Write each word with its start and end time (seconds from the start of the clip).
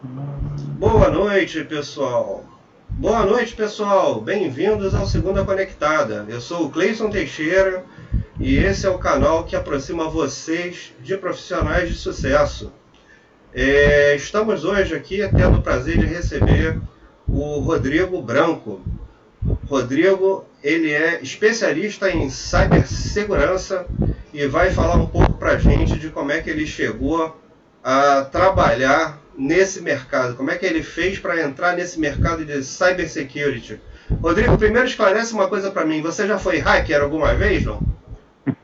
Boa 0.00 1.10
noite, 1.10 1.64
pessoal. 1.64 2.44
Boa 2.88 3.26
noite, 3.26 3.56
pessoal. 3.56 4.20
Bem-vindos 4.20 4.94
ao 4.94 5.04
Segunda 5.04 5.44
Conectada. 5.44 6.24
Eu 6.28 6.40
sou 6.40 6.66
o 6.66 6.70
Cleison 6.70 7.10
Teixeira 7.10 7.84
e 8.38 8.58
esse 8.58 8.86
é 8.86 8.90
o 8.90 8.98
canal 8.98 9.42
que 9.42 9.56
aproxima 9.56 10.08
vocês 10.08 10.94
de 11.00 11.16
profissionais 11.16 11.88
de 11.88 11.96
sucesso. 11.96 12.72
É, 13.52 14.14
estamos 14.14 14.64
hoje 14.64 14.94
aqui 14.94 15.18
tendo 15.36 15.58
o 15.58 15.62
prazer 15.62 15.98
de 15.98 16.06
receber 16.06 16.80
o 17.26 17.58
Rodrigo 17.58 18.22
Branco. 18.22 18.80
Rodrigo, 19.66 20.44
ele 20.62 20.92
é 20.92 21.20
especialista 21.20 22.08
em 22.08 22.30
cibersegurança 22.30 23.84
e 24.32 24.46
vai 24.46 24.70
falar 24.70 24.94
um 24.94 25.06
pouco 25.06 25.32
para 25.32 25.54
a 25.54 25.58
gente 25.58 25.98
de 25.98 26.08
como 26.08 26.30
é 26.30 26.40
que 26.40 26.50
ele 26.50 26.68
chegou 26.68 27.36
a 27.82 28.22
trabalhar 28.22 29.20
nesse 29.38 29.82
mercado? 29.82 30.36
Como 30.36 30.50
é 30.50 30.56
que 30.56 30.66
ele 30.66 30.82
fez 30.82 31.18
para 31.18 31.40
entrar 31.40 31.76
nesse 31.76 32.00
mercado 32.00 32.44
de 32.44 32.62
cybersecurity? 32.62 33.80
Rodrigo, 34.20 34.58
primeiro 34.58 34.88
esclarece 34.88 35.32
uma 35.32 35.48
coisa 35.48 35.70
para 35.70 35.84
mim. 35.84 36.02
Você 36.02 36.26
já 36.26 36.38
foi 36.38 36.58
hacker 36.58 37.00
alguma 37.00 37.34
vez, 37.34 37.64
não? 37.64 37.80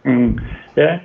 É, 0.76 0.98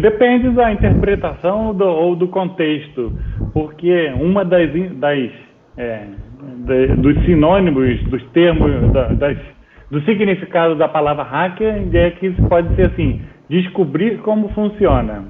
depende 0.00 0.50
da 0.50 0.72
interpretação 0.72 1.74
do, 1.74 1.84
ou 1.84 2.14
do 2.14 2.28
contexto, 2.28 3.12
porque 3.52 4.06
uma 4.14 4.44
das, 4.44 4.70
das 5.00 5.30
é, 5.76 6.04
de, 6.40 6.86
dos 6.94 7.24
sinônimos, 7.24 8.00
dos 8.04 8.22
termos, 8.30 8.92
da, 8.92 9.08
das, 9.08 9.36
do 9.90 10.00
significado 10.02 10.76
da 10.76 10.88
palavra 10.88 11.24
hacker 11.24 11.88
é 11.92 12.10
que 12.12 12.30
pode 12.42 12.72
ser 12.76 12.86
assim, 12.92 13.20
descobrir 13.48 14.18
como 14.18 14.48
funciona. 14.50 15.24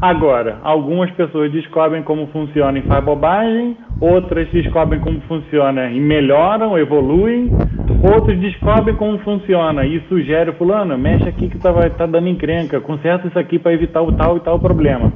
Agora, 0.00 0.58
algumas 0.62 1.10
pessoas 1.12 1.50
descobrem 1.50 2.02
como 2.02 2.26
funciona 2.26 2.78
e 2.78 2.82
faz 2.82 3.02
bobagem, 3.02 3.78
outras 3.98 4.46
descobrem 4.50 5.00
como 5.00 5.20
funciona 5.22 5.88
e 5.90 5.98
melhoram, 5.98 6.78
evoluem, 6.78 7.50
outros 8.02 8.38
descobrem 8.38 8.94
como 8.94 9.18
funciona 9.20 9.86
e 9.86 10.00
sugerem, 10.06 10.52
fulano, 10.54 10.98
mexe 10.98 11.26
aqui 11.26 11.48
que 11.48 11.58
tá, 11.58 11.72
tá 11.88 12.04
dando 12.04 12.28
encrenca, 12.28 12.78
conserta 12.78 13.26
isso 13.26 13.38
aqui 13.38 13.58
para 13.58 13.72
evitar 13.72 14.02
o 14.02 14.12
tal 14.12 14.36
e 14.36 14.40
tal 14.40 14.60
problema. 14.60 15.10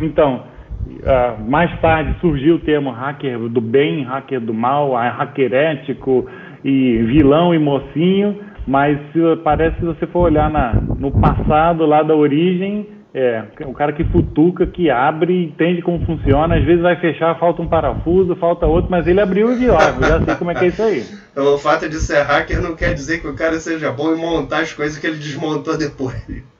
Então, 0.00 0.42
uh, 0.88 1.48
mais 1.48 1.70
tarde 1.80 2.16
surgiu 2.20 2.56
o 2.56 2.58
termo 2.58 2.90
hacker 2.90 3.38
do 3.38 3.60
bem, 3.60 4.02
hacker 4.02 4.40
do 4.40 4.52
mal, 4.52 4.94
hacker 4.94 5.54
ético 5.54 6.26
e 6.64 6.98
vilão 7.04 7.54
e 7.54 7.58
mocinho, 7.60 8.36
mas 8.66 8.98
parece 9.44 9.76
que 9.76 9.80
se 9.82 9.86
você 9.86 10.06
for 10.08 10.22
olhar 10.22 10.50
na, 10.50 10.74
no 10.98 11.12
passado 11.12 11.86
lá 11.86 12.02
da 12.02 12.16
origem, 12.16 12.93
é, 13.14 13.44
o 13.64 13.72
cara 13.72 13.92
que 13.92 14.02
futuca, 14.02 14.66
que 14.66 14.90
abre, 14.90 15.44
entende 15.44 15.80
como 15.80 16.04
funciona, 16.04 16.56
às 16.56 16.64
vezes 16.64 16.82
vai 16.82 16.96
fechar, 17.00 17.38
falta 17.38 17.62
um 17.62 17.68
parafuso, 17.68 18.34
falta 18.34 18.66
outro, 18.66 18.90
mas 18.90 19.06
ele 19.06 19.20
abriu 19.20 19.52
e 19.52 19.54
viu, 19.54 19.72
ó, 19.72 19.78
já 19.78 20.20
sei 20.24 20.34
como 20.34 20.50
é 20.50 20.54
que 20.56 20.64
é 20.64 20.68
isso 20.68 20.82
aí. 20.82 21.06
Então, 21.34 21.52
o 21.52 21.58
fato 21.58 21.88
de 21.88 21.96
ser 21.96 22.22
hacker 22.22 22.62
não 22.62 22.76
quer 22.76 22.94
dizer 22.94 23.20
que 23.20 23.26
o 23.26 23.34
cara 23.34 23.58
seja 23.58 23.90
bom 23.90 24.14
em 24.14 24.16
montar 24.16 24.60
as 24.60 24.72
coisas 24.72 24.96
que 24.98 25.04
ele 25.04 25.16
desmontou 25.16 25.76
depois. 25.76 26.14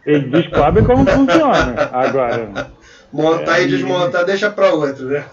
Ele 0.05 0.29
descobre 0.31 0.83
como 0.83 1.07
funciona. 1.07 1.91
Agora. 1.93 2.73
Montar 3.13 3.61
é, 3.61 3.63
e 3.63 3.69
desmontar 3.69 4.25
deixa 4.25 4.51
para 4.51 4.75
outro, 4.75 5.05
né? 5.05 5.25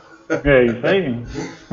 É 0.44 0.66
isso 0.66 0.86
aí. 0.88 1.24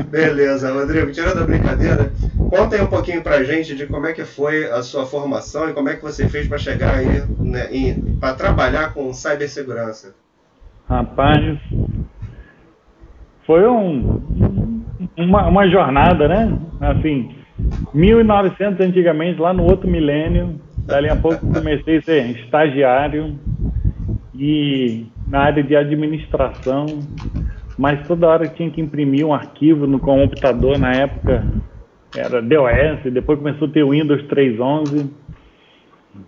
Beleza, 0.08 0.72
Rodrigo, 0.72 1.12
tirando 1.12 1.42
a 1.42 1.46
brincadeira, 1.46 2.12
conta 2.50 2.76
aí 2.76 2.82
um 2.82 2.86
pouquinho 2.86 3.22
pra 3.22 3.44
gente 3.44 3.74
de 3.74 3.86
como 3.86 4.06
é 4.06 4.12
que 4.12 4.24
foi 4.24 4.64
a 4.70 4.82
sua 4.82 5.06
formação 5.06 5.70
e 5.70 5.72
como 5.72 5.88
é 5.88 5.96
que 5.96 6.02
você 6.02 6.28
fez 6.28 6.48
para 6.48 6.58
chegar 6.58 6.94
aí, 6.94 7.22
né, 7.38 7.68
para 8.20 8.34
trabalhar 8.34 8.92
com 8.92 9.12
cibersegurança. 9.12 10.14
Rapaz, 10.88 11.58
foi 13.46 13.66
um, 13.66 14.20
uma, 15.16 15.48
uma 15.48 15.68
jornada, 15.68 16.28
né? 16.28 16.58
Assim, 16.80 17.34
1900 17.92 18.80
antigamente, 18.86 19.40
lá 19.40 19.52
no 19.52 19.64
outro 19.64 19.88
milênio, 19.88 20.60
dali 20.78 21.08
a 21.08 21.16
pouco 21.16 21.46
comecei 21.52 21.98
a 21.98 22.02
ser 22.02 22.30
estagiário 22.38 23.38
e 24.34 25.06
na 25.26 25.40
área 25.40 25.62
de 25.62 25.76
administração 25.76 26.86
mas 27.78 28.06
toda 28.08 28.26
hora 28.26 28.48
tinha 28.48 28.70
que 28.70 28.80
imprimir 28.80 29.24
um 29.24 29.32
arquivo 29.32 29.86
no 29.86 30.00
computador, 30.00 30.76
na 30.78 30.92
época 30.92 31.44
era 32.16 32.42
DOS, 32.42 33.12
depois 33.12 33.38
começou 33.38 33.68
a 33.68 33.70
ter 33.70 33.84
o 33.84 33.90
Windows 33.90 34.22
3.11, 34.24 35.08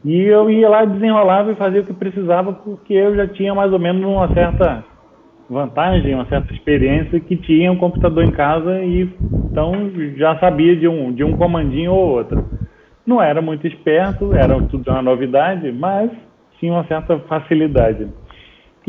e 0.05 0.21
eu 0.21 0.49
ia 0.49 0.69
lá, 0.69 0.85
desenrolava 0.85 1.51
e 1.51 1.57
fazia 1.57 1.81
o 1.81 1.85
que 1.85 1.93
precisava, 1.93 2.53
porque 2.53 2.95
eu 2.95 3.17
já 3.17 3.27
tinha 3.27 3.55
mais 3.55 3.73
ou 3.73 3.79
menos 3.79 4.03
uma 4.03 4.33
certa 4.33 4.85
vantagem, 5.49 6.15
uma 6.15 6.27
certa 6.27 6.53
experiência 6.53 7.19
que 7.19 7.37
tinha 7.37 7.73
um 7.73 7.77
computador 7.77 8.23
em 8.23 8.31
casa 8.31 8.81
e 8.83 9.09
então 9.51 9.91
já 10.17 10.39
sabia 10.39 10.77
de 10.77 10.87
um, 10.87 11.13
de 11.13 11.25
um 11.25 11.37
comandinho 11.37 11.93
ou 11.93 12.11
outro. 12.11 12.45
Não 13.05 13.21
era 13.21 13.43
muito 13.43 13.67
esperto, 13.67 14.33
era 14.33 14.61
tudo 14.63 14.89
uma 14.89 15.03
novidade, 15.03 15.73
mas 15.73 16.11
tinha 16.61 16.73
uma 16.73 16.85
certa 16.85 17.19
facilidade. 17.21 18.07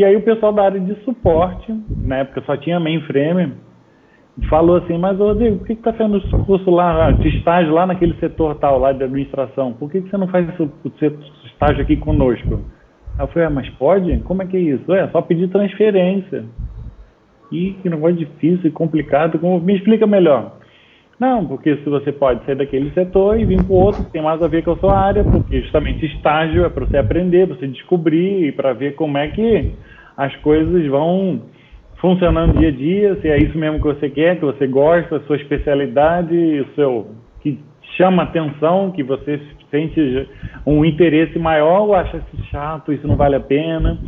E 0.01 0.03
aí 0.03 0.15
o 0.15 0.21
pessoal 0.23 0.51
da 0.51 0.63
área 0.63 0.79
de 0.79 0.95
suporte, 1.03 1.71
na 1.95 2.17
época 2.17 2.41
só 2.41 2.57
tinha 2.57 2.79
mainframe, 2.79 3.53
falou 4.49 4.77
assim, 4.77 4.97
mas 4.97 5.15
Rodrigo, 5.19 5.59
por 5.59 5.67
que 5.67 5.73
está 5.73 5.93
fazendo 5.93 6.19
curso 6.43 6.71
lá, 6.71 7.11
de 7.11 7.27
estágio 7.37 7.71
lá 7.71 7.85
naquele 7.85 8.15
setor 8.15 8.55
tal, 8.55 8.79
lá 8.79 8.93
de 8.93 9.03
administração? 9.03 9.73
Por 9.73 9.91
que, 9.91 10.01
que 10.01 10.09
você 10.09 10.17
não 10.17 10.27
faz 10.27 10.47
o 10.59 10.71
estágio 11.45 11.83
aqui 11.83 11.97
conosco? 11.97 12.61
Aí 13.15 13.23
eu 13.23 13.27
falei, 13.27 13.47
ah, 13.47 13.51
mas 13.51 13.69
pode? 13.69 14.17
Como 14.21 14.41
é 14.41 14.47
que 14.47 14.57
é 14.57 14.61
isso? 14.61 14.91
É, 14.91 15.07
só 15.09 15.21
pedir 15.21 15.49
transferência. 15.49 16.45
E 17.51 17.73
que 17.73 17.87
negócio 17.87 18.15
difícil 18.15 18.69
e 18.69 18.71
complicado. 18.71 19.37
Como... 19.37 19.59
Me 19.59 19.75
explica 19.75 20.07
melhor. 20.07 20.53
Não, 21.21 21.45
porque 21.45 21.77
se 21.77 21.87
você 21.87 22.11
pode 22.11 22.43
sair 22.45 22.55
daquele 22.55 22.89
setor 22.93 23.39
e 23.39 23.45
vir 23.45 23.63
para 23.63 23.75
outro, 23.75 24.03
que 24.05 24.11
tem 24.11 24.23
mais 24.23 24.41
a 24.41 24.47
ver 24.47 24.63
com 24.63 24.71
a 24.71 24.77
sua 24.77 24.97
área, 24.97 25.23
porque 25.23 25.61
justamente 25.61 26.03
estágio 26.03 26.65
é 26.65 26.69
para 26.69 26.83
você 26.83 26.97
aprender, 26.97 27.45
para 27.45 27.57
você 27.57 27.67
descobrir 27.67 28.47
e 28.47 28.51
para 28.51 28.73
ver 28.73 28.95
como 28.95 29.19
é 29.19 29.27
que 29.27 29.71
as 30.17 30.35
coisas 30.37 30.83
vão 30.87 31.43
funcionando 31.97 32.57
dia 32.57 32.69
a 32.69 32.71
dia, 32.71 33.15
se 33.21 33.27
é 33.29 33.37
isso 33.37 33.55
mesmo 33.55 33.77
que 33.77 33.85
você 33.85 34.09
quer, 34.09 34.37
que 34.37 34.45
você 34.45 34.65
gosta, 34.65 35.17
a 35.17 35.19
sua 35.19 35.35
especialidade, 35.35 36.35
o 36.35 36.73
seu 36.73 37.11
que 37.41 37.59
chama 37.97 38.23
atenção, 38.23 38.89
que 38.89 39.03
você 39.03 39.39
sente 39.69 40.27
um 40.65 40.83
interesse 40.83 41.37
maior 41.37 41.81
ou 41.81 41.93
acha 41.93 42.17
isso 42.17 42.45
chato, 42.49 42.91
isso 42.91 43.07
não 43.07 43.15
vale 43.15 43.35
a 43.35 43.39
pena. 43.39 43.99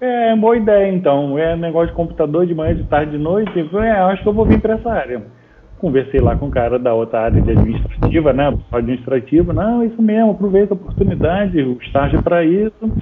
É 0.00 0.34
boa 0.34 0.56
ideia, 0.56 0.92
então. 0.92 1.38
É 1.38 1.54
negócio 1.54 1.90
de 1.90 1.94
computador 1.94 2.46
de 2.46 2.54
manhã, 2.54 2.74
de 2.74 2.82
tarde, 2.82 3.12
de 3.12 3.18
noite. 3.18 3.52
É, 3.80 3.90
acho 3.92 4.24
que 4.24 4.28
eu 4.28 4.32
vou 4.32 4.44
vir 4.44 4.60
para 4.60 4.74
essa 4.74 4.90
área 4.90 5.37
conversei 5.78 6.20
lá 6.20 6.36
com 6.36 6.46
o 6.46 6.50
cara 6.50 6.78
da 6.78 6.92
outra 6.92 7.20
área 7.20 7.40
de 7.40 7.50
administrativa, 7.50 8.32
né, 8.32 8.56
administrativa, 8.72 9.52
não, 9.52 9.84
isso 9.84 10.00
mesmo, 10.02 10.32
aproveita 10.32 10.74
a 10.74 10.76
oportunidade, 10.76 11.60
o 11.62 11.78
estágio 11.80 12.18
é 12.18 12.22
para 12.22 12.44
isso, 12.44 12.92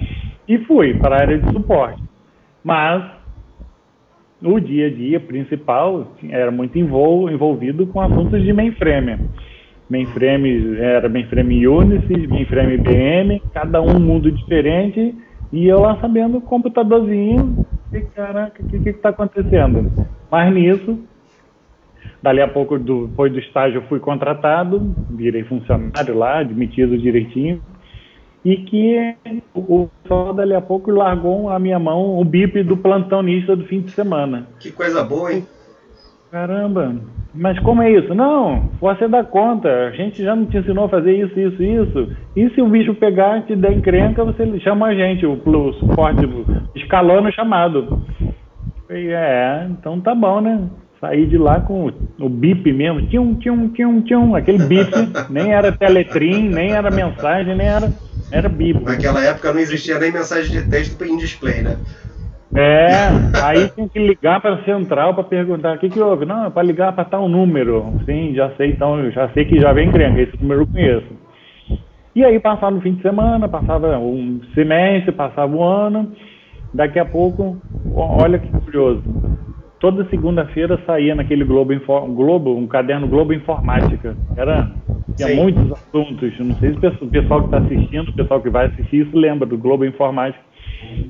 e 0.47 0.59
fui 0.59 0.95
para 0.95 1.17
a 1.17 1.21
área 1.21 1.39
de 1.39 1.53
suporte. 1.53 2.03
Mas 2.63 3.03
o 4.43 4.61
dia 4.61 4.87
a 4.87 4.91
dia 4.91 5.19
principal 5.19 6.13
era 6.29 6.51
muito 6.51 6.79
envolvido 6.79 7.87
com 7.87 8.01
assuntos 8.01 8.43
de 8.43 8.53
mainframe. 8.53 9.19
Mainframe 9.89 10.79
era 10.79 11.09
mainframe 11.09 11.67
Unisys, 11.67 12.29
mainframe 12.29 12.75
IBM, 12.75 13.43
cada 13.55 13.81
um 13.81 13.99
mundo 13.99 14.31
diferente, 14.31 15.15
e 15.53 15.67
eu 15.67 15.81
lá 15.81 15.97
sabendo 16.01 16.41
computadorzinho, 16.41 17.65
e 17.93 18.01
caraca, 18.01 18.63
o 18.63 18.67
que 18.67 18.89
está 18.89 19.11
acontecendo? 19.11 19.91
Mas 20.31 20.53
nisso, 20.53 20.99
Dali 22.27 22.41
a 22.41 22.49
pouco, 22.49 22.77
do, 22.77 23.07
depois 23.07 23.33
do 23.33 23.39
estágio, 23.39 23.85
fui 23.89 24.01
contratado, 24.01 24.93
virei 25.11 25.45
funcionário 25.45 26.19
lá, 26.19 26.41
admitido 26.41 26.99
direitinho, 26.99 27.63
e 28.45 28.57
que 28.57 29.15
o 29.55 29.89
pessoal 30.03 30.35
dali 30.35 30.53
a 30.53 30.61
pouco 30.61 30.91
largou 30.91 31.49
a 31.49 31.57
minha 31.61 31.79
mão 31.79 32.19
o 32.19 32.25
bip 32.25 32.65
do 32.65 32.79
plantonista 32.79 33.55
do 33.55 33.65
fim 33.67 33.81
de 33.81 33.93
semana. 33.93 34.49
Que 34.59 34.73
coisa 34.73 35.05
boa, 35.05 35.33
hein? 35.33 35.47
Caramba, 36.29 36.97
mas 37.33 37.57
como 37.61 37.81
é 37.81 37.93
isso? 37.93 38.13
Não, 38.13 38.71
você 38.81 39.07
dá 39.07 39.23
conta, 39.23 39.69
a 39.87 39.93
gente 39.93 40.21
já 40.21 40.35
não 40.35 40.47
te 40.47 40.59
ensinou 40.59 40.87
a 40.87 40.89
fazer 40.89 41.13
isso, 41.13 41.39
isso, 41.39 41.63
isso. 41.63 42.17
E 42.35 42.51
se 42.51 42.61
o 42.61 42.69
bicho 42.69 42.93
pegar, 42.93 43.43
te 43.43 43.55
der 43.55 43.73
encrenca, 43.73 44.25
você 44.25 44.59
chama 44.59 44.89
a 44.89 44.95
gente, 44.97 45.25
o, 45.25 45.35
o 45.35 45.73
suporte, 45.75 46.29
escalando 46.75 47.33
chamado. 47.33 48.03
E 48.91 49.11
é, 49.11 49.69
então 49.71 50.01
tá 50.01 50.13
bom, 50.13 50.41
né? 50.41 50.69
Saí 51.01 51.27
de 51.27 51.37
lá 51.37 51.61
com 51.61 51.93
o 52.19 52.29
bip 52.29 52.73
mesmo, 52.73 53.07
tchum, 53.09 53.35
tchum, 53.35 53.69
tchum, 53.71 54.03
tchum, 54.03 54.35
aquele 54.35 54.65
bip, 54.65 54.91
nem 55.31 55.53
era 55.53 55.73
teletrim, 55.73 56.49
nem 56.49 56.73
era 56.73 56.91
mensagem, 56.91 57.55
nem 57.55 57.67
era, 57.67 57.93
era 58.31 58.49
bip. 58.49 58.83
Naquela 58.83 59.23
época 59.25 59.53
não 59.53 59.61
existia 59.61 59.99
nem 59.99 60.13
mensagem 60.13 60.51
de 60.51 60.69
texto 60.69 61.03
em 61.05 61.17
display, 61.17 61.63
né? 61.63 61.77
É, 62.55 63.43
aí 63.43 63.69
tinha 63.71 63.89
que 63.89 63.99
ligar 63.99 64.41
para 64.41 64.55
a 64.55 64.65
central 64.65 65.15
para 65.15 65.25
perguntar 65.25 65.77
o 65.77 65.79
que, 65.79 65.91
que 65.91 66.01
houve. 66.01 66.25
Não, 66.25 66.47
é 66.47 66.51
para 66.51 66.63
ligar 66.63 66.93
para 66.95 67.05
tal 67.05 67.29
número. 67.29 67.93
Sim, 68.07 68.33
já 68.35 68.51
sei, 68.57 68.71
então 68.71 69.11
já 69.11 69.29
sei 69.31 69.45
que 69.45 69.61
já 69.61 69.73
vem 69.73 69.91
crendo, 69.91 70.21
esse 70.21 70.41
número 70.41 70.63
eu 70.63 70.67
conheço. 70.67 71.07
E 72.15 72.25
aí 72.25 72.41
passava 72.41 72.75
no 72.75 72.81
fim 72.81 72.95
de 72.95 73.03
semana, 73.03 73.47
passava 73.47 73.99
um 73.99 74.41
semestre, 74.55 75.13
passava 75.13 75.55
um 75.55 75.63
ano, 75.63 76.13
daqui 76.73 76.99
a 76.99 77.05
pouco, 77.05 77.61
olha 77.95 78.39
que 78.39 78.49
curioso 78.49 79.03
toda 79.81 80.09
segunda-feira 80.09 80.81
saía 80.87 81.15
naquele 81.15 81.45
Globo, 81.45 81.73
Globo, 82.15 82.57
um 82.57 82.67
caderno 82.67 83.07
Globo 83.07 83.33
Informática. 83.33 84.17
Era 84.37 84.71
tinha 85.17 85.29
Sim. 85.29 85.37
muitos 85.37 85.73
assuntos. 85.73 86.39
Não 86.39 86.55
sei 86.57 86.75
se 86.75 87.05
o 87.05 87.09
pessoal 87.09 87.41
que 87.41 87.47
está 87.47 87.59
assistindo, 87.59 88.09
o 88.09 88.15
pessoal 88.15 88.41
que 88.41 88.51
vai 88.51 88.67
assistir 88.67 89.07
isso 89.07 89.17
lembra 89.17 89.47
do 89.47 89.57
Globo 89.57 89.85
Informática. 89.85 90.45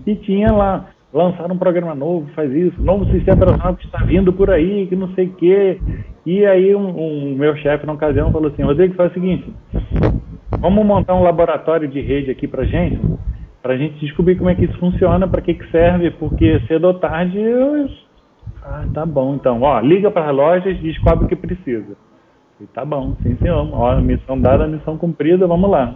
E 0.07 0.15
tinha 0.17 0.53
lá 0.53 0.87
lançaram 1.13 1.55
um 1.55 1.59
programa 1.59 1.95
novo, 1.95 2.29
faz 2.35 2.53
isso, 2.53 2.81
novo 2.83 3.07
sistema 3.07 3.37
operacional 3.37 3.75
que 3.77 3.87
está 3.87 4.05
vindo 4.05 4.33
por 4.33 4.51
aí, 4.51 4.87
que 4.87 4.95
não 4.95 5.09
sei 5.15 5.27
o 5.27 5.33
quê. 5.33 5.81
E 6.27 6.45
aí 6.45 6.75
um, 6.75 6.89
um 6.89 7.35
meu 7.35 7.57
chefe 7.57 7.87
na 7.87 7.95
ocasião 7.95 8.31
falou 8.31 8.49
assim, 8.49 8.63
Rodrigo, 8.63 8.95
faz 8.95 9.11
o 9.13 9.15
seguinte, 9.15 9.51
vamos 10.59 10.85
montar 10.85 11.15
um 11.15 11.23
laboratório 11.23 11.89
de 11.89 12.01
rede 12.01 12.31
aqui 12.31 12.47
para 12.47 12.65
gente, 12.65 13.01
para 13.63 13.75
a 13.75 13.77
gente 13.79 13.99
descobrir 13.99 14.37
como 14.37 14.51
é 14.51 14.55
que 14.55 14.67
isso 14.67 14.79
funciona, 14.79 15.27
para 15.27 15.41
que, 15.41 15.55
que 15.55 15.71
serve, 15.71 16.11
porque 16.11 16.61
cedo 16.67 16.89
ou 16.89 16.95
tarde 16.95 17.39
eu... 17.39 17.89
Ah, 18.69 18.85
tá 18.93 19.07
bom, 19.07 19.35
então. 19.35 19.63
Ó, 19.63 19.81
liga 19.81 20.11
para 20.11 20.29
as 20.29 20.37
lojas 20.37 20.77
e 20.77 20.83
descobre 20.83 21.25
o 21.25 21.29
que 21.29 21.37
precisa. 21.37 21.97
E 22.61 22.67
tá 22.67 22.85
bom, 22.85 23.15
sim 23.23 23.37
senhor. 23.37 23.69
Ó, 23.73 24.01
missão 24.01 24.41
dada, 24.41 24.67
missão 24.67 24.99
cumprida, 24.99 25.47
vamos 25.47 25.71
lá. 25.71 25.95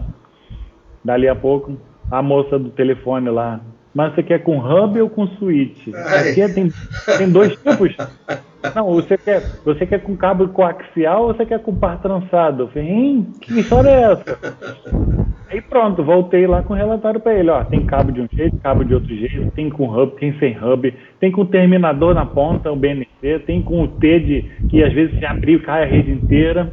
Dali 1.03 1.27
a 1.27 1.35
pouco, 1.35 1.77
a 2.09 2.21
moça 2.21 2.57
do 2.57 2.69
telefone 2.69 3.29
lá, 3.29 3.59
mas 3.93 4.15
você 4.15 4.23
quer 4.23 4.39
com 4.39 4.57
hub 4.57 5.01
ou 5.01 5.09
com 5.09 5.27
switch? 5.27 5.87
Aqui 5.89 6.53
tem, 6.53 6.71
tem 7.17 7.29
dois 7.29 7.55
tipos. 7.57 7.95
Não, 8.75 8.93
você 8.93 9.17
quer, 9.17 9.41
você 9.65 9.85
quer 9.85 9.99
com 9.99 10.15
cabo 10.15 10.47
coaxial 10.49 11.23
ou 11.23 11.33
você 11.33 11.45
quer 11.45 11.59
com 11.59 11.75
par 11.75 12.01
trançado? 12.01 12.63
Eu 12.63 12.67
falei, 12.69 12.89
hein, 12.89 13.27
que 13.41 13.59
história 13.59 13.89
é 13.89 14.11
essa? 14.11 14.39
Aí 15.49 15.59
pronto, 15.59 16.01
voltei 16.03 16.47
lá 16.47 16.63
com 16.63 16.73
o 16.73 16.77
relatório 16.77 17.19
para 17.19 17.33
ele. 17.33 17.49
Ó, 17.49 17.63
tem 17.65 17.85
cabo 17.85 18.11
de 18.11 18.21
um 18.21 18.27
jeito, 18.31 18.57
cabo 18.59 18.85
de 18.85 18.93
outro 18.93 19.13
jeito, 19.13 19.51
tem 19.51 19.69
com 19.69 19.85
hub, 19.85 20.15
tem 20.17 20.33
sem 20.39 20.57
hub, 20.57 20.93
tem 21.19 21.31
com 21.31 21.45
terminador 21.45 22.13
na 22.13 22.25
ponta, 22.25 22.71
o 22.71 22.75
BNC, 22.75 23.39
tem 23.45 23.61
com 23.61 23.83
o 23.83 23.87
T 23.87 24.19
de 24.19 24.41
que 24.69 24.81
às 24.83 24.93
vezes 24.93 25.19
se 25.19 25.25
abrir 25.25 25.61
cai 25.61 25.83
a 25.83 25.87
rede 25.87 26.11
inteira. 26.11 26.71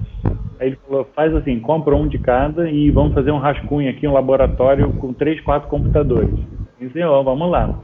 Aí 0.60 0.68
ele 0.68 0.78
falou, 0.86 1.08
faz 1.14 1.34
assim, 1.34 1.58
compra 1.58 1.96
um 1.96 2.06
de 2.06 2.18
cada 2.18 2.70
e 2.70 2.90
vamos 2.90 3.14
fazer 3.14 3.32
um 3.32 3.38
rascunho 3.38 3.90
aqui, 3.90 4.06
um 4.06 4.12
laboratório 4.12 4.92
com 4.92 5.12
três, 5.12 5.40
quatro 5.40 5.68
computadores. 5.68 6.34
Sim, 6.78 6.90
senhor, 6.90 7.24
vamos 7.24 7.50
lá. 7.50 7.80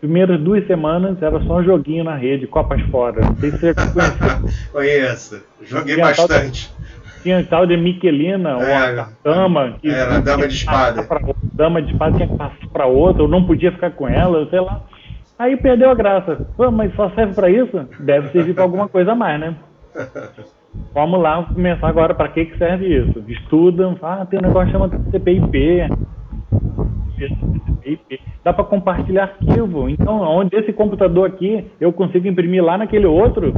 Primeiras 0.00 0.40
duas 0.40 0.66
semanas 0.66 1.20
era 1.22 1.40
só 1.44 1.58
um 1.58 1.64
joguinho 1.64 2.04
na 2.04 2.16
rede, 2.16 2.46
Copas 2.46 2.80
Fora. 2.90 3.20
Não 3.22 3.36
sei 3.36 3.50
se 3.50 3.58
você 3.58 3.74
conhece. 3.92 4.70
Conheço, 4.72 5.44
joguei 5.62 5.94
tinha 5.94 6.06
bastante. 6.06 6.68
De, 6.68 7.22
tinha 7.22 7.44
tal 7.44 7.66
de 7.66 7.76
Miquelina, 7.76 8.50
é, 8.50 8.54
ou 8.54 9.00
a 9.00 9.08
dama. 9.24 9.76
Que 9.80 9.90
era 9.90 10.16
a 10.16 10.20
dama 10.20 10.46
de 10.46 10.54
espada. 10.54 11.02
Pra, 11.02 11.20
dama 11.52 11.80
de 11.80 11.92
espada 11.92 12.16
tinha 12.16 12.28
que 12.28 12.36
passar 12.36 12.68
para 12.72 12.86
outra, 12.86 13.22
ou 13.22 13.28
não 13.28 13.44
podia 13.44 13.72
ficar 13.72 13.90
com 13.92 14.08
ela, 14.08 14.48
sei 14.50 14.60
lá. 14.60 14.82
Aí 15.38 15.56
perdeu 15.56 15.90
a 15.90 15.94
graça. 15.94 16.46
Pô, 16.56 16.70
mas 16.70 16.94
só 16.94 17.10
serve 17.10 17.34
para 17.34 17.50
isso? 17.50 17.88
Deve 18.00 18.30
servir 18.30 18.54
para 18.54 18.64
alguma 18.64 18.88
coisa 18.88 19.12
a 19.12 19.14
mais, 19.14 19.40
né? 19.40 19.56
Vamos 20.92 21.20
lá, 21.20 21.42
começar 21.44 21.88
agora 21.88 22.14
para 22.14 22.28
que, 22.28 22.46
que 22.46 22.58
serve 22.58 22.86
isso. 22.86 23.22
Estudam, 23.28 23.96
ah, 24.02 24.26
tem 24.28 24.38
um 24.38 24.42
negócio 24.42 24.72
chamado 24.72 24.98
CPIP, 25.10 25.88
Dá 28.44 28.52
para 28.52 28.64
compartilhar 28.64 29.22
arquivo. 29.24 29.88
Então, 29.88 30.20
onde 30.20 30.54
esse 30.54 30.72
computador 30.72 31.26
aqui 31.26 31.64
eu 31.80 31.92
consigo 31.92 32.28
imprimir 32.28 32.62
lá 32.62 32.76
naquele 32.76 33.06
outro. 33.06 33.54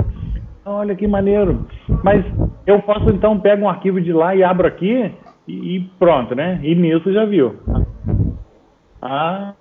Olha 0.65 0.95
que 0.95 1.07
maneiro. 1.07 1.67
Mas 2.05 2.25
eu 2.67 2.81
posso 2.83 3.11
então 3.11 3.39
pego 3.39 3.65
um 3.65 3.69
arquivo 3.69 4.01
de 4.01 4.13
lá 4.13 4.35
e 4.35 4.43
abro 4.43 4.67
aqui 4.67 5.13
e, 5.49 5.81
pronto, 5.99 6.35
né? 6.35 6.61
E 6.63 6.75
nisso 6.75 7.13
já 7.13 7.25
viu. 7.25 7.55
Ah, 9.01 9.55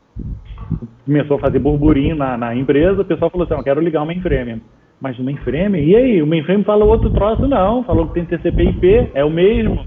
começou 1.06 1.38
a 1.38 1.40
fazer 1.40 1.60
burburinho 1.60 2.16
na, 2.16 2.38
na 2.38 2.56
empresa, 2.56 3.02
o 3.02 3.06
pessoal 3.06 3.30
falou 3.30 3.46
assim, 3.46 3.54
eu 3.54 3.64
quero 3.64 3.82
ligar 3.82 4.02
o 4.02 4.06
mainframe. 4.06 4.62
Mas 5.00 5.20
o 5.20 5.24
mainframe? 5.24 5.84
E 5.84 5.96
aí? 5.96 6.22
O 6.22 6.28
mainframe 6.28 6.64
fala 6.64 6.86
outro 6.86 7.12
troço? 7.12 7.48
Não, 7.48 7.84
falou 7.84 8.08
que 8.08 8.14
tem 8.14 8.26
TCP/IP, 8.26 9.12
é 9.14 9.24
o 9.24 9.30
mesmo. 9.30 9.86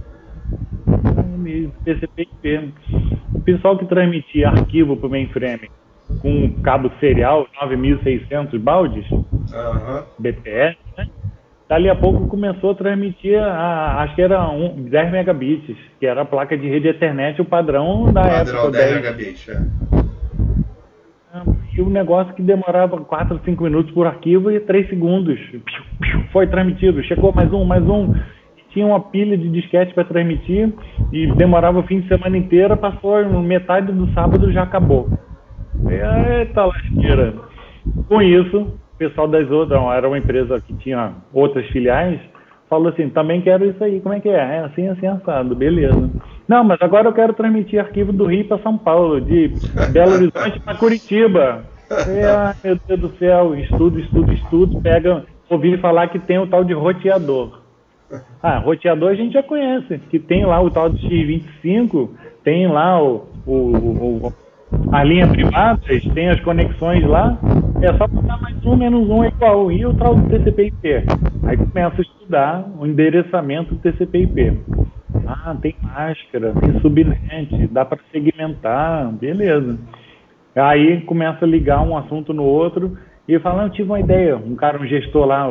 Mesmo, 1.39 1.73
TCP/IP 1.85 2.73
o 3.35 3.41
pessoal 3.41 3.79
que 3.79 3.87
transmitia 3.87 4.49
arquivo 4.49 4.97
para 4.97 5.07
o 5.07 5.11
mainframe 5.11 5.71
com 6.21 6.51
cabo 6.63 6.91
serial 6.99 7.47
9600 7.61 8.61
baldes, 8.61 9.09
uhum. 9.11 10.03
BTS, 10.19 10.79
né? 10.97 11.09
Dali 11.69 11.91
a 11.91 11.95
pouco 11.95 12.27
começou 12.29 12.71
a 12.71 12.75
transmitir, 12.75 13.39
a, 13.39 14.03
acho 14.03 14.15
que 14.15 14.23
era 14.23 14.49
um, 14.49 14.85
10 14.85 15.13
megabits, 15.13 15.77
que 16.01 16.07
era 16.07 16.23
a 16.23 16.25
placa 16.25 16.57
de 16.57 16.67
rede 16.67 16.89
Ethernet, 16.89 17.41
o 17.43 17.45
padrão 17.45 18.11
da 18.11 18.23
padrão 18.23 18.61
época. 18.63 18.79
10 18.79 18.95
megabits, 18.95 19.49
é. 19.51 19.63
E 21.75 21.81
o 21.81 21.87
um 21.87 21.91
negócio 21.91 22.35
que 22.35 22.43
demorava 22.43 22.99
4, 22.99 23.41
5 23.45 23.63
minutos 23.63 23.93
por 23.93 24.07
arquivo 24.07 24.51
e 24.51 24.59
3 24.59 24.89
segundos. 24.89 25.39
Foi 26.33 26.47
transmitido, 26.47 27.03
chegou 27.05 27.33
mais 27.33 27.53
um, 27.53 27.65
mais 27.65 27.85
um 27.85 28.15
tinha 28.71 28.87
uma 28.87 29.01
pilha 29.01 29.37
de 29.37 29.49
disquete 29.49 29.95
para 29.95 30.05
transmitir 30.05 30.73
e 31.13 31.27
demorava 31.35 31.79
o 31.79 31.83
fim 31.85 32.01
de 32.01 32.09
semana 32.09 32.37
inteira, 32.37 32.77
passou 32.77 33.25
metade 33.43 33.93
do 33.93 34.13
sábado 34.13 34.53
já 34.53 34.63
acabou. 34.63 35.09
Eita 35.87 36.65
lasqueira. 36.65 37.35
Com 38.09 38.21
isso, 38.21 38.61
o 38.61 38.99
pessoal 38.99 39.29
das 39.29 39.51
outras, 39.51 39.81
era 39.95 40.09
uma 40.09 40.19
empresa 40.19 40.61
que 40.61 40.75
tinha 40.75 41.13
outras 41.33 41.67
filiais, 41.69 42.21
falou 42.69 42.89
assim, 42.89 43.09
também 43.09 43.41
quero 43.41 43.65
isso 43.65 43.83
aí, 43.83 44.01
como 44.01 44.15
é 44.15 44.21
que 44.21 44.29
é? 44.29 44.35
É 44.35 44.59
assim, 44.61 44.89
assim, 44.89 45.07
assado, 45.07 45.55
beleza. 45.55 46.11
Não, 46.47 46.65
mas 46.65 46.81
agora 46.81 47.09
eu 47.09 47.13
quero 47.13 47.33
transmitir 47.33 47.81
arquivo 47.81 48.13
do 48.13 48.27
Rio 48.27 48.47
para 48.47 48.59
São 48.59 48.77
Paulo, 48.77 49.21
de 49.21 49.53
Belo 49.93 50.15
Horizonte 50.15 50.61
para 50.61 50.77
Curitiba. 50.77 51.65
Meu 52.63 52.79
Deus 52.87 53.01
do 53.01 53.19
céu, 53.19 53.55
estudo, 53.55 53.99
estudo, 53.99 54.33
estudo, 54.33 54.81
pega, 54.83 55.25
ouvi 55.49 55.79
falar 55.79 56.09
que 56.09 56.19
tem 56.19 56.39
o 56.39 56.47
tal 56.47 56.63
de 56.65 56.75
roteador. 56.75 57.68
Ah, 58.43 58.59
roteador 58.59 59.11
a 59.11 59.15
gente 59.15 59.35
já 59.35 59.43
conhece, 59.43 59.99
que 60.11 60.19
tem 60.19 60.47
lá 60.47 60.61
o 60.61 60.71
tal 60.71 60.89
de 60.89 61.07
X25, 61.07 62.09
tem 62.43 62.67
lá 62.67 63.03
o, 63.03 63.29
o, 63.47 63.53
o 63.53 64.33
a 64.93 65.03
linha 65.05 65.27
privada, 65.27 65.81
tem 66.15 66.29
as 66.29 66.41
conexões 66.41 67.05
lá, 67.07 67.39
é 67.83 67.93
só 67.95 68.07
botar 68.07 68.39
mais 68.39 68.65
um, 68.65 68.77
menos 68.77 69.09
um 69.09 69.25
é 69.25 69.29
igual, 69.29 69.71
e 69.73 69.85
o 69.85 69.95
tal 69.95 70.15
do 70.15 70.29
TCP/IP. 70.29 71.05
Aí 71.45 71.57
começa 71.57 71.97
a 71.99 72.01
estudar 72.01 72.71
o 72.79 72.87
endereçamento 72.87 73.75
do 73.75 73.81
TCP/IP. 73.81 74.59
Ah, 75.27 75.57
tem 75.61 75.75
máscara, 75.83 76.53
tem 76.61 76.81
subnet, 76.81 77.67
dá 77.69 77.85
para 77.85 77.99
segmentar, 78.13 79.11
beleza. 79.13 79.79
Aí 80.55 81.01
começa 81.03 81.45
a 81.45 81.49
ligar 81.49 81.83
um 81.83 81.97
assunto 81.97 82.33
no 82.33 82.43
outro 82.43 82.97
e 83.27 83.39
fala, 83.39 83.65
eu 83.65 83.71
tive 83.71 83.91
uma 83.91 84.01
ideia, 84.01 84.37
um 84.37 84.55
cara, 84.55 84.81
um 84.81 84.87
gestor 84.87 85.27
lá, 85.27 85.47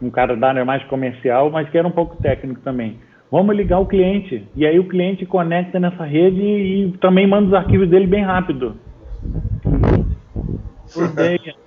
um 0.00 0.10
cara 0.10 0.36
da 0.36 0.48
área 0.48 0.64
mais 0.64 0.82
comercial, 0.84 1.50
mas 1.50 1.68
que 1.68 1.78
era 1.78 1.86
um 1.86 1.92
pouco 1.92 2.16
técnico 2.16 2.60
também. 2.60 2.98
Vamos 3.30 3.56
ligar 3.56 3.78
o 3.78 3.86
cliente. 3.86 4.46
E 4.56 4.66
aí 4.66 4.78
o 4.78 4.88
cliente 4.88 5.24
conecta 5.24 5.78
nessa 5.78 6.04
rede 6.04 6.40
e, 6.40 6.92
também 7.00 7.26
manda 7.26 7.48
os 7.48 7.54
arquivos 7.54 7.88
dele 7.88 8.06
bem 8.06 8.24
rápido. 8.24 8.76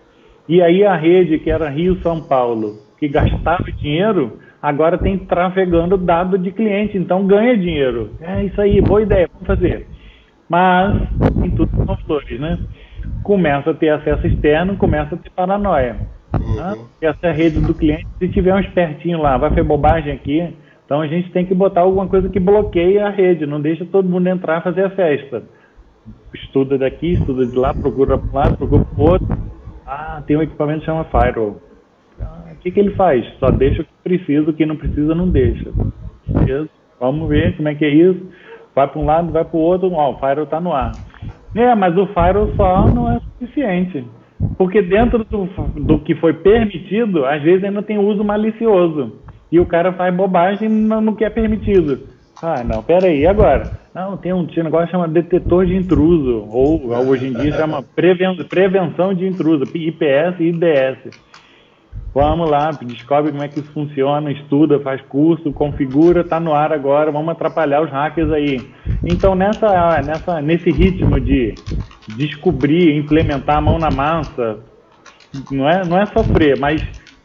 E 0.47 0.61
aí 0.61 0.85
a 0.85 0.93
rede, 0.93 1.39
que 1.39 1.49
era 1.49 1.69
Rio-São 1.69 2.21
Paulo, 2.21 2.73
que 2.99 3.07
gastava 3.07 3.71
dinheiro, 3.71 4.39
agora 4.61 4.97
tem 4.97 5.17
trafegando 5.17 5.97
dado 5.97 6.37
de 6.37 6.51
cliente, 6.51 6.97
então 6.97 7.25
ganha 7.25 7.57
dinheiro. 7.57 8.11
É 8.19 8.43
isso 8.43 8.59
aí, 8.59 8.81
boa 8.81 9.01
ideia, 9.01 9.29
vamos 9.31 9.47
fazer. 9.47 9.87
Mas, 10.49 11.01
em 11.43 11.49
tudo 11.51 11.85
são 11.85 11.95
flores, 12.05 12.39
né? 12.41 12.59
Começa 13.23 13.71
a 13.71 13.73
ter 13.73 13.89
acesso 13.89 14.27
externo, 14.27 14.75
começa 14.75 15.15
a 15.15 15.17
ter 15.17 15.29
paranoia. 15.29 15.95
Uhum. 16.53 16.85
Essa 17.01 17.27
é 17.27 17.29
a 17.29 17.33
rede 17.33 17.59
do 17.59 17.73
cliente. 17.73 18.07
Se 18.19 18.27
tiver 18.29 18.53
um 18.53 18.59
espertinho 18.59 19.21
lá, 19.21 19.37
vai 19.37 19.49
fazer 19.49 19.63
bobagem 19.63 20.13
aqui, 20.13 20.53
então 20.85 21.01
a 21.01 21.07
gente 21.07 21.31
tem 21.31 21.45
que 21.45 21.53
botar 21.53 21.81
alguma 21.81 22.07
coisa 22.07 22.29
que 22.29 22.39
bloqueie 22.39 22.99
a 22.99 23.09
rede, 23.09 23.45
não 23.45 23.61
deixa 23.61 23.85
todo 23.85 24.07
mundo 24.07 24.27
entrar 24.27 24.61
fazer 24.61 24.85
a 24.85 24.89
festa. 24.89 25.43
Estuda 26.33 26.77
daqui, 26.77 27.13
estuda 27.13 27.45
de 27.45 27.55
lá, 27.55 27.73
procura 27.73 28.17
para 28.17 28.29
um 28.29 28.33
lado, 28.33 28.57
procura 28.57 28.85
para 28.85 29.03
o 29.03 29.09
outro. 29.09 29.27
Ah, 29.85 30.21
tem 30.25 30.37
um 30.37 30.41
equipamento 30.41 30.79
que 30.79 30.85
chama 30.85 31.05
Firewall. 31.05 31.61
Ah, 32.19 32.51
o 32.51 32.55
que, 32.57 32.71
que 32.71 32.79
ele 32.79 32.95
faz? 32.95 33.25
Só 33.39 33.49
deixa 33.51 33.81
o 33.81 33.85
que 33.85 33.91
precisa, 34.03 34.49
o 34.49 34.53
que 34.53 34.65
não 34.65 34.75
precisa 34.75 35.13
não 35.15 35.29
deixa. 35.29 35.71
Vamos 36.99 37.27
ver 37.27 37.55
como 37.55 37.67
é 37.67 37.75
que 37.75 37.85
é 37.85 37.89
isso. 37.89 38.25
Vai 38.75 38.87
para 38.87 38.99
um 38.99 39.05
lado, 39.05 39.31
vai 39.31 39.45
para 39.45 39.57
o 39.57 39.59
outro, 39.59 39.91
ó, 39.93 40.11
o 40.11 40.19
Firewall 40.19 40.43
está 40.43 40.59
no 40.59 40.73
ar. 40.73 40.91
É, 41.55 41.75
mas 41.75 41.95
o 41.97 42.07
Firewall 42.07 42.53
só 42.55 42.87
não 42.87 43.11
é 43.11 43.19
suficiente. 43.19 44.05
Porque 44.57 44.81
dentro 44.81 45.23
do, 45.23 45.45
do 45.75 45.99
que 45.99 46.15
foi 46.15 46.33
permitido, 46.33 47.25
às 47.25 47.41
vezes 47.41 47.63
ainda 47.63 47.81
tem 47.81 47.97
uso 47.97 48.23
malicioso. 48.23 49.13
E 49.51 49.59
o 49.59 49.65
cara 49.65 49.93
faz 49.93 50.13
bobagem 50.13 50.69
no, 50.69 51.15
que 51.15 51.23
é 51.23 51.29
permitido. 51.29 51.99
Ah, 52.41 52.63
não, 52.63 52.81
peraí, 52.81 53.25
agora? 53.25 53.71
Não, 53.93 54.17
tem 54.17 54.33
um, 54.33 54.39
um 54.39 54.63
negócio 54.63 54.87
que 54.87 54.91
chama 54.91 55.07
detetor 55.07 55.65
de 55.65 55.75
intruso, 55.75 56.47
ou 56.49 56.91
hoje 57.07 57.27
em 57.27 57.33
dia 57.33 57.51
chama 57.51 57.83
preven, 57.83 58.35
prevenção 58.49 59.13
de 59.13 59.27
intruso, 59.27 59.63
IPS 59.63 60.39
e 60.39 60.45
IDS. 60.45 61.33
Vamos 62.13 62.49
lá, 62.49 62.69
descobre 62.71 63.31
como 63.31 63.43
é 63.43 63.47
que 63.47 63.59
isso 63.59 63.71
funciona, 63.71 64.31
estuda, 64.31 64.79
faz 64.79 65.01
curso, 65.01 65.51
configura, 65.51 66.23
tá 66.23 66.39
no 66.39 66.53
ar 66.53 66.71
agora, 66.71 67.11
vamos 67.11 67.29
atrapalhar 67.29 67.81
os 67.81 67.89
hackers 67.89 68.31
aí. 68.31 68.61
Então 69.05 69.35
nessa, 69.35 70.01
nessa, 70.01 70.41
nesse 70.41 70.71
ritmo 70.71 71.19
de 71.19 71.55
descobrir, 72.15 72.95
implementar 72.95 73.57
a 73.57 73.61
mão 73.61 73.77
na 73.77 73.91
massa, 73.91 74.59
não 75.51 75.67
é, 75.67 75.85
não 75.85 75.99
é 75.99 76.05
sofrer, 76.05 76.57
mas 76.59 76.81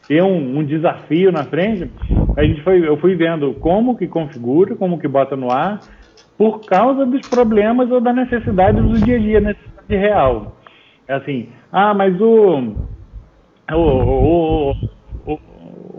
ter 0.07 0.23
um, 0.23 0.59
um 0.59 0.63
desafio 0.63 1.31
na 1.31 1.43
frente, 1.43 1.89
a 2.35 2.43
gente 2.43 2.61
foi, 2.63 2.85
eu 2.85 2.97
fui 2.97 3.15
vendo 3.15 3.53
como 3.55 3.95
que 3.95 4.07
configura, 4.07 4.75
como 4.75 4.99
que 4.99 5.07
bota 5.07 5.35
no 5.35 5.51
ar, 5.51 5.79
por 6.37 6.61
causa 6.61 7.05
dos 7.05 7.27
problemas 7.29 7.91
ou 7.91 8.01
da 8.01 8.11
necessidade 8.11 8.81
do 8.81 8.99
dia 8.99 9.17
a 9.17 9.19
dia, 9.19 9.39
necessidade 9.39 9.95
real. 9.95 10.57
É 11.07 11.13
assim, 11.13 11.49
ah, 11.71 11.93
mas 11.93 12.19
o, 12.19 12.75
o, 13.71 14.71
o, 15.25 15.39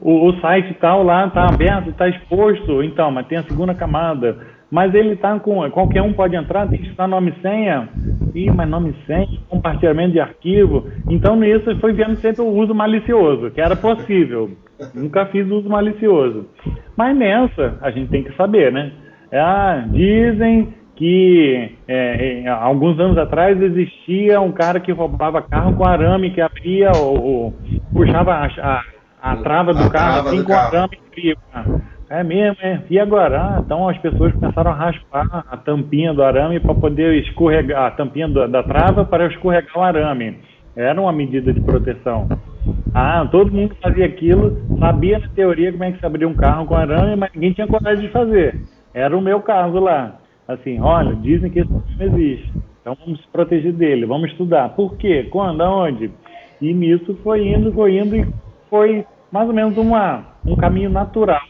o, 0.02 0.28
o, 0.28 0.40
site 0.40 0.75
tal 0.80 1.02
lá 1.02 1.26
está 1.26 1.46
aberto, 1.46 1.90
está 1.90 2.08
exposto, 2.08 2.82
então, 2.82 3.10
mas 3.10 3.26
tem 3.26 3.38
a 3.38 3.44
segunda 3.44 3.75
camada. 3.75 4.38
Mas 4.71 4.95
ele 4.95 5.15
está 5.15 5.39
com. 5.41 5.69
Qualquer 5.71 6.03
um 6.03 6.12
pode 6.12 6.37
entrar, 6.37 6.69
tem 6.69 6.79
que 6.79 6.89
estar 6.89 7.09
nome 7.09 7.35
e 7.37 7.43
senha. 7.43 7.89
Ih, 8.35 8.50
mas 8.50 8.69
nome 8.69 8.91
e 8.91 9.07
senha, 9.07 9.27
compartilhamento 9.49 10.12
de 10.12 10.21
arquivo. 10.21 10.87
Então, 11.09 11.35
nisso, 11.35 11.77
foi 11.81 11.93
vendo 11.93 12.17
sempre 12.17 12.43
o 12.43 12.49
uso 12.49 12.75
malicioso, 12.75 13.50
que 13.50 13.61
era 13.61 13.75
possível. 13.75 14.50
Nunca 14.95 15.27
fiz 15.27 15.47
uso 15.47 15.69
malicioso. 15.69 16.47
Mas 16.97 17.17
nessa, 17.17 17.79
a 17.81 17.91
gente 17.91 18.11
tem 18.11 18.23
que 18.23 18.35
saber, 18.37 18.73
né? 18.73 18.93
Ah, 19.33 19.85
dizem 19.89 20.75
que 21.00 21.79
é, 21.89 22.43
é, 22.45 22.49
alguns 22.49 23.00
anos 23.00 23.17
atrás 23.17 23.61
existia 23.61 24.39
um 24.41 24.53
cara 24.53 24.79
que 24.79 24.93
roubava 24.93 25.41
carro 25.41 25.75
com 25.75 25.85
arame, 25.85 26.31
que 26.31 26.41
abria 26.43 26.93
ou, 26.95 27.55
puxava 27.91 28.35
a, 28.35 28.47
a, 28.47 28.83
a, 29.23 29.37
trava 29.37 29.73
do 29.73 29.85
a 29.85 29.91
carro 29.91 30.12
trava 30.12 30.29
assim 30.29 30.37
do 30.39 30.45
com 30.45 30.53
carro. 30.53 30.77
arame 30.77 30.99
frio. 31.11 31.37
É 32.11 32.25
mesmo, 32.25 32.57
é. 32.61 32.83
E 32.90 32.99
agora? 32.99 33.40
Ah, 33.40 33.62
então 33.64 33.88
as 33.88 33.97
pessoas 33.99 34.35
começaram 34.35 34.73
a 34.73 34.75
raspar 34.75 35.45
a 35.49 35.57
tampinha 35.57 36.12
do 36.12 36.25
arame 36.25 36.59
para 36.59 36.75
poder 36.75 37.14
escorregar, 37.23 37.87
a 37.87 37.90
tampinha 37.93 38.26
do, 38.26 38.49
da 38.49 38.64
trava 38.64 39.05
para 39.05 39.29
escorregar 39.29 39.79
o 39.79 39.81
arame. 39.81 40.38
Era 40.75 41.00
uma 41.00 41.12
medida 41.12 41.52
de 41.52 41.61
proteção. 41.61 42.29
Ah, 42.93 43.25
todo 43.31 43.52
mundo 43.52 43.76
fazia 43.81 44.07
aquilo, 44.07 44.61
sabia 44.81 45.21
na 45.21 45.29
teoria 45.29 45.71
como 45.71 45.85
é 45.85 45.93
que 45.93 46.00
se 46.00 46.07
abria 46.07 46.26
um 46.26 46.35
carro 46.35 46.67
com 46.67 46.75
arame, 46.75 47.14
mas 47.14 47.31
ninguém 47.33 47.52
tinha 47.52 47.69
coragem 47.69 48.05
de 48.05 48.12
fazer. 48.12 48.61
Era 48.93 49.17
o 49.17 49.21
meu 49.21 49.40
caso 49.40 49.79
lá. 49.79 50.19
Assim, 50.49 50.81
olha, 50.81 51.14
dizem 51.14 51.49
que 51.49 51.61
esse 51.61 51.69
problema 51.69 52.19
existe. 52.19 52.52
Então 52.81 52.97
vamos 53.05 53.21
se 53.21 53.29
proteger 53.29 53.73
dele, 53.73 54.05
vamos 54.05 54.33
estudar. 54.33 54.71
Por 54.71 54.97
quê? 54.97 55.29
Quando? 55.31 55.61
Aonde? 55.61 56.11
E 56.61 56.75
nisso 56.75 57.17
foi 57.23 57.47
indo, 57.47 57.73
foi 57.73 57.99
indo 57.99 58.17
e 58.17 58.26
foi 58.69 59.07
mais 59.31 59.47
ou 59.47 59.55
menos 59.55 59.79
uma, 59.79 60.25
um 60.45 60.57
caminho 60.57 60.90
natural 60.90 61.40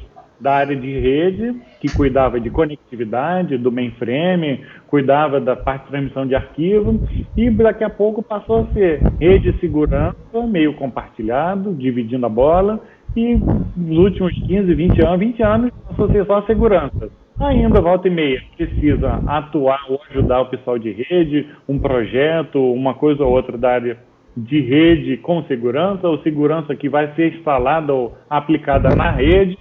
da 0.40 0.54
área 0.54 0.74
de 0.74 0.98
rede, 0.98 1.54
que 1.80 1.94
cuidava 1.94 2.40
de 2.40 2.50
conectividade, 2.50 3.58
do 3.58 3.70
mainframe, 3.70 4.60
cuidava 4.86 5.40
da 5.40 5.54
parte 5.54 5.84
de 5.84 5.90
transmissão 5.90 6.26
de 6.26 6.34
arquivo, 6.34 7.00
e 7.36 7.50
daqui 7.50 7.84
a 7.84 7.90
pouco 7.90 8.22
passou 8.22 8.60
a 8.60 8.66
ser 8.72 9.00
rede 9.20 9.52
de 9.52 9.60
segurança, 9.60 10.16
meio 10.48 10.74
compartilhado, 10.74 11.74
dividindo 11.74 12.24
a 12.24 12.28
bola, 12.28 12.80
e 13.16 13.34
nos 13.76 13.98
últimos 13.98 14.32
15, 14.32 14.74
20 14.74 15.04
anos, 15.04 15.18
20 15.18 15.42
anos 15.42 15.70
passou 15.88 16.06
a 16.06 16.12
ser 16.12 16.26
só 16.26 16.38
a 16.38 16.46
segurança. 16.46 17.10
Ainda, 17.40 17.80
volta 17.80 18.06
e 18.06 18.10
meia, 18.10 18.42
precisa 18.54 19.20
atuar 19.26 19.86
ou 19.88 19.98
ajudar 20.10 20.42
o 20.42 20.46
pessoal 20.46 20.78
de 20.78 20.92
rede, 20.92 21.46
um 21.66 21.78
projeto, 21.78 22.60
uma 22.72 22.92
coisa 22.94 23.24
ou 23.24 23.32
outra 23.32 23.56
da 23.56 23.70
área 23.70 23.96
de 24.36 24.60
rede 24.60 25.16
com 25.16 25.42
segurança, 25.44 26.06
ou 26.06 26.18
segurança 26.18 26.76
que 26.76 26.88
vai 26.88 27.12
ser 27.14 27.34
instalada 27.34 27.92
ou 27.92 28.14
aplicada 28.28 28.94
na 28.94 29.10
rede, 29.10 29.58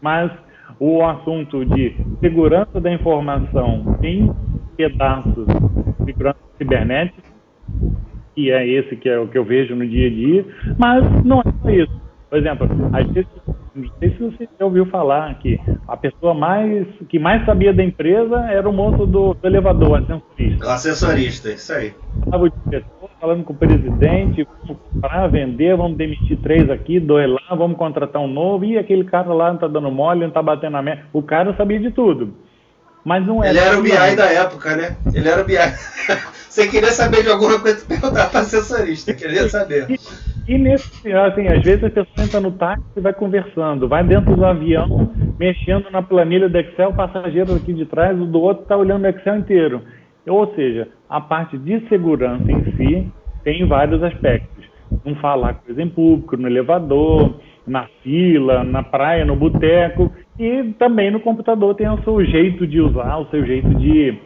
mas 0.00 0.30
o 0.78 1.04
assunto 1.04 1.64
de 1.64 1.96
segurança 2.20 2.80
da 2.80 2.92
informação 2.92 3.98
em 4.02 4.30
pedaços 4.76 5.46
de 5.46 6.04
segurança 6.04 6.38
cibernética, 6.58 7.22
que 8.34 8.50
é 8.50 8.66
esse 8.66 8.96
que 8.96 9.08
é 9.08 9.18
o 9.18 9.28
que 9.28 9.38
eu 9.38 9.44
vejo 9.44 9.74
no 9.74 9.86
dia 9.86 10.08
a 10.08 10.10
dia, 10.10 10.46
mas 10.78 11.24
não 11.24 11.40
é 11.40 11.52
só 11.62 11.70
isso. 11.70 12.06
Por 12.28 12.38
exemplo, 12.38 12.68
às 12.92 13.06
vezes, 13.12 13.30
não 13.74 13.88
sei 13.98 14.10
se 14.10 14.18
você 14.18 14.48
já 14.58 14.64
ouviu 14.64 14.84
falar 14.86 15.38
que 15.38 15.60
a 15.86 15.96
pessoa 15.96 16.34
mais 16.34 16.86
que 17.08 17.18
mais 17.18 17.44
sabia 17.46 17.72
da 17.72 17.84
empresa 17.84 18.36
era 18.50 18.68
o 18.68 18.72
moço 18.72 19.06
do, 19.06 19.32
do 19.34 19.46
elevador, 19.46 19.98
assessorista. 19.98 20.72
Assessorista, 20.72 21.50
isso 21.50 21.72
aí. 21.72 21.94
O 22.26 22.50
falando 23.26 23.42
com 23.42 23.52
o 23.52 23.56
presidente, 23.56 24.46
vamos 24.62 24.80
comprar, 24.92 25.26
vender, 25.26 25.76
vamos 25.76 25.98
demitir 25.98 26.38
três 26.38 26.70
aqui, 26.70 27.00
dois 27.00 27.28
lá, 27.28 27.56
vamos 27.56 27.76
contratar 27.76 28.22
um 28.22 28.28
novo, 28.28 28.64
e 28.64 28.78
aquele 28.78 29.02
cara 29.02 29.34
lá 29.34 29.48
não 29.48 29.56
está 29.56 29.66
dando 29.66 29.90
mole, 29.90 30.20
não 30.20 30.28
está 30.28 30.40
batendo 30.40 30.72
na 30.74 30.82
meta. 30.82 31.02
O 31.12 31.20
cara 31.20 31.52
sabia 31.56 31.80
de 31.80 31.90
tudo. 31.90 32.32
Mas 33.04 33.26
não 33.26 33.42
era. 33.42 33.52
Ele 33.52 33.58
era 33.58 33.78
o 33.78 33.82
BI 33.82 33.92
não. 33.92 34.16
da 34.16 34.32
época, 34.32 34.76
né? 34.76 34.96
Ele 35.12 35.28
era 35.28 35.42
o 35.42 35.44
BI. 35.44 35.56
Você 36.48 36.68
queria 36.68 36.90
saber 36.90 37.24
de 37.24 37.28
alguma 37.28 37.58
coisa, 37.60 37.84
perguntar 37.86 38.30
para 38.30 38.40
assessorista, 38.40 39.12
queria 39.12 39.48
saber. 39.48 39.86
E 40.46 40.56
nesse, 40.56 41.12
assim, 41.12 41.48
às 41.48 41.62
vezes 41.62 41.84
a 41.84 41.90
pessoa 41.90 42.24
entra 42.24 42.40
no 42.40 42.52
táxi 42.52 42.84
e 42.96 43.00
vai 43.00 43.12
conversando, 43.12 43.88
vai 43.88 44.04
dentro 44.04 44.36
do 44.36 44.44
avião, 44.44 45.12
mexendo 45.38 45.90
na 45.90 46.00
planilha 46.00 46.48
do 46.48 46.58
Excel, 46.58 46.90
o 46.90 46.94
passageiro 46.94 47.56
aqui 47.56 47.72
de 47.72 47.84
trás, 47.84 48.18
o 48.18 48.24
do 48.24 48.40
outro 48.40 48.62
está 48.62 48.76
olhando 48.76 49.04
o 49.04 49.08
Excel 49.08 49.36
inteiro. 49.36 49.82
Ou 50.26 50.52
seja, 50.54 50.88
a 51.08 51.20
parte 51.20 51.56
de 51.56 51.80
segurança 51.88 52.50
em 52.50 52.64
si 52.76 53.12
tem 53.44 53.66
vários 53.66 54.02
aspectos. 54.02 54.64
Não 55.04 55.14
falar 55.16 55.54
coisa 55.54 55.82
em 55.82 55.88
público, 55.88 56.36
no 56.36 56.48
elevador, 56.48 57.34
na 57.66 57.86
fila, 58.02 58.64
na 58.64 58.82
praia, 58.82 59.24
no 59.24 59.36
boteco, 59.36 60.10
e 60.38 60.74
também 60.78 61.10
no 61.10 61.20
computador 61.20 61.74
tem 61.74 61.88
o 61.88 62.02
seu 62.02 62.24
jeito 62.24 62.66
de 62.66 62.80
usar, 62.80 63.18
o 63.18 63.26
seu 63.26 63.44
jeito 63.44 63.68
de, 63.74 64.18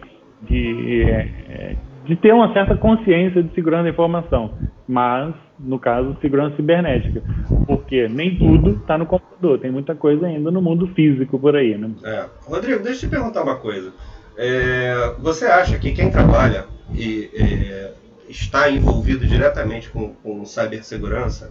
de, 0.43 1.03
é, 1.03 1.77
de 2.05 2.17
ter 2.17 2.33
uma 2.33 2.53
certa 2.53 2.77
consciência 2.77 3.43
de 3.43 3.55
segurança 3.55 3.85
da 3.85 3.91
informação. 3.91 4.51
Mas 4.87 5.35
no 5.63 5.79
caso, 5.79 6.17
segurança 6.21 6.57
cibernética. 6.57 7.23
Porque 7.67 8.09
nem 8.09 8.37
tudo 8.37 8.71
está 8.71 8.97
no 8.97 9.07
computador, 9.07 9.59
tem 9.59 9.71
muita 9.71 9.95
coisa 9.95 10.27
ainda 10.27 10.51
no 10.51 10.63
mundo 10.63 10.87
físico 10.89 11.39
por 11.39 11.55
aí. 11.55 11.77
Né? 11.77 11.91
É. 12.05 12.27
Rodrigo, 12.47 12.83
deixa 12.83 13.07
eu 13.07 13.11
te 13.11 13.17
perguntar 13.17 13.43
uma 13.43 13.57
coisa. 13.57 13.93
É, 14.37 15.15
você 15.19 15.47
acha 15.47 15.79
que 15.79 15.93
quem 15.93 16.11
trabalha 16.11 16.67
e 16.95 17.31
é, 17.35 17.93
está 18.29 18.71
envolvido 18.71 19.27
diretamente 19.27 19.91
com, 19.91 20.15
com 20.15 20.45
cibersegurança, 20.45 21.51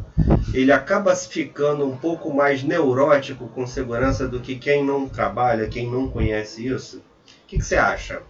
ele 0.54 0.72
acaba 0.72 1.16
ficando 1.16 1.86
um 1.86 1.98
pouco 1.98 2.34
mais 2.34 2.64
neurótico 2.64 3.48
com 3.50 3.68
segurança 3.68 4.28
do 4.28 4.40
que 4.40 4.56
quem 4.56 4.84
não 4.84 5.08
trabalha, 5.08 5.68
quem 5.68 5.90
não 5.90 6.08
conhece 6.08 6.68
isso? 6.68 6.98
O 6.98 7.48
que, 7.48 7.58
que 7.58 7.66
você 7.66 7.76
acha? 7.76 8.22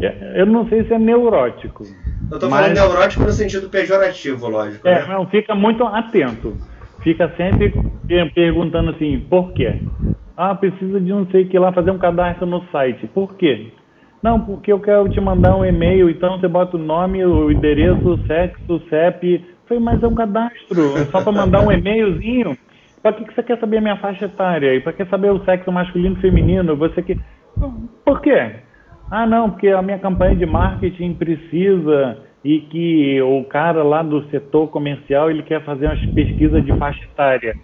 É, 0.00 0.40
eu 0.40 0.46
não 0.46 0.68
sei 0.68 0.84
se 0.84 0.92
é 0.92 0.98
neurótico. 0.98 1.84
Eu 2.30 2.38
tô 2.38 2.48
falando 2.48 2.74
neurótico 2.74 3.22
no 3.22 3.32
sentido 3.32 3.68
pejorativo, 3.68 4.48
lógico. 4.48 4.86
É, 4.86 5.00
né? 5.00 5.06
não, 5.06 5.26
fica 5.28 5.54
muito 5.54 5.84
atento. 5.84 6.56
Fica 7.02 7.32
sempre 7.36 7.72
perguntando 8.34 8.90
assim, 8.90 9.20
por 9.28 9.52
quê? 9.52 9.80
Ah, 10.36 10.54
precisa 10.54 10.98
de 11.00 11.10
não 11.10 11.26
sei 11.30 11.44
o 11.44 11.48
que 11.48 11.58
lá 11.58 11.72
fazer 11.72 11.90
um 11.90 11.98
cadastro 11.98 12.46
no 12.46 12.64
site. 12.72 13.06
Por 13.08 13.34
quê? 13.34 13.70
Não, 14.24 14.40
porque 14.40 14.72
eu 14.72 14.80
quero 14.80 15.06
te 15.10 15.20
mandar 15.20 15.54
um 15.54 15.66
e-mail, 15.66 16.08
então 16.08 16.40
você 16.40 16.48
bota 16.48 16.78
o 16.78 16.80
nome, 16.80 17.22
o 17.22 17.50
endereço, 17.50 18.08
o 18.08 18.26
sexo, 18.26 18.76
o 18.76 18.80
CEP. 18.88 19.44
Falei, 19.68 19.82
mas 19.82 20.02
é 20.02 20.08
um 20.08 20.14
cadastro, 20.14 20.96
é 20.96 21.04
só 21.12 21.20
para 21.22 21.30
mandar 21.30 21.60
um 21.60 21.70
e-mailzinho. 21.70 22.56
Para 23.02 23.12
que, 23.12 23.26
que 23.26 23.34
você 23.34 23.42
quer 23.42 23.60
saber 23.60 23.76
a 23.76 23.80
minha 23.82 23.98
faixa 23.98 24.24
etária? 24.24 24.74
E 24.74 24.80
para 24.80 24.94
que 24.94 25.04
saber 25.04 25.30
o 25.30 25.44
sexo 25.44 25.70
masculino 25.70 26.16
e 26.16 26.22
feminino? 26.22 26.74
Você 26.74 27.02
que. 27.02 27.20
Por 28.02 28.22
quê? 28.22 28.60
Ah, 29.10 29.26
não, 29.26 29.50
porque 29.50 29.68
a 29.68 29.82
minha 29.82 29.98
campanha 29.98 30.34
de 30.34 30.46
marketing 30.46 31.12
precisa 31.12 32.16
e 32.42 32.60
que 32.60 33.20
o 33.20 33.44
cara 33.44 33.82
lá 33.82 34.02
do 34.02 34.24
setor 34.30 34.68
comercial 34.68 35.30
ele 35.30 35.42
quer 35.42 35.62
fazer 35.66 35.84
umas 35.84 36.00
pesquisas 36.14 36.64
de 36.64 36.72
faixa 36.78 37.04
etária. 37.04 37.54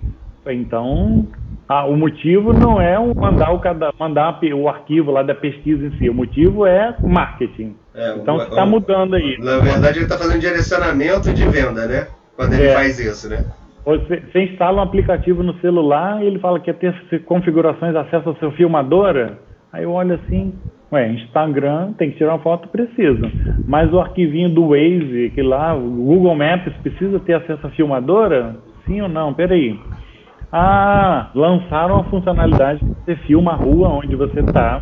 Então, 0.47 1.27
ah, 1.73 1.85
o 1.85 1.97
motivo 1.97 2.53
não 2.53 2.81
é 2.81 2.99
mandar 2.99 3.53
o, 3.53 3.61
mandar 3.97 4.41
o 4.43 4.69
arquivo 4.69 5.13
lá 5.13 5.23
da 5.23 5.37
pesquisa 5.37 5.87
em 5.87 5.93
si, 5.99 6.11
o 6.11 6.15
motivo 6.15 6.67
é 6.67 6.97
marketing. 7.01 7.77
É, 7.95 8.17
então 8.17 8.43
está 8.43 8.67
mudando 8.67 9.15
aí. 9.15 9.39
Na 9.39 9.59
verdade, 9.59 9.99
ele 9.99 10.07
está 10.07 10.19
fazendo 10.19 10.41
direcionamento 10.41 11.33
de 11.33 11.47
venda, 11.47 11.87
né? 11.87 12.09
Quando 12.35 12.55
ele 12.55 12.65
é. 12.65 12.75
faz 12.75 12.99
isso, 12.99 13.29
né? 13.29 13.45
Você, 13.85 14.21
você, 14.21 14.43
instala 14.47 14.79
um 14.79 14.83
aplicativo 14.83 15.45
no 15.45 15.55
celular 15.61 16.21
e 16.21 16.27
ele 16.27 16.41
fala 16.41 16.59
que 16.59 16.73
quer 16.73 16.93
ter 17.09 17.23
configurações, 17.23 17.95
acesso 17.95 18.31
ao 18.31 18.37
seu 18.39 18.51
filmadora. 18.51 19.39
Aí 19.73 19.85
eu 19.85 19.93
olho 19.93 20.17
assim, 20.17 20.53
Ué, 20.93 21.09
Instagram 21.13 21.93
tem 21.93 22.11
que 22.11 22.17
tirar 22.17 22.33
uma 22.35 22.43
foto, 22.43 22.69
precisa. 22.69 23.31
Mas 23.65 23.93
o 23.93 24.01
arquivinho 24.01 24.51
do 24.51 24.71
Waze, 24.71 25.31
que 25.33 25.41
lá, 25.41 25.73
o 25.77 25.89
Google 25.89 26.35
Maps, 26.35 26.75
precisa 26.83 27.21
ter 27.21 27.35
acesso 27.35 27.65
à 27.65 27.71
filmadora? 27.71 28.57
Sim 28.85 29.03
ou 29.03 29.09
não? 29.09 29.33
Peraí. 29.33 29.79
Ah, 30.53 31.31
lançaram 31.35 31.99
a 31.99 32.05
funcionalidade 32.05 32.81
que 32.81 32.87
você 33.05 33.17
filma 33.27 33.53
a 33.53 33.57
rua 33.57 33.89
onde 33.89 34.17
você 34.17 34.41
está 34.41 34.81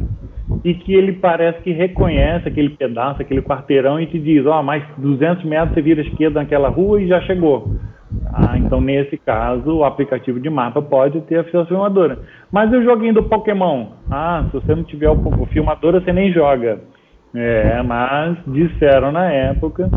e 0.64 0.72
que 0.72 0.94
ele 0.94 1.12
parece 1.12 1.60
que 1.60 1.72
reconhece 1.72 2.48
aquele 2.48 2.70
pedaço, 2.70 3.20
aquele 3.20 3.42
quarteirão 3.42 4.00
e 4.00 4.06
te 4.06 4.18
diz, 4.18 4.46
ó, 4.46 4.60
oh, 4.60 4.62
mais 4.62 4.82
200 4.96 5.44
metros 5.44 5.74
você 5.74 5.82
vira 5.82 6.02
à 6.02 6.04
esquerda 6.04 6.40
naquela 6.40 6.68
rua 6.68 7.02
e 7.02 7.06
já 7.06 7.20
chegou. 7.22 7.70
Ah, 8.32 8.56
então 8.56 8.80
nesse 8.80 9.18
caso 9.18 9.76
o 9.76 9.84
aplicativo 9.84 10.40
de 10.40 10.48
mapa 10.48 10.80
pode 10.80 11.20
ter 11.22 11.40
a 11.40 11.64
filmadora. 11.66 12.18
Mas 12.50 12.72
o 12.72 12.82
joguinho 12.82 13.14
do 13.14 13.24
Pokémon? 13.24 13.88
Ah, 14.10 14.44
se 14.46 14.54
você 14.54 14.74
não 14.74 14.84
tiver 14.84 15.10
o 15.10 15.46
filmadora, 15.52 16.00
você 16.00 16.12
nem 16.12 16.32
joga. 16.32 16.80
É, 17.34 17.82
mas 17.82 18.38
disseram 18.46 19.12
na 19.12 19.30
época 19.30 19.90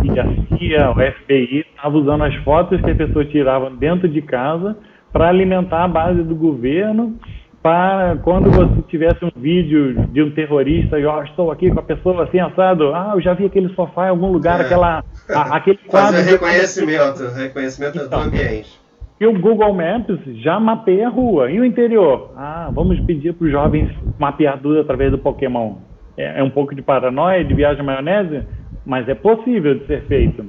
que 0.00 0.20
a 0.20 0.24
CIA, 0.24 0.90
o 0.90 0.94
FBI, 0.94 1.66
estava 1.68 1.98
usando 1.98 2.22
as 2.22 2.34
fotos 2.36 2.80
que 2.80 2.90
a 2.92 2.94
pessoa 2.94 3.24
tirava 3.24 3.70
dentro 3.70 4.08
de 4.08 4.22
casa 4.22 4.76
para 5.12 5.28
alimentar 5.28 5.84
a 5.84 5.88
base 5.88 6.22
do 6.22 6.34
governo 6.34 7.16
para 7.62 8.16
quando 8.22 8.50
você 8.50 8.82
tivesse 8.88 9.22
um 9.24 9.30
vídeo 9.36 10.06
de 10.06 10.22
um 10.22 10.30
terrorista 10.30 10.98
e 10.98 11.04
ó, 11.04 11.22
estou 11.22 11.50
aqui 11.50 11.70
com 11.70 11.78
a 11.78 11.82
pessoa 11.82 12.24
assim 12.24 12.38
assado, 12.38 12.94
ah, 12.94 13.12
eu 13.14 13.20
já 13.20 13.34
vi 13.34 13.44
aquele 13.44 13.68
sofá 13.74 14.06
em 14.06 14.10
algum 14.10 14.32
lugar, 14.32 14.60
é. 14.60 14.64
aquela 14.64 15.04
a, 15.28 15.40
aquele 15.56 15.78
quadro. 15.86 16.16
Fazer 16.16 16.30
reconhecimento, 16.30 17.22
reconhecimento 17.36 17.98
então, 17.98 18.20
do 18.20 18.26
ambiente. 18.26 18.80
E 19.20 19.26
o 19.26 19.38
Google 19.38 19.74
Maps 19.74 20.18
já 20.42 20.58
mapeia 20.58 21.08
a 21.08 21.10
rua. 21.10 21.50
E 21.50 21.60
o 21.60 21.64
interior? 21.64 22.32
Ah, 22.34 22.70
vamos 22.72 22.98
pedir 23.00 23.34
para 23.34 23.44
os 23.44 23.52
jovens 23.52 23.90
mapear 24.18 24.58
tudo 24.58 24.80
através 24.80 25.10
do 25.10 25.18
Pokémon. 25.18 25.74
É, 26.16 26.40
é, 26.40 26.42
um 26.42 26.48
pouco 26.48 26.74
de 26.74 26.80
paranoia, 26.80 27.44
de 27.44 27.52
viagem 27.52 27.84
maionese, 27.84 28.42
mas 28.86 29.06
é 29.10 29.14
possível 29.14 29.74
de 29.74 29.86
ser 29.86 30.06
feito. 30.06 30.46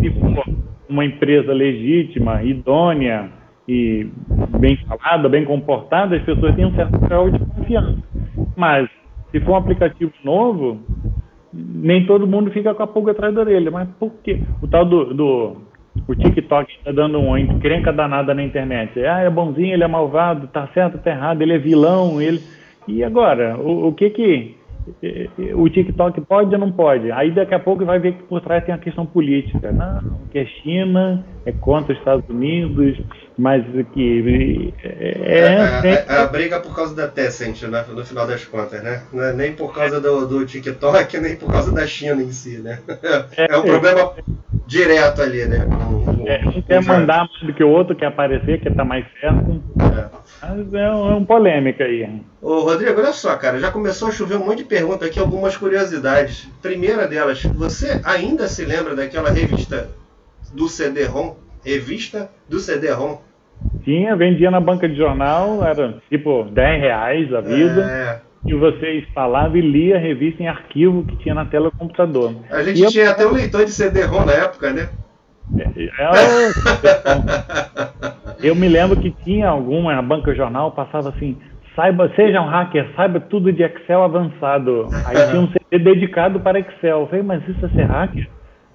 Se 0.00 0.10
for 0.10 0.44
uma 0.88 1.04
empresa 1.04 1.52
legítima, 1.52 2.44
idônea, 2.44 3.30
e 3.68 4.08
bem 4.58 4.76
falada, 4.86 5.28
bem 5.28 5.44
comportada, 5.44 6.16
as 6.16 6.22
pessoas 6.22 6.54
têm 6.54 6.66
um 6.66 6.74
certo 6.74 6.98
grau 6.98 7.30
de 7.30 7.38
confiança. 7.38 7.98
Mas, 8.56 8.88
se 9.30 9.40
for 9.40 9.52
um 9.52 9.56
aplicativo 9.56 10.12
novo, 10.22 10.80
nem 11.52 12.06
todo 12.06 12.26
mundo 12.26 12.50
fica 12.50 12.74
com 12.74 12.82
a 12.82 12.86
pulga 12.86 13.12
atrás 13.12 13.34
da 13.34 13.40
orelha. 13.40 13.70
Mas 13.70 13.88
por 13.98 14.12
quê? 14.22 14.40
O 14.62 14.68
tal 14.68 14.84
do, 14.84 15.14
do 15.14 15.56
o 16.06 16.14
TikTok 16.14 16.72
está 16.72 16.92
dando 16.92 17.18
uma 17.18 17.40
encrenca 17.40 17.92
danada 17.92 18.34
na 18.34 18.42
internet. 18.42 18.98
Ah, 19.04 19.20
é 19.20 19.30
bonzinho, 19.30 19.72
ele 19.72 19.84
é 19.84 19.88
malvado, 19.88 20.48
tá 20.48 20.68
certo, 20.74 20.98
tá 20.98 21.10
errado, 21.10 21.42
ele 21.42 21.54
é 21.54 21.58
vilão, 21.58 22.20
ele... 22.20 22.40
E 22.86 23.02
agora, 23.02 23.56
o, 23.56 23.88
o 23.88 23.92
que 23.94 24.10
que 24.10 24.56
o 25.54 25.68
TikTok 25.68 26.20
pode 26.22 26.54
ou 26.54 26.60
não 26.60 26.72
pode? 26.72 27.10
Aí 27.12 27.30
daqui 27.34 27.54
a 27.54 27.58
pouco 27.58 27.84
vai 27.84 27.98
ver 27.98 28.14
que 28.14 28.22
por 28.24 28.40
trás 28.40 28.64
tem 28.64 28.74
a 28.74 28.78
questão 28.78 29.06
política. 29.06 29.72
Não, 29.72 30.20
que 30.30 30.38
é 30.38 30.46
China, 30.46 31.24
é 31.46 31.52
contra 31.52 31.92
os 31.92 31.98
Estados 31.98 32.28
Unidos, 32.28 32.98
mas 33.36 33.64
que 33.92 34.72
é, 34.82 34.88
é, 34.88 35.24
é, 35.24 35.90
é, 35.90 36.06
é 36.08 36.18
a 36.18 36.26
briga 36.26 36.60
por 36.60 36.74
causa 36.74 36.94
da 36.94 37.08
Tencent, 37.08 37.62
né, 37.62 37.84
no 37.88 38.04
final 38.04 38.26
das 38.26 38.44
contas, 38.44 38.82
né? 38.82 39.02
É 39.14 39.32
nem 39.32 39.52
por 39.52 39.74
causa 39.74 40.00
do, 40.00 40.26
do 40.26 40.46
TikTok, 40.46 41.18
nem 41.18 41.36
por 41.36 41.50
causa 41.50 41.72
da 41.72 41.86
China 41.86 42.22
em 42.22 42.30
si, 42.30 42.58
né? 42.58 42.78
É, 43.36 43.56
um 43.58 43.62
problema 43.62 44.12
direto 44.66 45.22
ali, 45.22 45.46
né? 45.46 45.66
Um, 45.66 46.28
é, 46.28 46.42
um 46.46 46.62
quer 46.62 46.82
mandar 46.82 47.28
mais 47.28 47.40
do 47.42 47.52
que 47.52 47.64
o 47.64 47.68
outro, 47.68 47.96
quer 47.96 48.06
aparecer, 48.06 48.60
quer 48.60 48.70
estar 48.70 48.82
tá 48.82 48.84
mais 48.84 49.04
certo. 49.20 49.62
É. 49.80 50.23
Mas 50.50 50.74
é 50.74 50.90
uma 50.90 51.16
um 51.16 51.24
polêmica 51.24 51.84
aí. 51.84 52.08
Ô, 52.42 52.60
Rodrigo, 52.60 53.00
olha 53.00 53.12
só, 53.12 53.36
cara, 53.36 53.58
já 53.58 53.70
começou 53.70 54.08
a 54.08 54.12
chover 54.12 54.36
um 54.36 54.46
monte 54.46 54.58
de 54.58 54.64
perguntas 54.64 55.08
aqui, 55.08 55.18
algumas 55.18 55.56
curiosidades. 55.56 56.48
Primeira 56.60 57.06
delas, 57.06 57.42
você 57.44 58.00
ainda 58.04 58.46
se 58.48 58.64
lembra 58.64 58.94
daquela 58.94 59.30
revista 59.30 59.88
do 60.52 60.68
CD-ROM? 60.68 61.34
Revista 61.64 62.30
do 62.48 62.60
CD-ROM? 62.60 63.18
Tinha, 63.84 64.16
vendia 64.16 64.50
na 64.50 64.60
banca 64.60 64.88
de 64.88 64.96
jornal, 64.96 65.64
era 65.64 66.02
tipo 66.10 66.44
10 66.44 66.80
reais 66.80 67.32
a 67.32 67.40
vida. 67.40 67.82
É. 67.90 68.20
E 68.46 68.52
você 68.52 68.98
instalava 68.98 69.56
e 69.56 69.62
lia 69.62 69.96
a 69.96 69.98
revista 69.98 70.42
em 70.42 70.48
arquivo 70.48 71.04
que 71.04 71.16
tinha 71.16 71.34
na 71.34 71.46
tela 71.46 71.70
do 71.70 71.78
computador. 71.78 72.34
A 72.50 72.62
gente 72.62 72.84
e 72.84 72.86
tinha 72.88 73.04
eu... 73.04 73.10
até 73.10 73.26
um 73.26 73.32
leitor 73.32 73.64
de 73.64 73.72
CD-ROM 73.72 74.26
na 74.26 74.32
época, 74.32 74.70
né? 74.70 74.90
É, 75.56 75.62
é, 75.62 76.10
eu 78.42 78.54
me 78.54 78.68
lembro 78.68 78.96
que 78.96 79.10
tinha 79.24 79.48
alguma, 79.48 79.94
na 79.94 80.02
banca 80.02 80.34
jornal 80.34 80.72
passava 80.72 81.10
assim, 81.10 81.38
saiba, 81.76 82.10
seja 82.16 82.40
um 82.40 82.46
hacker, 82.46 82.88
saiba 82.96 83.20
tudo 83.20 83.52
de 83.52 83.62
Excel 83.62 84.02
avançado. 84.02 84.88
Aí 85.06 85.16
tinha 85.30 85.40
um 85.40 85.48
CD 85.48 85.78
dedicado 85.78 86.40
para 86.40 86.58
Excel. 86.58 87.00
Eu 87.00 87.06
falei, 87.06 87.22
mas 87.22 87.48
isso 87.48 87.64
é 87.64 87.68
ser 87.70 87.84
hacker? 87.84 88.28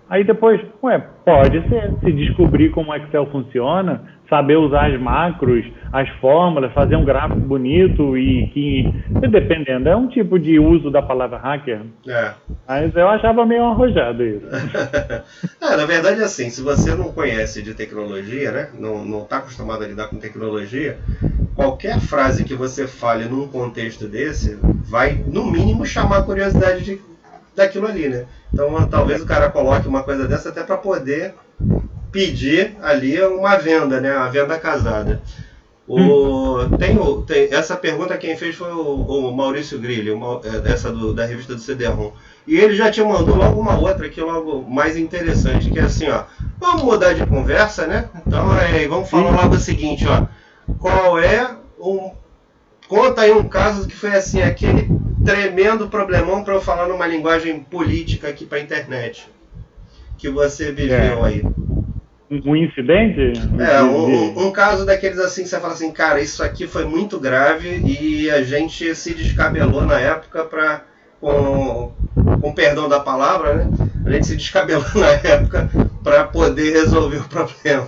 Aí 0.09 0.23
depois, 0.23 0.59
ué, 0.81 0.97
pode 1.23 1.61
ser. 1.69 1.93
Se 2.03 2.11
descobrir 2.11 2.71
como 2.71 2.93
Excel 2.95 3.27
funciona, 3.27 4.01
saber 4.29 4.57
usar 4.57 4.93
as 4.93 5.01
macros, 5.01 5.65
as 5.91 6.07
fórmulas, 6.19 6.71
fazer 6.73 6.95
um 6.95 7.03
gráfico 7.03 7.39
bonito 7.39 8.17
e 8.17 8.47
que, 8.47 8.93
dependendo, 9.27 9.89
é 9.89 9.95
um 9.95 10.07
tipo 10.07 10.37
de 10.37 10.59
uso 10.59 10.91
da 10.91 11.01
palavra 11.01 11.37
hacker. 11.37 11.81
É. 12.07 12.31
Mas 12.67 12.95
eu 12.95 13.09
achava 13.09 13.45
meio 13.45 13.65
arrojado 13.65 14.23
isso. 14.23 14.45
é, 15.59 15.75
na 15.75 15.85
verdade, 15.85 16.21
assim, 16.21 16.49
se 16.49 16.61
você 16.61 16.93
não 16.93 17.11
conhece 17.11 17.63
de 17.63 17.73
tecnologia, 17.73 18.51
né, 18.51 18.69
não 18.77 19.23
está 19.23 19.37
acostumado 19.37 19.83
a 19.83 19.87
lidar 19.87 20.07
com 20.07 20.17
tecnologia, 20.17 20.99
qualquer 21.55 21.99
frase 21.99 22.43
que 22.43 22.53
você 22.53 22.87
fale 22.87 23.25
num 23.25 23.47
contexto 23.47 24.07
desse 24.07 24.59
vai, 24.89 25.23
no 25.27 25.49
mínimo, 25.49 25.85
chamar 25.85 26.19
a 26.19 26.23
curiosidade 26.23 26.83
de, 26.83 27.01
daquilo 27.55 27.87
ali, 27.87 28.07
né? 28.07 28.25
Então, 28.53 28.87
talvez 28.87 29.21
o 29.21 29.25
cara 29.25 29.49
coloque 29.49 29.87
uma 29.87 30.03
coisa 30.03 30.27
dessa 30.27 30.49
até 30.49 30.63
para 30.63 30.77
poder 30.77 31.33
pedir 32.11 32.75
ali 32.81 33.21
uma 33.21 33.57
venda, 33.57 33.99
né? 33.99 34.11
A 34.11 34.27
venda 34.27 34.57
casada. 34.57 35.21
O, 35.87 36.59
hum. 36.59 36.69
tem, 36.77 36.97
tem, 37.25 37.47
essa 37.51 37.75
pergunta 37.75 38.17
quem 38.17 38.37
fez 38.37 38.55
foi 38.55 38.71
o, 38.71 38.77
o 38.77 39.35
Maurício 39.35 39.79
Grilli, 39.79 40.11
é, 40.11 40.71
essa 40.71 40.91
do, 40.91 41.13
da 41.13 41.25
revista 41.25 41.55
do 41.55 41.61
CD-ROM. 41.61 42.11
E 42.45 42.57
ele 42.57 42.75
já 42.75 42.91
te 42.91 43.01
mandou 43.01 43.35
logo 43.35 43.59
uma 43.59 43.77
outra 43.77 44.05
aqui, 44.05 44.21
logo 44.21 44.61
mais 44.69 44.95
interessante, 44.95 45.71
que 45.71 45.79
é 45.79 45.83
assim, 45.83 46.07
ó. 46.09 46.25
Vamos 46.59 46.83
mudar 46.83 47.13
de 47.13 47.25
conversa, 47.25 47.87
né? 47.87 48.07
Então 48.25 48.55
é, 48.55 48.87
vamos 48.87 49.09
falar 49.09 49.31
logo 49.31 49.55
o 49.55 49.59
seguinte, 49.59 50.05
ó. 50.07 50.27
Qual 50.77 51.19
é 51.19 51.55
um. 51.79 52.11
Conta 52.87 53.21
aí 53.21 53.31
um 53.31 53.47
caso 53.47 53.87
que 53.87 53.95
foi 53.95 54.11
assim, 54.11 54.41
aquele 54.41 54.89
tremendo 55.25 55.89
problemão 55.89 56.43
para 56.43 56.53
eu 56.53 56.61
falar 56.61 56.87
numa 56.87 57.05
linguagem 57.05 57.59
política 57.59 58.29
aqui 58.29 58.45
para 58.45 58.59
internet 58.59 59.27
que 60.19 60.29
você 60.29 60.71
viveu 60.71 61.25
é. 61.25 61.27
aí. 61.27 61.43
Um 62.31 62.55
incidente? 62.55 63.33
É, 63.59 63.81
um, 63.81 64.47
um, 64.47 64.51
caso 64.51 64.85
daqueles 64.85 65.17
assim 65.17 65.41
que 65.41 65.49
você 65.49 65.59
fala 65.59 65.73
assim, 65.73 65.91
cara, 65.91 66.21
isso 66.21 66.43
aqui 66.43 66.67
foi 66.67 66.85
muito 66.85 67.19
grave 67.19 67.81
e 67.83 68.29
a 68.29 68.43
gente 68.43 68.93
se 68.93 69.15
descabelou 69.15 69.81
na 69.81 69.99
época 69.99 70.45
para, 70.45 70.83
com, 71.19 71.91
com 72.39 72.53
perdão 72.53 72.87
da 72.87 72.99
palavra, 72.99 73.55
né? 73.55 73.69
A 74.05 74.11
gente 74.11 74.27
se 74.27 74.35
descabelou 74.35 74.85
na 74.93 75.09
época 75.27 75.69
para 76.03 76.25
poder 76.25 76.71
resolver 76.71 77.17
o 77.17 77.27
problema. 77.27 77.87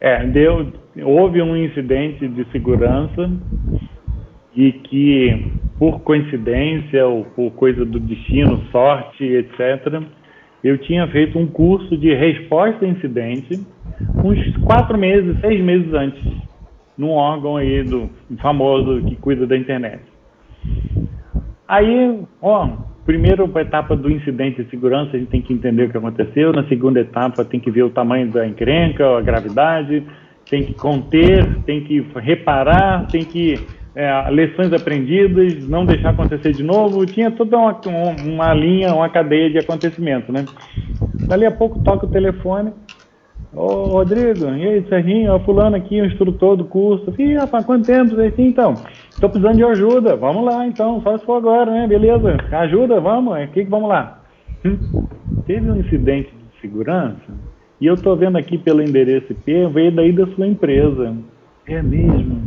É, 0.00 0.26
deu, 0.26 0.72
houve 1.04 1.40
um 1.40 1.56
incidente 1.56 2.26
de 2.26 2.44
segurança 2.50 3.30
e 4.56 4.72
que 4.72 5.52
por 5.78 6.00
coincidência 6.00 7.06
ou 7.06 7.24
por 7.24 7.52
coisa 7.52 7.84
do 7.84 8.00
destino, 8.00 8.64
sorte, 8.72 9.24
etc., 9.24 10.02
eu 10.62 10.78
tinha 10.78 11.06
feito 11.08 11.38
um 11.38 11.46
curso 11.46 11.96
de 11.96 12.14
resposta 12.14 12.84
a 12.84 12.88
incidente 12.88 13.60
uns 14.24 14.56
quatro 14.58 14.96
meses, 14.96 15.38
seis 15.40 15.60
meses 15.62 15.92
antes, 15.92 16.22
num 16.96 17.10
órgão 17.10 17.56
aí 17.56 17.82
do 17.82 18.10
famoso 18.40 19.02
que 19.06 19.16
cuida 19.16 19.46
da 19.46 19.56
internet. 19.56 20.02
Aí, 21.66 22.20
ó, 22.42 22.68
primeira 23.06 23.44
etapa 23.60 23.96
do 23.96 24.10
incidente 24.10 24.62
de 24.62 24.70
segurança, 24.70 25.16
a 25.16 25.18
gente 25.18 25.30
tem 25.30 25.40
que 25.40 25.52
entender 25.52 25.84
o 25.84 25.90
que 25.90 25.96
aconteceu. 25.96 26.52
Na 26.52 26.66
segunda 26.68 27.00
etapa, 27.00 27.44
tem 27.44 27.60
que 27.60 27.70
ver 27.70 27.84
o 27.84 27.90
tamanho 27.90 28.30
da 28.30 28.46
encrenca, 28.46 29.18
a 29.18 29.20
gravidade, 29.20 30.02
tem 30.48 30.64
que 30.64 30.74
conter, 30.74 31.62
tem 31.64 31.84
que 31.84 32.04
reparar, 32.16 33.06
tem 33.06 33.24
que 33.24 33.54
é, 33.94 34.30
lições 34.30 34.72
aprendidas, 34.72 35.68
não 35.68 35.84
deixar 35.84 36.10
acontecer 36.10 36.52
de 36.52 36.62
novo, 36.62 37.04
tinha 37.06 37.30
toda 37.30 37.56
uma, 37.56 37.80
uma 38.24 38.54
linha, 38.54 38.94
uma 38.94 39.08
cadeia 39.08 39.50
de 39.50 39.58
acontecimento, 39.58 40.32
né? 40.32 40.44
Dali 41.26 41.44
a 41.44 41.50
pouco 41.50 41.82
toca 41.82 42.06
o 42.06 42.10
telefone, 42.10 42.72
ô 43.52 43.88
Rodrigo, 43.88 44.46
e 44.50 44.68
aí, 44.68 44.88
Serginho, 44.88 45.32
ó, 45.32 45.40
fulano 45.40 45.76
aqui, 45.76 46.00
o 46.00 46.06
instrutor 46.06 46.56
do 46.56 46.64
curso, 46.64 47.12
ih, 47.18 47.34
rapaz, 47.34 47.64
quanto 47.64 47.86
tempo, 47.86 48.20
assim, 48.20 48.46
então, 48.46 48.74
estou 49.10 49.28
precisando 49.28 49.56
de 49.56 49.64
ajuda, 49.64 50.16
vamos 50.16 50.44
lá, 50.44 50.66
então, 50.66 51.00
só 51.02 51.18
se 51.18 51.24
for 51.24 51.38
agora, 51.38 51.70
né, 51.70 51.86
beleza, 51.86 52.36
ajuda, 52.52 53.00
vamos, 53.00 53.34
o 53.34 53.48
que 53.48 53.64
que 53.64 53.70
vamos 53.70 53.88
lá? 53.88 54.22
Hum, 54.64 55.06
teve 55.46 55.68
um 55.68 55.76
incidente 55.76 56.30
de 56.30 56.60
segurança, 56.60 57.50
e 57.80 57.86
eu 57.86 57.94
estou 57.94 58.14
vendo 58.14 58.38
aqui 58.38 58.56
pelo 58.56 58.82
endereço 58.82 59.32
IP, 59.32 59.66
veio 59.72 59.90
daí 59.90 60.12
da 60.12 60.26
sua 60.28 60.46
empresa, 60.46 61.16
é 61.66 61.82
mesmo? 61.82 62.42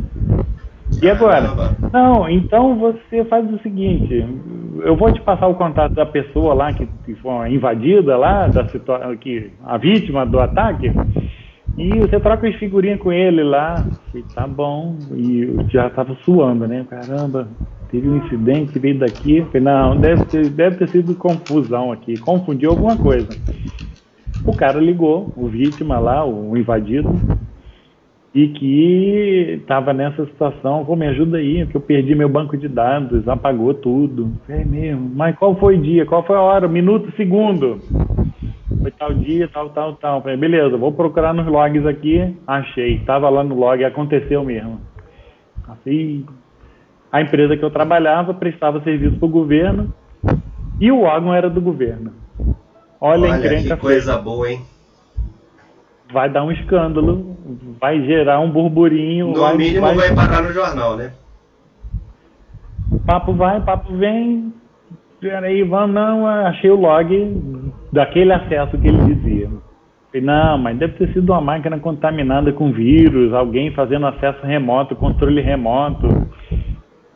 E 1.02 1.10
agora? 1.10 1.76
Não, 1.92 2.28
então 2.28 2.78
você 2.78 3.24
faz 3.24 3.50
o 3.52 3.58
seguinte, 3.58 4.24
eu 4.82 4.96
vou 4.96 5.12
te 5.12 5.20
passar 5.20 5.46
o 5.48 5.54
contato 5.54 5.94
da 5.94 6.06
pessoa 6.06 6.54
lá 6.54 6.72
que, 6.72 6.86
que 7.04 7.14
foi 7.16 7.52
invadida 7.52 8.16
lá, 8.16 8.46
da 8.48 8.64
situação 8.68 9.16
que 9.16 9.50
a 9.64 9.76
vítima 9.76 10.24
do 10.24 10.40
ataque, 10.40 10.90
e 11.76 11.98
você 11.98 12.18
troca 12.20 12.48
as 12.48 12.54
figurinhas 12.56 13.00
com 13.00 13.12
ele 13.12 13.42
lá, 13.42 13.86
e 14.14 14.22
tá 14.34 14.46
bom, 14.46 14.96
e 15.16 15.56
já 15.70 15.90
tava 15.90 16.16
suando, 16.24 16.66
né? 16.66 16.86
Caramba, 16.88 17.48
teve 17.90 18.08
um 18.08 18.16
incidente, 18.18 18.78
veio 18.78 18.98
daqui, 18.98 19.42
falei, 19.46 19.62
não, 19.62 19.96
deve 19.96 20.24
ter, 20.26 20.48
deve 20.50 20.76
ter 20.76 20.88
sido 20.88 21.14
confusão 21.14 21.92
aqui, 21.92 22.16
confundiu 22.18 22.70
alguma 22.70 22.96
coisa. 22.96 23.28
O 24.46 24.54
cara 24.54 24.78
ligou, 24.78 25.32
o 25.36 25.48
vítima 25.48 25.98
lá, 25.98 26.24
o 26.24 26.56
invadido, 26.56 27.08
e 28.34 28.48
que 28.48 29.58
estava 29.60 29.92
nessa 29.92 30.26
situação, 30.26 30.84
pô, 30.84 30.96
me 30.96 31.06
ajuda 31.06 31.38
aí, 31.38 31.64
que 31.68 31.76
eu 31.76 31.80
perdi 31.80 32.16
meu 32.16 32.28
banco 32.28 32.56
de 32.56 32.66
dados, 32.66 33.28
apagou 33.28 33.72
tudo. 33.74 34.32
É 34.48 34.64
mesmo, 34.64 35.12
mas 35.14 35.36
qual 35.36 35.54
foi 35.54 35.76
o 35.76 35.80
dia, 35.80 36.04
qual 36.04 36.24
foi 36.24 36.34
a 36.34 36.40
hora, 36.40 36.66
minuto, 36.66 37.12
segundo? 37.16 37.80
Foi 38.82 38.90
tal 38.90 39.14
dia, 39.14 39.48
tal, 39.48 39.70
tal, 39.70 39.94
tal. 39.94 40.20
Falei, 40.20 40.36
beleza, 40.36 40.76
vou 40.76 40.90
procurar 40.90 41.32
nos 41.32 41.46
logs 41.46 41.86
aqui, 41.86 42.36
achei, 42.44 42.96
estava 42.96 43.30
lá 43.30 43.44
no 43.44 43.54
log, 43.54 43.84
aconteceu 43.84 44.42
mesmo. 44.42 44.80
Assim, 45.68 46.26
a 47.12 47.22
empresa 47.22 47.56
que 47.56 47.64
eu 47.64 47.70
trabalhava 47.70 48.34
prestava 48.34 48.82
serviço 48.82 49.16
para 49.16 49.26
o 49.26 49.30
governo 49.30 49.94
e 50.80 50.90
o 50.90 51.02
órgão 51.02 51.32
era 51.32 51.48
do 51.48 51.60
governo. 51.60 52.12
Olha, 53.00 53.30
Olha 53.30 53.62
que 53.62 53.76
coisa 53.76 54.18
boa, 54.18 54.50
hein? 54.50 54.73
Vai 56.14 56.30
dar 56.30 56.44
um 56.44 56.52
escândalo, 56.52 57.36
vai 57.80 58.00
gerar 58.04 58.38
um 58.38 58.50
burburinho. 58.50 59.32
No 59.32 59.40
vai, 59.40 59.56
mínimo 59.56 59.80
vai... 59.82 59.96
vai 59.96 60.14
parar 60.14 60.42
no 60.42 60.52
jornal, 60.52 60.96
né? 60.96 61.12
Papo 63.04 63.32
vai, 63.34 63.60
papo 63.60 63.92
vem. 63.96 64.54
Peraí, 65.20 65.62
vamos, 65.64 65.94
não, 65.94 66.26
achei 66.26 66.70
o 66.70 66.76
log 66.76 67.72
daquele 67.92 68.32
acesso 68.32 68.78
que 68.78 68.86
ele 68.86 69.14
dizia. 69.14 69.50
Falei, 70.06 70.24
não, 70.24 70.58
mas 70.58 70.78
deve 70.78 70.92
ter 70.94 71.12
sido 71.12 71.32
uma 71.32 71.40
máquina 71.40 71.78
contaminada 71.78 72.52
com 72.52 72.70
vírus, 72.70 73.32
alguém 73.32 73.72
fazendo 73.72 74.06
acesso 74.06 74.46
remoto, 74.46 74.94
controle 74.94 75.40
remoto. 75.40 76.06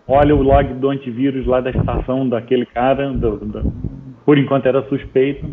Olha 0.06 0.34
o 0.34 0.42
log 0.42 0.74
do 0.74 0.88
antivírus 0.88 1.46
lá 1.46 1.60
da 1.60 1.70
estação 1.70 2.28
daquele 2.28 2.66
cara, 2.66 3.12
do, 3.12 3.36
do, 3.36 3.72
por 4.24 4.38
enquanto 4.38 4.66
era 4.66 4.82
suspeito. 4.88 5.46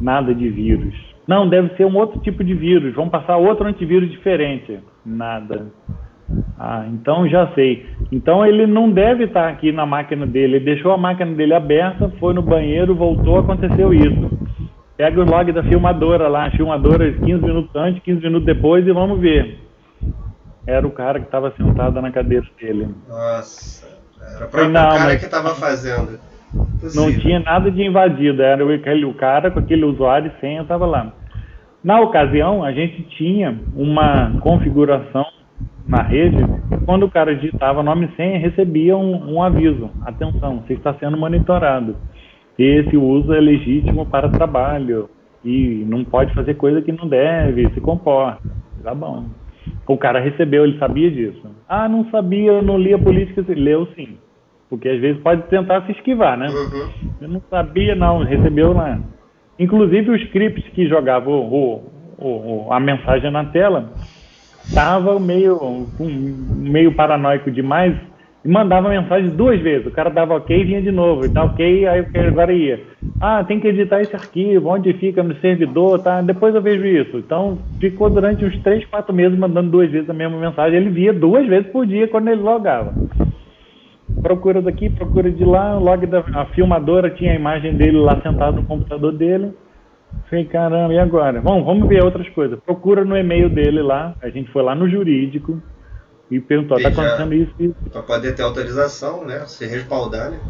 Nada 0.00 0.34
de 0.34 0.48
vírus. 0.48 1.11
Não, 1.32 1.48
deve 1.48 1.74
ser 1.76 1.86
um 1.86 1.96
outro 1.96 2.20
tipo 2.20 2.44
de 2.44 2.52
vírus. 2.52 2.94
Vamos 2.94 3.10
passar 3.10 3.38
outro 3.38 3.66
antivírus 3.66 4.10
diferente. 4.10 4.78
Nada. 5.02 5.68
Ah, 6.58 6.84
então 6.88 7.26
já 7.26 7.50
sei. 7.54 7.86
Então 8.12 8.44
ele 8.44 8.66
não 8.66 8.90
deve 8.90 9.24
estar 9.24 9.48
aqui 9.48 9.72
na 9.72 9.86
máquina 9.86 10.26
dele. 10.26 10.56
Ele 10.56 10.64
deixou 10.66 10.92
a 10.92 10.98
máquina 10.98 11.34
dele 11.34 11.54
aberta, 11.54 12.12
foi 12.20 12.34
no 12.34 12.42
banheiro, 12.42 12.94
voltou, 12.94 13.38
aconteceu 13.38 13.94
isso. 13.94 14.30
Pega 14.94 15.22
o 15.22 15.24
log 15.24 15.50
da 15.52 15.62
filmadora 15.62 16.28
lá, 16.28 16.48
a 16.48 16.50
filmadora 16.50 17.10
15 17.10 17.42
minutos 17.42 17.74
antes, 17.74 18.02
15 18.02 18.20
minutos 18.20 18.44
depois 18.44 18.86
e 18.86 18.92
vamos 18.92 19.18
ver. 19.18 19.58
Era 20.66 20.86
o 20.86 20.90
cara 20.90 21.18
que 21.18 21.24
estava 21.24 21.50
sentado 21.56 21.98
na 22.02 22.12
cadeira 22.12 22.44
dele. 22.60 22.90
Nossa, 23.08 23.88
era 24.20 24.44
o 24.44 24.48
próprio 24.50 24.68
não, 24.68 24.98
cara 24.98 25.16
que 25.16 25.24
estava 25.24 25.54
fazendo. 25.54 26.20
Não 26.94 27.10
tinha 27.10 27.40
nada 27.40 27.70
de 27.70 27.82
invadido, 27.82 28.42
era 28.42 28.74
aquele, 28.74 29.06
o 29.06 29.14
cara 29.14 29.50
com 29.50 29.60
aquele 29.60 29.86
usuário 29.86 30.30
e 30.30 30.40
senha 30.42 30.60
estava 30.60 30.84
lá. 30.84 31.10
Na 31.82 32.00
ocasião, 32.00 32.62
a 32.62 32.72
gente 32.72 33.02
tinha 33.16 33.58
uma 33.74 34.38
configuração 34.40 35.26
na 35.86 36.02
rede, 36.02 36.36
quando 36.86 37.04
o 37.04 37.10
cara 37.10 37.34
digitava 37.34 37.82
nome 37.82 38.06
e 38.06 38.16
senha, 38.16 38.38
recebia 38.38 38.96
um, 38.96 39.34
um 39.34 39.42
aviso. 39.42 39.90
Atenção, 40.06 40.60
você 40.60 40.74
está 40.74 40.94
sendo 40.94 41.16
monitorado. 41.16 41.96
Esse 42.58 42.96
uso 42.96 43.32
é 43.32 43.40
legítimo 43.40 44.06
para 44.06 44.28
trabalho 44.28 45.08
e 45.44 45.84
não 45.88 46.04
pode 46.04 46.32
fazer 46.34 46.54
coisa 46.54 46.80
que 46.80 46.92
não 46.92 47.08
deve, 47.08 47.68
se 47.70 47.80
comporta. 47.80 48.48
Tá 48.82 48.94
bom. 48.94 49.24
O 49.86 49.96
cara 49.96 50.20
recebeu, 50.20 50.64
ele 50.64 50.78
sabia 50.78 51.10
disso. 51.10 51.42
Ah, 51.68 51.88
não 51.88 52.08
sabia, 52.10 52.62
não 52.62 52.78
lia 52.78 52.98
política. 52.98 53.44
Leu 53.48 53.86
sim. 53.96 54.16
Porque 54.68 54.88
às 54.88 55.00
vezes 55.00 55.20
pode 55.22 55.42
tentar 55.48 55.82
se 55.82 55.92
esquivar, 55.92 56.38
né? 56.38 56.46
Uhum. 56.48 57.10
Eu 57.20 57.28
não 57.28 57.42
sabia, 57.50 57.94
não, 57.94 58.24
recebeu 58.24 58.72
lá. 58.72 58.98
Inclusive 59.62 60.10
o 60.10 60.16
script 60.16 60.72
que 60.72 60.88
jogava 60.88 61.30
o, 61.30 61.84
o, 62.18 62.66
o, 62.66 62.72
a 62.72 62.80
mensagem 62.80 63.30
na 63.30 63.44
tela 63.44 63.92
estava 64.64 65.20
meio, 65.20 65.86
meio 66.00 66.92
paranoico 66.96 67.48
demais 67.48 67.94
e 68.44 68.48
mandava 68.48 68.88
mensagem 68.88 69.30
duas 69.30 69.60
vezes. 69.60 69.86
O 69.86 69.92
cara 69.92 70.10
dava 70.10 70.34
ok 70.34 70.60
e 70.60 70.64
vinha 70.64 70.82
de 70.82 70.90
novo. 70.90 71.24
E 71.24 71.28
tá 71.28 71.44
ok, 71.44 71.86
aí 71.86 72.04
agora 72.26 72.52
ia. 72.52 72.80
Ah, 73.20 73.44
tem 73.44 73.60
que 73.60 73.68
editar 73.68 74.00
esse 74.00 74.16
arquivo, 74.16 74.68
onde 74.68 74.92
fica 74.94 75.22
no 75.22 75.36
servidor, 75.36 76.02
tá? 76.02 76.20
Depois 76.22 76.52
eu 76.56 76.60
vejo 76.60 76.84
isso. 76.84 77.18
Então 77.18 77.56
ficou 77.78 78.10
durante 78.10 78.44
uns 78.44 78.58
três, 78.64 78.84
quatro 78.86 79.14
meses 79.14 79.38
mandando 79.38 79.70
duas 79.70 79.88
vezes 79.88 80.10
a 80.10 80.14
mesma 80.14 80.40
mensagem. 80.40 80.76
Ele 80.76 80.90
via 80.90 81.12
duas 81.12 81.46
vezes 81.46 81.70
por 81.70 81.86
dia 81.86 82.08
quando 82.08 82.26
ele 82.26 82.42
logava 82.42 82.92
procura 84.20 84.60
daqui, 84.60 84.90
procura 84.90 85.30
de 85.30 85.44
lá, 85.44 85.76
o 85.76 85.82
log 85.82 86.06
da 86.06 86.20
a 86.34 86.46
filmadora 86.46 87.10
tinha 87.10 87.32
a 87.32 87.36
imagem 87.36 87.76
dele 87.76 87.98
lá 87.98 88.20
sentado 88.20 88.56
no 88.56 88.64
computador 88.64 89.12
dele. 89.12 89.52
Falei, 90.28 90.44
caramba, 90.44 90.92
e 90.92 90.98
agora? 90.98 91.40
Bom, 91.40 91.64
vamos 91.64 91.88
ver 91.88 92.04
outras 92.04 92.28
coisas. 92.30 92.58
Procura 92.60 93.04
no 93.04 93.16
e-mail 93.16 93.48
dele 93.48 93.80
lá, 93.82 94.14
a 94.22 94.28
gente 94.28 94.50
foi 94.52 94.62
lá 94.62 94.74
no 94.74 94.88
jurídico 94.88 95.60
e 96.30 96.40
perguntou, 96.40 96.76
está 96.76 96.90
acontecendo 96.90 97.34
isso, 97.34 97.52
isso. 97.58 97.74
Para 97.90 98.02
poder 98.02 98.34
ter 98.34 98.42
autorização, 98.42 99.24
né? 99.24 99.40
Se 99.46 99.66
respaldar, 99.66 100.30
né? 100.30 100.40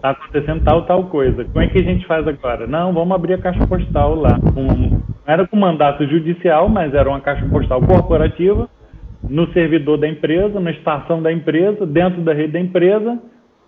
Tá 0.00 0.10
acontecendo 0.10 0.64
tal, 0.64 0.84
tal 0.84 1.04
coisa. 1.04 1.44
Como 1.44 1.60
é 1.60 1.68
que 1.68 1.78
a 1.78 1.82
gente 1.82 2.06
faz 2.06 2.26
agora? 2.26 2.66
Não, 2.66 2.92
vamos 2.92 3.14
abrir 3.14 3.34
a 3.34 3.38
caixa 3.38 3.64
postal 3.66 4.16
lá. 4.16 4.38
Com, 4.38 5.00
era 5.24 5.46
com 5.46 5.56
mandato 5.56 6.04
judicial, 6.06 6.68
mas 6.68 6.92
era 6.92 7.08
uma 7.08 7.20
caixa 7.20 7.46
postal 7.46 7.80
corporativa 7.82 8.68
no 9.28 9.52
servidor 9.52 9.98
da 9.98 10.08
empresa, 10.08 10.58
na 10.58 10.70
estação 10.70 11.22
da 11.22 11.32
empresa, 11.32 11.86
dentro 11.86 12.22
da 12.22 12.32
rede 12.32 12.52
da 12.52 12.60
empresa, 12.60 13.18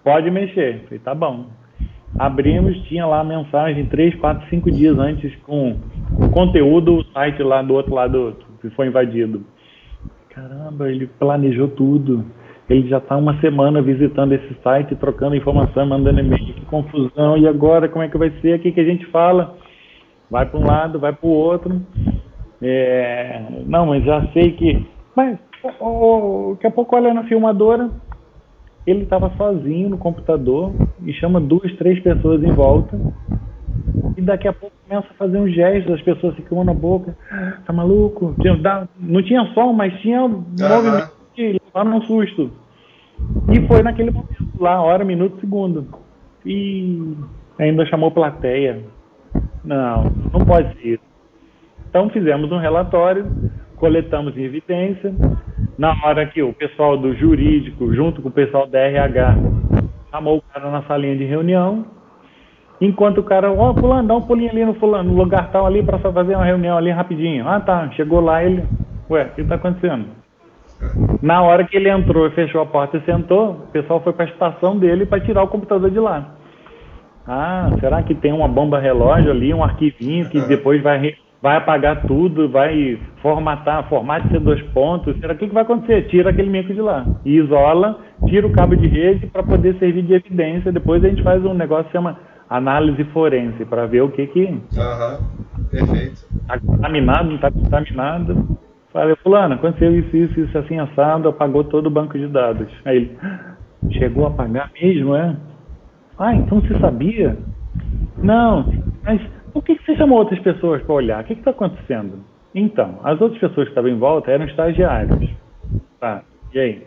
pode 0.02 0.30
mexer. 0.30 0.82
Falei, 0.84 0.98
tá 0.98 1.14
bom. 1.14 1.46
Abrimos, 2.18 2.76
tinha 2.82 3.06
lá 3.06 3.24
mensagem 3.24 3.86
3, 3.86 4.14
4, 4.16 4.48
5 4.48 4.70
dias 4.70 4.98
antes 4.98 5.34
com 5.42 5.76
o 6.18 6.28
conteúdo, 6.30 6.96
o 6.96 7.04
site 7.06 7.42
lá 7.42 7.60
do 7.62 7.74
outro 7.74 7.94
lado 7.94 8.36
que 8.60 8.70
foi 8.70 8.86
invadido. 8.86 9.44
Caramba, 10.30 10.90
ele 10.90 11.06
planejou 11.06 11.68
tudo. 11.68 12.24
Ele 12.68 12.88
já 12.88 12.98
está 12.98 13.16
uma 13.16 13.38
semana 13.40 13.82
visitando 13.82 14.32
esse 14.32 14.54
site, 14.62 14.96
trocando 14.96 15.36
informação, 15.36 15.86
mandando 15.86 16.20
e-mail. 16.20 16.54
Que 16.54 16.64
confusão. 16.66 17.36
E 17.36 17.46
agora, 17.46 17.88
como 17.88 18.04
é 18.04 18.08
que 18.08 18.16
vai 18.16 18.30
ser? 18.40 18.56
O 18.56 18.58
que, 18.60 18.72
que 18.72 18.80
a 18.80 18.84
gente 18.84 19.04
fala? 19.06 19.56
Vai 20.30 20.46
para 20.46 20.58
um 20.58 20.66
lado, 20.66 20.98
vai 20.98 21.12
para 21.12 21.26
o 21.26 21.30
outro. 21.30 21.80
É... 22.62 23.42
Não, 23.66 23.86
mas 23.86 24.02
já 24.04 24.26
sei 24.32 24.52
que 24.52 24.86
mas 25.14 25.38
daqui 25.62 26.66
a 26.66 26.70
pouco 26.70 26.96
olha 26.96 27.14
na 27.14 27.24
filmadora, 27.24 27.90
ele 28.86 29.04
estava 29.04 29.30
sozinho 29.36 29.88
no 29.88 29.98
computador 29.98 30.72
e 31.04 31.12
chama 31.14 31.40
duas, 31.40 31.74
três 31.76 32.00
pessoas 32.00 32.42
em 32.42 32.52
volta. 32.52 32.98
E 34.16 34.20
daqui 34.20 34.46
a 34.46 34.52
pouco 34.52 34.74
começa 34.86 35.08
a 35.10 35.14
fazer 35.14 35.38
um 35.38 35.48
gesto, 35.48 35.92
as 35.92 36.02
pessoas 36.02 36.34
ficam 36.36 36.62
na 36.64 36.74
boca. 36.74 37.16
Tá 37.64 37.72
maluco? 37.72 38.34
Não 39.00 39.22
tinha 39.22 39.44
som, 39.54 39.72
mas 39.72 39.92
tinha 40.00 40.22
uhum. 40.22 40.44
movimento 40.58 41.12
que 41.34 41.60
levaram 41.64 41.96
um 41.96 42.02
susto. 42.02 42.50
E 43.52 43.66
foi 43.66 43.82
naquele 43.82 44.10
momento 44.10 44.44
lá, 44.58 44.82
hora, 44.82 45.04
minuto, 45.04 45.40
segundo. 45.40 45.86
E 46.44 47.16
ainda 47.58 47.86
chamou 47.86 48.10
plateia. 48.10 48.82
Não, 49.64 50.04
não 50.32 50.44
pode 50.44 50.74
ser. 50.80 51.00
Então 51.88 52.10
fizemos 52.10 52.52
um 52.52 52.58
relatório 52.58 53.26
coletamos 53.76 54.36
evidência. 54.36 55.14
Na 55.76 55.94
hora 56.04 56.26
que 56.26 56.42
o 56.42 56.52
pessoal 56.52 56.96
do 56.96 57.14
jurídico, 57.14 57.92
junto 57.94 58.22
com 58.22 58.28
o 58.28 58.32
pessoal 58.32 58.66
da 58.66 58.78
RH, 58.78 59.36
chamou 60.10 60.38
o 60.38 60.42
cara 60.42 60.70
na 60.70 60.82
salinha 60.82 61.16
de 61.16 61.24
reunião, 61.24 61.84
enquanto 62.80 63.18
o 63.18 63.24
cara, 63.24 63.50
ó, 63.50 63.70
oh, 63.70 63.74
fulano, 63.74 64.08
dá 64.08 64.14
um 64.14 64.22
pulinho 64.22 64.50
ali 64.50 64.64
no, 64.64 64.74
fulano, 64.74 65.10
no 65.10 65.16
lugar 65.16 65.50
tal 65.50 65.66
ali 65.66 65.82
para 65.82 65.98
fazer 65.98 66.36
uma 66.36 66.44
reunião 66.44 66.76
ali 66.76 66.90
rapidinho. 66.90 67.48
Ah, 67.48 67.60
tá. 67.60 67.90
Chegou 67.92 68.20
lá, 68.20 68.42
ele, 68.44 68.64
ué, 69.10 69.24
o 69.24 69.34
que 69.34 69.40
está 69.40 69.56
acontecendo? 69.56 70.06
Na 71.22 71.42
hora 71.42 71.64
que 71.64 71.76
ele 71.76 71.88
entrou 71.88 72.26
e 72.26 72.30
fechou 72.30 72.60
a 72.60 72.66
porta 72.66 72.96
e 72.96 73.02
sentou, 73.02 73.50
o 73.50 73.72
pessoal 73.72 74.00
foi 74.00 74.12
para 74.12 74.26
a 74.26 74.28
estação 74.28 74.78
dele 74.78 75.06
para 75.06 75.20
tirar 75.20 75.42
o 75.42 75.48
computador 75.48 75.90
de 75.90 75.98
lá. 75.98 76.34
Ah, 77.26 77.70
será 77.80 78.02
que 78.02 78.14
tem 78.14 78.32
uma 78.32 78.46
bomba 78.46 78.78
relógio 78.78 79.30
ali, 79.30 79.54
um 79.54 79.64
arquivinho 79.64 80.28
que 80.28 80.40
depois 80.42 80.82
vai 80.82 80.98
vai 81.44 81.58
apagar 81.58 82.06
tudo, 82.06 82.48
vai 82.48 82.98
formatar, 83.20 83.86
formate 83.90 84.26
ser 84.28 84.40
dois 84.40 84.62
pontos. 84.68 85.14
Será 85.20 85.34
o 85.34 85.36
que, 85.36 85.46
que 85.46 85.52
vai 85.52 85.62
acontecer? 85.62 86.08
Tira 86.08 86.30
aquele 86.30 86.48
mico 86.48 86.72
de 86.72 86.80
lá. 86.80 87.04
E 87.22 87.36
isola, 87.36 88.00
tira 88.26 88.46
o 88.46 88.52
cabo 88.52 88.74
de 88.74 88.86
rede 88.86 89.26
para 89.26 89.42
poder 89.42 89.74
servir 89.78 90.04
de 90.04 90.14
evidência. 90.14 90.72
Depois 90.72 91.04
a 91.04 91.08
gente 91.10 91.22
faz 91.22 91.44
um 91.44 91.52
negócio 91.52 91.84
que 91.84 91.92
chama 91.92 92.18
análise 92.48 93.04
forense 93.12 93.62
para 93.66 93.84
ver 93.84 94.00
o 94.00 94.08
que 94.08 94.26
que. 94.28 94.58
Aham, 94.78 95.18
uhum. 95.18 95.64
perfeito. 95.70 96.24
Está 96.34 96.58
contaminado, 96.58 97.28
não 97.28 97.34
está 97.34 97.50
contaminado. 97.50 98.58
Falei, 98.90 99.14
fulano, 99.16 99.56
aconteceu 99.56 99.94
isso, 99.94 100.16
isso, 100.16 100.40
isso, 100.40 100.56
assim, 100.56 100.78
assado, 100.78 101.28
apagou 101.28 101.64
todo 101.64 101.88
o 101.88 101.90
banco 101.90 102.18
de 102.18 102.26
dados. 102.26 102.68
Aí 102.86 102.96
ele, 102.96 103.18
chegou 103.98 104.24
a 104.24 104.28
apagar 104.28 104.70
mesmo, 104.80 105.14
é? 105.14 105.36
Ah, 106.18 106.34
então 106.34 106.62
você 106.62 106.78
sabia? 106.78 107.36
Não, 108.16 108.64
mas 109.04 109.20
por 109.54 109.62
que, 109.62 109.76
que 109.76 109.84
você 109.86 109.96
chamou 109.96 110.18
outras 110.18 110.40
pessoas 110.40 110.82
para 110.82 110.94
olhar? 110.94 111.22
O 111.22 111.24
que 111.24 111.32
está 111.32 111.52
acontecendo? 111.52 112.24
Então, 112.52 112.98
as 113.04 113.20
outras 113.20 113.40
pessoas 113.40 113.66
que 113.66 113.70
estavam 113.70 113.90
em 113.90 113.98
volta 113.98 114.32
eram 114.32 114.44
estagiários. 114.46 115.30
Tá, 116.00 116.22
e 116.52 116.58
aí? 116.58 116.82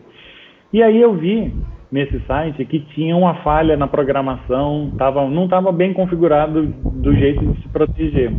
E 0.70 0.82
aí 0.82 1.00
eu 1.00 1.14
vi 1.14 1.52
nesse 1.90 2.20
site 2.26 2.62
que 2.66 2.80
tinha 2.94 3.16
uma 3.16 3.36
falha 3.36 3.74
na 3.74 3.86
programação, 3.86 4.92
tava, 4.98 5.26
não 5.26 5.44
estava 5.44 5.72
bem 5.72 5.94
configurado 5.94 6.66
do 6.66 7.14
jeito 7.14 7.44
de 7.46 7.62
se 7.62 7.68
proteger. 7.70 8.30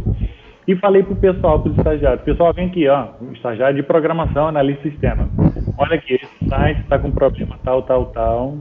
e 0.67 0.75
falei 0.75 1.01
para 1.01 1.13
o 1.13 1.15
pessoal, 1.15 1.59
para 1.59 1.71
os 1.71 1.77
estagiários, 1.79 2.21
pessoal, 2.21 2.53
vem 2.53 2.67
aqui, 2.67 2.87
ó, 2.87 3.07
estagiário 3.33 3.75
de 3.75 3.83
programação, 3.83 4.47
analista 4.47 4.87
sistema. 4.87 5.27
Olha 5.75 5.95
aqui, 5.95 6.13
esse 6.13 6.47
site 6.47 6.81
está 6.81 6.99
com 6.99 7.09
problema 7.09 7.57
tal, 7.63 7.81
tal, 7.81 8.05
tal. 8.07 8.57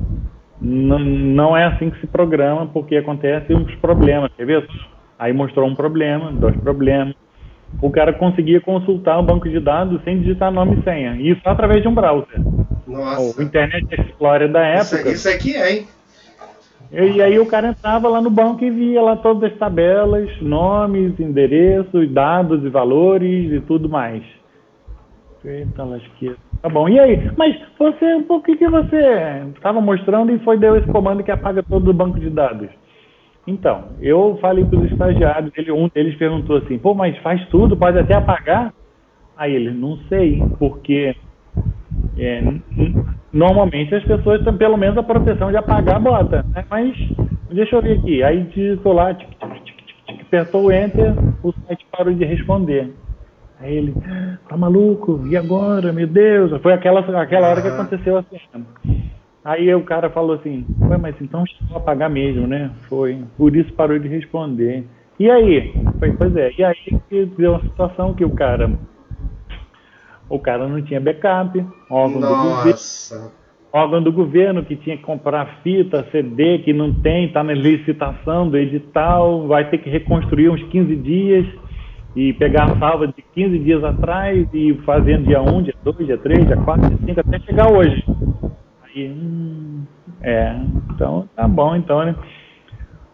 Não, 0.60 0.98
não 0.98 1.56
é 1.56 1.66
assim 1.66 1.90
que 1.90 2.00
se 2.00 2.06
programa, 2.06 2.66
porque 2.66 2.96
acontecem 2.96 3.54
uns 3.54 3.74
problemas, 3.76 4.32
quer 4.34 4.46
ver? 4.46 4.66
Aí 5.18 5.32
mostrou 5.32 5.68
um 5.68 5.74
problema, 5.74 6.32
dois 6.32 6.56
problemas. 6.56 7.14
O 7.82 7.90
cara 7.90 8.12
conseguia 8.12 8.60
consultar 8.60 9.18
o 9.18 9.22
banco 9.22 9.48
de 9.48 9.60
dados 9.60 10.02
sem 10.04 10.20
digitar 10.20 10.50
nome 10.50 10.78
e 10.78 10.82
senha. 10.84 11.16
Isso 11.20 11.40
através 11.44 11.82
de 11.82 11.88
um 11.88 11.94
browser. 11.94 12.40
Nossa. 12.86 13.40
O 13.40 13.42
Internet 13.42 13.86
Explorer 13.92 14.50
da 14.50 14.64
época. 14.64 14.96
Isso, 14.96 15.28
isso 15.28 15.28
aqui 15.28 15.54
é, 15.54 15.72
hein? 15.72 15.88
E 16.90 17.20
aí 17.20 17.38
o 17.38 17.44
cara 17.44 17.68
entrava 17.68 18.08
lá 18.08 18.20
no 18.20 18.30
banco 18.30 18.64
e 18.64 18.70
via 18.70 19.02
lá 19.02 19.16
todas 19.16 19.52
as 19.52 19.58
tabelas, 19.58 20.30
nomes, 20.40 21.20
endereços, 21.20 22.10
dados 22.10 22.64
e 22.64 22.68
valores 22.70 23.52
e 23.52 23.60
tudo 23.60 23.88
mais. 23.88 24.22
Eita 25.44 25.84
lasqueira. 25.84 26.36
Tá 26.62 26.68
bom, 26.68 26.88
e 26.88 26.98
aí? 26.98 27.30
Mas 27.36 27.56
você, 27.78 28.22
por 28.26 28.42
que, 28.42 28.56
que 28.56 28.68
você 28.68 28.96
estava 29.54 29.80
mostrando 29.80 30.32
e 30.32 30.38
foi 30.40 30.58
deu 30.58 30.76
esse 30.76 30.88
comando 30.88 31.22
que 31.22 31.30
apaga 31.30 31.62
todo 31.62 31.90
o 31.90 31.94
banco 31.94 32.18
de 32.18 32.30
dados? 32.30 32.68
Então, 33.48 33.92
eu 33.98 34.36
falei 34.42 34.62
para 34.62 34.78
os 34.78 34.92
estagiários, 34.92 35.50
ele, 35.56 35.72
um 35.72 35.88
deles 35.88 36.14
perguntou 36.16 36.58
assim, 36.58 36.78
pô, 36.78 36.92
mas 36.92 37.16
faz 37.18 37.42
tudo, 37.48 37.78
pode 37.78 37.98
até 37.98 38.14
apagar? 38.14 38.74
Aí 39.34 39.54
ele, 39.54 39.70
não 39.70 39.96
sei, 40.06 40.42
porque 40.58 41.16
é, 42.18 42.42
normalmente 43.32 43.94
as 43.94 44.04
pessoas 44.04 44.44
têm 44.44 44.54
pelo 44.54 44.76
menos 44.76 44.98
a 44.98 45.02
proteção 45.02 45.50
de 45.50 45.56
apagar 45.56 45.96
a 45.96 45.98
bota, 45.98 46.44
né? 46.54 46.62
Mas 46.68 46.94
deixa 47.50 47.76
eu 47.76 47.80
ver 47.80 47.98
aqui. 47.98 48.22
Aí 48.22 48.42
digitou 48.42 48.92
lá, 48.92 49.14
tic, 49.14 49.30
tic, 49.30 49.64
tic, 49.64 49.76
tic, 50.06 50.20
apertou 50.20 50.64
o 50.64 50.72
enter, 50.72 51.14
o 51.42 51.50
site 51.66 51.86
parou 51.90 52.12
de 52.12 52.26
responder. 52.26 52.92
Aí 53.60 53.74
ele, 53.74 53.94
tá 54.46 54.58
maluco? 54.58 55.26
E 55.26 55.38
agora? 55.38 55.90
Meu 55.90 56.06
Deus! 56.06 56.60
Foi 56.60 56.74
aquela, 56.74 57.00
aquela 57.00 57.48
hora 57.48 57.62
que 57.62 57.68
aconteceu 57.68 58.18
assim. 58.18 58.38
Aí 59.48 59.74
o 59.74 59.82
cara 59.82 60.10
falou 60.10 60.36
assim, 60.36 60.66
Ué, 60.78 60.98
mas 60.98 61.14
então 61.22 61.42
chegou 61.46 61.78
a 61.78 61.80
apagar 61.80 62.10
mesmo, 62.10 62.46
né? 62.46 62.70
Foi. 62.86 63.18
Por 63.34 63.56
isso 63.56 63.72
parou 63.72 63.98
de 63.98 64.06
responder. 64.06 64.84
E 65.18 65.30
aí? 65.30 65.72
Foi, 65.98 66.12
pois 66.12 66.36
é. 66.36 66.52
E 66.58 66.62
aí 66.62 67.00
que 67.08 67.24
deu 67.24 67.52
uma 67.52 67.62
situação 67.62 68.12
que 68.12 68.26
o 68.26 68.30
cara 68.30 68.70
o 70.28 70.38
cara 70.38 70.68
não 70.68 70.82
tinha 70.82 71.00
backup, 71.00 71.64
órgão 71.88 72.20
Nossa. 72.20 72.34
do 72.34 73.22
governo, 73.22 73.32
órgão 73.72 74.02
do 74.02 74.12
governo 74.12 74.64
que 74.66 74.76
tinha 74.76 74.98
que 74.98 75.02
comprar 75.02 75.60
fita, 75.62 76.06
CD, 76.12 76.58
que 76.58 76.74
não 76.74 76.92
tem, 76.92 77.24
está 77.24 77.42
na 77.42 77.54
licitação 77.54 78.50
do 78.50 78.58
edital, 78.58 79.46
vai 79.46 79.70
ter 79.70 79.78
que 79.78 79.88
reconstruir 79.88 80.50
uns 80.50 80.62
15 80.64 80.94
dias 80.96 81.46
e 82.14 82.34
pegar 82.34 82.64
a 82.64 82.78
salva 82.78 83.06
de 83.06 83.24
15 83.34 83.58
dias 83.60 83.82
atrás 83.82 84.46
e 84.52 84.74
fazendo 84.84 85.24
dia 85.24 85.40
1, 85.40 85.62
dia 85.62 85.74
2, 85.82 86.06
dia 86.06 86.18
3, 86.18 86.46
dia 86.46 86.56
4, 86.58 86.86
dia 86.86 86.98
5, 87.06 87.20
até 87.20 87.40
chegar 87.40 87.72
hoje. 87.72 88.04
Aí, 88.98 89.08
hum, 89.08 89.84
é, 90.22 90.56
então 90.90 91.28
tá 91.36 91.46
bom, 91.46 91.76
então, 91.76 92.04
né? 92.04 92.16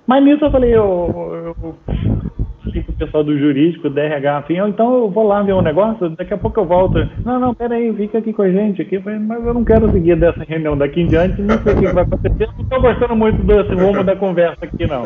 Mas 0.06 0.24
nisso 0.24 0.44
eu 0.44 0.50
falei, 0.50 0.74
eu, 0.74 1.44
eu, 1.46 1.54
com 1.54 2.92
o 2.92 2.96
pessoal 2.96 3.22
do 3.22 3.38
jurídico, 3.38 3.90
do 3.90 3.98
RH, 3.98 4.38
assim, 4.38 4.54
eu, 4.54 4.68
então 4.68 4.94
eu 4.94 5.10
vou 5.10 5.26
lá 5.26 5.42
ver 5.42 5.52
um 5.52 5.62
negócio, 5.62 6.08
daqui 6.10 6.32
a 6.32 6.38
pouco 6.38 6.60
eu 6.60 6.64
volto. 6.64 6.98
Não, 7.24 7.38
não, 7.38 7.54
peraí, 7.54 7.94
fica 7.94 8.18
aqui 8.18 8.32
com 8.32 8.42
a 8.42 8.50
gente 8.50 8.82
aqui. 8.82 8.98
Mas 8.98 9.44
eu 9.44 9.54
não 9.54 9.64
quero 9.64 9.90
seguir 9.92 10.16
dessa 10.16 10.42
reunião 10.44 10.76
daqui 10.76 11.02
em 11.02 11.08
diante, 11.08 11.40
não 11.42 11.58
sei 11.62 11.74
o 11.74 11.78
que 11.78 11.92
vai 11.92 12.04
acontecer, 12.04 12.48
não 12.56 12.64
estou 12.64 12.80
gostando 12.80 13.16
muito 13.16 13.42
desse 13.44 13.74
rumo 13.74 14.02
da 14.02 14.16
conversa 14.16 14.64
aqui, 14.64 14.86
não. 14.86 15.04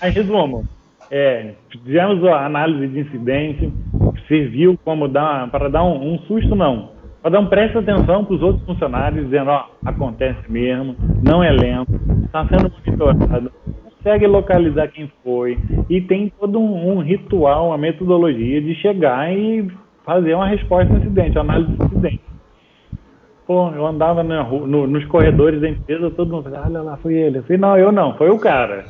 Aí, 0.00 0.10
resumo, 0.10 0.64
é, 1.10 1.54
fizemos 1.70 2.22
a 2.24 2.46
análise 2.46 2.86
de 2.88 3.00
incidência, 3.00 3.70
serviu 4.28 4.78
como 4.84 5.08
dar, 5.08 5.50
para 5.50 5.68
dar 5.68 5.84
um, 5.84 6.14
um 6.14 6.18
susto, 6.20 6.54
não, 6.54 6.95
um 7.34 7.46
presta 7.46 7.80
atenção 7.80 8.24
para 8.24 8.34
os 8.34 8.42
outros 8.42 8.64
funcionários, 8.64 9.24
dizendo, 9.24 9.50
ó, 9.50 9.66
acontece 9.84 10.50
mesmo, 10.50 10.94
não 11.22 11.42
é 11.42 11.50
lento, 11.50 11.92
está 12.24 12.46
sendo 12.46 12.70
monitorado, 12.86 13.50
consegue 13.84 14.26
localizar 14.26 14.88
quem 14.88 15.10
foi 15.24 15.58
e 15.90 16.00
tem 16.00 16.32
todo 16.38 16.60
um, 16.60 16.92
um, 16.92 17.00
ritual, 17.00 17.68
uma 17.68 17.78
metodologia 17.78 18.62
de 18.62 18.74
chegar 18.76 19.32
e 19.36 19.66
fazer 20.04 20.34
uma 20.34 20.46
resposta 20.46 20.92
ao 20.92 21.00
incidente, 21.00 21.36
análise 21.36 21.72
do 21.72 21.84
incidente. 21.84 22.25
Pô, 23.46 23.70
eu 23.70 23.86
andava 23.86 24.22
rua, 24.42 24.66
no, 24.66 24.88
nos 24.88 25.04
corredores 25.04 25.60
da 25.60 25.68
empresa, 25.68 26.10
todo 26.10 26.32
mundo 26.32 26.50
falava, 26.50 26.66
olha 26.68 26.82
lá, 26.82 26.96
foi 26.96 27.14
ele. 27.14 27.38
Eu 27.38 27.42
falei, 27.44 27.58
não, 27.58 27.78
eu 27.78 27.92
não, 27.92 28.16
foi 28.16 28.28
o 28.28 28.38
cara. 28.40 28.84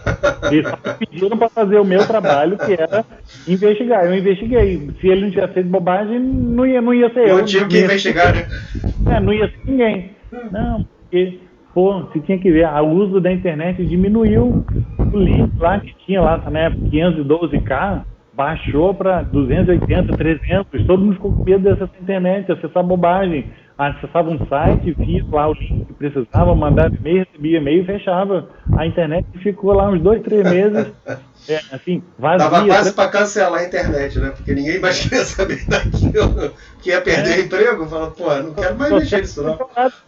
Eles 0.50 0.66
só 0.66 0.76
me 0.76 1.06
pediram 1.06 1.36
para 1.36 1.48
fazer 1.50 1.78
o 1.78 1.84
meu 1.84 2.06
trabalho, 2.06 2.56
que 2.56 2.72
era 2.72 3.04
investigar. 3.46 4.06
Eu 4.06 4.16
investiguei. 4.16 4.90
Se 4.98 5.08
ele 5.08 5.22
não 5.22 5.30
tivesse 5.30 5.52
feito 5.52 5.68
bobagem, 5.68 6.18
não 6.18 6.64
ia, 6.64 6.80
não 6.80 6.94
ia 6.94 7.12
ser 7.12 7.28
eu. 7.28 7.38
Não 7.38 7.44
tinha 7.44 7.68
que 7.68 7.80
investigar, 7.80 8.34
né? 8.34 8.46
É, 9.14 9.20
não 9.20 9.32
ia 9.32 9.46
ser 9.46 9.60
ninguém. 9.66 10.10
Não, 10.50 10.84
porque 11.02 11.38
pô, 11.74 12.00
você 12.00 12.18
tinha 12.20 12.38
que 12.38 12.50
ver, 12.50 12.66
o 12.66 12.88
uso 12.88 13.20
da 13.20 13.30
internet 13.30 13.84
diminuiu. 13.84 14.64
O 15.12 15.18
link 15.18 15.52
lá 15.60 15.78
que 15.80 15.94
tinha 16.06 16.22
lá 16.22 16.38
na 16.50 16.60
época 16.60 16.82
512K, 16.86 18.02
baixou 18.32 18.94
para 18.94 19.22
280, 19.22 20.16
300. 20.16 20.86
Todo 20.86 21.02
mundo 21.02 21.14
ficou 21.14 21.32
com 21.32 21.44
medo 21.44 21.62
dessa 21.62 21.88
internet, 22.00 22.50
acessar 22.50 22.82
bobagem. 22.82 23.44
Acessava 23.78 24.30
um 24.30 24.46
site, 24.46 24.92
via 24.92 25.22
lá 25.30 25.50
o 25.50 25.52
link 25.52 25.84
que 25.84 25.92
precisava, 25.92 26.54
mandava 26.54 26.94
e-mail, 26.94 27.26
recebia 27.26 27.58
e-mail 27.58 27.82
e 27.82 27.86
fechava. 27.86 28.48
A 28.74 28.86
internet 28.86 29.26
ficou 29.42 29.74
lá 29.74 29.90
uns 29.90 30.00
dois, 30.00 30.22
três 30.22 30.42
meses, 30.50 30.92
é, 31.46 31.60
assim, 31.70 32.02
vazia. 32.18 32.48
Tava 32.48 32.66
quase 32.66 32.92
para 32.94 33.10
cancelar 33.10 33.60
a 33.60 33.64
internet, 33.64 34.18
né? 34.18 34.30
Porque 34.30 34.54
ninguém 34.54 34.80
mais 34.80 34.98
queria 35.04 35.24
saber 35.24 35.62
daquilo, 35.66 36.54
que 36.80 36.88
ia 36.88 37.02
perder 37.02 37.38
é. 37.38 37.40
emprego. 37.42 37.86
Falando, 37.86 38.12
pô, 38.12 38.34
não 38.34 38.54
quero 38.54 38.78
mais 38.78 38.92
mexer 38.92 39.20
nisso, 39.20 39.42
não. 39.42 39.58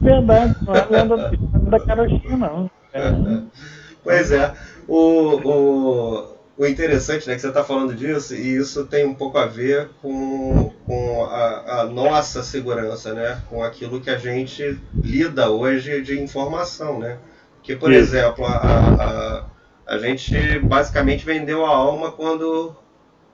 Verdade, 0.00 0.56
não 0.62 0.74
é 0.74 0.86
lenda 0.90 1.32
da 1.68 1.80
carochinha, 1.80 2.36
não. 2.36 2.70
É. 2.94 3.12
Pois 4.02 4.32
é. 4.32 4.54
O, 4.86 5.34
o, 5.44 6.37
o 6.58 6.66
interessante, 6.66 7.28
né, 7.28 7.36
que 7.36 7.40
você 7.40 7.48
está 7.48 7.62
falando 7.62 7.94
disso, 7.94 8.34
e 8.34 8.56
isso 8.56 8.84
tem 8.84 9.06
um 9.06 9.14
pouco 9.14 9.38
a 9.38 9.46
ver 9.46 9.90
com, 10.02 10.72
com 10.84 11.24
a, 11.24 11.82
a, 11.82 11.84
nossa 11.84 12.42
segurança, 12.42 13.14
né, 13.14 13.40
com 13.48 13.62
aquilo 13.62 14.00
que 14.00 14.10
a 14.10 14.18
gente 14.18 14.76
lida 14.92 15.48
hoje 15.48 16.02
de 16.02 16.20
informação, 16.20 16.98
né. 16.98 17.18
Que, 17.62 17.76
por 17.76 17.92
exemplo, 17.92 18.44
a, 18.44 18.56
a, 18.56 19.44
a 19.86 19.98
gente 19.98 20.58
basicamente 20.58 21.24
vendeu 21.24 21.64
a 21.64 21.70
alma 21.70 22.10
quando 22.10 22.74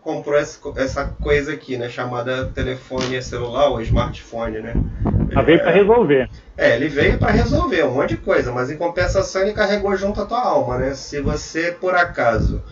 comprou 0.03 0.37
essa 0.39 1.07
coisa 1.23 1.55
aqui, 1.55 1.79
né, 1.79 1.89
chamada 1.89 2.53
telefone 2.55 3.23
celular 3.23 3.71
ou 3.71 3.81
smartphone, 3.81 4.61
né. 4.61 4.75
Ela 5.31 5.43
veio 5.43 5.61
para 5.61 5.71
resolver. 5.71 6.29
É, 6.59 6.77
ele 6.77 6.89
veio 6.89 7.19
para 7.19 7.33
resolver 7.33 7.85
um 7.85 7.95
monte 7.95 8.11
de 8.11 8.17
coisa, 8.19 8.53
mas 8.53 8.71
em 8.71 8.77
compensação 8.77 9.41
ele 9.41 9.55
carregou 9.55 9.97
junto 9.97 10.21
a 10.21 10.27
tua 10.27 10.43
alma, 10.43 10.77
né? 10.77 10.95
Se 10.95 11.23
você 11.23 11.73
por 11.73 11.95
acaso, 11.95 12.63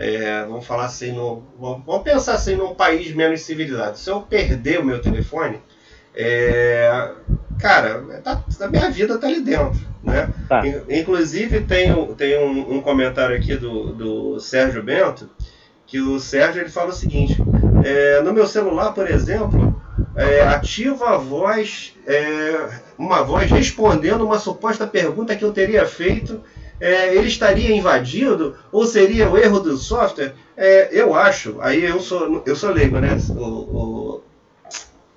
é, 0.00 0.44
vamos 0.46 0.66
falar 0.66 0.86
assim, 0.86 1.12
no, 1.12 1.42
vamos 1.58 2.02
pensar 2.02 2.32
assim 2.32 2.56
num 2.56 2.74
país 2.74 3.14
menos 3.14 3.42
civilizado. 3.42 3.98
Se 3.98 4.08
eu 4.08 4.22
perder 4.22 4.80
o 4.80 4.84
meu 4.84 4.98
telefone, 4.98 5.60
é, 6.14 7.10
cara, 7.58 8.02
tá, 8.24 8.42
a 8.60 8.68
minha 8.68 8.90
vida 8.90 9.18
tá 9.18 9.26
ali 9.26 9.42
dentro, 9.42 9.78
né? 10.02 10.30
Tá. 10.48 10.62
Inclusive 10.88 11.60
tem, 11.60 11.92
tem 12.14 12.38
um, 12.38 12.76
um, 12.76 12.80
comentário 12.80 13.36
aqui 13.36 13.54
do, 13.56 13.92
do 13.92 14.40
Sérgio 14.40 14.82
Bento 14.82 15.28
que 15.86 16.00
o 16.00 16.18
Sérgio 16.18 16.62
ele 16.62 16.70
fala 16.70 16.88
o 16.88 16.94
seguinte: 16.94 17.36
é, 17.84 18.22
no 18.22 18.32
meu 18.32 18.46
celular, 18.46 18.94
por 18.94 19.06
exemplo 19.06 19.78
é, 20.16 20.40
ativa 20.42 21.10
a 21.10 21.16
voz, 21.18 21.94
é, 22.06 22.68
uma 22.96 23.22
voz 23.22 23.50
respondendo 23.50 24.24
uma 24.24 24.38
suposta 24.38 24.86
pergunta 24.86 25.36
que 25.36 25.44
eu 25.44 25.52
teria 25.52 25.84
feito, 25.84 26.40
é, 26.80 27.14
ele 27.14 27.28
estaria 27.28 27.74
invadido 27.76 28.54
ou 28.72 28.86
seria 28.86 29.28
o 29.28 29.36
erro 29.36 29.60
do 29.60 29.76
software? 29.76 30.32
É, 30.56 30.88
eu 30.98 31.14
acho, 31.14 31.60
aí 31.60 31.84
eu 31.84 32.00
sou, 32.00 32.42
eu 32.46 32.56
sou 32.56 32.72
leigo, 32.72 32.98
né, 32.98 33.16
o, 33.30 33.42
o, 33.42 34.22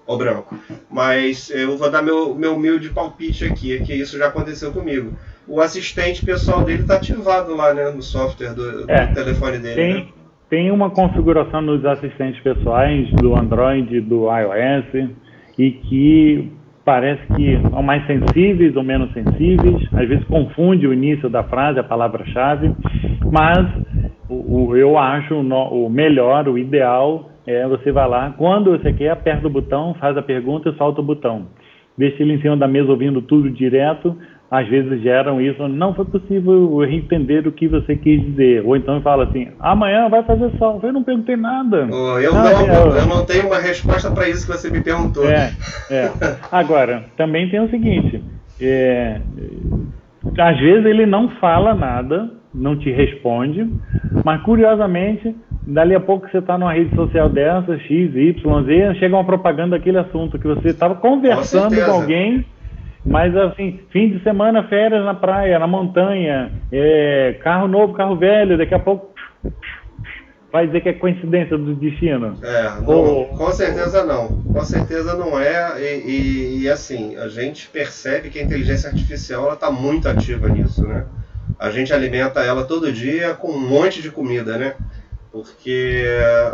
o, 0.06 0.18
branco, 0.18 0.58
mas 0.90 1.50
eu 1.50 1.78
vou 1.78 1.90
dar 1.90 2.02
meu, 2.02 2.36
meu 2.36 2.56
humilde 2.56 2.90
palpite 2.90 3.46
aqui, 3.46 3.80
que 3.80 3.94
isso 3.94 4.18
já 4.18 4.28
aconteceu 4.28 4.72
comigo. 4.72 5.14
O 5.48 5.62
assistente 5.62 6.26
pessoal 6.26 6.64
dele 6.64 6.84
está 6.84 6.96
ativado 6.96 7.56
lá 7.56 7.74
né, 7.74 7.90
no 7.90 8.02
software 8.02 8.54
do, 8.54 8.86
do 8.86 8.92
é, 8.92 9.08
telefone 9.08 9.58
dele. 9.58 9.76
Tem, 9.76 9.94
né? 9.94 10.08
tem 10.50 10.72
uma 10.72 10.90
configuração 10.90 11.62
nos 11.62 11.84
assistentes 11.86 12.42
pessoais 12.42 13.10
do 13.14 13.36
Android, 13.36 14.02
do 14.02 14.28
iOS, 14.30 15.10
e 15.58 15.72
que 15.72 16.52
parece 16.86 17.26
que 17.28 17.60
são 17.70 17.82
mais 17.82 18.06
sensíveis 18.06 18.76
ou 18.76 18.84
menos 18.84 19.12
sensíveis, 19.14 19.82
às 19.94 20.08
vezes 20.08 20.26
confunde 20.26 20.86
o 20.86 20.94
início 20.94 21.30
da 21.30 21.44
frase, 21.44 21.80
a 21.80 21.84
palavra-chave, 21.84 22.72
mas 23.32 23.68
o, 24.30 24.68
o, 24.68 24.78
eu 24.78 24.98
acho 24.98 25.34
o, 25.36 25.86
o 25.86 25.90
melhor, 25.90 26.48
o 26.48 26.58
ideal 26.58 27.30
é 27.46 27.68
você 27.68 27.92
vai 27.92 28.08
lá, 28.08 28.34
quando 28.38 28.72
você 28.72 28.92
quer, 28.94 29.10
aperta 29.10 29.48
o 29.48 29.50
botão, 29.50 29.94
faz 29.96 30.18
a 30.18 30.22
pergunta 30.22 30.70
e 30.70 30.78
solta 30.78 31.02
o 31.02 31.04
botão. 31.04 31.48
Deixa 31.98 32.24
ele 32.24 32.34
em 32.34 32.42
cima 32.42 32.58
da 32.58 32.68
mesa 32.68 32.90
ouvindo 32.90 33.22
tudo 33.22 33.50
direto, 33.50 34.18
às 34.54 34.68
vezes 34.68 35.02
geram 35.02 35.42
isso, 35.42 35.68
não 35.68 35.96
foi 35.96 36.06
possível 36.06 36.86
entender 36.86 37.48
o 37.48 37.52
que 37.52 37.68
você 37.68 37.96
quis 37.96 38.22
dizer. 38.22 38.64
Ou 38.64 38.78
então 38.78 39.02
fala 39.02 39.24
assim, 39.24 39.48
amanhã 39.60 40.08
vai 40.10 40.22
fazer 40.22 40.52
sol. 40.60 40.80
Eu 40.84 40.94
não 40.94 41.04
perguntei 41.04 41.36
nada. 41.36 41.88
Oh, 41.92 42.20
eu, 42.20 42.32
não, 42.32 42.44
não 42.44 42.62
eu, 42.68 42.96
eu, 42.98 43.06
não 43.08 43.26
tenho 43.26 43.48
uma 43.48 43.58
resposta 43.58 44.12
para 44.12 44.30
isso 44.30 44.46
que 44.46 44.56
você 44.56 44.70
me 44.70 44.80
perguntou. 44.80 45.28
É, 45.28 45.56
é. 45.90 46.12
Agora, 46.52 47.06
também 47.18 47.50
tem 47.50 47.62
o 47.62 47.70
seguinte, 47.72 48.24
é, 48.62 49.22
às 50.38 50.60
vezes 50.60 50.86
ele 50.86 51.08
não 51.08 51.30
fala 51.40 51.74
nada, 51.74 52.30
não 52.54 52.78
te 52.78 52.92
responde, 52.92 53.68
mas 54.24 54.40
curiosamente, 54.44 55.36
dali 55.66 55.96
a 55.96 56.00
pouco 56.00 56.30
você 56.30 56.38
está 56.38 56.60
numa 56.60 56.74
rede 56.74 56.94
social 56.94 57.28
dessa, 57.28 57.76
X, 57.80 57.90
Y, 58.16 58.64
Z, 58.66 59.00
chega 59.00 59.16
uma 59.16 59.26
propaganda 59.26 59.80
daquele 59.80 59.98
assunto 59.98 60.38
que 60.38 60.46
você 60.48 60.68
estava 60.68 60.94
conversando 60.94 61.76
com, 61.76 61.86
com 61.86 61.92
alguém 61.92 62.46
mas 63.06 63.36
assim, 63.36 63.80
fim 63.92 64.10
de 64.10 64.24
semana, 64.24 64.68
férias 64.68 65.04
na 65.04 65.14
praia, 65.14 65.60
na 65.60 65.68
montanha, 65.68 66.52
é, 66.72 67.38
carro 67.44 67.68
novo, 67.68 67.94
carro 67.94 68.16
velho, 68.16 68.58
daqui 68.58 68.74
a 68.74 68.80
pouco 68.80 69.14
vai 70.54 70.68
dizer 70.68 70.82
que 70.82 70.90
é 70.90 70.94
coincidência 70.94 71.58
do 71.58 71.74
destino. 71.74 72.38
É, 72.44 72.80
não, 72.82 72.88
Ou... 72.88 73.26
com 73.30 73.52
certeza 73.52 74.06
não. 74.06 74.28
Com 74.44 74.64
certeza 74.64 75.16
não 75.16 75.40
é. 75.40 75.82
E, 75.82 76.04
e, 76.06 76.62
e, 76.62 76.70
assim, 76.70 77.18
a 77.18 77.28
gente 77.28 77.68
percebe 77.70 78.30
que 78.30 78.38
a 78.38 78.44
inteligência 78.44 78.88
artificial 78.88 79.52
está 79.52 79.72
muito 79.72 80.08
ativa 80.08 80.48
nisso, 80.48 80.88
né? 80.88 81.06
A 81.60 81.72
gente 81.72 81.92
alimenta 81.92 82.42
ela 82.42 82.66
todo 82.66 82.92
dia 82.92 83.34
com 83.34 83.52
um 83.52 83.68
monte 83.68 84.00
de 84.00 84.12
comida, 84.12 84.56
né? 84.58 84.76
Porque 85.34 86.06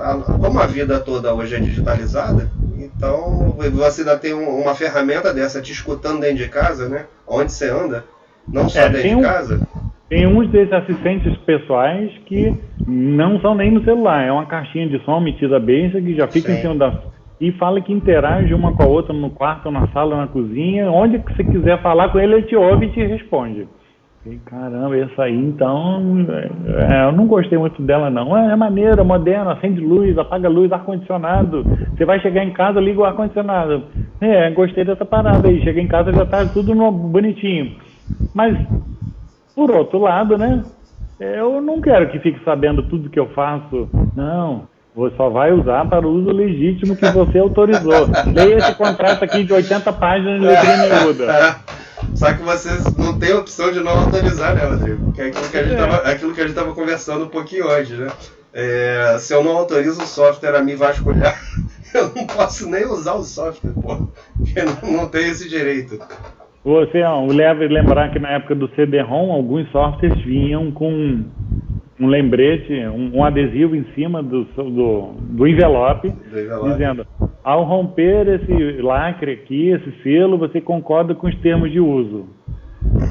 a, 0.02 0.16
como 0.40 0.58
a 0.58 0.66
vida 0.66 1.02
toda 1.02 1.34
hoje 1.34 1.54
é 1.54 1.60
digitalizada, 1.60 2.50
então, 2.80 3.58
você 3.74 4.02
ainda 4.02 4.18
tem 4.18 4.34
uma 4.34 4.74
ferramenta 4.74 5.34
dessa 5.34 5.62
te 5.62 5.74
escutando 5.74 6.22
dentro 6.22 6.38
de 6.38 6.48
casa, 6.48 6.88
né? 6.88 7.06
Onde 7.28 7.52
você 7.52 7.70
anda, 7.70 8.06
não 8.48 8.70
só 8.70 8.80
é, 8.80 8.90
dentro 8.90 9.10
de 9.10 9.16
um, 9.16 9.22
casa. 9.22 9.62
Tem 10.08 10.26
uns 10.26 10.50
desses 10.50 10.72
assistentes 10.72 11.36
pessoais 11.40 12.10
que 12.26 12.56
não 12.88 13.40
são 13.42 13.54
nem 13.54 13.70
no 13.70 13.84
celular, 13.84 14.26
é 14.26 14.32
uma 14.32 14.46
caixinha 14.46 14.88
de 14.88 15.04
som 15.04 15.20
metida 15.20 15.60
besta 15.60 16.02
que 16.02 16.16
já 16.16 16.28
fica 16.28 16.52
Sim. 16.52 16.58
em 16.58 16.62
cima 16.62 16.76
da. 16.76 17.10
E 17.42 17.52
fala 17.54 17.82
que 17.82 17.92
interage 17.92 18.54
uma 18.54 18.74
com 18.74 18.84
a 18.84 18.88
outra 18.88 19.14
no 19.14 19.30
quarto, 19.30 19.70
na 19.72 19.88
sala, 19.90 20.18
na 20.18 20.28
cozinha. 20.28 20.90
Onde 20.90 21.20
que 21.20 21.36
você 21.36 21.44
quiser 21.44 21.82
falar 21.82 22.10
com 22.10 22.20
ele, 22.20 22.34
ele 22.34 22.44
te 22.44 22.56
ouve 22.56 22.88
e 22.88 22.92
te 22.92 23.06
responde. 23.06 23.68
Caramba, 24.46 24.98
essa 24.98 25.24
aí 25.24 25.36
então. 25.36 26.26
É, 26.90 27.06
eu 27.06 27.12
não 27.14 27.26
gostei 27.26 27.58
muito 27.58 27.82
dela, 27.82 28.10
não. 28.10 28.38
É, 28.38 28.52
é 28.52 28.56
maneira, 28.56 29.04
moderna, 29.04 29.54
acende 29.54 29.80
luz, 29.80 30.18
apaga 30.18 30.50
luz, 30.50 30.72
ar-condicionado. 30.72 31.64
Você 31.96 32.04
vai 32.04 32.20
chegar 32.20 32.44
em 32.44 32.52
casa, 32.52 32.82
liga 32.82 33.00
o 33.00 33.06
ar-condicionado. 33.06 33.84
É, 34.20 34.52
gostei 34.52 34.84
dessa 34.84 35.06
parada 35.06 35.48
aí. 35.48 35.64
Chega 35.64 35.80
em 35.80 35.88
casa 35.88 36.12
já 36.12 36.26
tá 36.26 36.46
tudo 36.46 36.76
no, 36.76 36.92
bonitinho. 36.92 37.78
Mas, 38.36 38.58
por 39.56 39.72
outro 39.72 40.00
lado, 40.00 40.38
né? 40.38 40.64
Eu 41.20 41.62
não 41.62 41.82
quero 41.82 42.10
que 42.10 42.20
fique 42.20 42.44
sabendo 42.44 42.84
tudo 42.84 43.10
que 43.10 43.20
eu 43.20 43.28
faço. 43.30 43.90
Não. 44.16 44.68
Você 44.96 45.16
só 45.16 45.30
vai 45.30 45.54
usar 45.54 45.88
para 45.88 46.06
o 46.06 46.12
uso 46.12 46.32
legítimo 46.32 46.96
que 46.96 47.10
você 47.10 47.40
autorizou. 47.40 48.08
Leia 48.36 48.58
esse 48.58 48.76
contrato 48.76 49.24
aqui 49.24 49.46
de 49.46 49.54
80 49.54 49.94
páginas 49.94 50.42
de 50.42 50.46
letrinha 50.46 51.02
miúda. 51.02 51.26
Só 52.16 52.34
que 52.34 52.42
vocês 52.42 52.96
não 52.96 53.18
têm 53.18 53.34
opção 53.34 53.72
de 53.72 53.80
não 53.80 53.92
autorizar, 53.92 54.56
né, 54.56 54.66
Rodrigo? 54.66 55.12
Que 55.14 55.22
é 55.22 55.26
aquilo 55.28 55.50
que 55.50 55.58
a 55.58 55.64
gente 55.64 55.72
estava 55.74 55.96
é. 56.12 56.54
tava 56.54 56.74
conversando 56.74 57.26
um 57.26 57.30
pouquinho 57.30 57.68
hoje, 57.68 57.96
né? 57.96 58.12
É, 58.54 59.18
se 59.20 59.34
eu 59.34 59.44
não 59.44 59.58
autorizo 59.58 60.02
o 60.02 60.08
software 60.08 60.56
a 60.56 60.64
me 60.64 60.76
vasculhar, 60.76 61.40
eu 61.94 62.12
não 62.16 62.26
posso 62.26 62.70
nem 62.70 62.86
usar 62.86 63.14
o 63.14 63.24
software, 63.24 63.72
pô. 63.72 64.08
Porque 64.38 64.64
não, 64.64 65.02
não 65.02 65.08
tem 65.08 65.30
esse 65.30 65.48
direito. 65.48 66.00
Você 66.64 67.02
ó, 67.04 67.26
leva 67.26 67.64
lembrar 67.64 68.12
que 68.12 68.20
na 68.20 68.32
época 68.32 68.56
do 68.56 68.70
CD-ROM, 68.76 69.32
alguns 69.32 69.72
softwares 69.72 70.24
vinham 70.24 70.72
com 70.72 71.24
um 72.00 72.08
lembrete, 72.08 72.74
um, 72.88 73.18
um 73.18 73.24
adesivo 73.24 73.76
em 73.76 73.86
cima 73.94 74.24
do, 74.24 74.46
do, 74.46 75.14
do, 75.20 75.48
envelope, 75.48 76.10
do 76.10 76.40
envelope, 76.40 76.72
dizendo: 76.72 77.08
ao 77.44 77.64
romper 77.64 78.28
esse 78.28 78.82
lacre 78.82 79.34
aqui, 79.34 79.70
esse 79.70 79.92
selo, 80.02 80.38
você 80.38 80.62
concorda 80.62 81.14
com 81.14 81.28
os 81.28 81.36
termos 81.36 81.72
de 81.72 81.80
uso. 81.80 82.28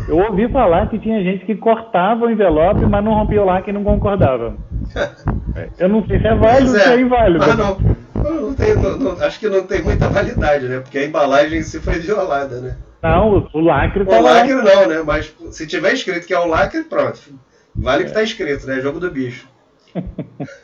Eu 0.09 0.16
ouvi 0.16 0.48
falar 0.48 0.88
que 0.88 0.98
tinha 0.98 1.22
gente 1.22 1.44
que 1.44 1.55
cortava 1.55 2.24
o 2.24 2.31
envelope, 2.31 2.85
mas 2.87 3.05
não 3.05 3.12
rompia 3.12 3.42
o 3.42 3.44
lacre 3.44 3.70
e 3.70 3.74
não 3.74 3.85
concordava. 3.85 4.57
Eu 5.79 5.88
não 5.88 6.07
sei 6.07 6.20
se 6.20 6.27
é 6.27 6.35
válido 6.35 6.72
ou 6.72 6.79
se 6.79 6.88
é, 6.88 6.94
é 6.94 7.01
inválido. 7.01 7.44
Ah, 7.44 7.57
não. 7.57 7.98
Não, 8.14 8.55
tem, 8.55 8.74
não, 8.74 9.12
acho 9.22 9.38
que 9.38 9.48
não 9.48 9.64
tem 9.64 9.83
muita 9.83 10.09
validade, 10.09 10.66
né? 10.66 10.81
Porque 10.81 10.98
a 10.98 11.05
embalagem 11.05 11.59
em 11.59 11.62
si 11.62 11.81
foi 11.81 11.94
violada, 11.94 12.61
né? 12.61 12.77
Não, 13.03 13.48
o 13.53 13.61
lacre 13.61 14.03
O 14.03 14.20
lacre 14.20 14.55
lá. 14.55 14.62
não, 14.62 14.88
né? 14.88 15.03
Mas 15.05 15.35
se 15.51 15.66
tiver 15.66 15.92
escrito 15.92 16.27
que 16.27 16.35
é 16.35 16.38
o 16.38 16.46
lacre, 16.46 16.85
pronto. 16.85 17.20
Vale 17.74 18.02
o 18.02 18.04
que 18.04 18.11
está 18.11 18.22
escrito, 18.22 18.66
né? 18.66 18.81
Jogo 18.81 19.00
do 19.00 19.11
bicho. 19.11 19.48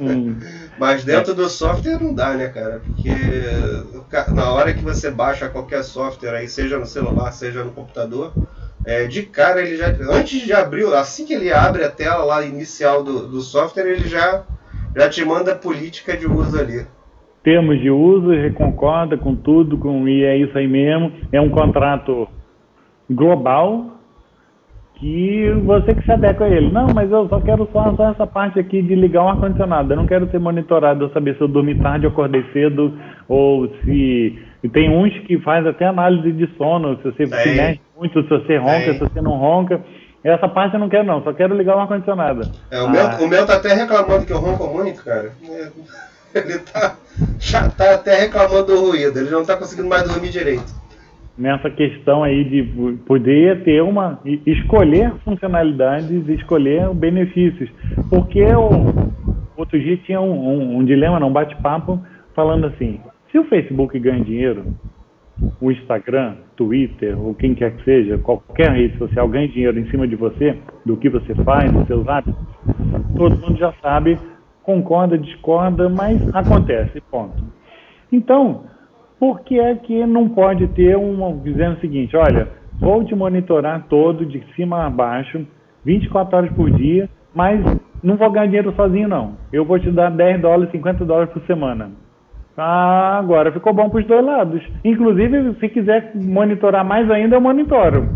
Mas 0.78 1.04
dentro 1.04 1.34
do 1.34 1.48
software 1.48 2.00
não 2.00 2.14
dá, 2.14 2.34
né, 2.34 2.48
cara? 2.48 2.80
Porque 2.84 3.10
na 4.32 4.50
hora 4.50 4.72
que 4.72 4.82
você 4.82 5.10
baixa 5.10 5.48
qualquer 5.48 5.82
software 5.82 6.34
aí, 6.34 6.48
seja 6.48 6.78
no 6.78 6.86
celular, 6.86 7.32
seja 7.32 7.64
no 7.64 7.72
computador, 7.72 8.32
é, 8.84 9.06
de 9.06 9.22
cara 9.22 9.62
ele 9.62 9.76
já. 9.76 9.86
Antes 10.10 10.42
de 10.42 10.52
abrir, 10.52 10.92
assim 10.94 11.24
que 11.24 11.32
ele 11.32 11.52
abre 11.52 11.84
a 11.84 11.90
tela 11.90 12.24
lá 12.24 12.44
inicial 12.44 13.02
do, 13.02 13.26
do 13.26 13.40
software, 13.40 13.86
ele 13.86 14.08
já, 14.08 14.44
já 14.94 15.08
te 15.08 15.24
manda 15.24 15.52
a 15.52 15.56
política 15.56 16.16
de 16.16 16.26
uso 16.26 16.58
ali. 16.58 16.86
Termos 17.42 17.80
de 17.80 17.90
uso, 17.90 18.32
ele 18.32 18.52
concorda 18.52 19.18
com 19.18 19.34
tudo, 19.34 19.76
com, 19.76 20.08
e 20.08 20.24
é 20.24 20.36
isso 20.36 20.56
aí 20.56 20.66
mesmo. 20.66 21.12
É 21.30 21.40
um 21.40 21.50
contrato 21.50 22.26
global, 23.10 23.93
que 25.04 25.52
você 25.66 25.94
que 25.94 26.02
se 26.02 26.12
adequa 26.12 26.46
a 26.46 26.48
ele. 26.48 26.72
Não, 26.72 26.86
mas 26.94 27.10
eu 27.10 27.28
só 27.28 27.38
quero 27.38 27.68
só, 27.70 27.94
só 27.94 28.10
essa 28.10 28.26
parte 28.26 28.58
aqui 28.58 28.80
de 28.80 28.94
ligar 28.94 29.22
um 29.22 29.28
ar-condicionado. 29.28 29.92
Eu 29.92 29.98
não 29.98 30.06
quero 30.06 30.30
ser 30.30 30.40
monitorado, 30.40 31.04
eu 31.04 31.10
saber 31.10 31.36
se 31.36 31.42
eu 31.42 31.48
dormi 31.48 31.74
tarde, 31.74 32.06
acordei 32.06 32.42
cedo, 32.54 32.90
ou 33.28 33.68
se. 33.84 34.38
E 34.62 34.68
tem 34.70 34.88
uns 34.88 35.12
que 35.26 35.38
faz 35.40 35.66
até 35.66 35.84
análise 35.84 36.32
de 36.32 36.48
sono, 36.56 36.96
se 36.96 37.02
você 37.02 37.26
se 37.26 37.54
mexe 37.54 37.80
muito, 37.94 38.22
se 38.22 38.28
você 38.30 38.56
ronca, 38.56 38.94
se 38.94 38.98
você 38.98 39.20
não 39.20 39.32
ronca. 39.32 39.84
Essa 40.24 40.48
parte 40.48 40.72
eu 40.72 40.80
não 40.80 40.88
quero 40.88 41.04
não, 41.04 41.22
só 41.22 41.34
quero 41.34 41.54
ligar 41.54 41.76
um 41.76 41.80
ar-condicionado. 41.80 42.50
É, 42.70 42.80
o, 42.80 42.86
ah. 42.86 42.88
meu, 42.88 43.26
o 43.26 43.28
meu 43.28 43.44
tá 43.44 43.56
até 43.56 43.74
reclamando 43.74 44.24
que 44.24 44.32
eu 44.32 44.38
ronco 44.38 44.66
muito, 44.68 45.04
cara. 45.04 45.32
Ele 46.34 46.58
tá, 46.60 46.96
já 47.38 47.68
tá 47.76 47.94
até 47.94 48.22
reclamando 48.22 48.64
do 48.64 48.80
ruído, 48.80 49.16
ele 49.20 49.30
não 49.30 49.44
tá 49.44 49.56
conseguindo 49.56 49.88
mais 49.88 50.02
dormir 50.02 50.30
direito 50.30 50.83
nessa 51.36 51.68
questão 51.70 52.22
aí 52.22 52.44
de 52.44 52.62
poder 53.06 53.64
ter 53.64 53.82
uma 53.82 54.20
escolher 54.46 55.12
funcionalidades 55.24 56.28
escolher 56.28 56.94
benefícios 56.94 57.68
porque 58.08 58.44
o 58.44 59.10
outro 59.56 59.78
dia 59.78 59.96
tinha 59.98 60.20
um, 60.20 60.32
um, 60.32 60.76
um 60.78 60.84
dilema 60.84 61.18
não 61.18 61.32
bate-papo 61.32 62.00
falando 62.34 62.66
assim 62.66 63.00
se 63.32 63.38
o 63.38 63.44
Facebook 63.44 63.98
ganha 63.98 64.22
dinheiro 64.22 64.64
o 65.60 65.70
Instagram, 65.70 66.36
Twitter 66.56 67.20
ou 67.20 67.34
quem 67.34 67.54
quer 67.54 67.76
que 67.76 67.84
seja, 67.84 68.18
qualquer 68.18 68.70
rede 68.70 68.96
social 68.98 69.28
ganha 69.28 69.48
dinheiro 69.48 69.78
em 69.78 69.90
cima 69.90 70.06
de 70.06 70.16
você, 70.16 70.56
do 70.84 70.96
que 70.96 71.08
você 71.08 71.34
faz, 71.36 71.72
dos 71.72 71.86
seus 71.86 72.06
hábitos, 72.06 72.40
todo 73.16 73.38
mundo 73.38 73.58
já 73.58 73.72
sabe, 73.82 74.18
concorda, 74.62 75.18
discorda, 75.18 75.88
mas 75.88 76.20
acontece, 76.34 77.00
ponto. 77.10 77.42
Então, 78.12 78.64
por 79.24 79.40
que 79.40 79.58
é 79.58 79.74
que 79.74 80.04
não 80.04 80.28
pode 80.28 80.68
ter 80.68 80.98
um 80.98 81.38
dizendo 81.38 81.78
o 81.78 81.80
seguinte, 81.80 82.14
olha, 82.14 82.46
vou 82.78 83.02
te 83.02 83.14
monitorar 83.14 83.86
todo, 83.88 84.26
de 84.26 84.44
cima 84.54 84.84
a 84.84 84.90
baixo, 84.90 85.46
24 85.82 86.36
horas 86.36 86.52
por 86.52 86.70
dia, 86.70 87.08
mas 87.34 87.58
não 88.02 88.18
vou 88.18 88.30
ganhar 88.30 88.44
dinheiro 88.48 88.74
sozinho 88.76 89.08
não. 89.08 89.32
Eu 89.50 89.64
vou 89.64 89.78
te 89.78 89.90
dar 89.90 90.10
10 90.10 90.42
dólares, 90.42 90.70
50 90.72 91.06
dólares 91.06 91.32
por 91.32 91.40
semana. 91.46 91.92
Ah, 92.54 93.16
agora 93.18 93.50
ficou 93.50 93.72
bom 93.72 93.88
para 93.88 94.00
os 94.00 94.06
dois 94.06 94.22
lados. 94.22 94.62
Inclusive, 94.84 95.54
se 95.58 95.70
quiser 95.70 96.12
monitorar 96.14 96.84
mais 96.84 97.10
ainda, 97.10 97.36
eu 97.36 97.40
monitoro. 97.40 98.06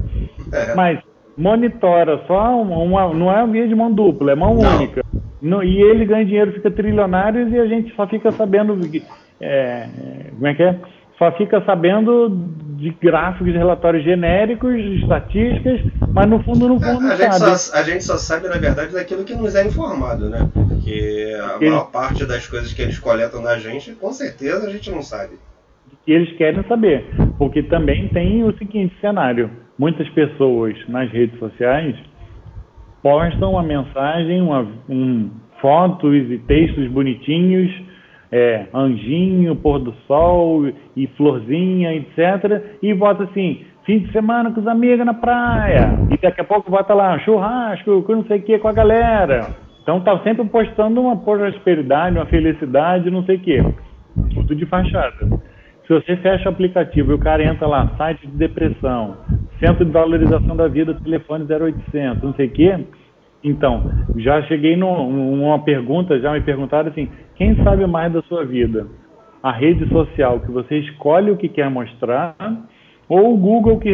É. 0.53 0.75
Mas 0.75 1.01
monitora 1.39 2.21
só 2.27 2.61
uma, 2.61 2.77
uma, 2.81 3.15
não 3.15 3.33
é 3.33 3.47
via 3.47 3.67
de 3.67 3.75
mão 3.75 3.91
dupla, 3.91 4.33
é 4.33 4.35
mão 4.35 4.57
não. 4.57 4.77
única. 4.77 5.03
No, 5.41 5.65
e 5.65 5.81
ele 5.81 6.05
ganha 6.05 6.27
dinheiro, 6.27 6.53
fica 6.53 6.71
trilionário 6.71 7.49
e 7.49 7.59
a 7.59 7.65
gente 7.65 7.95
só 7.95 8.07
fica 8.07 8.31
sabendo 8.33 8.77
é, 9.41 9.87
como 10.35 10.47
é 10.47 10.55
que 10.55 10.63
é? 10.63 10.77
Só 11.19 11.33
fica 11.33 11.61
sabendo 11.65 12.29
de 12.77 12.91
gráficos, 12.91 13.53
de 13.53 13.59
relatórios 13.59 14.05
genéricos, 14.05 14.73
de 14.73 15.03
estatísticas, 15.03 15.81
mas 16.15 16.29
no 16.29 16.41
fundo, 16.45 16.69
no 16.69 16.81
fundo, 16.81 17.09
a, 17.09 17.13
a 17.13 17.17
gente 17.17 17.35
sabe. 17.35 17.59
Só, 17.59 17.77
a 17.77 17.83
gente 17.83 18.05
só 18.05 18.17
sabe, 18.17 18.49
na 18.49 18.57
verdade, 18.57 18.93
daquilo 18.93 19.25
que 19.25 19.35
nos 19.35 19.57
é 19.57 19.67
informado, 19.67 20.31
né? 20.31 20.49
Porque 20.55 21.37
a 21.43 21.49
Porque... 21.49 21.69
maior 21.69 21.91
parte 21.91 22.25
das 22.25 22.47
coisas 22.47 22.73
que 22.73 22.81
eles 22.81 23.01
coletam 23.01 23.43
da 23.43 23.59
gente, 23.59 23.93
com 23.93 24.13
certeza 24.13 24.69
a 24.69 24.71
gente 24.71 24.91
não 24.93 25.03
sabe. 25.03 25.35
E 26.07 26.13
eles 26.13 26.35
querem 26.37 26.63
saber. 26.69 27.05
Porque 27.37 27.65
também 27.65 28.09
tem 28.09 28.45
o 28.45 28.57
seguinte 28.57 28.95
cenário: 29.01 29.51
muitas 29.77 30.09
pessoas 30.11 30.77
nas 30.89 31.11
redes 31.11 31.37
sociais 31.41 31.97
postam 33.03 33.53
uma 33.53 33.63
mensagem, 33.65 34.41
uma, 34.41 34.67
um, 34.89 35.31
fotos 35.61 36.15
e 36.31 36.39
textos 36.47 36.89
bonitinhos 36.89 37.88
é, 38.31 38.67
anjinho, 38.75 39.57
pôr 39.57 39.79
do 39.79 39.93
sol 40.07 40.67
e 40.97 41.07
florzinha, 41.17 41.95
etc. 41.95 42.79
E 42.83 42.93
bota 42.95 43.25
assim: 43.25 43.65
fim 43.85 44.01
de 44.01 44.13
semana 44.13 44.53
com 44.53 44.61
os 44.61 44.67
amigos 44.67 45.05
na 45.05 45.15
praia. 45.15 45.99
E 46.11 46.19
daqui 46.19 46.41
a 46.41 46.45
pouco 46.45 46.71
bota 46.71 46.93
lá, 46.95 47.19
churrasco, 47.21 48.03
com 48.03 48.17
não 48.17 48.25
sei 48.25 48.39
o 48.39 48.43
que, 48.43 48.59
com 48.59 48.69
a 48.69 48.73
galera. 48.73 49.57
Então 49.83 50.01
tá 50.01 50.19
sempre 50.19 50.45
postando 50.45 51.01
uma 51.01 51.17
prosperidade, 51.17 52.17
uma 52.17 52.27
felicidade, 52.27 53.11
não 53.11 53.25
sei 53.25 53.37
o 53.37 53.41
que. 53.41 53.63
Tudo 54.35 54.55
de 54.55 54.67
fachada. 54.67 55.27
Se 55.87 55.95
você 55.95 56.17
fecha 56.17 56.51
o 56.51 56.53
aplicativo 56.53 57.13
e 57.13 57.15
o 57.15 57.19
cara 57.19 57.43
entra 57.43 57.67
lá, 57.67 57.91
site 57.97 58.27
de 58.27 58.37
depressão, 58.37 59.17
centro 59.59 59.87
de 59.87 59.91
valorização 59.91 60.55
da 60.55 60.69
vida, 60.69 60.93
telefone 61.03 61.47
0800, 61.51 62.23
não 62.23 62.35
sei 62.35 62.47
o 62.49 62.51
quê. 62.51 62.79
Então, 63.43 63.91
já 64.17 64.43
cheguei 64.43 64.77
numa 64.77 65.61
pergunta, 65.61 66.21
já 66.21 66.33
me 66.33 66.43
perguntaram 66.43 66.91
assim, 66.91 67.09
quem 67.39 67.57
sabe 67.63 67.87
mais 67.87 68.13
da 68.13 68.21
sua 68.23 68.45
vida? 68.45 68.87
A 69.43 69.53
rede 69.53 69.89
social 69.93 70.41
que 70.41 70.51
você 70.51 70.79
escolhe 70.81 71.31
o 71.31 71.37
que 71.37 71.49
quer 71.49 71.71
mostrar 71.71 72.35
ou 73.09 73.35
o 73.35 73.37
Google 73.37 73.79
que 73.79 73.91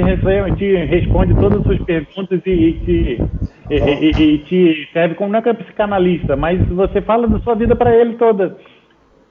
te 0.57 0.75
responde 0.87 1.35
todas 1.35 1.61
as 1.61 1.67
suas 1.67 1.79
perguntas 1.81 2.41
e, 2.45 2.51
e, 2.51 2.73
te, 2.81 3.23
e, 3.71 4.23
e, 4.23 4.39
te 4.39 4.89
serve 4.93 5.15
como 5.15 5.31
não 5.31 5.39
é 5.39 5.43
que 5.43 5.51
é 5.51 5.55
psicanalista, 5.55 6.35
mas 6.35 6.67
você 6.69 7.01
fala 7.03 7.29
da 7.29 7.39
sua 7.41 7.55
vida 7.55 7.77
para 7.77 7.95
ele 7.95 8.15
toda. 8.15 8.57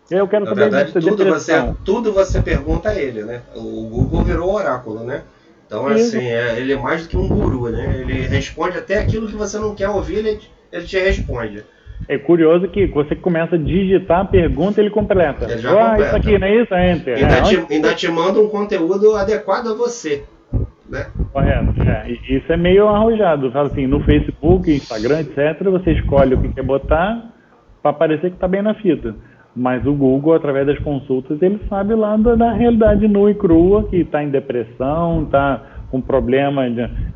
Eu 0.10 0.28
quero 0.28 0.46
Na 0.46 0.52
saber 0.52 0.62
verdade, 0.62 0.94
tudo 0.94 1.26
você, 1.26 1.54
tudo 1.84 2.14
você 2.14 2.42
pergunta 2.42 2.90
a 2.90 2.96
ele, 2.96 3.24
né? 3.24 3.42
O 3.56 3.90
Google 3.90 4.24
virou 4.24 4.54
oráculo, 4.54 5.04
né? 5.04 5.24
Então, 5.66 5.88
assim, 5.88 6.28
é, 6.28 6.60
ele 6.60 6.74
é 6.74 6.78
mais 6.78 7.04
do 7.04 7.10
que 7.10 7.18
um 7.18 7.28
guru, 7.28 7.70
né? 7.70 8.02
Ele 8.02 8.28
responde 8.28 8.78
até 8.78 9.00
aquilo 9.00 9.28
que 9.28 9.36
você 9.36 9.58
não 9.58 9.74
quer 9.74 9.90
ouvir, 9.90 10.18
ele, 10.18 10.40
ele 10.72 10.86
te 10.86 11.00
responde. 11.00 11.64
É 12.08 12.18
curioso 12.18 12.68
que 12.68 12.88
você 12.88 13.16
começa 13.16 13.56
a 13.56 13.58
digitar 13.58 14.22
a 14.22 14.26
pergunta 14.26 14.82
ele 14.82 14.90
completa. 14.90 15.46
Ele 15.46 15.58
já 15.60 15.72
ah, 15.72 15.90
completa. 15.92 16.04
isso 16.04 16.16
aqui, 16.16 16.40
não 16.40 16.48
é 16.48 16.62
isso? 16.62 16.76
Enter. 16.76 17.16
Ainda, 17.18 17.34
é, 17.34 17.42
te, 17.42 17.58
onde... 17.58 17.74
ainda 17.74 17.96
te 17.96 18.12
manda 18.12 18.40
um 18.40 18.50
conteúdo 18.50 19.16
adequado 19.16 19.68
a 19.68 19.74
você. 19.74 20.24
Né? 20.90 21.08
Correto. 21.32 21.74
É, 21.82 22.12
isso 22.12 22.52
é 22.52 22.58
meio 22.58 22.88
arrojado. 22.88 23.52
Fala 23.52 23.68
assim, 23.68 23.88
no 23.88 24.04
Facebook, 24.04 24.70
Instagram, 24.70 25.22
etc., 25.22 25.64
você 25.64 25.92
escolhe 25.94 26.36
o 26.36 26.42
que 26.42 26.54
quer 26.54 26.64
botar 26.64 27.32
para 27.82 27.94
parecer 27.94 28.30
que 28.30 28.36
está 28.36 28.48
bem 28.48 28.62
na 28.62 28.74
fita. 28.76 29.16
Mas 29.56 29.86
o 29.86 29.94
Google, 29.94 30.34
através 30.34 30.66
das 30.66 30.80
consultas, 30.80 31.42
ele 31.42 31.60
sabe 31.70 31.94
lá 31.94 32.18
da, 32.18 32.36
da 32.36 32.54
realidade 32.54 33.08
nua 33.08 33.32
e 33.32 33.36
crua, 33.36 33.88
que 33.88 33.98
está 33.98 34.24
em 34.24 34.30
depressão, 34.30 35.24
está 35.24 35.62
com 35.94 36.02
problema 36.02 36.64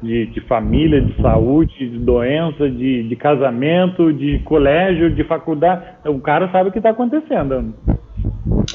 de, 0.04 0.28
de, 0.28 0.42
família, 0.42 1.02
de 1.02 1.20
saúde, 1.20 1.74
de 1.80 1.98
doença, 1.98 2.70
de, 2.70 3.10
de 3.10 3.16
casamento, 3.16 4.14
de 4.14 4.38
colégio, 4.46 5.10
de 5.10 5.24
faculdade. 5.24 5.84
O 6.06 6.20
cara 6.20 6.48
sabe 6.52 6.70
o 6.70 6.72
que 6.72 6.78
está 6.78 6.92
acontecendo. 6.92 7.74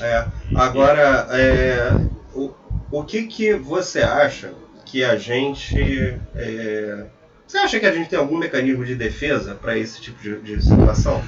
É, 0.02 0.24
agora, 0.56 1.28
é, 1.30 1.94
o, 2.34 2.50
o 2.90 3.04
que, 3.04 3.28
que 3.28 3.54
você 3.54 4.00
acha 4.00 4.50
que 4.84 5.04
a 5.04 5.14
gente. 5.14 5.78
É, 6.34 7.04
você 7.46 7.58
acha 7.58 7.78
que 7.78 7.86
a 7.86 7.92
gente 7.92 8.10
tem 8.10 8.18
algum 8.18 8.38
mecanismo 8.38 8.84
de 8.84 8.96
defesa 8.96 9.54
para 9.54 9.78
esse 9.78 10.00
tipo 10.00 10.20
de, 10.20 10.40
de 10.40 10.60
situação? 10.64 11.22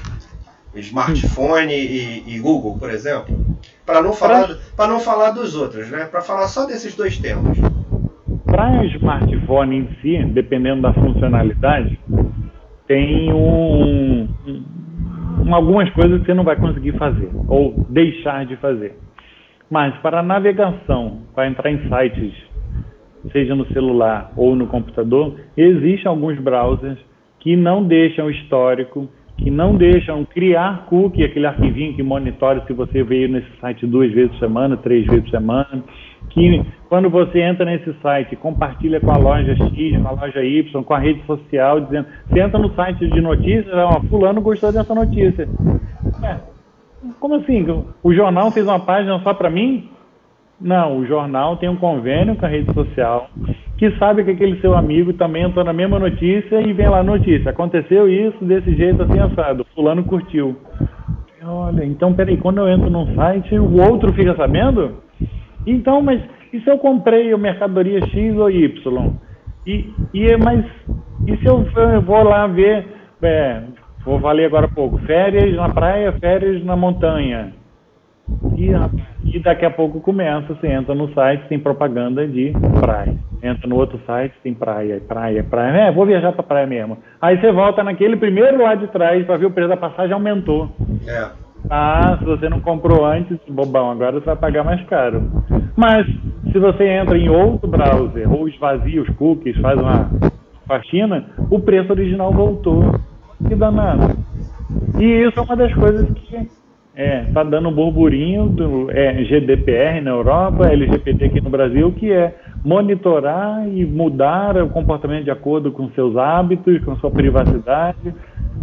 smartphone 0.74 1.72
e, 1.72 2.24
e, 2.26 2.40
Google, 2.40 2.76
por 2.76 2.90
exemplo, 2.90 3.56
para 3.86 4.02
não 4.02 4.12
falar 4.12 4.58
para 4.74 4.88
não 4.88 4.98
falar 4.98 5.30
dos 5.30 5.54
outros, 5.54 5.88
né? 5.88 6.06
Para 6.06 6.20
falar 6.20 6.48
só 6.48 6.66
desses 6.66 6.96
dois 6.96 7.16
temas. 7.16 7.56
Para 8.54 8.84
smartphone 8.84 9.78
em 9.78 9.88
si, 10.00 10.16
dependendo 10.26 10.82
da 10.82 10.92
funcionalidade, 10.92 11.98
tem 12.86 13.32
um, 13.32 14.28
um, 14.46 15.54
algumas 15.54 15.90
coisas 15.90 16.20
que 16.20 16.26
você 16.26 16.34
não 16.34 16.44
vai 16.44 16.54
conseguir 16.54 16.92
fazer 16.92 17.30
ou 17.48 17.74
deixar 17.88 18.46
de 18.46 18.54
fazer. 18.56 18.96
Mas 19.68 19.92
para 19.96 20.22
navegação, 20.22 21.22
para 21.34 21.48
entrar 21.48 21.68
em 21.68 21.88
sites, 21.88 22.32
seja 23.32 23.56
no 23.56 23.66
celular 23.72 24.30
ou 24.36 24.54
no 24.54 24.68
computador, 24.68 25.34
existem 25.56 26.08
alguns 26.08 26.38
browsers 26.38 26.98
que 27.40 27.56
não 27.56 27.82
deixam 27.82 28.30
histórico 28.30 29.08
que 29.36 29.50
não 29.50 29.74
deixam 29.76 30.24
criar 30.24 30.86
cookie, 30.86 31.24
aquele 31.24 31.46
arquivinho 31.46 31.94
que 31.94 32.02
monitora 32.02 32.62
se 32.66 32.72
você 32.72 33.02
veio 33.02 33.28
nesse 33.28 33.50
site 33.60 33.86
duas 33.86 34.12
vezes 34.12 34.30
por 34.32 34.38
semana, 34.38 34.76
três 34.76 35.04
vezes 35.06 35.24
por 35.24 35.30
semana, 35.30 35.84
que 36.30 36.64
quando 36.88 37.10
você 37.10 37.40
entra 37.40 37.64
nesse 37.64 37.92
site, 38.00 38.36
compartilha 38.36 39.00
com 39.00 39.10
a 39.10 39.16
loja 39.16 39.54
X, 39.54 40.02
com 40.02 40.08
a 40.08 40.12
loja 40.12 40.44
Y, 40.44 40.82
com 40.82 40.94
a 40.94 40.98
rede 40.98 41.24
social, 41.26 41.80
dizendo, 41.80 42.06
você 42.28 42.40
entra 42.40 42.58
no 42.58 42.72
site 42.74 43.06
de 43.06 43.20
notícias, 43.20 43.74
ó, 43.74 44.00
fulano 44.08 44.40
gostou 44.40 44.72
dessa 44.72 44.94
notícia. 44.94 45.48
É, 46.22 46.36
como 47.20 47.36
assim? 47.36 47.66
O 48.02 48.12
jornal 48.12 48.50
fez 48.50 48.66
uma 48.66 48.80
página 48.80 49.18
só 49.20 49.34
para 49.34 49.50
mim? 49.50 49.88
Não, 50.60 50.98
o 50.98 51.06
jornal 51.06 51.56
tem 51.56 51.68
um 51.68 51.76
convênio 51.76 52.36
com 52.36 52.46
a 52.46 52.48
rede 52.48 52.72
social 52.72 53.28
que 53.76 53.90
sabe 53.98 54.24
que 54.24 54.30
aquele 54.30 54.60
seu 54.60 54.76
amigo 54.76 55.12
também 55.14 55.42
entrou 55.42 55.64
na 55.64 55.72
mesma 55.72 55.98
notícia 55.98 56.60
e 56.60 56.72
vem 56.72 56.88
lá 56.88 57.00
a 57.00 57.04
notícia. 57.04 57.50
Aconteceu 57.50 58.08
isso 58.08 58.44
desse 58.44 58.74
jeito 58.74 59.02
assim 59.02 59.18
assado. 59.18 59.66
Fulano 59.74 60.04
curtiu. 60.04 60.56
Olha, 61.42 61.84
então 61.84 62.14
peraí, 62.14 62.36
quando 62.38 62.58
eu 62.58 62.68
entro 62.68 62.88
num 62.88 63.14
site, 63.14 63.58
o 63.58 63.82
outro 63.82 64.12
fica 64.14 64.34
sabendo? 64.36 65.02
Então, 65.66 66.00
mas 66.00 66.20
e 66.52 66.60
se 66.60 66.70
eu 66.70 66.78
comprei 66.78 67.34
o 67.34 67.38
mercadoria 67.38 68.00
X 68.06 68.36
ou 68.36 68.50
Y? 68.50 69.12
E, 69.66 69.92
e 70.12 70.36
mas 70.36 70.64
e 71.26 71.36
se 71.38 71.46
eu, 71.46 71.66
eu 71.76 72.02
vou 72.02 72.22
lá 72.22 72.46
ver, 72.46 72.86
é, 73.22 73.62
vou 74.04 74.20
falar 74.20 74.44
agora 74.44 74.68
pouco, 74.68 74.98
férias 74.98 75.56
na 75.56 75.70
praia, 75.70 76.12
férias 76.12 76.62
na 76.64 76.76
montanha. 76.76 77.52
E, 78.56 78.70
e 79.32 79.40
daqui 79.40 79.64
a 79.64 79.70
pouco 79.70 80.00
começa, 80.00 80.54
você 80.54 80.68
entra 80.68 80.94
no 80.94 81.12
site, 81.14 81.48
tem 81.48 81.58
propaganda 81.58 82.26
de 82.26 82.52
praia. 82.80 83.16
Entra 83.42 83.68
no 83.68 83.76
outro 83.76 83.98
site, 84.06 84.34
tem 84.42 84.54
praia, 84.54 85.00
praia, 85.08 85.42
praia. 85.42 85.88
É, 85.88 85.92
vou 85.92 86.06
viajar 86.06 86.32
para 86.32 86.42
praia 86.42 86.66
mesmo. 86.66 86.98
Aí 87.20 87.40
você 87.40 87.50
volta 87.50 87.82
naquele 87.82 88.16
primeiro 88.16 88.62
lá 88.62 88.74
de 88.74 88.86
trás 88.88 89.24
para 89.26 89.36
ver 89.38 89.46
o 89.46 89.50
preço 89.50 89.68
da 89.68 89.76
passagem 89.76 90.12
aumentou. 90.12 90.70
É. 91.08 91.43
Ah, 91.70 92.16
se 92.18 92.24
você 92.24 92.48
não 92.48 92.60
comprou 92.60 93.04
antes, 93.04 93.38
bobão, 93.48 93.90
agora 93.90 94.12
você 94.12 94.26
vai 94.26 94.36
pagar 94.36 94.64
mais 94.64 94.84
caro. 94.86 95.22
Mas 95.76 96.06
se 96.52 96.58
você 96.58 96.88
entra 96.88 97.18
em 97.18 97.28
outro 97.28 97.68
browser 97.68 98.30
ou 98.32 98.48
esvazia 98.48 99.02
os 99.02 99.08
cookies, 99.16 99.56
faz 99.60 99.78
uma 99.80 100.10
faxina, 100.66 101.26
o 101.50 101.58
preço 101.60 101.92
original 101.92 102.32
voltou. 102.32 102.94
Que 103.48 103.54
danado. 103.54 104.16
E 104.98 105.04
isso 105.04 105.38
é 105.38 105.42
uma 105.42 105.56
das 105.56 105.72
coisas 105.74 106.08
que 106.10 106.48
é, 106.96 107.24
tá 107.32 107.42
dando 107.42 107.68
um 107.68 107.72
burburinho 107.72 108.48
do 108.48 108.90
é, 108.90 109.24
GDPR 109.24 110.00
na 110.00 110.12
Europa, 110.12 110.68
LGBT 110.68 111.24
aqui 111.24 111.40
no 111.40 111.50
Brasil, 111.50 111.90
que 111.92 112.12
é 112.12 112.34
monitorar 112.64 113.68
e 113.68 113.84
mudar 113.84 114.56
o 114.62 114.68
comportamento 114.68 115.24
de 115.24 115.30
acordo 115.30 115.72
com 115.72 115.90
seus 115.90 116.16
hábitos, 116.16 116.84
com 116.84 116.96
sua 116.96 117.10
privacidade. 117.10 118.14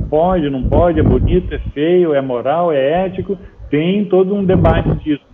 Pode, 0.10 0.50
não 0.50 0.64
pode, 0.64 1.00
é 1.00 1.04
bonito, 1.04 1.54
é 1.54 1.60
feio, 1.74 2.14
é 2.14 2.22
moral, 2.22 2.72
é 2.72 3.06
ético. 3.06 3.38
Tem 3.70 4.06
todo 4.06 4.34
um 4.34 4.46
debate 4.46 4.90
disso. 5.04 5.26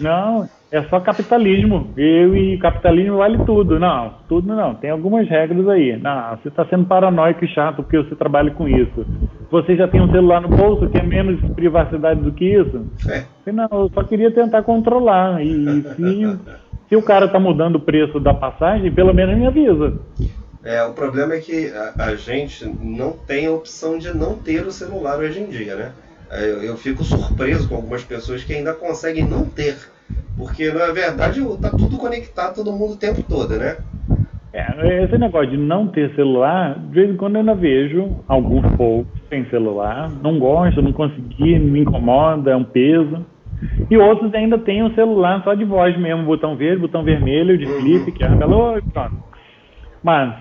Não, 0.00 0.48
é 0.74 0.82
só 0.88 0.98
capitalismo. 0.98 1.92
Eu 1.96 2.36
e 2.36 2.58
capitalismo 2.58 3.18
vale 3.18 3.38
tudo. 3.44 3.78
Não, 3.78 4.14
tudo 4.28 4.52
não. 4.52 4.74
Tem 4.74 4.90
algumas 4.90 5.28
regras 5.28 5.68
aí. 5.68 5.96
Não, 5.96 6.36
você 6.36 6.48
está 6.48 6.66
sendo 6.66 6.84
paranoico 6.84 7.44
e 7.44 7.48
chato 7.48 7.76
porque 7.76 7.96
você 7.96 8.16
trabalha 8.16 8.50
com 8.50 8.68
isso. 8.68 9.06
Você 9.52 9.76
já 9.76 9.86
tem 9.86 10.00
um 10.00 10.10
celular 10.10 10.40
no 10.40 10.48
bolso 10.48 10.88
que 10.88 10.98
é 10.98 11.02
menos 11.02 11.40
privacidade 11.54 12.20
do 12.20 12.32
que 12.32 12.44
isso? 12.44 12.84
É. 13.08 13.22
Não, 13.52 13.68
eu 13.70 13.90
só 13.94 14.02
queria 14.02 14.32
tentar 14.32 14.64
controlar. 14.64 15.40
E 15.44 15.82
se, 15.94 16.38
se 16.90 16.96
o 16.96 17.02
cara 17.02 17.26
está 17.26 17.38
mudando 17.38 17.76
o 17.76 17.80
preço 17.80 18.18
da 18.18 18.34
passagem, 18.34 18.90
pelo 18.90 19.14
menos 19.14 19.38
me 19.38 19.46
avisa. 19.46 19.96
É, 20.64 20.82
o 20.82 20.92
problema 20.92 21.34
é 21.34 21.38
que 21.38 21.70
a, 21.70 22.06
a, 22.06 22.16
gente 22.16 22.66
não 22.66 23.12
tem 23.12 23.46
a 23.46 23.52
opção 23.52 23.96
de 23.96 24.12
não 24.16 24.34
ter 24.34 24.66
o 24.66 24.72
celular 24.72 25.20
hoje 25.20 25.38
em 25.38 25.46
dia, 25.46 25.76
né? 25.76 25.92
É, 26.30 26.50
eu, 26.50 26.64
eu 26.64 26.76
fico 26.76 27.04
surpreso 27.04 27.68
com 27.68 27.76
algumas 27.76 28.02
pessoas 28.02 28.42
que 28.42 28.54
ainda 28.54 28.72
conseguem 28.72 29.28
não 29.28 29.44
ter 29.44 29.76
porque, 30.36 30.70
na 30.70 30.86
verdade, 30.92 31.40
tá 31.60 31.70
tudo 31.70 31.96
conectado 31.96 32.56
todo 32.56 32.72
mundo 32.72 32.94
o 32.94 32.98
tempo 32.98 33.22
todo, 33.22 33.56
né? 33.56 33.76
É, 34.52 35.04
esse 35.04 35.18
negócio 35.18 35.50
de 35.50 35.56
não 35.56 35.88
ter 35.88 36.14
celular, 36.14 36.78
de 36.78 36.94
vez 36.94 37.10
em 37.10 37.16
quando 37.16 37.34
eu 37.34 37.40
ainda 37.40 37.54
vejo 37.56 38.16
alguns 38.28 38.64
poucos 38.76 39.12
sem 39.28 39.44
celular, 39.50 40.08
não 40.22 40.38
gosto, 40.38 40.80
não 40.80 40.92
consegui, 40.92 41.58
me 41.58 41.80
incomoda, 41.80 42.52
é 42.52 42.56
um 42.56 42.62
peso. 42.62 43.26
E 43.90 43.96
outros 43.96 44.32
ainda 44.34 44.58
têm 44.58 44.82
um 44.82 44.94
celular 44.94 45.42
só 45.42 45.54
de 45.54 45.64
voz 45.64 45.96
mesmo, 45.98 46.24
botão 46.24 46.56
verde, 46.56 46.80
botão 46.80 47.02
vermelho, 47.02 47.58
de 47.58 47.66
flip, 47.66 48.12
que 48.12 48.22
é 48.22 48.28
e 48.28 48.82
pronto. 48.92 49.16
Mas, 50.02 50.34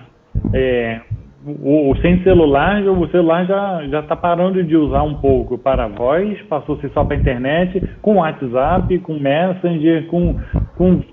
é, 0.54 1.02
o, 1.46 1.96
sem 2.02 2.24
celular, 2.24 2.82
o 2.84 3.08
celular 3.10 3.46
já 3.46 3.88
já 3.90 4.00
está 4.00 4.16
parando 4.16 4.64
de 4.64 4.76
usar 4.78 5.04
um 5.04 5.16
pouco 5.16 5.58
para 5.58 5.88
voz, 5.88 6.42
passou-se 6.44 6.88
só 6.90 7.04
para 7.04 7.18
internet, 7.18 7.82
com 8.02 8.18
WhatsApp, 8.18 8.98
com 9.00 9.20
Messenger, 9.20 10.08
com 10.08 10.40
com 10.78 11.04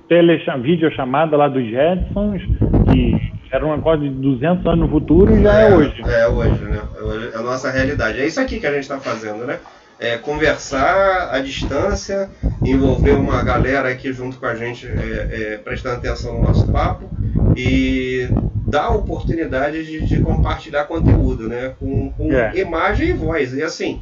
videochamada 0.63 1.37
lá 1.37 1.49
dos 1.49 1.65
Jetsons, 1.69 2.43
que 2.93 3.31
era 3.51 3.65
uma 3.65 3.79
coisa 3.79 4.03
de 4.05 4.11
200 4.11 4.65
anos 4.67 4.81
no 4.81 4.89
futuro 4.89 5.35
e 5.35 5.43
já 5.43 5.61
é, 5.61 5.71
é 5.71 5.75
hoje. 5.75 6.03
É 6.05 6.29
hoje, 6.29 6.65
né? 6.65 6.81
É 7.35 7.39
a 7.39 7.43
nossa 7.43 7.71
realidade. 7.71 8.21
É 8.21 8.27
isso 8.27 8.41
aqui 8.41 8.61
que 8.61 8.67
a 8.67 8.73
gente 8.73 8.83
está 8.83 8.99
fazendo, 8.99 9.45
né? 9.45 9.59
É 10.01 10.17
conversar 10.17 11.29
à 11.31 11.41
distância, 11.41 12.31
envolver 12.65 13.13
uma 13.13 13.43
galera 13.43 13.91
aqui 13.91 14.13
junto 14.13 14.39
com 14.39 14.47
a 14.47 14.55
gente, 14.55 14.87
é, 14.87 15.53
é, 15.55 15.59
prestando 15.59 15.97
atenção 15.97 16.39
no 16.39 16.43
nosso 16.43 16.67
papo 16.73 17.11
e 17.55 18.27
dá 18.67 18.89
oportunidade 18.89 19.85
de, 19.85 20.07
de 20.07 20.23
compartilhar 20.23 20.85
conteúdo, 20.85 21.49
né? 21.49 21.75
Com, 21.79 22.11
com 22.13 22.33
é. 22.33 22.57
imagem 22.57 23.11
e 23.11 23.13
voz. 23.13 23.53
E 23.53 23.63
assim, 23.63 24.01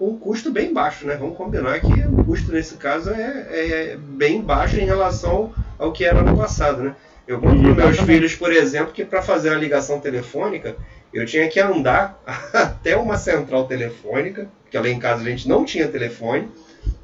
um 0.00 0.18
custo 0.18 0.50
bem 0.52 0.72
baixo, 0.72 1.06
né? 1.06 1.16
Vamos 1.16 1.36
combinar 1.36 1.80
que 1.80 1.92
o 1.92 2.24
custo 2.24 2.52
nesse 2.52 2.74
caso 2.74 3.10
é, 3.10 3.46
é 3.50 3.96
bem 3.96 4.42
baixo 4.42 4.78
em 4.78 4.84
relação 4.84 5.52
ao 5.78 5.92
que 5.92 6.04
era 6.04 6.22
no 6.22 6.36
passado, 6.36 6.82
né? 6.82 6.94
Eu 7.26 7.40
conto 7.40 7.62
para 7.74 7.86
meus 7.86 8.00
filhos, 8.00 8.34
por 8.34 8.50
exemplo, 8.52 8.92
que 8.92 9.04
para 9.04 9.20
fazer 9.20 9.50
a 9.50 9.54
ligação 9.54 10.00
telefônica, 10.00 10.76
eu 11.12 11.26
tinha 11.26 11.46
que 11.48 11.60
andar 11.60 12.18
até 12.52 12.96
uma 12.96 13.18
central 13.18 13.66
telefônica, 13.66 14.48
porque 14.68 14.78
lá 14.78 14.88
em 14.88 14.98
casa 14.98 15.22
a 15.22 15.24
gente 15.24 15.48
não 15.48 15.64
tinha 15.64 15.88
telefone, 15.88 16.48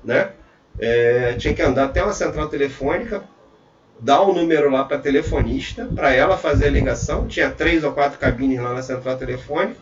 né? 0.04 0.28
É, 0.78 1.32
tinha 1.38 1.54
que 1.54 1.62
andar 1.62 1.84
até 1.84 2.02
uma 2.02 2.12
central 2.12 2.48
telefônica, 2.48 3.22
dar 3.98 4.20
o 4.20 4.30
um 4.30 4.34
número 4.34 4.70
lá 4.70 4.84
para 4.84 4.98
telefonista, 4.98 5.88
para 5.94 6.12
ela 6.12 6.36
fazer 6.36 6.66
a 6.66 6.70
ligação. 6.70 7.26
Tinha 7.26 7.50
três 7.50 7.82
ou 7.82 7.92
quatro 7.92 8.18
cabines 8.18 8.60
lá 8.60 8.74
na 8.74 8.82
central 8.82 9.16
telefônica. 9.16 9.76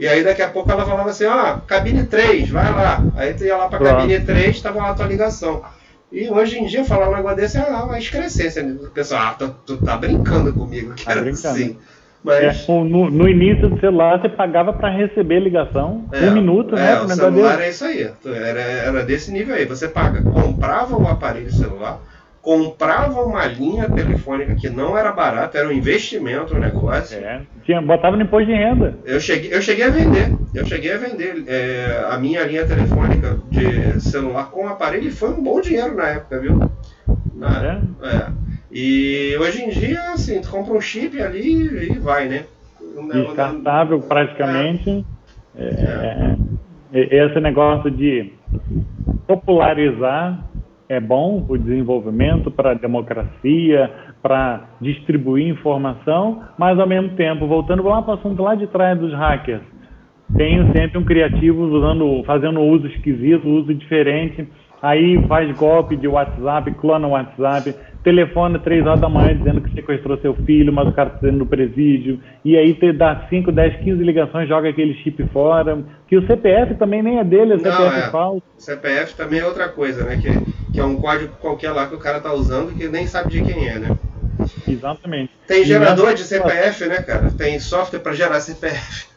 E 0.00 0.08
aí 0.08 0.24
daqui 0.24 0.42
a 0.42 0.48
pouco 0.48 0.70
ela 0.70 0.84
falava 0.84 1.10
assim, 1.10 1.26
ah, 1.26 1.60
cabine 1.66 2.06
3, 2.06 2.48
vai 2.50 2.72
lá. 2.72 3.04
Aí 3.16 3.34
tu 3.34 3.44
ia 3.44 3.56
lá 3.56 3.68
para 3.68 3.78
cabine 3.78 4.20
3, 4.20 4.56
estava 4.56 4.78
lá 4.78 4.90
a 4.90 4.94
tua 4.94 5.06
ligação. 5.06 5.62
E 6.10 6.30
hoje 6.30 6.58
em 6.58 6.66
dia, 6.66 6.84
falar 6.84 7.10
um 7.10 7.16
negócio 7.16 7.36
desse 7.36 7.58
é 7.58 7.62
uma 7.62 7.98
excrescência. 7.98 8.62
Né? 8.62 8.78
O 8.80 8.90
pessoal, 8.90 9.22
ah, 9.22 9.34
tu, 9.34 9.54
tu 9.66 9.76
tá 9.76 9.96
brincando 9.96 10.52
comigo, 10.52 10.94
que 10.94 11.04
tá 11.04 11.12
era 11.12 11.20
brincando. 11.20 11.48
assim. 11.48 11.76
Mas... 12.22 12.68
É, 12.68 12.72
no, 12.72 13.10
no, 13.10 13.28
início 13.28 13.68
do 13.68 13.78
celular 13.78 14.20
você 14.20 14.28
pagava 14.28 14.72
para 14.72 14.90
receber 14.90 15.40
ligação, 15.40 16.04
é, 16.12 16.28
um 16.28 16.32
minuto, 16.32 16.74
é, 16.74 16.78
né? 16.78 17.00
O 17.00 17.08
celular 17.08 17.60
é 17.60 17.68
isso 17.68 17.84
aí, 17.84 18.10
era, 18.24 18.60
era 18.60 19.04
desse 19.04 19.30
nível 19.30 19.54
aí. 19.54 19.64
Você 19.64 19.88
paga, 19.88 20.22
comprava 20.22 20.96
o 20.96 21.06
aparelho 21.06 21.50
celular, 21.52 22.00
comprava 22.42 23.22
uma 23.22 23.46
linha 23.46 23.88
telefônica 23.88 24.54
que 24.56 24.68
não 24.68 24.96
era 24.96 25.12
barata, 25.12 25.58
era 25.58 25.68
um 25.68 25.72
investimento 25.72 26.54
o 26.54 26.58
negócio. 26.58 27.18
É, 27.18 27.42
tinha, 27.64 27.80
botava 27.80 28.16
no 28.16 28.22
imposto 28.22 28.46
de 28.46 28.52
renda. 28.52 28.96
Eu 29.04 29.20
cheguei, 29.20 29.54
eu 29.54 29.62
cheguei 29.62 29.84
a 29.84 29.90
vender, 29.90 30.32
eu 30.54 30.66
cheguei 30.66 30.92
a 30.92 30.98
vender 30.98 31.44
é, 31.46 32.06
a 32.10 32.18
minha 32.18 32.42
linha 32.44 32.66
telefônica 32.66 33.38
de 33.50 34.00
celular 34.00 34.50
com 34.50 34.66
aparelho 34.66 35.06
e 35.06 35.12
foi 35.12 35.30
um 35.30 35.42
bom 35.42 35.60
dinheiro 35.60 35.94
na 35.94 36.08
época, 36.08 36.40
viu? 36.40 36.58
Na, 37.34 37.80
é. 38.02 38.06
é. 38.08 38.47
E 38.70 39.34
hoje 39.40 39.62
em 39.62 39.70
dia, 39.70 40.12
assim, 40.12 40.40
tu 40.40 40.50
compra 40.50 40.74
um 40.74 40.80
chip 40.80 41.20
ali 41.20 41.90
e 41.90 41.98
vai, 41.98 42.28
né? 42.28 42.44
Descartável 43.12 44.00
praticamente. 44.00 45.04
É. 45.56 46.36
É, 46.92 47.26
esse 47.26 47.40
negócio 47.40 47.90
de 47.90 48.32
popularizar 49.26 50.44
é 50.88 50.98
bom 50.98 51.44
o 51.48 51.58
desenvolvimento 51.58 52.50
para 52.50 52.70
a 52.70 52.74
democracia, 52.74 53.90
para 54.22 54.68
distribuir 54.80 55.48
informação, 55.48 56.42
mas 56.56 56.78
ao 56.78 56.86
mesmo 56.86 57.10
tempo, 57.10 57.46
voltando 57.46 57.82
lá 57.82 58.00
para 58.00 58.14
o 58.14 58.18
assunto 58.18 58.42
lá 58.42 58.54
de 58.54 58.66
trás 58.68 58.98
dos 58.98 59.12
hackers, 59.12 59.62
tenho 60.36 60.72
sempre 60.72 60.98
um 60.98 61.04
criativo 61.04 61.62
usando, 61.62 62.22
fazendo 62.24 62.60
uso 62.60 62.86
esquisito, 62.86 63.48
uso 63.48 63.74
diferente, 63.74 64.48
aí 64.82 65.24
faz 65.26 65.54
golpe 65.56 65.96
de 65.96 66.08
WhatsApp, 66.08 66.72
clona 66.74 67.06
o 67.06 67.10
WhatsApp, 67.10 67.74
telefona 68.02 68.58
três 68.58 68.86
horas 68.86 69.00
da 69.00 69.08
manhã 69.08 69.36
dizendo 69.36 69.60
que 69.60 69.74
sequestrou 69.74 70.18
seu 70.18 70.34
filho, 70.34 70.72
mas 70.72 70.88
o 70.88 70.92
cara 70.92 71.12
está 71.14 71.28
do 71.28 71.46
presídio, 71.46 72.20
e 72.44 72.56
aí 72.56 72.74
te 72.74 72.92
dá 72.92 73.26
5, 73.28 73.52
10, 73.52 73.76
15 73.84 74.02
ligações, 74.02 74.48
joga 74.48 74.68
aquele 74.68 74.94
chip 75.02 75.22
fora, 75.32 75.78
que 76.06 76.16
o 76.16 76.26
CPF 76.26 76.74
também 76.76 77.02
nem 77.02 77.18
é 77.18 77.24
dele, 77.24 77.54
o 77.54 77.58
CPF 77.58 77.78
Não, 77.78 77.92
é, 77.92 77.98
é 77.98 78.10
falso. 78.10 78.42
O 78.56 78.60
CPF 78.60 79.14
também 79.14 79.40
é 79.40 79.46
outra 79.46 79.68
coisa, 79.68 80.04
né, 80.04 80.16
que, 80.16 80.72
que 80.72 80.80
é 80.80 80.84
um 80.84 80.96
código 80.96 81.34
qualquer 81.40 81.72
lá 81.72 81.86
que 81.86 81.94
o 81.94 81.98
cara 81.98 82.20
tá 82.20 82.32
usando 82.32 82.74
que 82.74 82.88
nem 82.88 83.06
sabe 83.06 83.30
de 83.30 83.42
quem 83.42 83.68
é, 83.68 83.78
né? 83.78 83.96
Exatamente. 84.66 85.32
Tem 85.46 85.64
gerador 85.64 86.14
de 86.14 86.22
CPF, 86.22 86.86
né, 86.86 87.02
cara? 87.02 87.30
Tem 87.30 87.58
software 87.58 87.98
para 87.98 88.12
gerar 88.12 88.40
CPF. 88.40 89.08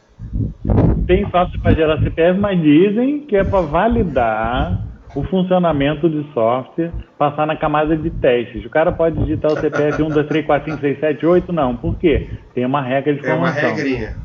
Tem 1.05 1.23
software 1.29 1.59
para 1.61 1.73
gerar 1.73 1.99
CPF, 1.99 2.39
mas 2.39 2.61
dizem 2.61 3.21
que 3.21 3.35
é 3.35 3.43
para 3.43 3.61
validar 3.61 4.90
o 5.15 5.23
funcionamento 5.23 6.09
de 6.09 6.25
software 6.33 6.91
passar 7.17 7.45
na 7.45 7.55
camada 7.55 7.95
de 7.95 8.09
testes. 8.09 8.65
O 8.65 8.69
cara 8.69 8.91
pode 8.91 9.17
digitar 9.19 9.51
o 9.51 9.59
CPF 9.59 10.01
1, 10.01 10.09
2, 10.09 10.27
3, 10.27 10.45
4, 10.45 10.71
5, 10.71 10.81
6, 10.81 10.99
7, 10.99 11.25
8, 11.25 11.53
não. 11.53 11.75
Por 11.75 11.97
quê? 11.97 12.29
Tem 12.53 12.65
uma 12.65 12.81
regra 12.81 13.13
de 13.13 13.21
formação. 13.21 13.55
Tem 13.55 13.69
uma 13.69 13.75
regrinha. 13.75 14.15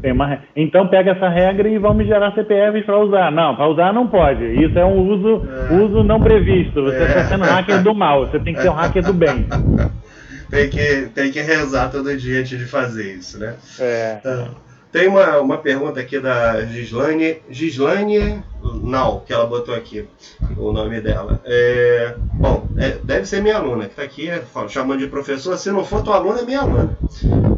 Tem 0.00 0.12
uma... 0.12 0.38
Então 0.56 0.88
pega 0.88 1.12
essa 1.12 1.28
regra 1.28 1.68
e 1.68 1.78
vamos 1.78 2.06
gerar 2.06 2.32
CPFs 2.34 2.84
para 2.84 2.98
usar. 2.98 3.32
Não, 3.32 3.54
para 3.54 3.68
usar 3.68 3.92
não 3.92 4.06
pode. 4.06 4.44
Isso 4.62 4.78
é 4.78 4.84
um 4.84 4.98
uso, 4.98 5.48
é. 5.70 5.74
uso 5.74 6.02
não 6.02 6.20
previsto. 6.20 6.82
Você 6.82 7.02
está 7.02 7.20
é. 7.20 7.24
sendo 7.24 7.44
hacker 7.44 7.82
do 7.82 7.94
mal. 7.94 8.26
Você 8.26 8.38
tem 8.38 8.54
que 8.54 8.62
ser 8.62 8.70
um 8.70 8.74
hacker 8.74 9.02
do 9.02 9.12
bem. 9.12 9.46
tem, 10.50 10.68
que, 10.68 11.08
tem 11.14 11.30
que 11.30 11.40
rezar 11.40 11.90
todo 11.90 12.14
dia 12.16 12.40
antes 12.40 12.58
de 12.58 12.64
fazer 12.66 13.14
isso, 13.14 13.38
né? 13.38 13.54
É. 13.78 14.16
Então, 14.20 14.48
tem 14.94 15.08
uma, 15.08 15.40
uma 15.40 15.58
pergunta 15.58 15.98
aqui 15.98 16.20
da 16.20 16.64
Gislane, 16.66 17.38
Gislane 17.50 18.44
Nau, 18.80 19.24
que 19.26 19.32
ela 19.32 19.44
botou 19.44 19.74
aqui, 19.74 20.06
o 20.56 20.70
nome 20.70 21.00
dela. 21.00 21.40
É, 21.44 22.14
bom, 22.34 22.68
é, 22.76 22.90
deve 23.02 23.26
ser 23.26 23.42
minha 23.42 23.56
aluna, 23.56 23.86
que 23.86 23.90
está 23.90 24.04
aqui 24.04 24.30
chamando 24.68 25.00
de 25.00 25.08
professor. 25.08 25.56
Se 25.56 25.72
não 25.72 25.84
for 25.84 26.04
tua 26.04 26.14
aluna, 26.14 26.42
é 26.42 26.44
minha 26.44 26.60
aluna. 26.60 26.96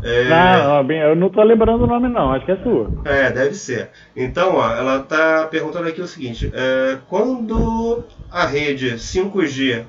É, 0.02 0.30
não, 0.30 0.90
eu 0.90 1.14
não 1.14 1.26
estou 1.26 1.44
lembrando 1.44 1.84
o 1.84 1.86
nome 1.86 2.08
não, 2.08 2.32
acho 2.32 2.46
que 2.46 2.52
é 2.52 2.56
sua. 2.56 2.90
É, 3.04 3.30
deve 3.30 3.54
ser. 3.54 3.90
Então, 4.16 4.54
ó, 4.54 4.74
ela 4.74 5.00
está 5.00 5.46
perguntando 5.46 5.88
aqui 5.88 6.00
o 6.00 6.06
seguinte, 6.06 6.50
é, 6.54 6.96
quando 7.06 8.02
a 8.32 8.46
rede 8.46 8.94
5G 8.94 9.84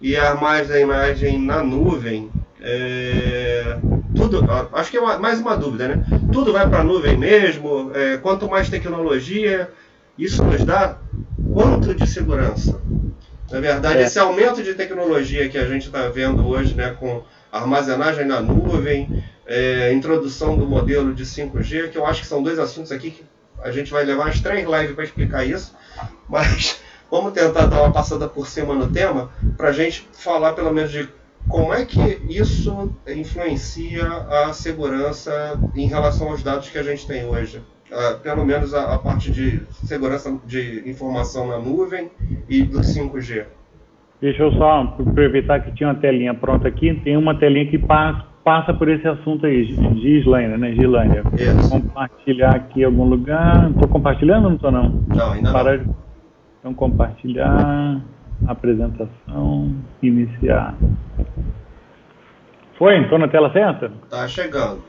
e 0.00 0.16
a 0.16 0.32
imagem 0.80 1.40
na 1.40 1.60
nuvem 1.60 2.30
é, 2.66 3.76
tudo, 4.16 4.42
acho 4.72 4.90
que 4.90 4.96
é 4.96 5.18
mais 5.18 5.38
uma 5.38 5.54
dúvida, 5.54 5.88
né? 5.88 6.04
Tudo 6.32 6.50
vai 6.50 6.66
para 6.66 6.80
a 6.80 6.84
nuvem 6.84 7.14
mesmo. 7.14 7.90
É, 7.94 8.16
quanto 8.16 8.48
mais 8.48 8.70
tecnologia, 8.70 9.70
isso 10.18 10.42
nos 10.42 10.64
dá 10.64 10.96
quanto 11.52 11.94
de 11.94 12.06
segurança? 12.06 12.80
Na 13.50 13.60
verdade, 13.60 13.98
é. 13.98 14.02
esse 14.04 14.18
aumento 14.18 14.62
de 14.62 14.72
tecnologia 14.72 15.46
que 15.50 15.58
a 15.58 15.66
gente 15.66 15.86
está 15.86 16.08
vendo 16.08 16.46
hoje, 16.48 16.74
né, 16.74 16.96
com 16.98 17.22
armazenagem 17.52 18.24
na 18.24 18.40
nuvem, 18.40 19.22
é, 19.46 19.92
introdução 19.92 20.56
do 20.56 20.66
modelo 20.66 21.12
de 21.12 21.26
5G, 21.26 21.90
que 21.90 21.98
eu 21.98 22.06
acho 22.06 22.22
que 22.22 22.26
são 22.26 22.42
dois 22.42 22.58
assuntos 22.58 22.90
aqui 22.90 23.10
que 23.10 23.24
a 23.62 23.70
gente 23.70 23.92
vai 23.92 24.06
levar 24.06 24.28
as 24.28 24.40
três 24.40 24.66
lives 24.66 24.94
para 24.94 25.04
explicar 25.04 25.44
isso, 25.44 25.74
mas 26.26 26.80
vamos 27.10 27.34
tentar 27.34 27.66
dar 27.66 27.82
uma 27.82 27.92
passada 27.92 28.26
por 28.26 28.48
cima 28.48 28.74
no 28.74 28.90
tema 28.90 29.30
para 29.54 29.68
a 29.68 29.72
gente 29.72 30.08
falar 30.14 30.54
pelo 30.54 30.72
menos 30.72 30.90
de 30.90 31.06
como 31.48 31.72
é 31.72 31.84
que 31.84 32.00
isso 32.28 32.90
influencia 33.06 34.06
a 34.06 34.52
segurança 34.52 35.58
em 35.74 35.86
relação 35.86 36.28
aos 36.28 36.42
dados 36.42 36.68
que 36.68 36.78
a 36.78 36.82
gente 36.82 37.06
tem 37.06 37.24
hoje? 37.24 37.62
Uh, 37.90 38.18
pelo 38.20 38.44
menos 38.44 38.72
a, 38.74 38.94
a, 38.94 38.98
parte 38.98 39.30
de 39.30 39.60
segurança 39.86 40.36
de 40.46 40.82
informação 40.88 41.46
na 41.46 41.58
nuvem 41.58 42.10
e 42.48 42.62
do 42.62 42.80
5G. 42.80 43.44
Deixa 44.20 44.42
eu 44.42 44.52
só 44.52 44.80
aproveitar 44.80 45.60
que 45.60 45.70
tinha 45.72 45.90
uma 45.90 45.94
telinha 45.94 46.34
pronta 46.34 46.66
aqui. 46.66 46.94
Tem 47.04 47.16
uma 47.16 47.38
telinha 47.38 47.66
que 47.66 47.78
passa, 47.78 48.24
passa 48.42 48.72
por 48.72 48.88
esse 48.88 49.06
assunto 49.06 49.44
aí, 49.44 49.64
Gislândia, 50.00 50.56
né? 50.56 50.72
Gislândia. 50.72 51.22
Isso. 51.34 51.70
Compartilhar 51.70 52.56
aqui 52.56 52.80
em 52.80 52.84
algum 52.84 53.04
lugar. 53.04 53.70
Estou 53.70 53.86
compartilhando 53.86 54.44
ou 54.44 54.50
não 54.50 54.56
estou 54.56 54.72
não? 54.72 55.04
Não, 55.08 55.32
ainda 55.32 55.52
Para... 55.52 55.76
não. 55.76 55.94
Então, 56.58 56.72
compartilhar, 56.72 58.00
apresentação, 58.46 59.74
iniciar. 60.02 60.74
Foi? 62.78 63.00
Estou 63.02 63.18
na 63.18 63.28
tela 63.28 63.52
certa? 63.52 63.92
Tá 64.10 64.26
chegando. 64.26 64.82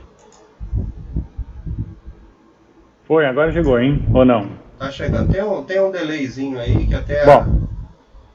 Foi, 3.08 3.26
agora 3.26 3.52
chegou, 3.52 3.80
hein? 3.80 4.04
Ou 4.14 4.26
não? 4.26 4.48
Tá 4.80 4.89
chegando. 4.89 5.32
Tem 5.32 5.43
um, 5.43 5.64
tem 5.64 5.80
um 5.80 5.91
delayzinho 5.91 6.60
aí 6.60 6.88
que 6.88 6.96
até. 6.96 7.26
Bom, 7.26 7.68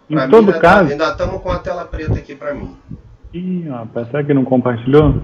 em 0.09 0.17
todo 0.31 0.51
ainda 0.51 0.53
tá- 0.55 0.61
caso. 0.61 0.87
Tá, 0.87 0.93
ainda 0.93 1.09
estamos 1.11 1.43
com 1.43 1.51
a 1.51 1.59
tela 1.59 1.85
preta 1.85 2.15
aqui 2.15 2.35
para 2.35 2.55
mim. 2.55 2.77
Ih, 3.35 3.69
rapaz, 3.69 4.09
será 4.09 4.25
que 4.25 4.35
não 4.35 4.45
compartilhou? 4.45 5.21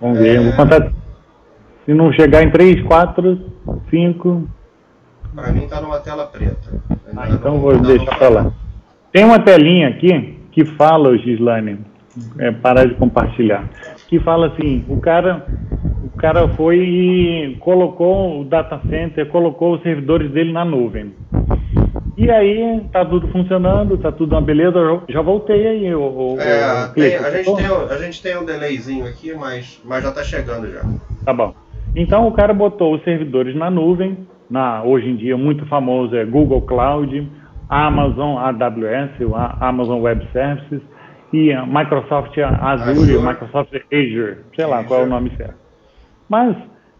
Vamos 0.00 0.18
é... 0.18 0.22
ver. 0.22 0.40
Vou 0.44 0.52
contar. 0.54 0.92
Se 1.84 1.94
não 1.94 2.12
chegar 2.12 2.42
em 2.42 2.50
3, 2.50 2.82
4, 2.82 3.52
5. 3.90 4.48
Para 5.36 5.52
mim 5.52 5.68
tá 5.68 5.82
numa 5.82 6.00
tela 6.00 6.26
preta. 6.26 6.80
ah, 7.14 7.28
então 7.28 7.60
vou 7.60 7.78
deixar 7.78 8.18
para 8.18 8.28
lá. 8.30 8.52
Tem 9.12 9.22
uma 9.22 9.38
telinha 9.38 9.88
aqui 9.88 10.40
que 10.50 10.64
fala, 10.64 11.10
o 11.10 11.18
Gislane, 11.18 11.78
é, 12.38 12.50
parar 12.50 12.86
de 12.86 12.94
compartilhar. 12.94 13.68
Que 14.08 14.18
fala 14.18 14.46
assim, 14.46 14.82
o 14.88 14.98
cara, 14.98 15.46
o 16.04 16.16
cara 16.16 16.48
foi 16.48 16.78
e 16.78 17.56
colocou 17.60 18.40
o 18.40 18.44
data 18.44 18.80
center, 18.88 19.28
colocou 19.28 19.74
os 19.74 19.82
servidores 19.82 20.30
dele 20.30 20.54
na 20.54 20.64
nuvem. 20.64 21.14
E 22.16 22.30
aí 22.30 22.80
tá 22.90 23.04
tudo 23.04 23.28
funcionando, 23.28 23.98
tá 23.98 24.10
tudo 24.10 24.32
uma 24.34 24.40
beleza, 24.40 25.02
já 25.06 25.20
voltei 25.20 25.66
aí. 25.66 25.94
O, 25.94 26.36
é, 26.40 26.88
tem, 26.94 27.14
a, 27.16 27.30
gente 27.30 27.56
tem, 27.56 27.66
a 27.66 27.98
gente 27.98 28.22
tem 28.22 28.38
um 28.38 28.44
delayzinho 28.46 29.06
aqui, 29.06 29.34
mas, 29.34 29.82
mas 29.84 30.02
já 30.02 30.12
tá 30.12 30.24
chegando 30.24 30.72
já. 30.72 30.82
Tá 31.26 31.34
bom. 31.34 31.54
Então 31.94 32.26
o 32.26 32.32
cara 32.32 32.54
botou 32.54 32.94
os 32.94 33.04
servidores 33.04 33.54
na 33.54 33.70
nuvem, 33.70 34.26
na, 34.50 34.82
hoje 34.82 35.08
em 35.08 35.16
dia 35.16 35.36
muito 35.36 35.66
famoso 35.66 36.14
é 36.16 36.24
Google 36.24 36.62
Cloud, 36.62 37.30
Amazon 37.68 38.38
AWS, 38.38 39.10
Amazon 39.60 40.00
Web 40.00 40.28
Services, 40.32 40.82
e 41.32 41.52
a 41.52 41.66
Microsoft 41.66 42.36
Azure, 42.38 42.90
Azure. 42.90 43.18
Microsoft 43.18 43.74
Azure, 43.92 44.38
sei 44.54 44.66
lá 44.66 44.76
Azure. 44.76 44.88
qual 44.88 45.00
é 45.00 45.04
o 45.04 45.06
nome 45.06 45.32
certo. 45.36 45.54
Mas, 46.28 46.56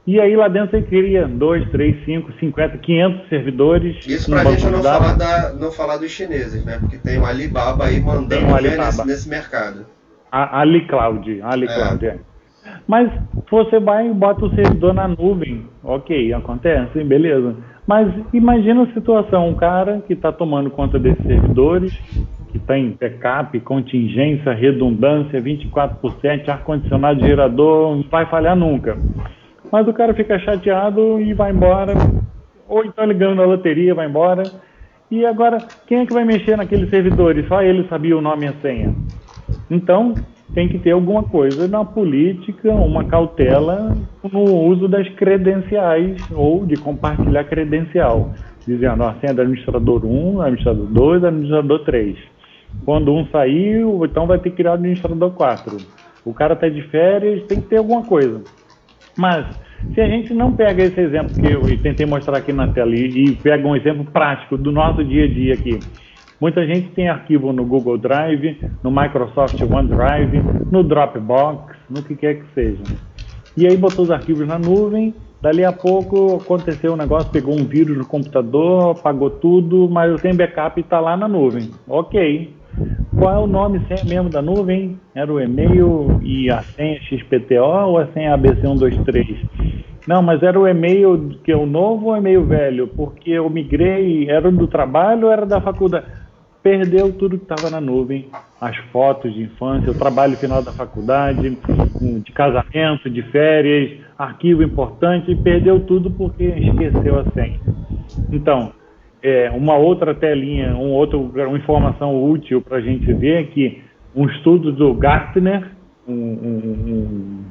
e 0.07 0.21
aí 0.21 0.37
lá 0.37 0.49
dentro 0.49 0.71
você 0.71 0.83
cria 0.83 1.27
2, 1.27 1.71
3, 1.71 2.05
5, 2.05 2.33
50, 2.41 2.79
500 2.79 3.29
servidores. 3.29 4.07
Isso 4.07 4.31
para 4.31 4.43
a 4.43 4.53
gente 4.53 4.67
não 4.67 4.83
falar, 4.83 5.13
da, 5.15 5.53
não 5.53 5.73
falar 5.73 5.97
dos 5.97 6.11
chineses, 6.11 6.65
né? 6.65 6.79
Porque 6.79 6.99
tem 6.99 7.19
o 7.19 7.27
Alibaba 7.27 7.87
aí 7.87 8.01
mandando 8.01 8.47
um 8.47 8.61
nesse, 8.61 9.07
nesse, 9.07 9.29
mercado. 9.29 9.87
A 10.31 10.61
AliCloud, 10.61 11.41
AliCloud, 11.41 12.07
é. 12.07 12.09
é. 12.09 12.19
Mas 12.87 13.11
você 13.51 13.81
vai 13.81 14.09
e 14.09 14.15
bota 14.15 14.45
o 14.45 14.55
servidor 14.55 14.95
na 14.95 15.09
nuvem, 15.09 15.65
ok, 15.83 16.33
acontece, 16.33 17.03
beleza. 17.03 17.57
Mas 17.87 18.13
imagina 18.33 18.83
a 18.83 18.93
situação, 18.93 19.49
um 19.49 19.55
cara 19.55 20.03
que 20.07 20.13
está 20.13 20.33
tomando 20.33 20.71
conta 20.71 20.99
desses 20.99 21.23
servidores, 21.25 21.93
que 22.51 22.59
tem 22.61 22.97
backup, 22.99 23.59
contingência, 23.61 24.53
redundância, 24.53 25.41
24 25.41 25.99
ar-condicionado, 26.49 27.21
gerador, 27.21 27.97
não 27.97 28.05
vai 28.11 28.27
falhar 28.27 28.57
nunca. 28.57 28.97
Mas 29.71 29.87
o 29.89 29.93
cara 29.93 30.15
fica 30.15 30.39
chateado 30.39 31.21
e 31.21 31.35
vai 31.35 31.51
embora, 31.51 31.95
ou 32.69 32.85
então 32.85 33.05
ele 33.05 33.15
ganha 33.15 33.35
na 33.35 33.45
loteria, 33.45 33.95
vai 33.95 34.09
embora. 34.09 34.45
E 35.11 35.25
agora, 35.25 35.59
quem 35.87 35.99
é 35.99 36.07
que 36.07 36.13
vai 36.13 36.25
mexer 36.25 36.57
naqueles 36.57 36.91
servidores? 36.91 37.47
Só 37.47 37.63
ele 37.63 37.87
sabia 37.89 38.17
o 38.17 38.21
nome 38.21 38.47
e 38.47 38.49
a 38.49 38.53
senha. 38.55 38.95
Então, 39.71 40.15
tem 40.55 40.69
que 40.69 40.79
ter 40.79 40.93
alguma 40.93 41.25
coisa 41.25 41.67
na 41.67 41.85
política, 41.85 42.73
uma 42.73 43.05
cautela 43.05 43.97
no 44.23 44.45
uso 44.67 44.89
das 44.89 45.09
credenciais 45.11 46.17
ou 46.33 46.65
de 46.65 46.77
compartilhar 46.77 47.45
credencial, 47.45 48.33
dizendo 48.67 49.03
a 49.03 49.15
senha 49.15 49.35
do 49.35 49.43
administrador 49.43 50.05
1, 50.05 50.41
administrador 50.41 50.87
2, 50.87 51.25
administrador 51.25 51.85
3. 51.85 52.17
Quando 52.85 53.13
um 53.13 53.27
saiu, 53.27 54.05
então 54.05 54.27
vai 54.27 54.39
ter 54.39 54.51
que 54.51 54.57
criar 54.57 54.73
o 54.73 54.75
administrador 54.75 55.31
4. 55.33 55.77
O 56.25 56.33
cara 56.33 56.55
está 56.55 56.69
de 56.69 56.83
férias, 56.89 57.45
tem 57.47 57.61
que 57.61 57.69
ter 57.69 57.79
alguma 57.79 58.03
coisa. 58.03 58.43
Mas, 59.17 59.47
se 59.95 60.01
a 60.01 60.09
gente 60.09 60.35
não 60.35 60.53
pega 60.53 60.83
esse 60.85 61.01
exemplo 61.01 61.35
que 61.35 61.53
eu 61.53 61.63
tentei 61.83 62.07
mostrar 62.07 62.39
aqui 62.39 62.53
na 62.53 62.69
tela 62.69 62.95
e, 62.95 63.07
e 63.07 63.37
pega 63.37 63.67
um 63.67 63.75
exemplo 63.75 64.05
prático 64.05 64.57
do 64.57 64.71
nosso 64.71 65.05
dia 65.05 65.25
a 65.25 65.29
dia 65.29 65.55
aqui, 65.55 65.79
Muita 66.41 66.67
gente 66.67 66.91
tem 66.91 67.09
arquivo 67.09 67.53
no 67.53 67.65
Google 67.65 67.97
Drive, 67.97 68.61
no 68.83 68.91
Microsoft 68.91 69.61
OneDrive, 69.63 70.43
no 70.71 70.83
Dropbox, 70.83 71.75
no 71.89 72.03
que 72.03 72.15
quer 72.15 72.35
que 72.35 72.45
seja. 72.55 72.83
E 73.57 73.67
aí 73.67 73.77
botou 73.77 74.05
os 74.05 74.11
arquivos 74.11 74.47
na 74.47 74.59
nuvem, 74.59 75.15
dali 75.41 75.65
a 75.65 75.73
pouco 75.73 76.37
aconteceu 76.37 76.93
um 76.93 76.97
negócio, 76.97 77.33
pegou 77.33 77.55
um 77.55 77.65
vírus 77.65 77.97
no 77.97 78.05
computador, 78.05 78.91
apagou 78.91 79.31
tudo, 79.31 79.89
mas 79.89 80.11
eu 80.11 80.19
tenho 80.19 80.37
backup 80.37 80.79
e 80.79 80.85
está 80.85 81.01
lá 81.01 81.17
na 81.17 81.27
nuvem. 81.27 81.71
Ok. 81.89 82.55
Qual 83.19 83.35
é 83.35 83.39
o 83.39 83.47
nome 83.47 83.81
mesmo 84.05 84.29
da 84.29 84.43
nuvem? 84.43 85.01
Era 85.15 85.33
o 85.33 85.41
e-mail 85.41 86.21
e 86.23 86.51
a 86.51 86.63
senha 86.77 87.01
XPTO 87.01 87.87
ou 87.87 87.99
a 87.99 88.09
senha 88.09 88.37
ABC123? 88.37 89.39
Não, 90.07 90.21
mas 90.23 90.43
era 90.43 90.61
o 90.61 90.69
e-mail 90.69 91.31
que 91.43 91.51
é 91.51 91.57
o 91.57 91.65
novo 91.65 92.09
ou 92.09 92.13
o 92.13 92.17
e-mail 92.17 92.45
velho? 92.45 92.89
Porque 92.89 93.31
eu 93.31 93.49
migrei, 93.49 94.29
era 94.29 94.51
do 94.53 94.67
trabalho 94.67 95.27
ou 95.27 95.33
era 95.33 95.47
da 95.47 95.63
faculdade? 95.63 96.05
Perdeu 96.67 97.13
tudo 97.13 97.39
que 97.39 97.45
estava 97.45 97.71
na 97.71 97.81
nuvem, 97.81 98.27
as 98.61 98.77
fotos 98.91 99.33
de 99.33 99.43
infância, 99.43 99.89
o 99.89 99.95
trabalho 99.95 100.37
final 100.37 100.61
da 100.61 100.73
faculdade, 100.73 101.57
de 102.25 102.33
casamento, 102.33 103.09
de 103.09 103.23
férias, 103.31 104.01
arquivo 104.19 104.65
importante, 104.65 105.33
perdeu 105.37 105.79
tudo 105.79 106.11
porque 106.11 106.43
esqueceu 106.43 107.21
a 107.21 107.25
senha. 107.31 107.61
Então, 108.33 108.73
é, 109.23 109.49
uma 109.53 109.77
outra 109.77 110.13
telinha, 110.13 110.75
um 110.75 110.91
outro, 110.91 111.21
uma 111.21 111.57
informação 111.57 112.21
útil 112.21 112.61
para 112.61 112.79
a 112.79 112.81
gente 112.81 113.13
ver 113.13 113.43
é 113.43 113.45
que 113.45 113.81
um 114.13 114.27
estudo 114.27 114.73
do 114.73 114.93
Gartner, 114.95 115.71
um, 116.09 116.15
um, 116.15 117.45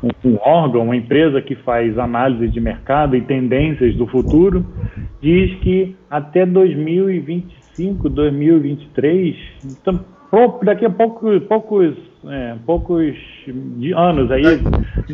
um, 0.00 0.10
um, 0.24 0.38
órgão, 0.44 0.84
uma 0.84 0.96
empresa 0.96 1.42
que 1.42 1.56
faz 1.56 1.98
análise 1.98 2.46
de 2.52 2.60
mercado 2.60 3.16
e 3.16 3.20
tendências 3.20 3.96
do 3.96 4.06
futuro, 4.06 4.64
diz 5.20 5.52
que 5.56 5.96
até 6.08 6.46
2025 6.46 7.61
2025, 7.76 8.08
2023, 8.08 9.36
então, 9.64 10.04
daqui 10.62 10.84
a 10.84 10.90
pouco, 10.90 11.40
poucos, 11.42 11.96
é, 12.26 12.56
poucos 12.66 13.16
anos 13.96 14.30
aí. 14.30 14.42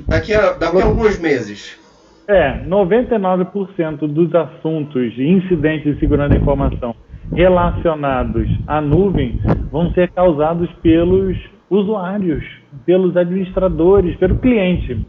Daqui 0.06 0.34
a, 0.34 0.52
daqui 0.52 0.80
a 0.80 0.84
alguns 0.84 1.18
meses. 1.20 1.78
É, 2.26 2.64
99% 2.66 4.06
dos 4.06 4.34
assuntos, 4.34 5.18
incidentes 5.18 5.94
de 5.94 6.00
segurança 6.00 6.30
da 6.30 6.36
informação 6.36 6.94
relacionados 7.32 8.48
à 8.66 8.80
nuvem 8.80 9.40
vão 9.70 9.90
ser 9.92 10.10
causados 10.10 10.70
pelos 10.82 11.38
usuários, 11.70 12.44
pelos 12.84 13.16
administradores, 13.16 14.16
pelo 14.16 14.38
cliente. 14.38 15.06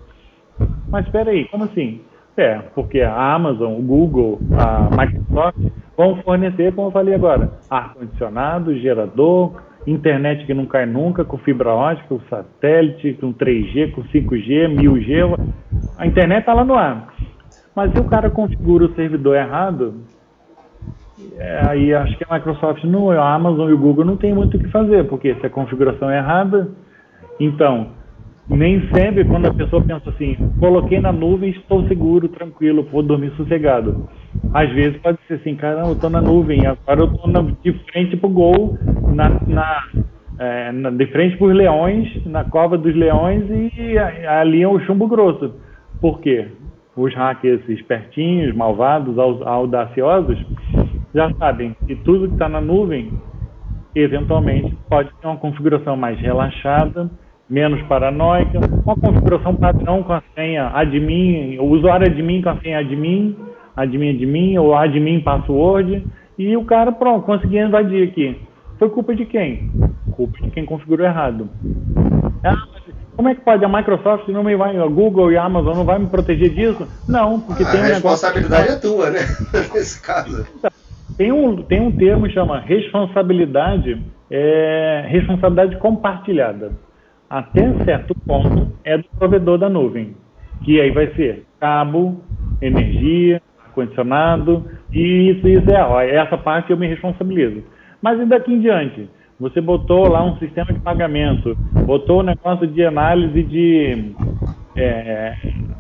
Mas 0.89 1.06
espera 1.06 1.32
aí, 1.32 1.45
como 1.47 1.66
assim? 1.66 2.02
É, 2.40 2.58
porque 2.74 3.02
a 3.02 3.34
Amazon, 3.34 3.74
o 3.74 3.82
Google, 3.82 4.40
a 4.58 4.88
Microsoft 4.96 5.58
vão 5.98 6.16
fornecer, 6.24 6.74
como 6.74 6.88
eu 6.88 6.92
falei 6.92 7.14
agora, 7.14 7.52
ar-condicionado, 7.70 8.80
gerador, 8.80 9.62
internet 9.86 10.46
que 10.46 10.54
não 10.54 10.66
cai 10.66 10.86
nunca, 10.86 11.26
com 11.26 11.38
fibra 11.40 11.72
ótica, 11.72 12.08
com 12.08 12.22
satélite, 12.30 13.18
com 13.20 13.34
3G, 13.34 13.92
com 13.92 14.04
5G, 14.04 14.74
1000G. 14.74 15.38
A 15.98 16.08
internet 16.08 16.40
está 16.40 16.54
lá 16.54 16.64
no 16.64 16.76
ar. 16.76 17.14
Mas 17.76 17.92
se 17.92 18.00
o 18.00 18.06
cara 18.06 18.30
configura 18.30 18.86
o 18.86 18.96
servidor 18.96 19.36
errado, 19.36 19.96
é, 21.38 21.68
aí 21.68 21.94
acho 21.94 22.18
que 22.18 22.24
a 22.24 22.36
Microsoft, 22.36 22.86
não, 22.86 23.12
a 23.12 23.34
Amazon 23.34 23.70
e 23.70 23.74
o 23.74 23.78
Google 23.78 24.06
não 24.06 24.16
tem 24.16 24.34
muito 24.34 24.56
o 24.56 24.60
que 24.62 24.70
fazer, 24.70 25.10
porque 25.10 25.36
se 25.36 25.46
a 25.46 25.50
configuração 25.50 26.10
é 26.10 26.20
errada, 26.20 26.70
então 27.38 27.99
nem 28.50 28.82
sempre 28.89 29.24
quando 29.26 29.45
a 29.45 29.54
pessoa 29.54 29.82
pensa 29.82 30.10
assim, 30.10 30.36
coloquei 30.60 31.00
na 31.00 31.12
nuvem, 31.12 31.52
estou 31.52 31.88
seguro, 31.88 32.28
tranquilo, 32.28 32.88
vou 32.91 33.04
dormir 33.04 33.32
sossegado. 33.38 34.10
Às 34.54 34.70
vezes 34.72 35.00
pode 35.02 35.20
ser 35.28 35.36
assim, 35.36 35.56
caramba, 35.56 35.89
eu 35.89 35.93
estou 35.93 36.10
na 36.10 36.20
nuvem, 36.20 36.66
agora 36.66 37.02
eu 37.02 37.06
estou 37.06 37.43
de 37.64 37.74
frente 37.91 38.18
para 38.18 38.28
o 38.28 38.34
gol, 38.34 38.78
na, 39.14 39.30
na, 39.45 39.84
é, 40.39 40.72
na, 40.72 40.89
de 40.89 41.06
frente 41.08 41.38
para 41.38 41.47
os 41.47 41.56
leões, 41.56 42.26
na 42.26 42.43
cova 42.43 42.78
dos 42.78 42.95
leões 42.95 43.43
e 43.50 43.97
ali 43.97 44.64
é 44.64 44.68
o 44.68 44.80
chumbo 44.80 45.08
grosso. 45.08 45.54
Por 46.02 46.20
quê? 46.20 46.47
Os 46.95 47.14
hackers 47.14 47.62
espertinhos, 47.70 48.56
malvados, 48.56 49.18
audaciosos, 49.20 50.43
já 51.14 51.32
sabem 51.36 51.76
que 51.86 51.95
tudo 51.97 52.28
que 52.28 52.34
está 52.34 52.50
na 52.50 52.60
nuvem, 52.60 53.12
eventualmente, 53.95 54.76
pode 54.89 55.10
ter 55.22 55.28
uma 55.28 55.38
configuração 55.38 55.95
mais 55.95 56.20
relaxada, 56.20 57.10
menos 57.50 57.82
paranoica, 57.84 58.60
uma 58.86 58.95
configuração 58.95 59.56
padrão 59.56 60.04
com 60.04 60.14
a 60.14 60.22
senha 60.36 60.68
admin, 60.74 61.58
o 61.58 61.66
usuário 61.66 62.06
admin 62.06 62.41
com 62.41 62.50
a 62.50 62.58
senha 62.58 62.80
admin, 62.80 63.36
admin 63.76 64.10
admin 64.12 64.58
ou 64.60 64.76
admin 64.76 65.22
password, 65.22 66.06
e 66.38 66.56
o 66.56 66.64
cara, 66.64 66.91
pronto, 66.91 67.26
conseguiu 67.26 67.66
invadir 67.66 68.08
aqui. 68.08 68.39
Foi 68.78 68.89
culpa 68.89 69.16
de 69.16 69.26
quem? 69.26 69.72
Culpa 70.12 70.38
de 70.41 70.52
quem 70.52 70.64
configurou 70.64 71.06
errado. 71.06 71.50
Ah, 72.43 72.56
como 73.16 73.28
é 73.28 73.36
que 73.36 73.41
pode? 73.41 73.66
A 73.66 73.68
Microsoft 73.68 74.28
não 74.30 74.43
me 74.43 74.56
vai, 74.56 74.78
a 74.78 74.86
Google 74.86 75.32
e 75.32 75.38
a 75.38 75.43
Amazon 75.43 75.76
não 75.76 75.84
vai 75.84 76.00
me 76.00 76.08
proteger 76.08 76.50
disso? 76.52 76.88
Não, 77.08 77.41
porque 77.41 77.64
a 77.64 77.72
tem 77.72 77.82
um 77.82 77.84
responsabilidade 77.84 78.70
negócio... 78.70 78.78
é 78.78 78.91
tua, 78.91 79.10
né? 79.10 79.20
Nesse 79.74 80.02
caso. 80.02 80.47
Tem 81.18 81.32
um, 81.32 81.64
tem 81.64 81.82
um 81.82 81.91
termo 81.91 82.28
que 82.28 82.34
chama 82.34 82.60
responsabilidade, 82.60 84.02
é, 84.32 85.04
responsabilidade 85.10 85.76
compartilhada 85.78 86.72
até 87.30 87.72
certo 87.86 88.16
ponto, 88.26 88.72
é 88.84 88.98
do 88.98 89.06
provedor 89.18 89.58
da 89.58 89.70
nuvem, 89.70 90.16
que 90.64 90.82
aí 90.82 90.92
vai 90.92 91.14
ser 91.14 91.46
cabo, 91.60 92.22
energia, 92.62 93.42
ar-condicionado, 93.66 94.66
e 94.92 95.30
isso, 95.32 95.48
isso 95.48 95.70
é, 95.70 95.84
ó, 95.84 96.02
essa 96.02 96.38
parte 96.38 96.72
eu 96.72 96.78
me 96.78 96.88
responsabilizo. 96.88 97.64
Mas 98.02 98.20
e 98.20 98.26
daqui 98.26 98.54
em 98.54 98.60
diante? 98.60 99.10
Você 99.40 99.62
botou 99.62 100.10
lá 100.10 100.24
um 100.24 100.38
sistema 100.38 100.74
de 100.74 100.80
pagamento, 100.80 101.56
botou 101.86 102.20
um 102.20 102.24
negócio 102.24 102.68
de 102.68 102.84
análise 102.84 103.42
de 103.44 104.14
é, 104.76 105.36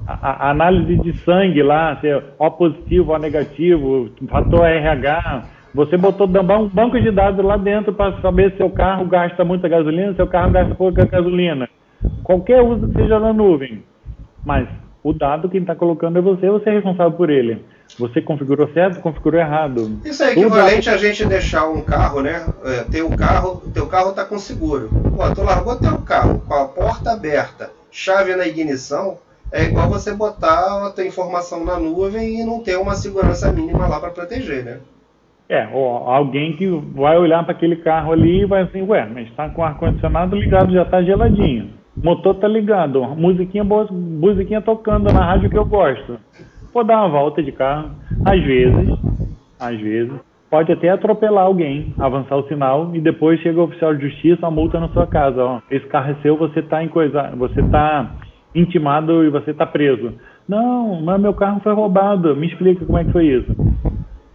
a, 0.07 0.47
a 0.47 0.51
análise 0.51 0.97
de 0.97 1.17
sangue 1.19 1.61
lá, 1.61 1.97
se 1.99 2.07
é 2.07 2.23
O 2.37 2.51
positivo, 2.51 3.13
O 3.13 3.17
negativo, 3.17 4.09
fator 4.29 4.65
RH, 4.65 5.43
você 5.73 5.97
botou 5.97 6.27
um 6.27 6.67
banco 6.67 6.99
de 6.99 7.11
dados 7.11 7.43
lá 7.43 7.57
dentro 7.57 7.93
para 7.93 8.19
saber 8.21 8.51
se 8.51 8.57
seu 8.57 8.69
carro 8.69 9.05
gasta 9.05 9.43
muita 9.45 9.67
gasolina, 9.67 10.15
seu 10.15 10.27
carro 10.27 10.51
gasta 10.51 10.75
pouca 10.75 11.05
gasolina. 11.05 11.69
Qualquer 12.23 12.61
uso 12.61 12.87
que 12.87 12.95
seja 12.95 13.19
na 13.19 13.33
nuvem. 13.33 13.83
Mas 14.43 14.67
o 15.03 15.13
dado 15.13 15.49
quem 15.49 15.61
está 15.61 15.75
colocando 15.75 16.17
é 16.17 16.21
você, 16.21 16.49
você 16.49 16.69
é 16.69 16.73
responsável 16.73 17.13
por 17.13 17.29
ele. 17.29 17.63
Você 17.97 18.21
configurou 18.21 18.69
certo, 18.73 19.01
configurou 19.01 19.39
errado. 19.39 19.99
Isso 20.05 20.23
é 20.23 20.31
equivalente 20.31 20.85
dado... 20.85 20.95
a 20.95 20.97
gente 20.97 21.25
deixar 21.25 21.67
um 21.67 21.81
carro, 21.81 22.21
né? 22.21 22.45
É, 22.63 22.83
ter 22.83 23.01
o 23.01 23.15
carro, 23.15 23.61
teu 23.73 23.87
carro 23.87 24.11
está 24.11 24.25
com 24.25 24.37
seguro. 24.37 24.89
Pô, 25.15 25.33
tu 25.33 25.43
largou 25.43 25.75
teu 25.75 25.97
carro 25.99 26.41
com 26.47 26.53
a 26.53 26.65
porta 26.65 27.11
aberta, 27.11 27.71
chave 27.91 28.35
na 28.35 28.47
ignição, 28.47 29.17
é 29.51 29.63
igual 29.63 29.89
você 29.89 30.13
botar 30.13 30.87
a 30.87 30.91
tua 30.91 31.05
informação 31.05 31.65
na 31.65 31.79
nuvem 31.79 32.39
e 32.41 32.45
não 32.45 32.61
ter 32.61 32.77
uma 32.77 32.95
segurança 32.95 33.51
mínima 33.51 33.87
lá 33.87 33.99
para 33.99 34.11
proteger, 34.11 34.63
né? 34.63 34.79
É, 35.49 35.67
alguém 36.05 36.53
que 36.53 36.67
vai 36.93 37.17
olhar 37.17 37.43
para 37.43 37.53
aquele 37.53 37.77
carro 37.77 38.11
ali 38.11 38.41
e 38.41 38.45
vai 38.45 38.61
assim, 38.61 38.83
ué, 38.83 39.09
mas 39.11 39.27
está 39.27 39.49
com 39.49 39.63
o 39.63 39.65
ar-condicionado 39.65 40.35
ligado, 40.35 40.71
já 40.71 40.83
está 40.83 41.01
geladinho. 41.01 41.71
Motor 41.97 42.35
tá 42.35 42.47
ligado, 42.47 43.03
musiquinha 43.17 43.63
boa, 43.63 43.87
musiquinha 43.91 44.61
tocando 44.61 45.11
na 45.11 45.25
rádio 45.25 45.49
que 45.49 45.57
eu 45.57 45.65
gosto. 45.65 46.19
Vou 46.71 46.83
dar 46.83 46.99
uma 46.99 47.09
volta 47.09 47.41
de 47.41 47.51
carro, 47.51 47.89
às 48.23 48.39
vezes, 48.43 48.89
às 49.59 49.79
vezes, 49.79 50.13
pode 50.51 50.71
até 50.71 50.89
atropelar 50.89 51.45
alguém, 51.45 51.95
avançar 51.97 52.37
o 52.37 52.47
sinal 52.47 52.91
e 52.93 53.01
depois 53.01 53.39
chega 53.39 53.59
o 53.59 53.63
oficial 53.63 53.95
de 53.95 54.07
justiça, 54.07 54.45
a 54.45 54.51
multa 54.51 54.79
na 54.79 54.89
sua 54.89 55.07
casa. 55.07 55.43
Ó, 55.43 55.59
esse 55.71 55.87
carro 55.87 56.11
é 56.11 56.15
seu, 56.21 56.37
você 56.37 56.63
em 56.81 56.87
coisa, 56.89 57.31
você 57.35 57.59
está 57.59 58.11
intimado 58.53 59.23
e 59.23 59.29
você 59.31 59.49
está 59.49 59.65
preso. 59.65 60.13
Não, 60.47 61.01
mas 61.01 61.19
meu 61.19 61.33
carro 61.33 61.59
foi 61.61 61.73
roubado. 61.73 62.35
Me 62.35 62.47
explica 62.47 62.85
como 62.85 62.97
é 62.97 63.03
que 63.03 63.11
foi 63.11 63.25
isso. 63.25 63.51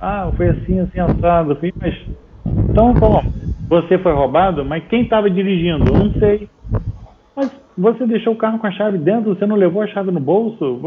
Ah, 0.00 0.30
foi 0.36 0.48
assim, 0.48 0.80
assim, 0.80 1.00
assado. 1.00 1.56
Falei, 1.56 1.72
mas 1.80 1.94
então, 2.70 2.92
bom, 2.92 3.22
você 3.68 3.98
foi 3.98 4.12
roubado, 4.12 4.64
mas 4.64 4.84
quem 4.88 5.02
estava 5.02 5.30
dirigindo? 5.30 5.84
Não 5.92 6.10
sei. 6.18 6.48
Mas 7.36 7.50
você 7.76 8.06
deixou 8.06 8.32
o 8.32 8.36
carro 8.36 8.58
com 8.58 8.66
a 8.66 8.72
chave 8.72 8.98
dentro, 8.98 9.34
você 9.34 9.46
não 9.46 9.56
levou 9.56 9.82
a 9.82 9.86
chave 9.86 10.10
no 10.10 10.20
bolso? 10.20 10.80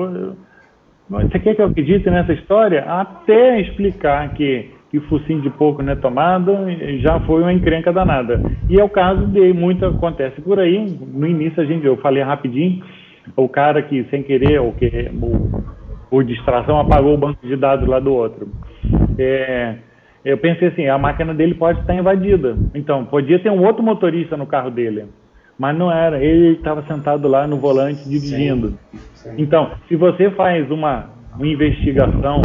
Você 1.09 1.39
quer 1.39 1.55
que 1.55 1.61
eu 1.61 1.67
acredite 1.67 2.09
nessa 2.09 2.33
história? 2.33 2.83
Até 2.83 3.61
explicar 3.61 4.33
que 4.33 4.71
que 4.89 5.01
focinho 5.01 5.41
de 5.41 5.49
pouco 5.49 5.83
não 5.83 5.91
é 5.91 5.95
tomado, 5.95 6.53
já 6.99 7.19
foi 7.21 7.41
uma 7.41 7.51
encrenca 7.51 7.91
danada. 7.91 8.41
E 8.69 8.79
é 8.79 8.83
o 8.83 8.89
caso 8.89 9.27
de 9.27 9.51
muito 9.51 9.85
acontece 9.85 10.39
por 10.41 10.59
aí. 10.59 10.85
No 11.13 11.27
início 11.27 11.61
a 11.61 11.65
gente, 11.65 11.85
eu 11.85 11.97
falei 11.97 12.23
rapidinho, 12.23 12.81
o 13.35 13.49
cara 13.49 13.81
que 13.81 14.05
sem 14.05 14.23
querer 14.23 14.59
ou 14.61 14.71
que 14.71 15.11
ou, 15.21 15.61
por 16.09 16.23
distração 16.23 16.79
apagou 16.79 17.13
o 17.13 17.17
banco 17.17 17.45
de 17.45 17.57
dados 17.57 17.87
lá 17.87 17.99
do 17.99 18.13
outro. 18.13 18.47
É, 19.17 19.75
eu 20.23 20.37
pensei 20.37 20.67
assim, 20.67 20.87
a 20.87 20.97
máquina 20.97 21.33
dele 21.33 21.55
pode 21.55 21.79
estar 21.79 21.95
invadida. 21.95 22.57
Então, 22.73 23.05
podia 23.05 23.39
ter 23.39 23.49
um 23.49 23.63
outro 23.65 23.83
motorista 23.83 24.35
no 24.35 24.45
carro 24.45 24.69
dele. 24.69 25.05
Mas 25.57 25.75
não 25.77 25.91
era, 25.91 26.23
ele 26.23 26.53
estava 26.53 26.83
sentado 26.83 27.27
lá 27.27 27.47
no 27.47 27.57
volante 27.57 28.07
dirigindo. 28.07 28.77
Sim, 28.91 28.97
sim. 29.13 29.35
Então, 29.37 29.71
se 29.87 29.95
você 29.95 30.29
faz 30.31 30.69
uma, 30.69 31.09
uma 31.35 31.47
investigação, 31.47 32.41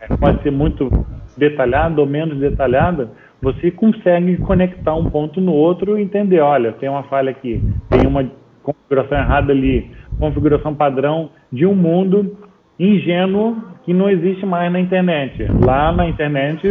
é, 0.00 0.16
pode 0.16 0.42
ser 0.42 0.50
muito 0.50 0.88
detalhada 1.36 2.00
ou 2.00 2.06
menos 2.06 2.38
detalhada, 2.38 3.10
você 3.42 3.70
consegue 3.70 4.38
conectar 4.38 4.94
um 4.94 5.10
ponto 5.10 5.40
no 5.40 5.52
outro 5.52 5.98
e 5.98 6.02
entender, 6.02 6.40
olha, 6.40 6.72
tem 6.72 6.88
uma 6.88 7.02
falha 7.02 7.30
aqui, 7.30 7.62
tem 7.90 8.06
uma 8.06 8.24
configuração 8.62 9.18
errada 9.18 9.52
ali, 9.52 9.90
configuração 10.18 10.74
padrão 10.74 11.30
de 11.52 11.66
um 11.66 11.74
mundo 11.74 12.36
ingênuo 12.78 13.56
que 13.84 13.92
não 13.92 14.08
existe 14.08 14.46
mais 14.46 14.72
na 14.72 14.80
internet. 14.80 15.46
Lá 15.64 15.92
na 15.92 16.08
internet, 16.08 16.66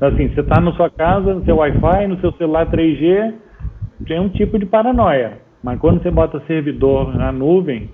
assim, 0.00 0.28
você 0.28 0.40
está 0.40 0.60
na 0.60 0.72
sua 0.72 0.90
casa, 0.90 1.34
no 1.34 1.44
seu 1.44 1.56
Wi-Fi, 1.56 2.06
no 2.08 2.20
seu 2.20 2.32
celular 2.32 2.66
3G, 2.70 3.34
tem 4.06 4.20
um 4.20 4.28
tipo 4.28 4.58
de 4.58 4.66
paranoia. 4.66 5.38
Mas 5.62 5.78
quando 5.78 6.02
você 6.02 6.10
bota 6.10 6.42
servidor 6.46 7.14
na 7.14 7.30
nuvem, 7.30 7.90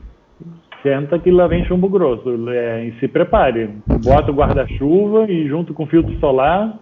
senta 0.82 1.18
que 1.18 1.30
lá 1.30 1.46
vem 1.46 1.64
chumbo 1.64 1.88
grosso. 1.88 2.48
É, 2.50 2.84
e 2.84 3.00
se 3.00 3.08
prepare. 3.08 3.70
Bota 4.04 4.30
o 4.30 4.34
guarda-chuva 4.34 5.30
e 5.30 5.48
junto 5.48 5.72
com 5.72 5.84
o 5.84 5.86
filtro 5.86 6.18
solar. 6.18 6.78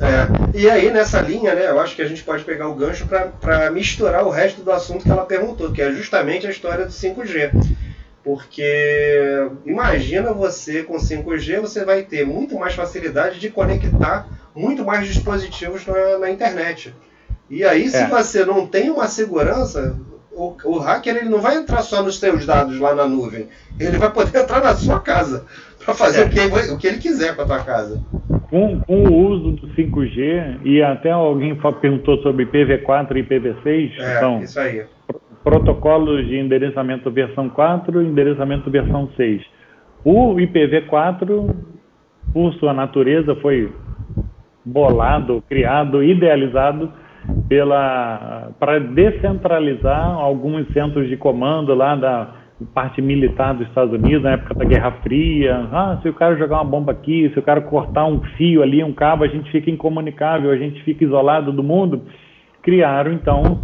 É. 0.00 0.58
E 0.58 0.68
aí, 0.68 0.90
nessa 0.90 1.20
linha, 1.20 1.54
né, 1.54 1.70
eu 1.70 1.78
acho 1.80 1.94
que 1.94 2.02
a 2.02 2.06
gente 2.08 2.24
pode 2.24 2.44
pegar 2.44 2.68
o 2.68 2.74
gancho 2.74 3.06
para 3.06 3.70
misturar 3.70 4.26
o 4.26 4.30
resto 4.30 4.62
do 4.62 4.72
assunto 4.72 5.04
que 5.04 5.10
ela 5.10 5.24
perguntou, 5.24 5.70
que 5.70 5.80
é 5.80 5.92
justamente 5.92 6.46
a 6.46 6.50
história 6.50 6.84
do 6.84 6.90
5G. 6.90 7.50
Porque 8.24 9.50
imagina 9.66 10.32
você 10.32 10.82
com 10.82 10.96
5G, 10.96 11.60
você 11.60 11.84
vai 11.84 12.02
ter 12.02 12.26
muito 12.26 12.58
mais 12.58 12.74
facilidade 12.74 13.38
de 13.38 13.50
conectar 13.50 14.26
muito 14.54 14.84
mais 14.84 15.06
dispositivos 15.06 15.86
na, 15.86 16.18
na 16.18 16.30
internet. 16.30 16.94
E 17.50 17.64
aí, 17.64 17.88
se 17.88 17.98
é. 17.98 18.06
você 18.06 18.44
não 18.44 18.66
tem 18.66 18.88
uma 18.88 19.06
segurança, 19.06 19.98
o, 20.32 20.56
o 20.64 20.78
hacker 20.78 21.16
ele 21.16 21.28
não 21.28 21.40
vai 21.40 21.56
entrar 21.56 21.82
só 21.82 22.02
nos 22.02 22.18
seus 22.18 22.46
dados 22.46 22.78
lá 22.78 22.94
na 22.94 23.06
nuvem. 23.06 23.48
Ele 23.78 23.98
vai 23.98 24.10
poder 24.10 24.38
entrar 24.40 24.62
na 24.62 24.74
sua 24.74 25.00
casa 25.00 25.44
para 25.84 25.94
fazer 25.94 26.22
é. 26.22 26.24
o, 26.24 26.30
que, 26.30 26.72
o 26.72 26.78
que 26.78 26.86
ele 26.86 26.98
quiser 26.98 27.36
com 27.36 27.42
a 27.42 27.46
tua 27.46 27.60
casa. 27.62 28.02
Com, 28.48 28.80
com, 28.80 29.04
o 29.04 29.28
uso 29.28 29.52
do 29.52 29.68
5G, 29.74 30.60
e 30.64 30.82
até 30.82 31.10
alguém 31.10 31.58
perguntou 31.80 32.16
sobre 32.22 32.46
IPv4 32.46 33.16
e 33.16 33.22
IPv6, 33.22 33.92
é, 33.98 34.16
então, 34.16 34.40
isso 34.40 34.58
aí. 34.58 34.84
Protocolos 35.44 36.26
de 36.26 36.38
endereçamento 36.38 37.10
versão 37.10 37.50
4 37.50 38.02
e 38.02 38.06
endereçamento 38.06 38.70
versão 38.70 39.08
6. 39.14 39.42
O 40.02 40.34
IPv4, 40.36 41.54
por 42.32 42.54
sua 42.54 42.72
natureza, 42.72 43.36
foi 43.36 43.70
bolado, 44.64 45.44
criado, 45.46 46.02
idealizado 46.02 46.90
para 48.58 48.78
descentralizar 48.78 50.14
alguns 50.14 50.66
centros 50.72 51.08
de 51.08 51.16
comando 51.16 51.74
lá 51.74 51.94
da 51.94 52.28
parte 52.72 53.02
militar 53.02 53.54
dos 53.54 53.66
Estados 53.66 53.92
Unidos 53.92 54.22
na 54.22 54.32
época 54.32 54.54
da 54.54 54.64
Guerra 54.64 54.92
Fria. 55.02 55.68
Ah, 55.72 55.98
se 56.02 56.08
o 56.08 56.14
cara 56.14 56.36
jogar 56.36 56.56
uma 56.56 56.70
bomba 56.70 56.92
aqui, 56.92 57.30
se 57.32 57.38
o 57.38 57.42
cara 57.42 57.60
cortar 57.60 58.06
um 58.06 58.20
fio 58.36 58.62
ali, 58.62 58.82
um 58.82 58.92
cabo, 58.92 59.24
a 59.24 59.28
gente 59.28 59.50
fica 59.50 59.70
incomunicável, 59.70 60.50
a 60.50 60.56
gente 60.56 60.82
fica 60.82 61.04
isolado 61.04 61.52
do 61.52 61.62
mundo. 61.62 62.02
Criaram 62.62 63.12
então 63.12 63.62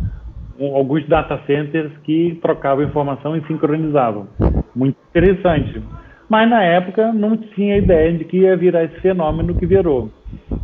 alguns 0.60 1.06
data 1.08 1.40
centers 1.46 1.90
que 2.04 2.38
trocavam 2.42 2.84
informação 2.84 3.36
e 3.36 3.46
sincronizavam. 3.46 4.28
Muito 4.74 4.96
interessante. 5.10 5.82
Mas 6.28 6.48
na 6.48 6.62
época 6.62 7.12
não 7.12 7.36
tinha 7.36 7.78
ideia 7.78 8.12
de 8.12 8.24
que 8.24 8.38
ia 8.38 8.56
virar 8.56 8.84
esse 8.84 9.00
fenômeno 9.00 9.54
que 9.54 9.66
virou. 9.66 10.10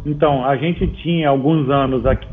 Então, 0.05 0.45
a 0.45 0.57
gente 0.57 0.87
tinha 1.03 1.29
alguns 1.29 1.69
anos, 1.69 2.07
aqui, 2.07 2.29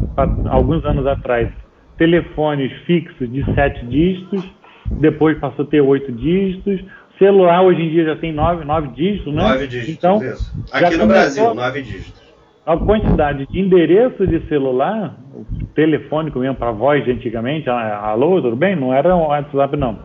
alguns 0.50 0.86
anos 0.86 1.08
atrás 1.08 1.50
telefones 1.98 2.72
fixos 2.86 3.32
de 3.32 3.44
sete 3.56 3.86
dígitos, 3.86 4.44
depois 4.92 5.38
passou 5.40 5.66
a 5.66 5.68
ter 5.68 5.82
oito 5.82 6.12
dígitos. 6.12 6.84
Celular 7.18 7.64
hoje 7.64 7.82
em 7.82 7.90
dia 7.90 8.06
já 8.06 8.16
tem 8.16 8.32
nove, 8.32 8.66
nove 8.66 8.90
dígitos, 8.90 9.34
né? 9.34 9.42
Nove 9.42 9.68
dígitos, 9.68 9.96
então, 9.96 10.24
isso. 10.24 10.66
Aqui 10.72 10.98
no 10.98 11.08
Brasil, 11.08 11.54
nove 11.54 11.82
dígitos. 11.82 12.23
A 12.66 12.78
quantidade 12.78 13.46
de 13.46 13.60
endereço 13.60 14.26
de 14.26 14.40
celular, 14.48 15.18
telefônico 15.76 16.40
mesmo 16.40 16.56
para 16.56 16.72
voz 16.72 17.04
de 17.04 17.12
antigamente, 17.12 17.70
ah, 17.70 18.00
alô, 18.06 18.42
tudo 18.42 18.56
bem? 18.56 18.74
Não 18.74 18.94
era 18.94 19.14
um 19.14 19.28
WhatsApp, 19.28 19.76
não. 19.76 20.00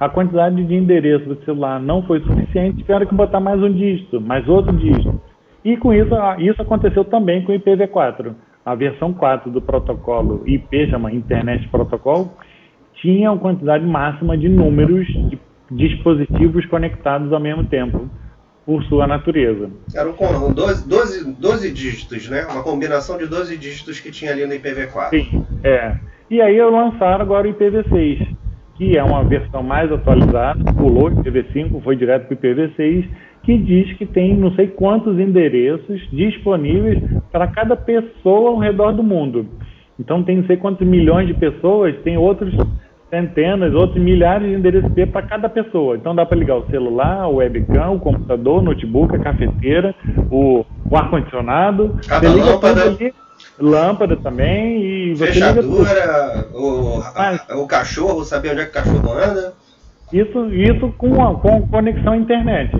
A 0.00 0.08
quantidade 0.08 0.64
de 0.64 0.74
endereço 0.74 1.26
do 1.26 1.44
celular 1.44 1.78
não 1.78 2.02
foi 2.04 2.20
suficiente, 2.20 2.78
tiveram 2.78 3.04
que 3.04 3.14
botar 3.14 3.40
mais 3.40 3.62
um 3.62 3.70
dígito, 3.70 4.22
mais 4.22 4.48
outro 4.48 4.74
dígito. 4.74 5.20
E 5.62 5.76
com 5.76 5.92
isso, 5.92 6.14
isso 6.38 6.62
aconteceu 6.62 7.04
também 7.04 7.44
com 7.44 7.52
o 7.52 7.54
IPv4. 7.54 8.32
A 8.64 8.74
versão 8.74 9.12
4 9.12 9.50
do 9.50 9.60
protocolo 9.60 10.42
IP, 10.46 10.88
chama 10.88 11.12
Internet 11.12 11.68
Protocol, 11.68 12.32
tinha 13.02 13.30
uma 13.30 13.38
quantidade 13.38 13.84
máxima 13.84 14.34
de 14.34 14.48
números 14.48 15.06
de 15.06 15.38
dispositivos 15.70 16.64
conectados 16.66 17.30
ao 17.34 17.40
mesmo 17.40 17.64
tempo, 17.64 18.08
por 18.68 18.84
sua 18.84 19.06
natureza. 19.06 19.70
Eram 19.94 20.12
12, 20.52 20.86
12, 20.86 21.32
12 21.40 21.72
dígitos, 21.72 22.28
né? 22.28 22.44
Uma 22.44 22.62
combinação 22.62 23.16
de 23.16 23.26
12 23.26 23.56
dígitos 23.56 23.98
que 23.98 24.10
tinha 24.10 24.30
ali 24.30 24.44
no 24.44 24.52
IPv4. 24.52 25.08
Sim, 25.08 25.46
é. 25.64 25.96
E 26.30 26.42
aí 26.42 26.54
eu 26.54 26.70
lançaram 26.70 27.22
agora 27.22 27.48
o 27.48 27.54
IPv6, 27.54 28.28
que 28.76 28.98
é 28.98 29.02
uma 29.02 29.24
versão 29.24 29.62
mais 29.62 29.90
atualizada, 29.90 30.62
pulou 30.74 31.08
o 31.08 31.10
IPv5, 31.10 31.82
foi 31.82 31.96
direto 31.96 32.26
para 32.26 32.34
o 32.34 32.38
IPv6, 32.38 33.08
que 33.42 33.56
diz 33.56 33.96
que 33.96 34.04
tem 34.04 34.36
não 34.36 34.54
sei 34.54 34.66
quantos 34.66 35.18
endereços 35.18 36.06
disponíveis 36.12 37.02
para 37.32 37.46
cada 37.46 37.74
pessoa 37.74 38.50
ao 38.50 38.58
redor 38.58 38.92
do 38.92 39.02
mundo. 39.02 39.46
Então 39.98 40.22
tem 40.22 40.36
não 40.36 40.46
sei 40.46 40.58
quantos 40.58 40.86
milhões 40.86 41.26
de 41.26 41.32
pessoas, 41.32 41.96
tem 42.02 42.18
outros 42.18 42.52
centenas, 43.10 43.74
outros 43.74 44.02
milhares 44.02 44.48
de 44.48 44.54
endereços 44.54 44.90
IP 44.90 45.06
para 45.06 45.26
cada 45.26 45.48
pessoa. 45.48 45.96
Então 45.96 46.14
dá 46.14 46.26
para 46.26 46.38
ligar 46.38 46.56
o 46.56 46.66
celular, 46.66 47.28
o 47.28 47.36
webcam, 47.36 47.92
o 47.92 48.00
computador, 48.00 48.58
o 48.58 48.62
notebook, 48.62 49.14
a 49.16 49.18
cafeteira, 49.18 49.94
o, 50.30 50.64
o 50.90 50.96
ar-condicionado. 50.96 51.98
Cada 52.06 52.28
lâmpada. 52.30 52.82
Ali, 52.82 53.14
lâmpada 53.58 54.16
também 54.16 54.82
e 54.82 55.14
você 55.14 55.32
Fechadura, 55.32 56.48
o, 56.52 57.62
o 57.62 57.66
cachorro, 57.66 58.24
saber 58.24 58.52
onde 58.52 58.60
é 58.62 58.64
que 58.64 58.70
o 58.70 58.74
cachorro 58.74 59.12
anda. 59.12 59.54
Isso, 60.12 60.46
isso 60.54 60.92
com, 60.96 61.22
a, 61.22 61.34
com 61.34 61.66
conexão 61.68 62.12
à 62.14 62.16
internet. 62.16 62.72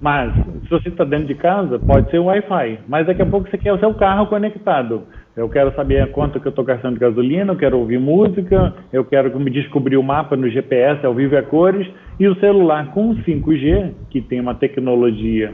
Mas, 0.00 0.34
se 0.34 0.68
você 0.68 0.88
está 0.88 1.04
dentro 1.04 1.26
de 1.26 1.34
casa, 1.36 1.78
pode 1.78 2.10
ser 2.10 2.18
o 2.18 2.24
Wi-Fi. 2.24 2.80
Mas 2.88 3.06
daqui 3.06 3.22
a 3.22 3.26
pouco 3.26 3.48
você 3.48 3.56
quer 3.56 3.72
o 3.72 3.78
seu 3.78 3.94
carro 3.94 4.26
conectado. 4.26 5.04
Eu 5.34 5.48
quero 5.48 5.74
saber 5.74 6.10
quanto 6.12 6.38
que 6.38 6.46
eu 6.46 6.50
estou 6.50 6.64
gastando 6.64 6.94
de 6.94 7.00
gasolina, 7.00 7.52
eu 7.52 7.56
quero 7.56 7.78
ouvir 7.78 7.98
música, 7.98 8.74
eu 8.92 9.02
quero 9.04 9.38
me 9.40 9.50
descobrir 9.50 9.96
o 9.96 10.02
mapa 10.02 10.36
no 10.36 10.48
GPS 10.48 11.04
ao 11.06 11.14
vivo 11.14 11.34
e 11.34 11.38
a 11.38 11.42
cores. 11.42 11.88
E 12.20 12.28
o 12.28 12.38
celular 12.38 12.90
com 12.92 13.14
5G, 13.16 13.92
que 14.10 14.20
tem 14.20 14.40
uma 14.40 14.54
tecnologia 14.54 15.50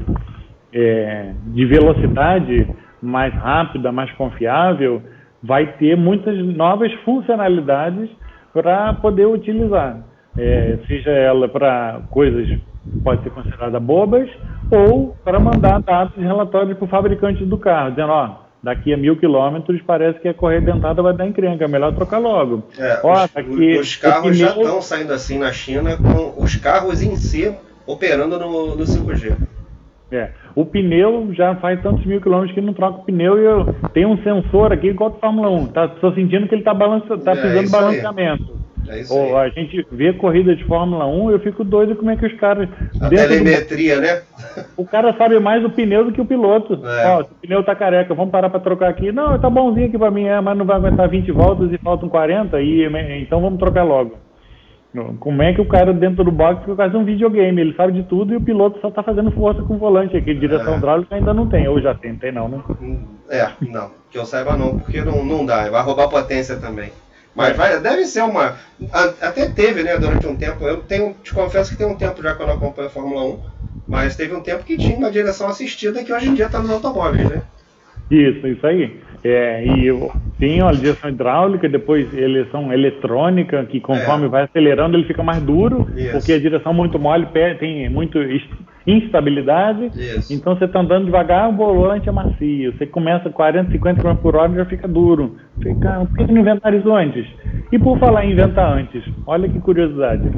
é, 0.73 1.33
de 1.47 1.65
velocidade 1.65 2.67
mais 3.01 3.33
rápida, 3.35 3.93
mais 3.93 4.11
confiável, 4.13 5.01
vai 5.41 5.75
ter 5.75 5.97
muitas 5.97 6.37
novas 6.45 6.93
funcionalidades 7.05 8.11
para 8.53 8.93
poder 8.95 9.27
utilizar. 9.27 10.03
É, 10.37 10.79
seja 10.89 11.11
ela 11.11 11.49
para 11.49 12.01
coisas 12.11 12.59
pode 13.05 13.23
ser 13.23 13.31
considerada 13.31 13.79
bobas, 13.79 14.29
ou 14.71 15.15
para 15.25 15.39
mandar 15.39 15.81
dados 15.81 16.15
e 16.17 16.21
relatórios 16.21 16.77
para 16.77 16.85
o 16.85 16.89
fabricante 16.89 17.45
do 17.45 17.59
carro, 17.59 17.91
dizendo, 17.91 18.13
ó, 18.13 18.48
daqui 18.63 18.93
a 18.93 18.97
mil 18.97 19.17
quilômetros 19.17 19.81
parece 19.87 20.19
que 20.21 20.29
a 20.29 20.35
correia 20.35 20.61
dentada 20.61 21.03
vai 21.03 21.15
dar 21.15 21.27
encrenca, 21.27 21.65
é 21.65 21.69
melhor 21.69 21.95
trocar 21.95 22.19
logo. 22.19 22.65
É, 22.79 23.01
ó, 23.03 23.25
os, 23.25 23.31
daqui, 23.33 23.79
os 23.79 23.97
carros 23.97 24.37
já 24.37 24.49
estão 24.49 24.83
saindo 24.83 25.13
assim 25.13 25.39
na 25.39 25.53
China 25.53 25.97
com 25.97 26.43
os 26.43 26.57
carros 26.57 27.03
em 27.03 27.17
si 27.17 27.55
operando 27.87 28.39
no, 28.39 28.77
no 28.77 28.85
5G. 28.85 29.37
É. 30.11 30.31
O 30.55 30.65
pneu 30.65 31.35
já 31.35 31.55
faz 31.57 31.83
tantos 31.83 32.05
mil 32.07 32.21
quilômetros 32.21 32.55
que 32.55 32.61
não 32.61 32.73
troca 32.73 33.01
o 33.01 33.05
pneu 33.05 33.39
e 33.39 33.45
eu 33.45 33.75
tenho 33.93 34.09
um 34.09 34.23
sensor 34.23 34.73
aqui 34.73 34.89
igual 34.89 35.11
do 35.11 35.19
Fórmula 35.19 35.51
1. 35.51 35.67
Tá, 35.69 35.89
tô 35.89 36.13
sentindo 36.13 36.49
que 36.49 36.55
ele 36.55 36.63
tá, 36.63 36.73
balança, 36.73 37.19
tá 37.19 37.33
é, 37.33 37.37
precisando 37.37 37.71
balanceamento. 37.71 38.59
É 38.89 39.01
isso 39.01 39.15
Ou, 39.15 39.37
a 39.37 39.49
gente 39.49 39.87
vê 39.93 40.13
corrida 40.13 40.57
de 40.57 40.65
Fórmula 40.65 41.07
1, 41.07 41.31
eu 41.31 41.41
fico 41.41 41.63
doido 41.63 41.97
como 41.97 42.11
é 42.11 42.17
que 42.17 42.27
os 42.27 42.33
caras. 42.35 42.69
A 43.01 43.09
telemetria, 43.09 43.97
do... 43.97 44.03
né? 44.03 44.23
O 44.77 44.85
cara 44.85 45.15
sabe 45.17 45.39
mais 45.39 45.65
o 45.65 45.71
pneu 45.71 46.05
do 46.05 46.13
que 46.13 46.21
o 46.21 46.27
piloto. 46.27 46.81
É. 46.87 47.21
O 47.21 47.25
pneu 47.25 47.63
tá 47.63 47.75
careca, 47.75 48.15
vamos 48.15 48.33
parar 48.33 48.49
para 48.51 48.61
trocar 48.61 48.89
aqui. 48.89 49.13
Não, 49.13 49.39
tá 49.39 49.51
bonzinho 49.51 49.87
aqui 49.87 49.99
para 49.99 50.11
mim, 50.11 50.25
é, 50.25 50.41
mas 50.41 50.57
não 50.57 50.65
vai 50.65 50.77
aguentar 50.77 51.09
20 51.09 51.31
voltas 51.33 51.73
e 51.73 51.79
faltam 51.79 52.09
40, 52.09 52.61
e, 52.61 52.89
então 53.23 53.41
vamos 53.41 53.59
trocar 53.59 53.85
logo. 53.85 54.17
Como 55.21 55.43
é 55.43 55.53
que 55.53 55.61
o 55.61 55.69
cara 55.69 55.93
dentro 55.93 56.25
do 56.25 56.33
box 56.33 56.63
fica 56.63 56.75
quase 56.75 56.97
um 56.97 57.05
videogame? 57.05 57.61
Ele 57.61 57.75
sabe 57.75 57.93
de 57.93 58.03
tudo 58.05 58.33
e 58.33 58.37
o 58.37 58.41
piloto 58.41 58.81
só 58.81 58.91
tá 58.91 59.03
fazendo 59.03 59.31
força 59.31 59.63
com 59.63 59.75
o 59.75 59.79
volante 59.79 60.17
aqui. 60.17 60.35
Direção 60.35 60.75
é. 60.75 60.77
hidráulica 60.79 61.15
ainda 61.15 61.35
não 61.35 61.47
tem, 61.47 61.69
ou 61.69 61.81
já 61.81 61.95
tem, 61.95 62.17
tem 62.17 62.33
não, 62.33 62.49
né? 62.49 62.63
É, 63.29 63.49
não. 63.61 63.91
Que 64.11 64.19
eu 64.19 64.25
saiba 64.25 64.57
não, 64.57 64.79
porque 64.79 65.03
não, 65.03 65.25
não 65.25 65.45
dá. 65.45 65.69
Vai 65.69 65.83
roubar 65.83 66.09
potência 66.09 66.57
também. 66.57 66.91
Mas 67.39 67.57
vai, 67.57 67.81
deve 67.81 68.05
ser 68.05 68.23
uma. 68.23 68.57
Até 69.23 69.49
teve, 69.49 69.85
né, 69.85 69.97
durante 69.97 70.27
um 70.27 70.35
tempo. 70.35 70.65
Eu 70.65 70.79
tenho, 70.79 71.15
te 71.23 71.33
confesso 71.33 71.71
que 71.71 71.77
tem 71.77 71.87
um 71.87 71.95
tempo 71.95 72.21
já 72.21 72.35
que 72.35 72.43
eu 72.43 72.49
não 72.49 72.55
acompanho 72.55 72.89
a 72.89 72.91
Fórmula 72.91 73.25
1, 73.27 73.41
mas 73.87 74.17
teve 74.17 74.35
um 74.35 74.41
tempo 74.41 74.65
que 74.65 74.77
tinha 74.77 74.97
uma 74.97 75.09
direção 75.09 75.47
assistida 75.47 76.03
que 76.03 76.13
hoje 76.13 76.31
em 76.31 76.35
dia 76.35 76.47
está 76.47 76.59
nos 76.59 76.69
automóveis, 76.69 77.31
né? 77.31 77.43
Isso, 78.11 78.45
isso 78.45 78.67
aí. 78.67 79.01
É, 79.23 79.65
e 79.65 80.11
tem 80.37 80.61
a 80.63 80.73
direção 80.73 81.11
hidráulica, 81.11 81.69
depois 81.69 82.13
eleição 82.13 82.73
eletrônica, 82.73 83.65
que 83.67 83.79
conforme 83.79 84.27
é. 84.27 84.29
vai 84.29 84.43
acelerando 84.43 84.97
ele 84.97 85.07
fica 85.07 85.23
mais 85.23 85.41
duro, 85.41 85.89
Isso. 85.97 86.13
porque 86.13 86.33
a 86.33 86.41
direção 86.41 86.75
muito 86.75 86.99
mole 86.99 87.29
tem 87.61 87.89
muito 87.89 88.19
instabilidade. 88.91 89.87
Isso. 89.87 90.33
Então 90.33 90.57
você 90.57 90.65
está 90.65 90.81
andando 90.81 91.07
devagar, 91.07 91.49
o 91.51 91.53
volante 91.53 92.09
é 92.09 92.13
macio. 92.13 92.73
Você 92.73 92.87
começa 92.87 93.29
40, 93.31 93.71
50 93.73 94.03
km 94.03 94.15
por 94.17 94.37
hora 94.37 94.53
e 94.53 94.57
já 94.57 94.65
fica 94.65 94.89
duro. 94.89 95.37
Fica, 95.63 96.07
por 96.07 96.27
que 96.27 96.33
não 96.33 96.41
inventaram 96.41 96.79
isso 96.79 96.93
antes? 96.93 97.27
E 97.71 97.79
por 97.79 97.99
falar 97.99 98.25
em 98.25 98.33
inventar 98.33 98.73
antes, 98.73 99.03
olha 99.27 99.49
que 99.49 99.61
curiosidade. 99.61 100.31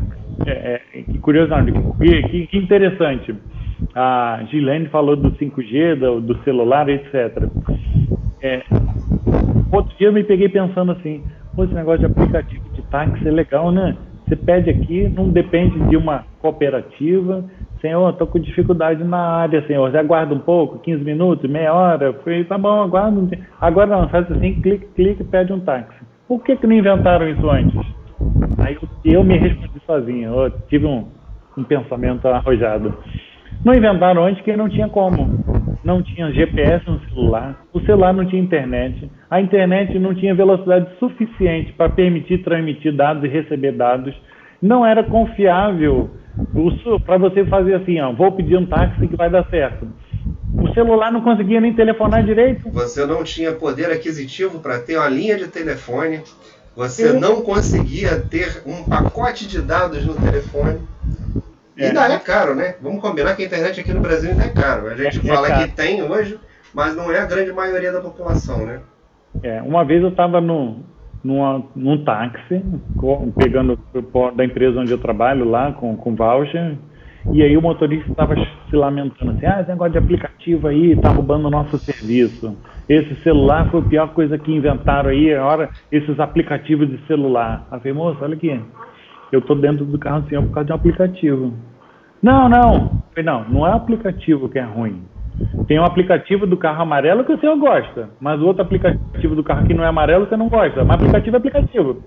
É, 0.46 0.80
é, 0.94 1.03
que 1.03 1.18
curiosidade, 1.18 1.72
que, 1.72 2.46
que 2.46 2.59
interessante. 2.59 3.34
A 3.94 4.42
Gilene 4.51 4.88
falou 4.88 5.16
do 5.16 5.32
5G, 5.32 5.96
do, 5.96 6.20
do 6.20 6.42
celular, 6.42 6.88
etc. 6.88 7.48
É, 8.42 8.62
outro 9.72 9.96
dia 9.98 10.09
eu 10.09 10.12
me 10.12 10.24
peguei 10.24 10.48
pensando 10.48 10.92
assim, 10.92 11.22
pô, 11.55 11.64
esse 11.64 11.74
negócio 11.74 12.01
de 12.01 12.07
aplicativo 12.07 12.68
de 12.74 12.82
táxi 12.82 13.26
é 13.26 13.30
legal, 13.30 13.70
né? 13.70 13.96
Você 14.26 14.36
pede 14.36 14.70
aqui, 14.70 15.09
não 15.09 15.28
depende 15.28 15.78
de 15.88 15.96
uma 15.96 16.24
cooperativa. 16.40 17.44
Senhor, 17.81 18.11
estou 18.11 18.26
com 18.26 18.39
dificuldade 18.39 19.03
na 19.03 19.18
área, 19.18 19.66
senhor. 19.66 19.91
Você 19.91 19.97
aguarda 19.97 20.35
um 20.35 20.39
pouco, 20.39 20.78
15 20.81 21.03
minutos, 21.03 21.51
meia 21.51 21.72
hora. 21.72 22.12
Falei, 22.12 22.45
tá 22.45 22.59
bom, 22.59 22.83
aguarda. 22.83 23.39
Agora 23.61 23.87
não, 23.87 24.09
faz 24.09 24.31
assim, 24.31 24.61
clique, 24.61 24.87
clique 24.95 25.24
pede 25.24 25.53
um 25.53 25.61
táxi. 25.61 25.97
Por 26.28 26.43
que, 26.45 26.57
que 26.57 26.66
não 26.66 26.76
inventaram 26.76 27.28
isso 27.28 27.49
antes? 27.49 27.81
Aí 28.59 28.76
eu, 29.05 29.24
me 29.24 29.39
respondi 29.39 29.81
sozinho. 29.87 30.31
Eu 30.31 30.51
tive 30.68 30.87
um, 30.87 31.09
um 31.57 31.64
pensamento 31.64 32.28
arrojado. 32.28 32.95
Não 33.64 33.74
inventaram 33.74 34.24
antes 34.24 34.39
porque 34.39 34.57
não 34.57 34.68
tinha 34.68 34.89
como. 34.89 35.70
Não 35.83 36.03
tinha 36.03 36.31
GPS 36.31 36.89
no 36.89 37.01
celular, 37.09 37.59
o 37.72 37.81
celular 37.81 38.12
não 38.12 38.26
tinha 38.26 38.43
internet, 38.43 39.11
a 39.31 39.41
internet 39.41 39.99
não 39.99 40.14
tinha 40.14 40.35
velocidade 40.35 40.87
suficiente 40.99 41.72
para 41.72 41.89
permitir 41.89 42.43
transmitir 42.43 42.95
dados 42.95 43.24
e 43.24 43.28
receber 43.28 43.72
dados. 43.72 44.14
Não 44.61 44.84
era 44.84 45.02
confiável 45.02 46.11
para 47.04 47.18
você 47.18 47.44
fazer 47.46 47.74
assim, 47.74 48.00
ó, 48.00 48.12
vou 48.12 48.32
pedir 48.32 48.56
um 48.56 48.66
táxi 48.66 49.06
que 49.06 49.16
vai 49.16 49.30
dar 49.30 49.48
certo. 49.48 49.88
O 50.54 50.72
celular 50.74 51.12
não 51.12 51.22
conseguia 51.22 51.61
nem 51.61 51.74
telefonar 51.74 52.24
direito. 52.24 52.68
Você 52.70 53.06
não 53.06 53.22
tinha 53.24 53.52
poder 53.52 53.90
aquisitivo 53.90 54.58
para 54.61 54.78
ter 54.78 54.96
uma 54.96 55.08
linha 55.08 55.36
de 55.36 55.48
telefone. 55.48 56.22
Você 56.76 57.12
não 57.12 57.42
conseguia 57.42 58.20
ter 58.20 58.62
um 58.66 58.84
pacote 58.84 59.46
de 59.46 59.61
dados 59.61 60.04
no 60.04 60.14
telefone. 60.14 60.80
E 61.76 61.84
ainda 61.84 62.12
é 62.12 62.18
caro, 62.18 62.54
né? 62.54 62.74
Vamos 62.80 63.00
combinar 63.00 63.34
que 63.34 63.42
a 63.42 63.46
internet 63.46 63.80
aqui 63.80 63.92
no 63.92 64.00
Brasil 64.00 64.30
ainda 64.30 64.44
é 64.44 64.48
caro. 64.48 64.88
A 64.88 64.94
gente 64.94 65.26
é, 65.26 65.30
é 65.30 65.34
fala 65.34 65.48
é 65.48 65.66
que 65.66 65.74
tem 65.74 66.02
hoje, 66.02 66.38
mas 66.74 66.94
não 66.94 67.11
é 67.11 67.20
a 67.20 67.26
grande 67.26 67.52
maioria 67.52 67.92
da 67.92 68.00
população, 68.00 68.66
né? 68.66 68.80
É, 69.42 69.62
uma 69.62 69.84
vez 69.84 70.02
eu 70.02 70.11
estava 70.11 70.40
no, 70.40 70.84
numa, 71.22 71.62
num 71.76 72.04
táxi, 72.04 72.62
pegando 73.36 73.78
da 74.36 74.44
empresa 74.44 74.80
onde 74.80 74.92
eu 74.92 74.98
trabalho 74.98 75.48
lá, 75.48 75.72
com, 75.72 75.96
com 75.96 76.14
voucher, 76.14 76.76
e 77.32 77.42
aí 77.42 77.56
o 77.56 77.62
motorista 77.62 78.10
estava 78.10 78.34
se 78.34 78.74
lamentando 78.74 79.32
assim, 79.32 79.46
ah, 79.46 79.60
esse 79.60 79.70
negócio 79.70 79.92
de 79.92 79.98
aplicativo 79.98 80.66
aí 80.66 80.92
está 80.92 81.10
roubando 81.10 81.46
o 81.48 81.50
nosso 81.50 81.76
serviço. 81.78 82.56
Esse 82.88 83.14
celular 83.16 83.70
foi 83.70 83.80
a 83.80 83.84
pior 83.84 84.14
coisa 84.14 84.38
que 84.38 84.50
inventaram 84.50 85.10
aí, 85.10 85.34
agora 85.34 85.68
esses 85.92 86.18
aplicativos 86.18 86.88
de 86.88 86.98
celular. 87.06 87.66
Eu 87.70 87.78
falei, 87.78 87.92
moço, 87.92 88.18
olha 88.22 88.34
aqui, 88.34 88.58
eu 89.30 89.40
estou 89.40 89.54
dentro 89.54 89.84
do 89.84 89.98
carro 89.98 90.24
assim 90.26 90.40
por 90.46 90.52
causa 90.52 90.66
de 90.66 90.72
um 90.72 90.76
aplicativo. 90.76 91.54
Não, 92.22 92.48
não. 92.48 93.02
Não, 93.22 93.48
não 93.48 93.66
é 93.66 93.72
aplicativo 93.72 94.48
que 94.48 94.58
é 94.58 94.64
ruim. 94.64 95.02
Tem 95.66 95.78
um 95.78 95.84
aplicativo 95.84 96.47
do 96.47 96.57
carro 96.57 96.82
amarelo 96.82 97.24
que 97.24 97.32
o 97.32 97.38
senhor 97.38 97.57
gosta, 97.57 98.11
mas 98.20 98.41
o 98.41 98.47
outro 98.47 98.62
aplicativo 98.62 99.34
do 99.34 99.43
carro 99.43 99.66
que 99.66 99.74
não 99.74 99.84
é 99.84 99.88
amarelo 99.88 100.26
você 100.26 100.36
não 100.36 100.49
gosta. 100.49 100.84
Mas 100.84 100.97
aplicativo 100.97 101.36
é 101.36 101.38
aplicativo. 101.38 102.03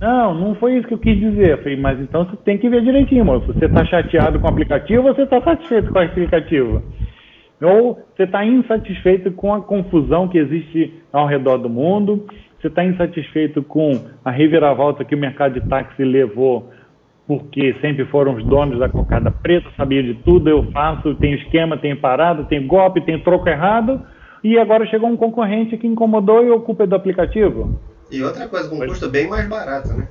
Não, 0.00 0.32
não 0.34 0.54
foi 0.54 0.76
isso 0.76 0.88
que 0.88 0.94
eu 0.94 0.98
quis 0.98 1.18
dizer. 1.18 1.58
Falei, 1.58 1.76
mas 1.76 2.00
então 2.00 2.24
você 2.24 2.36
tem 2.36 2.56
que 2.56 2.68
ver 2.68 2.82
direitinho, 2.82 3.24
moço. 3.24 3.46
Você 3.46 3.66
está 3.66 3.84
chateado 3.84 4.38
com 4.38 4.46
o 4.46 4.50
aplicativo 4.50 5.08
ou 5.08 5.14
você 5.14 5.22
está 5.22 5.40
satisfeito 5.42 5.92
com 5.92 5.98
o 5.98 6.02
aplicativo? 6.02 6.82
Ou 7.60 7.98
você 8.16 8.22
está 8.22 8.44
insatisfeito 8.44 9.30
com 9.32 9.52
a 9.52 9.60
confusão 9.60 10.26
que 10.28 10.38
existe 10.38 10.94
ao 11.12 11.26
redor 11.26 11.58
do 11.58 11.68
mundo? 11.68 12.26
Você 12.58 12.68
está 12.68 12.84
insatisfeito 12.84 13.62
com 13.62 13.92
a 14.24 14.30
reviravolta 14.30 15.04
que 15.04 15.14
o 15.14 15.18
mercado 15.18 15.60
de 15.60 15.68
táxi 15.68 16.02
levou 16.02 16.70
porque 17.30 17.76
sempre 17.80 18.04
foram 18.06 18.34
os 18.34 18.44
donos 18.44 18.80
da 18.80 18.88
cocada 18.88 19.30
preta, 19.30 19.70
sabia 19.76 20.02
de 20.02 20.14
tudo, 20.14 20.50
eu 20.50 20.64
faço, 20.72 21.14
tenho 21.14 21.36
esquema, 21.36 21.78
tenho 21.78 21.96
parada, 21.96 22.42
tenho 22.42 22.66
golpe, 22.66 23.00
tenho 23.02 23.22
troco 23.22 23.48
errado, 23.48 24.02
e 24.42 24.58
agora 24.58 24.84
chegou 24.86 25.08
um 25.08 25.16
concorrente 25.16 25.76
que 25.76 25.86
incomodou 25.86 26.44
e 26.44 26.50
ocupa 26.50 26.88
do 26.88 26.96
aplicativo. 26.96 27.78
E 28.10 28.20
outra 28.20 28.48
coisa, 28.48 28.68
com 28.68 28.74
um 28.74 28.86
custo 28.88 29.08
bem 29.08 29.28
mais 29.28 29.48
barato, 29.48 29.92
né? 29.92 30.08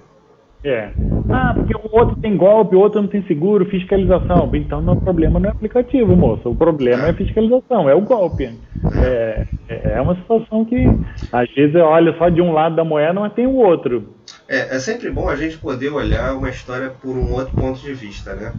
É. 0.63 0.91
Ah, 1.29 1.51
porque 1.53 1.75
o 1.75 1.89
outro 1.91 2.15
tem 2.21 2.37
golpe, 2.37 2.77
o 2.77 2.79
outro 2.79 3.01
não 3.01 3.09
tem 3.09 3.21
seguro, 3.23 3.65
fiscalização. 3.65 4.49
Então, 4.53 4.79
o 4.87 5.01
problema 5.01 5.41
não 5.41 5.49
é 5.49 5.51
aplicativo, 5.51 6.15
moço. 6.15 6.49
O 6.49 6.55
problema 6.55 7.07
é, 7.07 7.09
é 7.09 7.13
fiscalização, 7.13 7.89
é 7.89 7.95
o 7.95 8.01
golpe. 8.01 8.49
É, 8.95 9.45
é, 9.67 9.91
é 9.95 10.01
uma 10.01 10.15
situação 10.15 10.63
que, 10.63 10.85
às 11.33 11.53
vezes, 11.53 11.75
olha 11.75 12.17
só 12.17 12.29
de 12.29 12.41
um 12.41 12.53
lado 12.53 12.77
da 12.77 12.83
moeda, 12.85 13.19
mas 13.19 13.33
tem 13.33 13.45
o 13.45 13.55
outro. 13.55 14.18
É, 14.49 14.75
é 14.75 14.79
sempre 14.79 15.11
bom 15.11 15.29
a 15.29 15.35
gente 15.35 15.57
poder 15.57 15.89
olhar 15.89 16.35
uma 16.35 16.49
história 16.49 16.89
por 16.89 17.15
um 17.15 17.31
outro 17.31 17.55
ponto 17.55 17.79
de 17.79 17.93
vista, 17.93 18.33
né? 18.33 18.51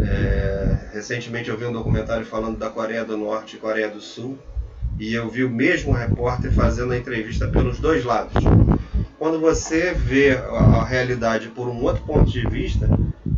É, 0.00 0.76
recentemente 0.94 1.50
eu 1.50 1.56
vi 1.56 1.66
um 1.66 1.72
documentário 1.72 2.24
falando 2.24 2.58
da 2.58 2.70
Coreia 2.70 3.04
do 3.04 3.16
Norte 3.16 3.56
e 3.56 3.58
Coreia 3.58 3.88
do 3.88 4.00
Sul 4.00 4.38
e 4.98 5.12
eu 5.12 5.28
vi 5.28 5.44
o 5.44 5.50
mesmo 5.50 5.92
repórter 5.92 6.50
fazendo 6.50 6.92
a 6.92 6.96
entrevista 6.96 7.46
pelos 7.46 7.78
dois 7.78 8.04
lados 8.04 8.42
quando 9.24 9.40
você 9.40 9.94
vê 9.94 10.32
a, 10.32 10.80
a, 10.80 10.84
realidade 10.84 11.48
por 11.48 11.66
um 11.66 11.82
outro 11.82 12.02
ponto 12.02 12.30
de 12.30 12.46
vista, 12.46 12.86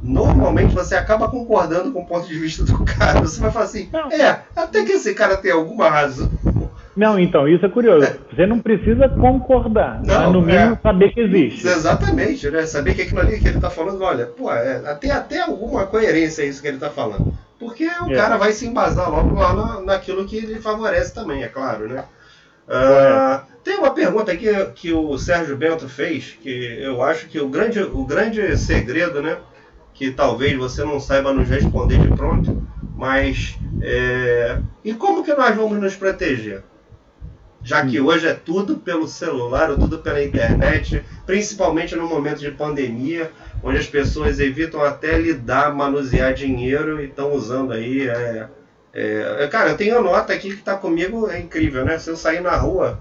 normalmente 0.03 0.75
você 0.75 0.97
acaba 0.97 1.29
concordando 1.29 1.93
com 1.93 2.01
o 2.01 2.07
ponto 2.07 2.27
de 2.27 2.37
vista 2.37 2.65
do 2.65 2.83
cara. 2.85 3.21
Você 3.21 3.41
vai 3.41 3.53
falar 3.53 3.67
assim, 3.67 3.89
é, 4.11 4.41
até 4.57 4.85
que 4.85 4.91
esse 4.91 5.15
cara 5.15 5.37
tem 5.37 5.53
alguma 5.53 5.89
razão. 5.89 6.29
Não, 6.97 7.19
então, 7.19 7.47
isso 7.47 7.67
é 7.67 7.69
curioso. 7.69 8.07
É. 8.07 8.17
Você 8.35 8.47
não 8.47 8.59
precisa 8.59 9.09
concordar, 9.09 10.01
não, 10.03 10.15
mas 10.15 10.33
no 10.33 10.41
mínimo 10.41 10.73
é, 10.73 10.79
saber 10.83 11.13
que 11.13 11.21
existe. 11.21 11.69
Exatamente, 11.69 12.51
né? 12.51 12.65
Saber 12.65 12.95
que 12.95 13.03
aquilo 13.03 13.21
ali 13.21 13.39
que 13.39 13.47
ele 13.47 13.57
está 13.57 13.69
falando, 13.69 14.03
olha, 14.03 14.27
pô, 14.27 14.51
é, 14.51 14.95
tem 14.95 15.11
até 15.11 15.43
alguma 15.43 15.87
coerência 15.87 16.43
isso 16.43 16.63
que 16.63 16.69
ele 16.69 16.79
está 16.79 16.89
falando. 16.89 17.37
Porque 17.59 17.85
o 17.85 18.11
é. 18.11 18.15
cara 18.15 18.39
vai 18.39 18.53
se 18.53 18.67
embasar 18.67 19.11
logo 19.11 19.35
lá 19.35 19.53
na, 19.53 19.81
naquilo 19.83 20.25
que 20.25 20.41
lhe 20.41 20.59
favorece 20.59 21.15
também, 21.15 21.43
é 21.43 21.49
claro, 21.49 21.87
né? 21.87 22.05
Uh, 22.67 23.47
tem 23.63 23.77
uma 23.77 23.93
pergunta 23.93 24.33
aqui 24.33 24.49
que 24.75 24.93
o 24.93 25.17
Sérgio 25.19 25.57
Bento 25.57 25.89
fez, 25.89 26.37
que 26.41 26.79
eu 26.81 27.03
acho 27.03 27.29
que 27.29 27.39
o 27.39 27.49
grande, 27.49 27.81
o 27.81 28.05
grande 28.05 28.57
segredo, 28.57 29.23
né? 29.23 29.37
Que 29.95 30.11
talvez 30.11 30.57
você 30.57 30.83
não 30.83 30.99
saiba 30.99 31.33
nos 31.33 31.49
responder 31.49 31.99
de 31.99 32.09
pronto, 32.09 32.67
mas 32.97 33.57
é, 33.81 34.59
e 34.85 34.95
como 34.95 35.23
que 35.23 35.33
nós 35.35 35.55
vamos 35.55 35.79
nos 35.81 35.95
proteger? 35.95 36.63
Já 37.67 37.85
que 37.85 38.01
hoje 38.01 38.29
é 38.29 38.33
tudo 38.33 38.77
pelo 38.77 39.09
celular, 39.09 39.71
ou 39.71 39.77
tudo 39.77 39.99
pela 39.99 40.23
internet, 40.23 41.05
principalmente 41.27 41.97
no 41.97 42.09
momento 42.09 42.39
de 42.39 42.53
pandemia, 42.53 43.29
onde 43.61 43.77
as 43.77 43.89
pessoas 43.89 44.39
evitam 44.39 44.85
até 44.85 45.19
lidar, 45.19 45.75
manusear 45.75 46.33
dinheiro 46.33 47.01
e 47.03 47.07
estão 47.07 47.33
usando 47.33 47.73
aí. 47.73 48.09
É, 48.09 48.47
é, 48.95 49.49
cara, 49.49 49.71
eu 49.71 49.77
tenho 49.77 49.99
a 49.99 50.01
nota 50.01 50.33
aqui 50.33 50.51
que 50.51 50.61
está 50.61 50.77
comigo, 50.77 51.29
é 51.29 51.41
incrível, 51.41 51.85
né? 51.85 51.99
Se 51.99 52.09
eu 52.09 52.17
sair 52.17 52.41
na 52.41 52.55
rua, 52.55 53.01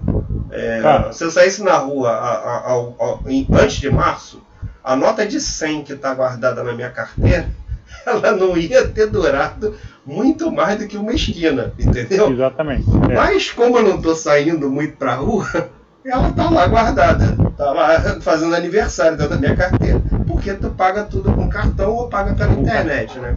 é, 0.50 0.80
ah. 0.84 1.12
se 1.12 1.22
eu 1.22 1.30
saísse 1.30 1.62
na 1.62 1.76
rua 1.76 2.10
a, 2.10 2.32
a, 2.34 2.72
a, 2.72 3.62
antes 3.62 3.76
de 3.76 3.88
março, 3.88 4.44
a 4.82 4.96
nota 4.96 5.24
de 5.24 5.40
100 5.40 5.84
que 5.84 5.92
está 5.92 6.12
guardada 6.12 6.64
na 6.64 6.72
minha 6.72 6.90
carteira, 6.90 7.48
ela 8.04 8.32
não 8.32 8.56
ia 8.56 8.88
ter 8.88 9.06
durado 9.06 9.76
muito 10.06 10.52
mais 10.52 10.78
do 10.78 10.86
que 10.86 10.96
uma 10.96 11.12
esquina, 11.12 11.72
entendeu? 11.78 12.30
Exatamente. 12.30 12.84
É. 13.10 13.14
Mas 13.14 13.50
como 13.50 13.78
eu 13.78 13.82
não 13.82 13.96
estou 13.96 14.14
saindo 14.14 14.70
muito 14.70 14.96
para 14.96 15.14
a 15.14 15.16
rua, 15.16 15.46
ela 16.06 16.30
tá 16.32 16.48
lá 16.48 16.68
guardada, 16.68 17.36
tá 17.56 17.72
lá 17.72 18.20
fazendo 18.20 18.54
aniversário 18.54 19.18
dentro 19.18 19.34
da 19.34 19.40
minha 19.40 19.56
carteira, 19.56 20.00
porque 20.26 20.54
tu 20.54 20.70
paga 20.70 21.04
tudo 21.04 21.32
com 21.32 21.48
cartão 21.48 21.92
ou 21.92 22.08
paga 22.08 22.34
pela 22.34 22.52
internet, 22.52 23.18
né? 23.18 23.34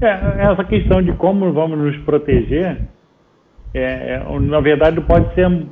É, 0.00 0.50
essa 0.52 0.64
questão 0.64 1.00
de 1.02 1.12
como 1.12 1.52
vamos 1.52 1.78
nos 1.78 1.96
proteger, 2.04 2.82
é, 3.72 4.14
é 4.14 4.40
na 4.40 4.60
verdade 4.60 5.00
pode 5.02 5.32
ser 5.34 5.66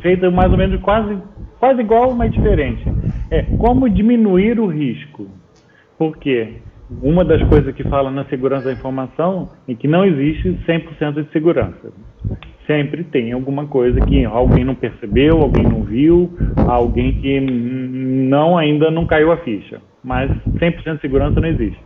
feita 0.00 0.30
mais 0.30 0.50
ou 0.52 0.58
menos 0.58 0.80
quase, 0.82 1.18
quase 1.58 1.80
igual, 1.80 2.14
mas 2.14 2.32
diferente. 2.32 2.84
É 3.30 3.42
como 3.58 3.88
diminuir 3.88 4.60
o 4.60 4.66
risco. 4.66 5.26
Por 5.98 6.16
quê? 6.18 6.60
Uma 7.00 7.24
das 7.24 7.42
coisas 7.48 7.74
que 7.74 7.84
fala 7.84 8.10
na 8.10 8.24
segurança 8.26 8.66
da 8.66 8.72
informação 8.72 9.48
é 9.68 9.74
que 9.74 9.86
não 9.86 10.04
existe 10.04 10.48
100% 10.66 11.24
de 11.24 11.32
segurança 11.32 11.92
sempre 12.66 13.04
tem 13.04 13.32
alguma 13.32 13.66
coisa 13.66 14.00
que 14.00 14.24
alguém 14.24 14.64
não 14.64 14.74
percebeu, 14.74 15.40
alguém 15.40 15.64
não 15.64 15.82
viu, 15.82 16.30
alguém 16.68 17.20
que 17.20 17.40
não 17.40 18.56
ainda 18.56 18.90
não 18.90 19.06
caiu 19.06 19.32
a 19.32 19.36
ficha. 19.38 19.80
Mas 20.02 20.30
100% 20.54 20.96
de 20.96 21.00
segurança 21.00 21.40
não 21.40 21.48
existe. 21.48 21.80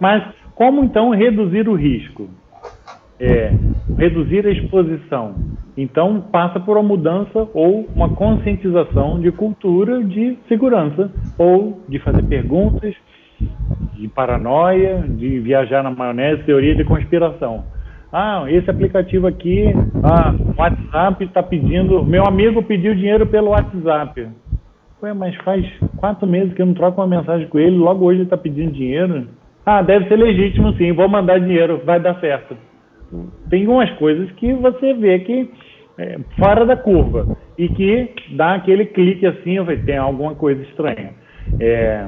Mas 0.00 0.22
como 0.54 0.84
então 0.84 1.10
reduzir 1.10 1.68
o 1.68 1.74
risco? 1.74 2.28
É, 3.18 3.52
reduzir 3.96 4.46
a 4.46 4.50
exposição. 4.50 5.34
Então 5.76 6.20
passa 6.20 6.58
por 6.60 6.76
uma 6.76 6.82
mudança 6.82 7.48
ou 7.54 7.88
uma 7.94 8.10
conscientização 8.10 9.20
de 9.20 9.30
cultura 9.30 10.02
de 10.02 10.36
segurança 10.48 11.10
ou 11.38 11.80
de 11.88 11.98
fazer 12.00 12.22
perguntas, 12.24 12.94
de 13.94 14.08
paranoia, 14.08 15.04
de 15.08 15.38
viajar 15.40 15.82
na 15.82 15.90
maionese, 15.90 16.42
teoria 16.44 16.74
de 16.74 16.84
conspiração. 16.84 17.64
Ah, 18.12 18.44
esse 18.48 18.68
aplicativo 18.68 19.26
aqui, 19.26 19.72
ah, 20.02 20.34
WhatsApp 20.58 21.24
está 21.24 21.42
pedindo. 21.42 22.04
Meu 22.04 22.26
amigo 22.26 22.62
pediu 22.62 22.94
dinheiro 22.94 23.26
pelo 23.26 23.50
WhatsApp. 23.50 24.28
Ué, 25.02 25.14
mas 25.14 25.34
faz 25.36 25.66
quatro 25.96 26.26
meses 26.26 26.52
que 26.54 26.62
eu 26.62 26.66
não 26.66 26.74
troco 26.74 27.00
uma 27.00 27.06
mensagem 27.06 27.48
com 27.48 27.58
ele, 27.58 27.76
logo 27.76 28.04
hoje 28.04 28.18
ele 28.18 28.24
está 28.24 28.36
pedindo 28.36 28.72
dinheiro. 28.72 29.26
Ah, 29.64 29.80
deve 29.82 30.08
ser 30.08 30.16
legítimo 30.16 30.72
sim, 30.74 30.92
vou 30.92 31.08
mandar 31.08 31.40
dinheiro, 31.40 31.80
vai 31.84 31.98
dar 31.98 32.20
certo. 32.20 32.56
Tem 33.48 33.66
umas 33.66 33.90
coisas 33.92 34.30
que 34.32 34.52
você 34.54 34.94
vê 34.94 35.18
que 35.20 35.50
é, 35.98 36.18
fora 36.38 36.64
da 36.64 36.76
curva 36.76 37.36
e 37.58 37.68
que 37.68 38.10
dá 38.36 38.54
aquele 38.54 38.86
clique 38.86 39.26
assim, 39.26 39.56
tem 39.84 39.96
alguma 39.96 40.34
coisa 40.34 40.62
estranha. 40.62 41.10
É, 41.60 42.06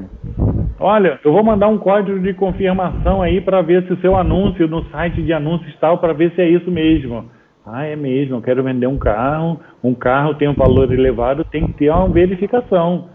olha, 0.79 1.19
eu 1.25 1.33
vou 1.33 1.45
mandar 1.45 1.69
um 1.69 1.79
código 1.79 2.19
de 2.19 2.33
confirmação 2.35 3.23
aí 3.23 3.41
para 3.41 3.63
ver 3.63 3.85
se 3.87 3.93
o 3.93 4.01
seu 4.01 4.17
anúncio 4.17 4.67
no 4.67 4.85
site 4.91 5.23
de 5.23 5.33
anúncios 5.33 5.75
tal, 5.81 5.99
para 5.99 6.13
ver 6.13 6.33
se 6.33 6.41
é 6.41 6.49
isso 6.49 6.71
mesmo. 6.71 7.27
Ah, 7.67 7.87
é 7.87 7.97
mesmo, 7.97 8.37
eu 8.37 8.43
quero 8.43 8.63
vender 8.63 8.87
um 8.87 8.99
carro, 8.99 9.59
um 9.83 9.95
carro 9.95 10.35
tem 10.35 10.49
um 10.49 10.55
valor 10.55 10.93
elevado, 10.93 11.45
tem 11.45 11.67
que 11.67 11.73
ter 11.75 11.91
uma 11.91 12.09
verificação. 12.09 13.09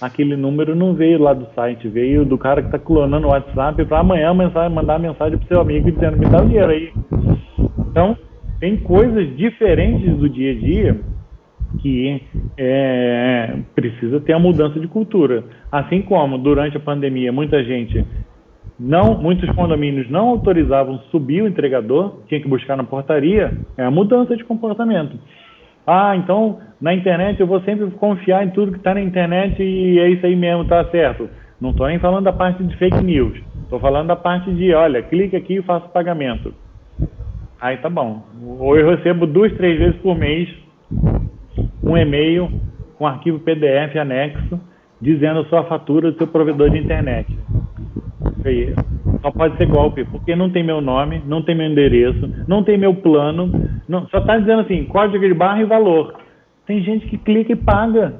Aquele 0.00 0.36
número 0.36 0.74
não 0.74 0.94
veio 0.94 1.20
lá 1.20 1.34
do 1.34 1.46
site, 1.54 1.88
veio 1.88 2.24
do 2.24 2.38
cara 2.38 2.62
que 2.62 2.68
está 2.68 2.78
clonando 2.78 3.26
o 3.26 3.30
WhatsApp 3.30 3.84
para 3.84 3.98
amanhã 3.98 4.32
mandar 4.32 4.98
mensagem 4.98 5.36
para 5.36 5.48
seu 5.48 5.60
amigo 5.60 5.90
dizendo 5.90 6.16
me 6.16 6.26
dá 6.26 6.40
dinheiro 6.40 6.70
aí. 6.70 6.92
Então, 7.90 8.16
tem 8.58 8.76
coisas 8.76 9.36
diferentes 9.36 10.16
do 10.16 10.28
dia 10.28 10.52
a 10.52 10.54
dia 10.54 11.00
que 11.78 12.22
é, 12.56 13.58
precisa 13.74 14.20
ter 14.20 14.32
a 14.32 14.38
mudança 14.38 14.78
de 14.80 14.88
cultura. 14.88 15.44
Assim 15.70 16.02
como 16.02 16.38
durante 16.38 16.76
a 16.76 16.80
pandemia 16.80 17.32
muita 17.32 17.62
gente 17.62 18.04
não, 18.80 19.14
muitos 19.14 19.48
condomínios 19.50 20.08
não 20.08 20.30
autorizavam 20.30 20.98
subir 21.10 21.42
o 21.42 21.46
entregador, 21.46 22.14
tinha 22.26 22.40
que 22.40 22.48
buscar 22.48 22.78
na 22.78 22.84
portaria, 22.84 23.52
é 23.76 23.84
a 23.84 23.90
mudança 23.90 24.34
de 24.34 24.42
comportamento. 24.42 25.18
Ah, 25.86 26.16
então 26.16 26.60
na 26.80 26.94
internet 26.94 27.38
eu 27.38 27.46
vou 27.46 27.60
sempre 27.60 27.90
confiar 27.90 28.42
em 28.42 28.50
tudo 28.50 28.72
que 28.72 28.78
está 28.78 28.94
na 28.94 29.02
internet 29.02 29.62
e 29.62 29.98
é 29.98 30.08
isso 30.08 30.24
aí 30.24 30.34
mesmo, 30.34 30.64
tá 30.64 30.82
certo. 30.86 31.28
Não 31.60 31.70
estou 31.70 31.86
nem 31.88 31.98
falando 31.98 32.24
da 32.24 32.32
parte 32.32 32.64
de 32.64 32.74
fake 32.76 33.04
news, 33.04 33.38
estou 33.64 33.78
falando 33.78 34.06
da 34.06 34.16
parte 34.16 34.50
de, 34.54 34.72
olha, 34.72 35.02
clique 35.02 35.36
aqui 35.36 35.58
e 35.58 35.62
faça 35.62 35.86
pagamento. 35.88 36.54
Aí 37.60 37.76
tá 37.76 37.90
bom. 37.90 38.22
Ou 38.58 38.78
eu 38.78 38.88
recebo 38.88 39.26
duas, 39.26 39.52
três 39.58 39.78
vezes 39.78 39.96
por 40.00 40.16
mês 40.16 40.48
um 41.90 41.96
e-mail 41.96 42.50
com 42.96 43.06
arquivo 43.06 43.38
PDF 43.40 43.96
anexo 43.96 44.60
dizendo 45.00 45.44
sua 45.46 45.64
fatura 45.64 46.12
do 46.12 46.18
seu 46.18 46.26
provedor 46.26 46.70
de 46.70 46.78
internet. 46.78 47.26
Só 49.22 49.30
pode 49.30 49.56
ser 49.56 49.66
golpe, 49.66 50.04
porque 50.04 50.36
não 50.36 50.50
tem 50.50 50.62
meu 50.62 50.80
nome, 50.80 51.22
não 51.26 51.42
tem 51.42 51.54
meu 51.54 51.66
endereço, 51.66 52.30
não 52.46 52.62
tem 52.62 52.78
meu 52.78 52.94
plano, 52.94 53.50
não, 53.88 54.06
só 54.08 54.18
está 54.18 54.38
dizendo 54.38 54.60
assim, 54.60 54.84
código 54.84 55.26
de 55.26 55.34
barra 55.34 55.62
e 55.62 55.64
valor. 55.64 56.14
Tem 56.66 56.82
gente 56.82 57.06
que 57.06 57.18
clica 57.18 57.52
e 57.52 57.56
paga. 57.56 58.14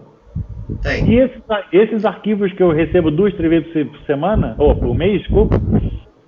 Tem. 0.82 1.10
E 1.10 1.18
esses, 1.18 1.42
esses 1.72 2.04
arquivos 2.04 2.52
que 2.52 2.62
eu 2.62 2.70
recebo 2.70 3.10
duas, 3.10 3.34
três 3.34 3.50
vezes 3.50 3.88
por 3.88 4.00
semana, 4.00 4.54
ou 4.58 4.74
por 4.74 4.94
mês, 4.94 5.20
desculpa, 5.20 5.60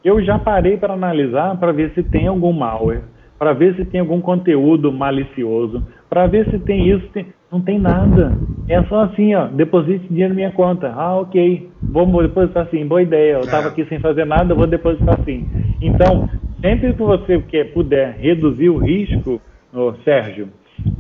eu 0.05 0.23
já 0.23 0.39
parei 0.39 0.77
para 0.77 0.95
analisar 0.95 1.57
para 1.59 1.73
ver 1.73 1.93
se 1.95 2.03
tem 2.03 2.27
algum 2.27 2.53
malware, 2.53 3.03
para 3.39 3.53
ver 3.53 3.75
se 3.77 3.85
tem 3.85 4.01
algum 4.01 4.21
conteúdo 4.21 4.93
malicioso, 4.93 5.87
para 6.13 6.27
ver 6.27 6.47
se 6.51 6.59
tem 6.59 6.91
isso. 6.91 7.09
Tem... 7.09 7.25
Não 7.51 7.63
tem 7.63 7.79
nada. 7.79 8.37
É 8.69 8.83
só 8.83 9.05
assim, 9.05 9.35
ó, 9.35 9.47
deposite 9.47 10.07
dinheiro 10.09 10.29
na 10.29 10.35
minha 10.35 10.51
conta. 10.51 10.93
Ah, 10.95 11.19
ok. 11.19 11.71
Vou 11.83 12.07
depositar 12.23 12.67
assim, 12.67 12.87
boa 12.87 13.01
ideia. 13.01 13.37
Eu 13.37 13.41
estava 13.41 13.69
aqui 13.69 13.87
sem 13.87 13.99
fazer 13.99 14.27
nada, 14.27 14.55
vou 14.55 14.67
depositar 14.67 15.19
assim. 15.19 15.49
Então, 15.81 16.29
sempre 16.61 16.93
que 16.93 17.03
você 17.03 17.41
quer, 17.49 17.73
puder 17.73 18.15
reduzir 18.19 18.69
o 18.69 18.77
risco, 18.77 19.41
oh, 19.73 19.95
Sérgio, 20.05 20.49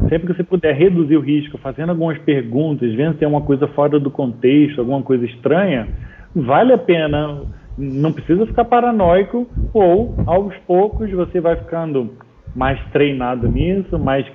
sempre 0.09 0.29
que 0.29 0.35
você 0.35 0.43
puder 0.43 0.75
reduzir 0.75 1.19
o 1.19 1.21
risco, 1.21 1.59
fazendo 1.59 1.91
algumas 1.91 2.17
perguntas, 2.17 2.91
vendo 2.95 3.13
se 3.13 3.19
tem 3.19 3.29
uma 3.29 3.43
coisa 3.43 3.69
fora 3.69 4.01
do 4.01 4.11
contexto, 4.11 4.79
alguma 4.79 5.03
coisa 5.03 5.27
estranha, 5.27 5.89
vale 6.35 6.73
a 6.73 6.79
pena. 6.79 7.43
Não 7.77 8.13
precisa 8.13 8.47
ficar 8.47 8.65
paranoico, 8.65 9.47
ou 9.75 10.15
aos 10.25 10.57
poucos 10.67 11.11
você 11.11 11.39
vai 11.39 11.57
ficando 11.57 12.15
mais 12.55 12.79
treinado 12.93 13.47
nisso, 13.47 13.99
mais 13.99 14.27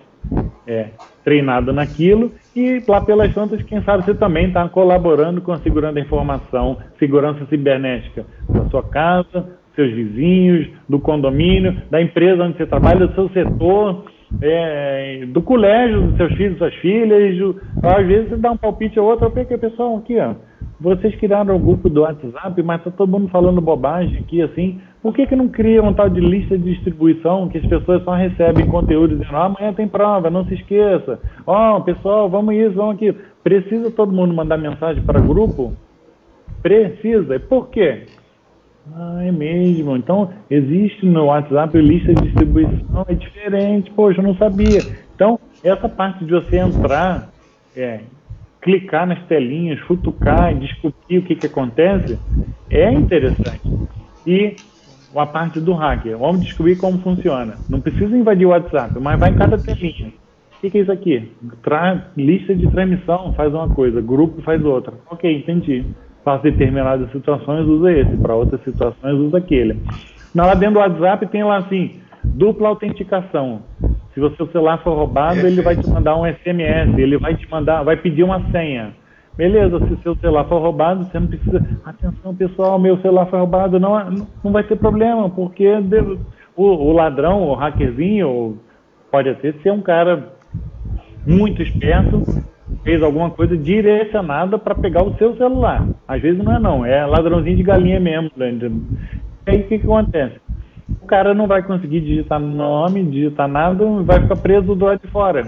é, 0.66 0.88
treinado 1.24 1.72
naquilo 1.72 2.32
e 2.56 2.82
lá 2.88 3.02
pelas 3.02 3.34
tantas, 3.34 3.62
quem 3.64 3.82
sabe 3.84 4.04
você 4.04 4.14
também 4.14 4.48
está 4.48 4.68
colaborando 4.68 5.42
com 5.42 5.52
a 5.52 5.58
segurança 5.60 5.94
da 5.94 6.02
informação, 6.02 6.78
segurança 7.00 7.46
cibernética 7.46 8.26
da 8.50 8.66
sua 8.70 8.84
casa, 8.84 9.58
seus 9.76 9.94
vizinhos, 9.94 10.68
do 10.90 11.00
condomínio, 11.00 11.82
da 11.90 12.02
empresa 12.02 12.44
onde 12.44 12.58
você 12.58 12.66
trabalha, 12.66 13.08
do 13.08 13.14
seu 13.14 13.30
setor, 13.30 14.06
é, 14.42 15.26
do 15.28 15.42
colégio, 15.42 16.02
dos 16.02 16.18
seus 16.18 16.34
filhos, 16.34 16.58
suas 16.58 16.74
filhas. 16.76 17.38
Do, 17.38 17.62
às 17.84 18.06
vezes 18.06 18.30
você 18.30 18.38
dá 18.38 18.52
um 18.52 18.58
palpite 18.58 19.00
ou 19.00 19.08
outro, 19.08 19.30
porque 19.30 19.58
pessoal 19.58 19.98
aqui, 19.98 20.20
ó, 20.20 20.34
vocês 20.80 21.16
criaram 21.16 21.56
um 21.56 21.60
grupo 21.60 21.90
do 21.90 22.02
WhatsApp, 22.02 22.62
mas 22.64 22.80
está 22.80 22.92
todo 22.92 23.12
mundo 23.12 23.30
falando 23.30 23.62
bobagem 23.62 24.20
aqui, 24.20 24.42
assim. 24.42 24.80
Por 25.08 25.14
que, 25.14 25.26
que 25.26 25.38
não 25.38 25.48
cria 25.48 25.82
um 25.82 25.94
tal 25.94 26.10
de 26.10 26.20
lista 26.20 26.58
de 26.58 26.74
distribuição 26.74 27.48
que 27.48 27.60
as 27.60 27.66
pessoas 27.66 28.04
só 28.04 28.12
recebem 28.14 28.68
conteúdo 28.68 29.16
dizendo, 29.16 29.38
ah, 29.38 29.46
amanhã 29.46 29.72
tem 29.72 29.88
prova, 29.88 30.30
não 30.30 30.46
se 30.46 30.56
esqueça. 30.56 31.18
Ó, 31.46 31.78
oh, 31.78 31.82
pessoal, 31.82 32.30
vamos 32.30 32.54
isso, 32.54 32.74
vamos 32.74 32.96
aquilo. 32.96 33.16
Precisa 33.42 33.90
todo 33.90 34.12
mundo 34.12 34.34
mandar 34.34 34.58
mensagem 34.58 35.02
para 35.02 35.22
grupo? 35.22 35.72
Precisa. 36.62 37.40
Por 37.40 37.70
quê? 37.70 38.04
Ah, 38.94 39.24
é 39.24 39.32
mesmo. 39.32 39.96
Então, 39.96 40.30
existe 40.52 41.06
no 41.06 41.28
WhatsApp 41.28 41.80
lista 41.80 42.14
de 42.14 42.24
distribuição, 42.24 43.06
é 43.08 43.14
diferente. 43.14 43.90
Poxa, 43.92 44.20
eu 44.20 44.26
não 44.26 44.36
sabia. 44.36 44.82
Então, 45.16 45.40
essa 45.64 45.88
parte 45.88 46.26
de 46.26 46.32
você 46.32 46.58
entrar, 46.58 47.30
é, 47.78 48.02
clicar 48.60 49.08
nas 49.08 49.24
telinhas, 49.28 49.80
futucar, 49.88 50.54
descobrir 50.54 51.20
o 51.20 51.22
que, 51.22 51.34
que 51.34 51.48
acontece, 51.48 52.20
é 52.70 52.92
interessante. 52.92 53.62
E 54.28 54.58
a 55.20 55.26
parte 55.26 55.60
do 55.60 55.74
hacker, 55.74 56.18
vamos 56.18 56.42
descobrir 56.42 56.78
como 56.78 57.00
funciona. 57.00 57.56
Não 57.70 57.82
precisa 57.82 58.16
invadir 58.18 58.46
o 58.46 58.50
WhatsApp, 58.50 58.94
mas 59.00 59.20
vai 59.20 59.32
em 59.32 59.36
cada 59.36 59.58
telinha. 59.58 60.08
O 60.58 60.62
que, 60.62 60.72
que 60.72 60.78
é 60.80 60.82
isso 60.82 60.92
aqui? 60.92 61.32
Tra 61.62 62.08
lista 62.18 62.56
de 62.56 62.68
transmissão 62.72 63.34
faz 63.34 63.54
uma 63.54 63.70
coisa, 63.70 64.02
grupo 64.02 64.42
faz 64.42 64.64
outra. 64.66 64.94
Ok, 65.10 65.32
entendi. 65.32 65.86
Para 66.24 66.42
determinadas 66.42 67.12
situações 67.12 67.66
usa 67.68 67.92
esse, 67.92 68.18
para 68.18 68.36
outras 68.36 68.62
situações 68.64 69.14
usa 69.14 69.38
aquele. 69.38 69.80
Lá 70.36 70.54
dentro 70.56 70.76
do 70.76 70.80
WhatsApp 70.80 71.28
tem 71.28 71.44
lá 71.44 71.58
assim, 71.58 72.00
dupla 72.24 72.70
autenticação. 72.70 73.62
Se 74.14 74.20
o 74.20 74.36
seu 74.36 74.48
celular 74.48 74.84
for 74.84 74.96
roubado, 74.96 75.46
ele 75.46 75.62
vai 75.62 75.76
te 75.76 75.88
mandar 75.88 76.16
um 76.16 76.26
SMS, 76.26 76.98
ele 76.98 77.18
vai 77.18 77.36
te 77.36 77.50
mandar, 77.50 77.84
vai 77.84 77.96
pedir 77.96 78.24
uma 78.24 78.42
senha. 78.52 78.94
Beleza, 79.38 79.80
se 79.86 79.94
o 79.94 80.00
seu 80.00 80.16
celular 80.16 80.46
for 80.46 80.60
roubado, 80.60 81.06
você 81.06 81.20
não 81.20 81.28
precisa. 81.28 81.64
Atenção, 81.86 82.36
pessoal, 82.36 82.80
meu 82.80 82.98
celular 82.98 83.28
foi 83.28 83.38
roubado. 83.38 83.80
Não, 83.80 83.96
não 84.44 84.52
vai 84.52 84.64
ter 84.64 84.76
problema, 84.76 85.30
porque 85.30 85.68
o, 86.56 86.64
o 86.64 86.92
ladrão, 86.92 87.44
o 87.44 87.54
hackerzinho, 87.54 88.58
pode 89.12 89.30
até 89.30 89.52
ser 89.54 89.72
um 89.72 89.82
cara 89.82 90.34
muito 91.26 91.62
esperto, 91.62 92.24
fez 92.84 93.04
alguma 93.04 93.30
coisa 93.30 93.56
direcionada 93.56 94.58
para 94.58 94.74
pegar 94.74 95.04
o 95.04 95.16
seu 95.18 95.36
celular. 95.38 95.88
Às 96.08 96.20
vezes 96.20 96.44
não 96.44 96.56
é 96.56 96.60
não, 96.60 96.84
é 96.84 97.06
ladrãozinho 97.06 97.58
de 97.58 97.64
galinha 97.64 98.00
mesmo. 98.00 98.32
Né? 98.36 98.58
E 99.46 99.52
aí 99.52 99.60
o 99.62 99.68
que, 99.68 99.78
que 99.78 99.86
acontece? 99.86 100.42
O 101.00 101.06
cara 101.06 101.36
não 101.36 101.46
vai 101.46 101.62
conseguir 101.62 102.02
digitar 102.02 102.40
nome, 102.40 103.04
digitar 103.04 103.48
nada, 103.48 103.86
vai 104.02 104.20
ficar 104.22 104.38
preso 104.38 104.74
do 104.74 104.86
lado 104.86 105.00
de 105.00 105.12
fora. 105.12 105.46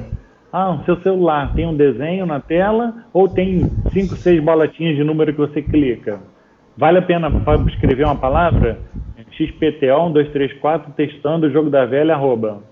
Ah, 0.51 0.71
o 0.71 0.83
seu 0.85 0.99
celular 1.01 1.53
tem 1.53 1.67
um 1.67 1.75
desenho 1.75 2.25
na 2.25 2.39
tela 2.39 3.05
ou 3.13 3.27
tem 3.27 3.69
cinco, 3.91 4.15
seis 4.15 4.43
bolotinhas 4.43 4.95
de 4.95 5.03
número 5.03 5.31
que 5.31 5.39
você 5.39 5.61
clica? 5.61 6.19
Vale 6.75 6.97
a 6.97 7.01
pena 7.01 7.31
escrever 7.67 8.05
uma 8.05 8.15
palavra? 8.15 8.79
XPTO 9.31 10.09
1234 10.09 10.91
testando 10.93 11.47
o 11.47 11.51
jogo 11.51 11.69
da 11.69 11.85
velha 11.85 12.13
arroba. 12.13 12.63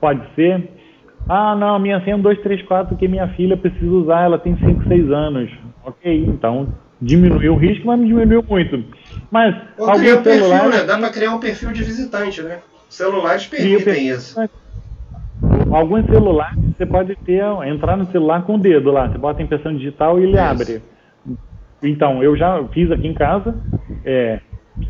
Pode 0.00 0.22
ser? 0.34 0.68
Ah, 1.28 1.56
não, 1.56 1.78
minha 1.78 2.00
senha 2.00 2.14
é 2.14 2.16
1234 2.16 2.96
que 2.96 3.08
minha 3.08 3.28
filha 3.28 3.56
precisa 3.56 3.90
usar, 3.90 4.24
ela 4.24 4.38
tem 4.38 4.56
5, 4.56 4.86
6 4.86 5.10
anos. 5.10 5.50
Ok, 5.84 6.24
então 6.26 6.68
diminuiu 7.00 7.54
o 7.54 7.56
risco, 7.56 7.86
mas 7.86 7.98
não 7.98 8.06
diminuiu 8.06 8.44
muito. 8.48 8.84
Mas 9.30 9.54
Ou 9.78 9.88
alguns 9.88 10.12
um 10.12 10.22
celulares... 10.22 10.50
Perfil, 10.50 10.70
né? 10.70 10.84
Dá 10.84 10.98
para 10.98 11.10
criar 11.10 11.34
um 11.34 11.40
perfil 11.40 11.72
de 11.72 11.84
visitante, 11.84 12.42
né? 12.42 12.58
Celulares 12.88 13.46
permitem 13.46 14.08
isso. 14.08 14.38
Alguns 15.76 16.06
celulares 16.06 16.56
você 16.74 16.86
pode 16.86 17.14
ter, 17.16 17.42
entrar 17.66 17.98
no 17.98 18.10
celular 18.10 18.44
com 18.44 18.54
o 18.54 18.58
dedo 18.58 18.90
lá, 18.90 19.10
você 19.10 19.18
bota 19.18 19.42
a 19.42 19.44
impressão 19.44 19.76
digital 19.76 20.18
e 20.18 20.22
ele 20.22 20.32
Isso. 20.32 20.40
abre. 20.40 20.82
Então, 21.82 22.22
eu 22.22 22.34
já 22.34 22.62
fiz 22.68 22.90
aqui 22.90 23.06
em 23.06 23.12
casa, 23.12 23.54
é, 24.02 24.40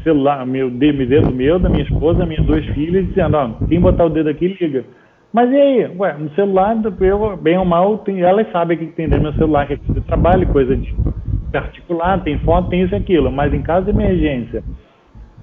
celular, 0.04 0.46
meu 0.46 0.70
dedo 0.70 1.34
meu, 1.34 1.58
da 1.58 1.68
minha 1.68 1.82
esposa, 1.82 2.24
minhas 2.24 2.46
duas 2.46 2.64
filhas, 2.66 3.04
dizendo, 3.08 3.36
ó, 3.36 3.50
quem 3.68 3.80
botar 3.80 4.04
o 4.04 4.10
dedo 4.10 4.28
aqui, 4.28 4.46
liga. 4.60 4.84
Mas 5.32 5.50
e 5.50 5.56
aí? 5.56 5.96
Ué, 5.98 6.14
no 6.18 6.30
celular, 6.36 6.76
eu, 7.00 7.36
bem 7.36 7.58
ou 7.58 7.64
mal, 7.64 7.98
tem, 7.98 8.22
elas 8.22 8.48
sabem 8.52 8.76
o 8.76 8.80
que 8.80 8.86
tem 8.86 9.08
dentro 9.08 9.20
do 9.20 9.30
meu 9.30 9.32
celular, 9.38 9.66
que 9.66 9.72
é 9.72 9.76
de 9.76 10.00
trabalho, 10.02 10.46
coisa 10.52 10.76
de 10.76 10.94
particular, 11.50 12.22
tem 12.22 12.38
foto, 12.38 12.68
tem 12.70 12.82
isso 12.82 12.94
e 12.94 12.96
aquilo. 12.96 13.32
Mas 13.32 13.52
em 13.52 13.62
caso 13.62 13.86
de 13.86 13.90
emergência, 13.90 14.62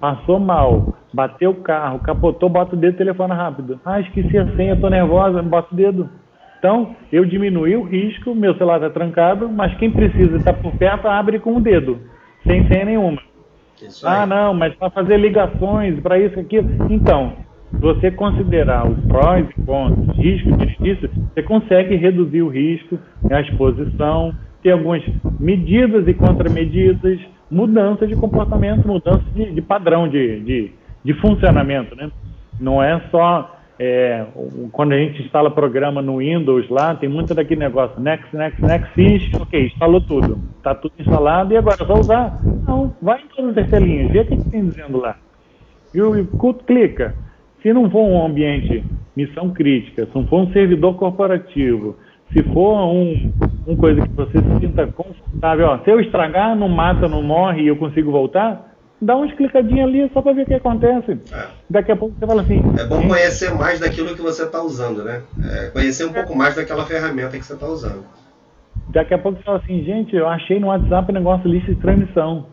passou 0.04 0.38
mal, 0.38 0.98
bateu 1.14 1.52
o 1.52 1.62
carro, 1.62 2.00
capotou, 2.00 2.50
bota 2.50 2.76
o 2.76 2.78
dedo 2.78 2.96
e 2.96 2.98
telefona 2.98 3.34
rápido. 3.34 3.80
Ah, 3.86 4.02
esqueci 4.02 4.38
a 4.38 4.46
senha, 4.54 4.76
tô 4.76 4.90
nervosa, 4.90 5.42
bota 5.42 5.74
o 5.74 5.78
dedo. 5.78 6.10
Então, 6.60 6.94
eu 7.10 7.24
diminui 7.24 7.74
o 7.78 7.84
risco, 7.84 8.36
meu 8.36 8.54
celular 8.58 8.82
está 8.82 8.90
trancado, 8.90 9.48
mas 9.48 9.74
quem 9.78 9.90
precisa 9.90 10.36
estar 10.36 10.56
por 10.56 10.74
perto, 10.74 11.08
abre 11.08 11.40
com 11.40 11.56
o 11.56 11.62
dedo, 11.62 12.00
sem 12.46 12.68
senha 12.68 12.84
nenhuma. 12.84 13.22
Ah, 14.04 14.26
não, 14.26 14.54
mas 14.54 14.76
para 14.76 14.90
fazer 14.90 15.16
ligações, 15.16 15.98
para 16.02 16.20
isso, 16.20 16.38
aquilo. 16.38 16.70
Então, 16.90 17.38
você 17.72 18.12
considerar 18.12 18.86
os 18.86 19.00
prós 19.06 19.48
e 19.50 19.62
contras, 19.66 20.18
risco 20.18 20.54
benefício, 20.54 21.10
você 21.34 21.44
consegue 21.44 21.96
reduzir 21.96 22.42
o 22.42 22.50
risco, 22.50 23.00
a 23.32 23.40
exposição, 23.40 24.36
ter 24.62 24.72
algumas 24.72 25.02
medidas 25.40 26.06
e 26.10 26.14
contramedidas, 26.14 27.22
mudança 27.50 28.08
de 28.08 28.16
comportamento, 28.16 28.88
mudança 28.88 29.24
de, 29.34 29.52
de 29.52 29.62
padrão 29.62 30.08
de, 30.08 30.40
de, 30.42 30.72
de, 31.04 31.14
funcionamento, 31.16 31.96
né? 31.96 32.12
Não 32.60 32.82
é 32.82 33.02
só 33.12 33.58
é, 33.80 34.26
quando 34.72 34.94
a 34.94 34.98
gente 34.98 35.22
instala 35.24 35.50
programa 35.50 36.02
no 36.02 36.18
Windows 36.18 36.70
lá, 36.70 36.96
tem 36.96 37.10
muito 37.10 37.34
daquele 37.34 37.60
negócio, 37.60 38.00
next, 38.00 38.36
next, 38.36 38.62
next, 38.62 38.94
finish, 38.94 39.34
ok, 39.34 39.66
instalou 39.66 40.02
tudo, 40.02 40.40
está 40.58 40.76
tudo 40.76 40.94
instalado 41.00 41.54
e 41.54 41.58
agora 41.58 41.84
é 41.84 41.86
só 41.86 41.94
usar. 41.94 42.40
Não, 42.68 42.94
vai 43.02 43.22
em 43.22 43.28
todas 43.36 43.58
as 43.58 43.70
telinhas, 43.70 44.12
vê 44.12 44.20
o 44.20 44.26
que, 44.26 44.50
tem 44.50 44.68
dizendo 44.68 45.00
lá. 45.00 45.18
E 45.94 46.02
o 46.02 46.26
culto 46.38 46.64
clica. 46.64 47.16
Se 47.62 47.72
não 47.72 47.90
for 47.90 48.02
um 48.02 48.26
ambiente 48.26 48.84
missão 49.16 49.52
crítica, 49.52 50.06
se 50.06 50.16
não 50.16 50.28
for 50.28 50.42
um 50.42 50.52
servidor 50.52 50.96
corporativo, 50.96 51.96
se 52.34 52.44
for 52.52 52.76
um, 52.86 53.32
uma 53.68 53.78
coisa 53.78 54.02
que 54.02 54.14
você 54.14 54.40
se 54.40 54.60
sinta 54.60 54.88
confortável, 54.88 55.68
ó, 55.68 55.78
se 55.80 55.90
eu 55.90 56.00
estragar, 56.00 56.56
não 56.56 56.68
mata, 56.68 57.08
não 57.08 57.22
morre 57.22 57.62
e 57.62 57.68
eu 57.68 57.76
consigo 57.76 58.12
voltar, 58.12 58.74
dá 59.00 59.16
uns 59.16 59.32
clicadinhos 59.34 59.88
ali 59.88 60.10
só 60.12 60.22
para 60.22 60.34
ver 60.34 60.44
o 60.44 60.46
que 60.46 60.54
acontece. 60.56 61.20
É. 61.32 61.48
Daqui 61.70 61.92
a 61.92 61.96
pouco 61.96 62.16
você 62.18 62.26
fala 62.26 62.42
assim. 62.42 62.62
É 62.78 62.86
bom 62.86 63.08
conhecer 63.08 63.54
mais 63.54 63.80
daquilo 63.80 64.16
que 64.16 64.22
você 64.22 64.44
está 64.44 64.62
usando, 64.62 65.04
né? 65.04 65.22
É 65.44 65.68
conhecer 65.68 66.06
um 66.06 66.10
é. 66.10 66.14
pouco 66.14 66.36
mais 66.36 66.56
daquela 66.56 66.86
ferramenta 66.86 67.38
que 67.38 67.46
você 67.46 67.54
está 67.54 67.68
usando. 67.68 68.04
Daqui 68.90 69.14
a 69.14 69.18
pouco 69.18 69.38
você 69.38 69.44
fala 69.44 69.60
assim, 69.60 69.84
gente, 69.84 70.16
eu 70.16 70.28
achei 70.28 70.60
no 70.60 70.68
WhatsApp 70.68 71.12
um 71.12 71.16
negócio 71.16 71.50
lista 71.50 71.74
de 71.74 71.80
transmissão. 71.80 72.48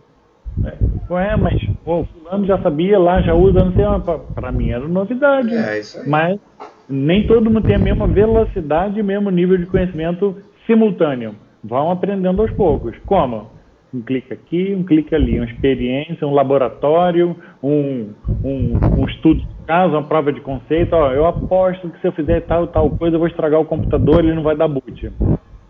É, 0.65 0.75
ué, 1.11 1.37
mas 1.37 1.63
o 1.87 2.05
fulano 2.05 2.47
já 2.47 2.61
sabia 2.61 2.99
lá, 2.99 3.23
já 3.23 3.35
usa, 3.35 3.65
não 3.65 3.73
sei, 3.73 3.85
para 4.35 4.53
mim 4.53 4.71
era 4.71 4.87
novidade. 4.87 5.55
É, 5.55 5.79
isso 5.79 5.99
aí. 5.99 6.09
Mas 6.09 6.39
nem 6.91 7.27
todo 7.27 7.51
mundo 7.51 7.67
tem 7.67 7.77
a 7.77 7.79
mesma 7.79 8.07
velocidade 8.07 8.99
e 8.99 9.03
mesmo 9.03 9.31
nível 9.31 9.57
de 9.57 9.67
conhecimento 9.67 10.37
simultâneo. 10.67 11.35
Vão 11.63 11.91
aprendendo 11.91 12.43
aos 12.43 12.51
poucos. 12.53 12.97
Como? 13.07 13.49
Um 13.93 14.03
clique 14.03 14.33
aqui, 14.33 14.75
um 14.75 14.85
clique 14.85 15.15
ali, 15.15 15.39
uma 15.39 15.47
experiência, 15.47 16.27
um 16.27 16.35
laboratório, 16.35 17.37
um, 17.63 18.11
um, 18.45 18.79
um 18.99 19.09
estudo 19.09 19.41
de 19.41 19.67
caso, 19.67 19.95
uma 19.95 20.03
prova 20.03 20.33
de 20.33 20.41
conceito. 20.41 20.95
Ó, 20.95 21.13
eu 21.13 21.27
aposto 21.27 21.89
que 21.91 22.01
se 22.01 22.07
eu 22.07 22.13
fizer 22.13 22.41
tal 22.43 22.67
tal 22.69 22.91
coisa, 22.91 23.17
eu 23.17 23.21
vou 23.21 23.29
estragar 23.29 23.61
o 23.61 23.65
computador, 23.65 24.21
ele 24.21 24.35
não 24.35 24.43
vai 24.43 24.57
dar 24.57 24.69
boot. 24.69 25.13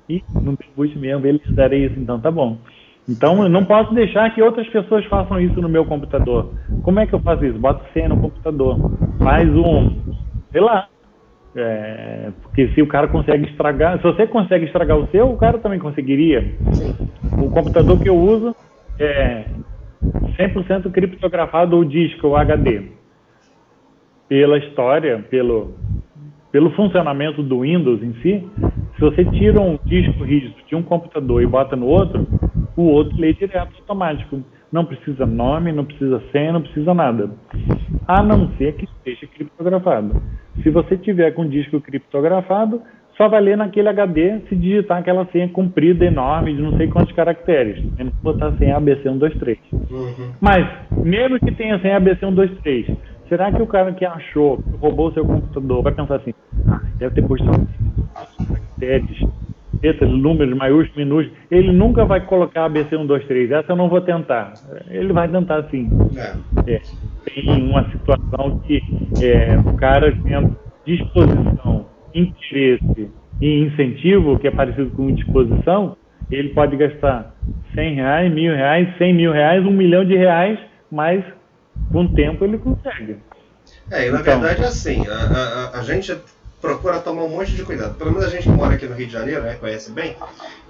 E 0.09 0.23
não 0.35 0.57
tem 0.57 0.69
boot 0.77 0.99
mesmo, 0.99 1.27
eles 1.27 1.43
fizeram 1.43 1.77
isso, 1.77 1.99
então 1.99 2.21
tá 2.21 2.31
bom. 2.31 2.59
Então 3.09 3.43
eu 3.43 3.49
não 3.49 3.65
posso 3.65 3.93
deixar 3.95 4.33
que 4.35 4.43
outras 4.43 4.69
pessoas 4.69 5.05
façam 5.07 5.41
isso 5.41 5.61
no 5.61 5.69
meu 5.69 5.85
computador. 5.85 6.53
Como 6.83 7.01
é 7.01 7.07
que 7.07 7.15
eu 7.15 7.21
faço 7.21 7.45
isso? 7.45 7.59
Bota 7.59 7.85
senha 7.93 8.09
no 8.09 8.21
computador. 8.21 8.77
Faz 9.19 9.49
um, 9.49 9.99
sei 10.53 10.61
lá, 10.61 10.89
é, 11.55 12.31
porque 12.43 12.69
se 12.69 12.83
o 12.83 12.87
cara 12.87 13.09
consegue 13.09 13.49
estragar, 13.51 13.97
se 13.99 14.05
você 14.05 14.27
consegue 14.27 14.67
estragar 14.67 14.97
o 14.97 15.07
seu, 15.09 15.29
o 15.29 15.37
cara 15.37 15.59
também 15.59 15.79
conseguiria. 15.79 16.55
O 17.41 17.51
computador 17.51 17.99
que 18.01 18.09
eu 18.09 18.17
uso 18.17 18.55
é 18.99 19.45
100% 20.39 20.91
criptografado 20.91 21.77
ou 21.77 21.85
disco 21.85 22.29
ou 22.29 22.37
HD. 22.37 22.83
Pela 24.29 24.59
história, 24.59 25.25
pelo, 25.29 25.75
pelo 26.53 26.71
funcionamento 26.71 27.43
do 27.43 27.61
Windows 27.61 28.01
em 28.03 28.15
si, 28.23 28.49
se 28.95 29.01
você 29.01 29.25
tira 29.25 29.61
um 29.61 29.79
disco 29.85 30.23
rígido 30.23 30.55
de 30.69 30.77
um 30.77 30.83
computador 30.83 31.43
e 31.43 31.47
bota 31.47 31.75
no 31.75 31.87
outro, 31.87 32.29
o 32.77 32.83
outro 32.83 33.19
lê 33.19 33.33
direto 33.33 33.75
automático. 33.81 34.41
Não 34.71 34.85
precisa 34.85 35.27
nome, 35.27 35.73
não 35.73 35.85
precisa 35.85 36.23
senha, 36.31 36.53
não 36.53 36.63
precisa 36.63 36.95
nada. 36.95 37.31
A 38.07 38.23
não 38.23 38.51
ser 38.57 38.75
que 38.75 38.85
esteja 38.85 39.27
criptografado. 39.27 40.15
Se 40.63 40.71
você 40.71 40.97
tiver 40.97 41.33
com 41.33 41.47
disco 41.47 41.81
criptografado, 41.81 42.83
só 43.17 43.29
vai 43.29 43.41
ler 43.41 43.57
naquele 43.57 43.89
HD 43.89 44.41
se 44.49 44.57
digitar 44.57 44.99
aquela 44.99 45.27
senha 45.27 45.49
comprida, 45.49 46.07
enorme, 46.07 46.55
de 46.55 46.63
não 46.63 46.77
sei 46.77 46.89
quantos 46.89 47.13
caracteres. 47.15 47.85
Tendo 47.97 48.11
que 48.11 48.23
botar 48.23 48.47
a 48.47 48.57
senha 48.57 48.81
ABC123. 48.81 49.59
Uhum. 49.73 50.33
Mas, 50.41 50.67
mesmo 50.91 51.39
que 51.39 51.53
tenha 51.53 51.77
a 51.77 51.81
senha 51.81 52.01
ABC123, 52.01 52.97
será 53.29 53.53
que 53.53 53.61
o 53.61 53.67
cara 53.67 53.93
que 53.93 54.05
achou, 54.05 54.57
que 54.63 54.77
roubou 54.79 55.09
o 55.09 55.13
seu 55.13 55.25
computador, 55.25 55.83
vai 55.83 55.93
pensar 55.93 56.17
assim, 56.17 56.33
ah, 56.67 56.81
deve 56.99 57.15
ter 57.15 57.27
posto 57.27 57.47
caracteres, 58.49 59.19
letras, 59.83 60.11
números, 60.11 60.57
maiúsculos, 60.57 60.97
minúsculos, 60.97 61.39
ele 61.51 61.73
nunca 61.73 62.05
vai 62.05 62.21
colocar 62.21 62.69
ABC123. 62.69 63.51
Essa 63.51 63.73
eu 63.73 63.77
não 63.77 63.89
vou 63.89 64.01
tentar. 64.01 64.55
Ele 64.89 65.13
vai 65.13 65.29
tentar 65.29 65.65
sim. 65.71 65.89
É. 66.17 66.75
É, 66.75 66.81
tem 67.25 67.63
uma 67.63 67.91
situação 67.91 68.61
que 68.61 68.83
é, 69.23 69.57
o 69.59 69.75
cara 69.77 70.17
tendo 70.23 70.57
disposição, 70.85 71.87
interesse 72.15 73.11
e 73.41 73.61
incentivo, 73.61 74.39
que 74.39 74.49
é 74.49 74.51
parecido 74.51 74.91
com 74.91 75.13
disposição, 75.15 75.97
ele 76.31 76.51
pode 76.51 76.77
gastar 76.77 77.35
100 77.75 77.95
reais, 77.95 78.33
mil 78.33 78.55
reais, 78.55 78.89
100 78.99 79.15
mil 79.15 79.33
reais, 79.33 79.65
um 79.65 79.71
milhão 79.71 80.05
de 80.05 80.17
reais, 80.17 80.59
mas 80.91 81.25
com 81.91 82.03
o 82.03 82.15
tempo 82.15 82.45
ele 82.45 82.59
consegue. 82.59 83.17
É, 83.91 84.09
e 84.09 84.11
na 84.11 84.21
então, 84.21 84.41
verdade 84.41 84.63
é 84.63 84.67
assim, 84.67 85.07
a, 85.07 85.15
a, 85.15 85.81
a 85.81 85.83
gente 85.83 86.13
procura 86.61 87.01
tomar 87.01 87.23
um 87.25 87.29
monte 87.29 87.53
de 87.53 87.63
cuidado. 87.63 87.95
Pelo 87.95 88.13
menos 88.13 88.27
a 88.27 88.31
gente 88.31 88.43
que 88.45 88.51
mora 88.51 88.75
aqui 88.75 88.87
no 88.87 88.95
Rio 88.95 89.07
de 89.07 89.13
Janeiro, 89.13 89.43
né, 89.43 89.57
conhece 89.59 89.91
bem, 89.91 90.17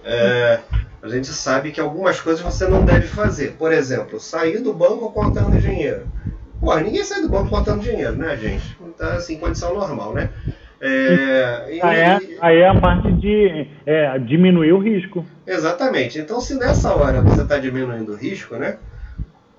é, 0.05 0.61
a 1.03 1.09
gente 1.09 1.29
sabe 1.29 1.73
que 1.73 1.81
algumas 1.81 2.21
coisas 2.21 2.41
você 2.43 2.67
não 2.69 2.85
deve 2.85 3.07
fazer. 3.09 3.53
Por 3.59 3.73
exemplo, 3.73 4.21
sair 4.21 4.59
do 4.59 4.73
banco 4.73 5.11
contando 5.13 5.61
dinheiro. 5.61 6.07
Pô, 6.61 6.77
ninguém 6.77 7.03
sai 7.03 7.23
do 7.23 7.29
banco 7.29 7.49
contando 7.49 7.83
dinheiro, 7.83 8.17
né, 8.17 8.37
gente? 8.37 8.77
Tá 8.97 9.15
assim, 9.15 9.39
condição 9.39 9.75
normal, 9.75 10.13
né? 10.13 10.31
É, 10.81 11.75
e, 11.75 11.83
aí, 11.83 11.99
é, 11.99 12.19
aí 12.41 12.59
é 12.59 12.69
a 12.69 12.81
parte 12.81 13.13
de 13.13 13.67
é, 13.85 14.19
diminuir 14.19 14.73
o 14.73 14.79
risco. 14.79 15.25
Exatamente. 15.47 16.19
Então, 16.19 16.41
se 16.41 16.55
nessa 16.59 16.95
hora 16.95 17.21
você 17.21 17.43
está 17.43 17.59
diminuindo 17.59 18.13
o 18.13 18.17
risco, 18.17 18.57
né? 18.57 18.79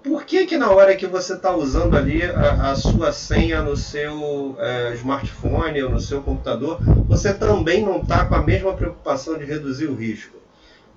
Por 0.03 0.25
que 0.25 0.45
que 0.45 0.57
na 0.57 0.71
hora 0.71 0.95
que 0.95 1.05
você 1.05 1.33
está 1.33 1.55
usando 1.55 1.95
ali 1.95 2.23
a, 2.23 2.71
a, 2.71 2.75
sua 2.75 3.11
senha 3.11 3.61
no 3.61 3.77
seu 3.77 4.55
é, 4.59 4.93
smartphone 4.95 5.83
ou 5.83 5.89
no 5.89 5.99
seu 5.99 6.21
computador, 6.21 6.79
você 7.07 7.33
também 7.33 7.83
não 7.83 8.01
está 8.01 8.25
com 8.25 8.35
a 8.35 8.43
mesma 8.43 8.73
preocupação 8.73 9.37
de 9.37 9.45
reduzir 9.45 9.85
o 9.87 9.95
risco? 9.95 10.37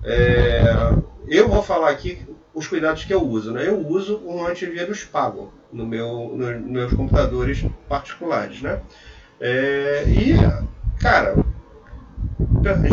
É, 0.03 0.63
eu 1.27 1.47
vou 1.47 1.61
falar 1.61 1.89
aqui 1.89 2.19
os 2.53 2.67
cuidados 2.67 3.03
que 3.03 3.13
eu 3.13 3.21
uso. 3.21 3.51
Né? 3.51 3.67
Eu 3.67 3.85
uso 3.87 4.21
um 4.25 4.45
antivírus 4.45 5.03
pago 5.03 5.53
no 5.71 5.85
meu, 5.85 6.33
no, 6.35 6.59
nos 6.59 6.71
meus 6.71 6.93
computadores 6.93 7.65
particulares. 7.87 8.61
Né? 8.61 8.79
É, 9.39 10.03
e, 10.07 10.35
cara, 10.99 11.35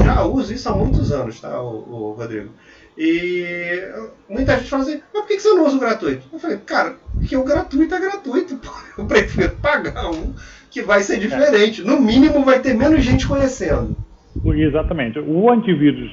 já 0.05 0.23
uso 0.25 0.53
isso 0.53 0.69
há 0.69 0.75
muitos 0.75 1.13
anos, 1.13 1.41
tá, 1.41 1.63
o, 1.63 2.11
o 2.11 2.13
Rodrigo? 2.13 2.51
E 2.97 3.83
muita 4.29 4.57
gente 4.57 4.69
fala 4.69 4.83
assim, 4.83 5.01
mas 5.13 5.23
por 5.23 5.29
que 5.29 5.41
você 5.41 5.49
não 5.49 5.67
usa 5.67 5.77
o 5.77 5.81
gratuito? 5.81 6.27
Eu 6.33 6.39
falei, 6.39 6.59
cara, 6.59 6.97
porque 7.15 7.37
o 7.37 7.45
gratuito 7.45 7.95
é 7.95 8.01
gratuito. 8.01 8.59
Eu 8.99 9.07
prefiro 9.07 9.57
pagar 9.63 10.11
um 10.11 10.35
que 10.71 10.83
vai 10.83 11.03
ser 11.03 11.19
diferente. 11.19 11.83
No 11.83 12.01
mínimo 12.01 12.45
vai 12.45 12.61
ter 12.61 12.75
menos 12.75 13.03
gente 13.03 13.27
conhecendo. 13.27 13.97
Exatamente. 14.45 15.19
O 15.19 15.51
antivírus 15.51 16.11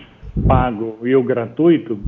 pago 0.48 1.00
e 1.04 1.16
o 1.16 1.24
gratuito, 1.24 2.00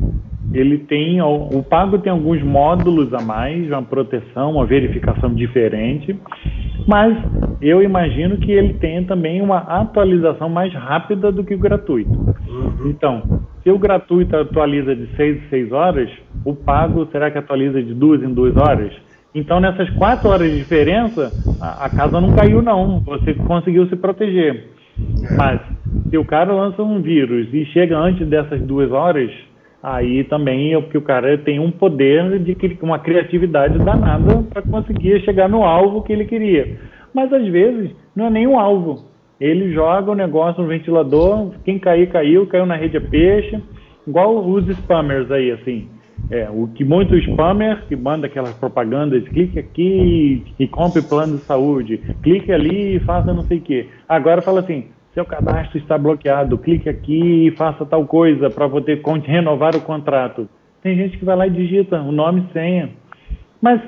ele 0.54 0.80
tem 0.80 1.22
o 1.22 1.64
pago 1.64 2.00
tem 2.00 2.12
alguns 2.12 2.42
módulos 2.44 3.14
a 3.14 3.22
mais, 3.22 3.68
uma 3.68 3.82
proteção, 3.82 4.52
uma 4.52 4.66
verificação 4.66 5.34
diferente, 5.34 6.16
mas 6.88 7.18
eu 7.62 7.82
imagino 7.82 8.38
que 8.38 8.52
ele 8.52 8.74
tenha 8.74 9.04
também 9.04 9.42
uma 9.42 9.60
atualização 9.60 10.50
mais 10.50 10.74
rápida 10.74 11.32
do 11.32 11.44
que 11.44 11.54
o 11.54 11.60
gratuito. 11.60 12.12
Uhum. 12.12 12.90
Então, 12.90 13.42
se 13.64 13.70
o 13.70 13.78
gratuito 13.78 14.36
atualiza 14.36 14.96
de 14.96 15.08
6 15.16 15.38
em 15.38 15.50
6 15.50 15.72
horas, 15.72 16.10
o 16.44 16.56
pago 16.56 17.08
será 17.12 17.30
que 17.30 17.38
atualiza 17.38 17.82
de 17.82 17.94
2 17.94 18.24
em 18.24 18.34
2 18.34 18.58
horas? 18.58 18.92
Então, 19.34 19.60
nessas 19.60 19.90
4 19.92 20.28
horas 20.28 20.52
de 20.52 20.58
diferença, 20.58 21.32
a, 21.62 21.86
a 21.86 21.90
casa 21.90 22.20
não 22.20 22.34
caiu 22.34 22.62
não, 22.62 23.00
você 23.00 23.34
conseguiu 23.34 23.88
se 23.88 23.96
proteger. 23.96 24.70
Mas 25.38 25.62
se 26.10 26.18
o 26.18 26.26
cara 26.26 26.52
lança 26.52 26.84
um 26.84 27.02
vírus 27.02 27.48
e 27.54 27.66
chega 27.68 27.98
antes 27.98 28.28
dessas 28.28 28.62
duas 28.62 28.92
horas, 28.92 29.32
aí 29.82 30.24
também 30.26 30.74
é 30.74 30.82
porque 30.82 30.98
o 30.98 31.02
cara 31.02 31.38
tem 31.38 31.60
um 31.60 31.72
poder 31.72 32.40
de 32.40 32.78
uma 32.82 33.00
criatividade 33.00 33.78
danada 33.80 34.44
para 34.44 34.62
conseguir 34.62 35.22
chegar 35.22 35.50
no 35.50 35.64
alvo 35.64 36.04
que 36.04 36.14
ele 36.14 36.26
queria. 36.26 36.78
Mas 37.14 37.32
às 37.34 37.48
vezes 37.48 37.92
não 38.16 38.28
é 38.28 38.30
nem 38.30 38.48
um 38.48 38.60
alvo. 38.60 39.06
Ele 39.40 39.74
joga 39.74 40.12
o 40.12 40.16
negócio 40.16 40.62
no 40.62 40.70
ventilador, 40.70 41.52
quem 41.66 41.80
cair, 41.80 42.10
caiu, 42.10 42.46
caiu 42.46 42.66
na 42.66 42.76
rede 42.76 42.98
é 42.98 43.00
peixe, 43.00 43.60
igual 44.08 44.38
os 44.38 44.68
spammers 44.68 45.32
aí, 45.32 45.52
assim. 45.52 45.88
É, 46.30 46.48
o 46.50 46.68
que 46.68 46.84
muito 46.84 47.18
spammer 47.18 47.84
que 47.88 47.96
manda 47.96 48.28
aquelas 48.28 48.54
propagandas, 48.54 49.28
clique 49.30 49.58
aqui 49.58 50.44
e 50.60 50.68
compre 50.68 51.02
plano 51.02 51.38
de 51.38 51.44
saúde, 51.44 51.98
clique 52.22 52.52
ali 52.52 52.96
e 52.96 53.00
faça 53.00 53.34
não 53.34 53.42
sei 53.44 53.58
o 53.58 53.62
quê. 53.62 53.88
Agora 54.08 54.42
fala 54.42 54.60
assim, 54.60 54.86
seu 55.14 55.26
cadastro 55.26 55.78
está 55.78 55.98
bloqueado, 55.98 56.58
clique 56.58 56.88
aqui 56.88 57.48
e 57.48 57.52
faça 57.52 57.86
tal 57.86 58.06
coisa 58.06 58.50
para 58.50 58.70
poder 58.70 59.02
renovar 59.26 59.76
o 59.76 59.82
contrato. 59.82 60.48
Tem 60.82 60.96
gente 60.96 61.18
que 61.18 61.26
vai 61.26 61.36
lá 61.36 61.48
e 61.48 61.52
digita 61.52 62.02
o 62.02 62.12
nome 62.12 62.46
e 62.50 62.54
senha. 62.54 62.90
Mas 63.62 63.82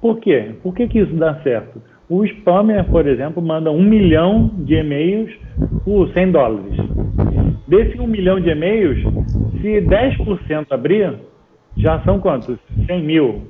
por 0.00 0.18
quê? 0.20 0.54
Por 0.62 0.74
que, 0.74 0.88
que 0.88 1.00
isso 1.00 1.14
dá 1.14 1.34
certo? 1.42 1.82
O 2.08 2.24
spammer, 2.24 2.84
por 2.86 3.06
exemplo, 3.06 3.42
manda 3.42 3.70
um 3.70 3.82
milhão 3.82 4.50
de 4.58 4.74
e-mails 4.74 5.30
por 5.84 6.08
100 6.12 6.32
dólares. 6.32 6.76
Desse 7.66 8.00
um 8.00 8.06
milhão 8.06 8.40
de 8.40 8.48
e-mails, 8.48 8.98
se 9.60 9.82
10% 9.82 10.66
abrir, 10.70 11.14
já 11.76 12.00
são 12.00 12.18
quantos? 12.18 12.58
100 12.86 13.02
mil. 13.02 13.42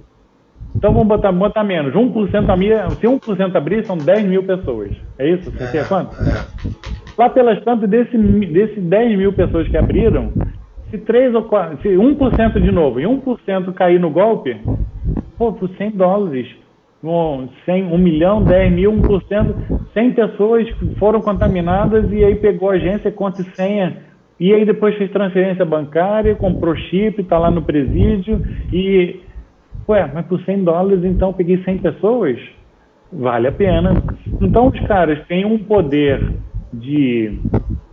Então 0.78 0.92
vamos 0.92 1.08
botar, 1.08 1.32
botar 1.32 1.64
menos. 1.64 1.92
1% 1.92 2.48
a 2.48 2.56
minha, 2.56 2.88
se 2.90 3.06
1% 3.06 3.56
abrir, 3.56 3.84
são 3.84 3.98
10 3.98 4.24
mil 4.26 4.44
pessoas. 4.44 4.92
É 5.18 5.28
isso? 5.28 5.50
Você 5.50 5.78
é, 5.78 5.84
quanto? 5.84 6.14
É. 6.14 6.70
Lá 7.18 7.28
pelas 7.28 7.62
tantas, 7.64 7.90
desse, 7.90 8.16
desse 8.16 8.80
10 8.80 9.18
mil 9.18 9.32
pessoas 9.32 9.66
que 9.66 9.76
abriram, 9.76 10.32
se 10.88 10.98
3 10.98 11.34
ou 11.34 11.42
4, 11.42 11.82
se 11.82 11.88
1% 11.88 12.60
de 12.60 12.70
novo 12.70 13.00
e 13.00 13.04
1% 13.04 13.74
cair 13.74 13.98
no 13.98 14.08
golpe, 14.08 14.56
pô, 15.36 15.52
por 15.52 15.68
100 15.70 15.90
dólares, 15.90 16.46
100, 17.64 17.92
1 17.92 17.98
milhão, 17.98 18.42
10 18.44 18.72
mil, 18.72 18.92
1%, 18.92 19.54
100 19.92 20.12
pessoas 20.12 20.68
foram 20.96 21.20
contaminadas 21.20 22.10
e 22.12 22.24
aí 22.24 22.36
pegou 22.36 22.70
a 22.70 22.74
agência, 22.74 23.10
conta 23.10 23.42
e 23.42 23.44
senha 23.56 24.08
e 24.40 24.54
aí 24.54 24.64
depois 24.64 24.96
fez 24.96 25.10
transferência 25.10 25.64
bancária, 25.64 26.34
comprou 26.36 26.76
chip, 26.76 27.20
está 27.20 27.38
lá 27.38 27.50
no 27.50 27.62
presídio 27.62 28.40
e, 28.72 29.20
ué, 29.88 30.10
mas 30.12 30.26
por 30.26 30.42
100 30.44 30.64
dólares 30.64 31.04
então 31.04 31.32
peguei 31.32 31.62
100 31.64 31.78
pessoas? 31.78 32.38
Vale 33.12 33.48
a 33.48 33.52
pena. 33.52 34.02
Então 34.40 34.68
os 34.68 34.78
caras 34.86 35.26
têm 35.26 35.44
um 35.44 35.58
poder 35.58 36.34
de 36.72 37.38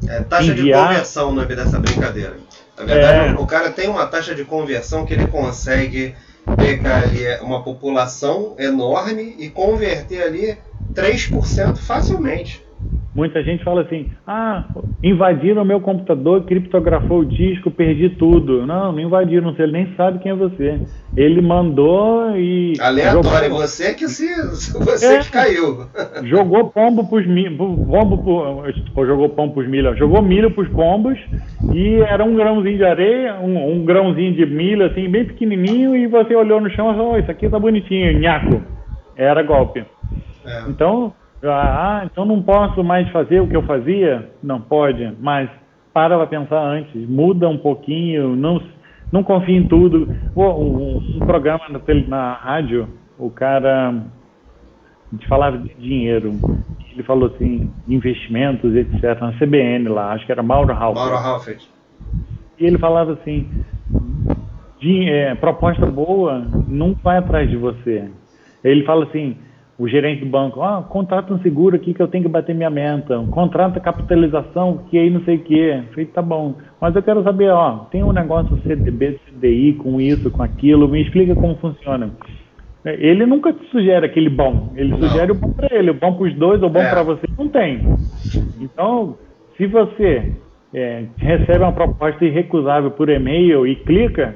é, 0.07 0.22
taxa 0.22 0.51
enviar... 0.51 0.81
de 0.81 0.88
conversão 0.89 1.31
no 1.31 1.41
meio 1.41 1.55
dessa 1.55 1.80
brincadeira. 1.80 2.34
Na 2.77 2.84
verdade, 2.84 3.35
é... 3.35 3.39
o 3.39 3.45
cara 3.45 3.72
tem 3.72 3.88
uma 3.88 4.05
taxa 4.05 4.35
de 4.35 4.43
conversão 4.43 5.05
que 5.05 5.13
ele 5.13 5.27
consegue 5.27 6.13
pegar 6.57 7.03
ali 7.03 7.23
uma 7.41 7.63
população 7.63 8.55
enorme 8.59 9.35
e 9.39 9.49
converter 9.49 10.22
ali 10.22 10.57
3% 10.93 11.77
facilmente. 11.77 12.65
Muita 13.16 13.42
gente 13.42 13.64
fala 13.64 13.84
assim: 13.84 14.12
ah, 14.28 14.66
invadiram 15.02 15.62
o 15.62 15.66
meu 15.66 15.80
computador, 15.80 16.44
criptografou 16.44 17.20
o 17.20 17.26
disco, 17.26 17.72
perdi 17.72 18.10
tudo. 18.10 18.66
Não, 18.66 18.92
não 18.92 19.00
invadiram, 19.00 19.56
ele 19.58 19.72
nem 19.72 19.96
sabe 19.96 20.20
quem 20.20 20.34
é 20.34 20.36
você. 20.36 20.82
Ele 21.16 21.42
mandou 21.42 22.36
e. 22.36 22.74
Aleatório, 22.78 23.50
jogou... 23.50 23.62
você 23.62 23.94
que 23.94 24.10
se. 24.10 24.26
Você 24.86 25.16
é, 25.16 25.20
que 25.20 25.32
caiu. 25.32 25.88
Jogou 26.24 26.70
pombo 26.70 27.08
pros 27.08 27.26
milho. 27.26 27.58
Pombo 27.58 28.22
ou 28.96 29.06
jogou 29.06 29.30
pombo 29.30 29.54
pros 29.54 29.70
milho, 29.70 29.96
jogou 29.96 30.22
milho 30.22 30.52
pros 30.52 30.68
pombos 30.70 31.18
e 31.74 31.96
era 32.02 32.24
um 32.24 32.36
grãozinho 32.36 32.78
de 32.78 32.84
areia, 32.84 33.36
um, 33.36 33.76
um 33.76 33.86
grãozinho 33.86 34.34
de 34.34 34.46
milho, 34.46 34.86
assim, 34.86 35.10
bem 35.10 35.26
pequenininho, 35.26 35.96
e 35.96 36.08
você 36.08 36.36
olhou 36.36 36.60
no 36.60 36.70
chão 36.72 36.92
e 36.92 36.96
falou: 36.96 37.14
oh, 37.14 37.18
isso 37.18 37.32
aqui 37.32 37.48
tá 37.48 37.58
bonitinho, 37.58 38.20
nhaco. 38.20 38.62
Era 39.16 39.42
golpe. 39.42 39.86
É. 40.46 40.64
Então 40.68 41.14
ah, 41.51 42.01
então 42.05 42.26
não 42.26 42.41
posso 42.41 42.84
mais 42.84 43.09
fazer 43.09 43.39
o 43.39 43.47
que 43.47 43.55
eu 43.55 43.63
fazia? 43.63 44.30
Não 44.41 44.59
pode, 44.61 45.13
mas 45.19 45.49
para 45.93 46.17
para 46.17 46.27
pensar 46.27 46.61
antes, 46.61 47.07
muda 47.07 47.47
um 47.47 47.57
pouquinho, 47.57 48.35
não, 48.35 48.61
não 49.11 49.23
confia 49.23 49.57
em 49.57 49.67
tudo. 49.67 50.07
Um, 50.35 50.97
um 50.97 51.19
programa 51.19 51.63
na, 51.69 51.80
na 52.07 52.34
rádio, 52.34 52.89
o 53.17 53.30
cara 53.30 53.89
a 53.89 55.15
gente 55.15 55.27
falava 55.27 55.57
de 55.57 55.73
dinheiro, 55.76 56.31
ele 56.91 57.03
falou 57.03 57.30
assim, 57.34 57.72
investimentos, 57.88 58.76
etc, 58.76 59.19
na 59.22 59.34
CBN 59.34 59.89
lá, 59.89 60.13
acho 60.13 60.26
que 60.26 60.31
era 60.31 60.41
Mauro 60.41 60.73
Halfert. 60.73 60.95
Mauro 60.95 61.15
Halfert. 61.15 61.63
E 62.59 62.65
ele 62.65 62.77
falava 62.77 63.13
assim, 63.13 63.49
de, 64.80 65.09
é, 65.09 65.35
proposta 65.35 65.85
boa 65.85 66.45
não 66.67 66.93
vai 66.93 67.17
atrás 67.17 67.49
de 67.49 67.57
você. 67.57 68.09
Ele 68.63 68.84
fala 68.84 69.05
assim, 69.05 69.38
o 69.77 69.88
gerente 69.89 70.23
do 70.23 70.30
banco, 70.30 70.61
ah, 70.61 70.81
contrata 70.88 71.34
um 71.34 71.39
seguro 71.39 71.76
aqui 71.76 71.93
que 71.93 72.02
eu 72.02 72.07
tenho 72.07 72.23
que 72.23 72.30
bater 72.30 72.56
minha 72.56 72.69
meta, 72.69 73.22
contrata 73.30 73.80
capitalização 73.80 74.85
que 74.89 74.97
aí 74.97 75.10
não 75.10 75.22
sei 75.26 75.35
o 75.35 75.43
quê. 75.43 75.84
Falei, 75.89 76.06
tá 76.06 76.22
bom, 76.22 76.56
mas 76.80 76.95
eu 76.95 77.03
quero 77.03 77.22
saber, 77.23 77.49
ó, 77.49 77.80
tem 77.91 78.02
um 78.02 78.14
negócio 78.14 78.57
CDB, 78.61 79.19
CDI 79.26 79.73
com 79.73 79.99
isso, 79.99 80.31
com 80.31 80.41
aquilo, 80.41 80.88
me 80.88 81.02
explica 81.02 81.35
como 81.35 81.56
funciona. 81.56 82.11
Ele 82.85 83.26
nunca 83.26 83.52
te 83.52 83.65
sugere 83.72 84.06
aquele 84.06 84.30
bom, 84.30 84.72
ele 84.76 84.91
não. 84.91 84.99
sugere 84.99 85.31
o 85.31 85.35
bom 85.35 85.52
para 85.52 85.76
ele, 85.76 85.89
o 85.89 85.95
bom 85.95 86.14
para 86.14 86.27
os 86.27 86.35
dois, 86.35 86.61
o 86.61 86.69
bom 86.69 86.81
é. 86.81 86.89
para 86.89 87.03
você 87.03 87.27
não 87.38 87.49
tem. 87.49 87.81
Então, 88.61 89.18
se 89.57 89.65
você 89.65 90.31
é, 90.73 91.06
recebe 91.18 91.64
uma 91.64 91.73
proposta 91.73 92.23
irrecusável 92.23 92.91
por 92.91 93.10
e-mail 93.10 93.65
e 93.65 93.76
clica, 93.76 94.35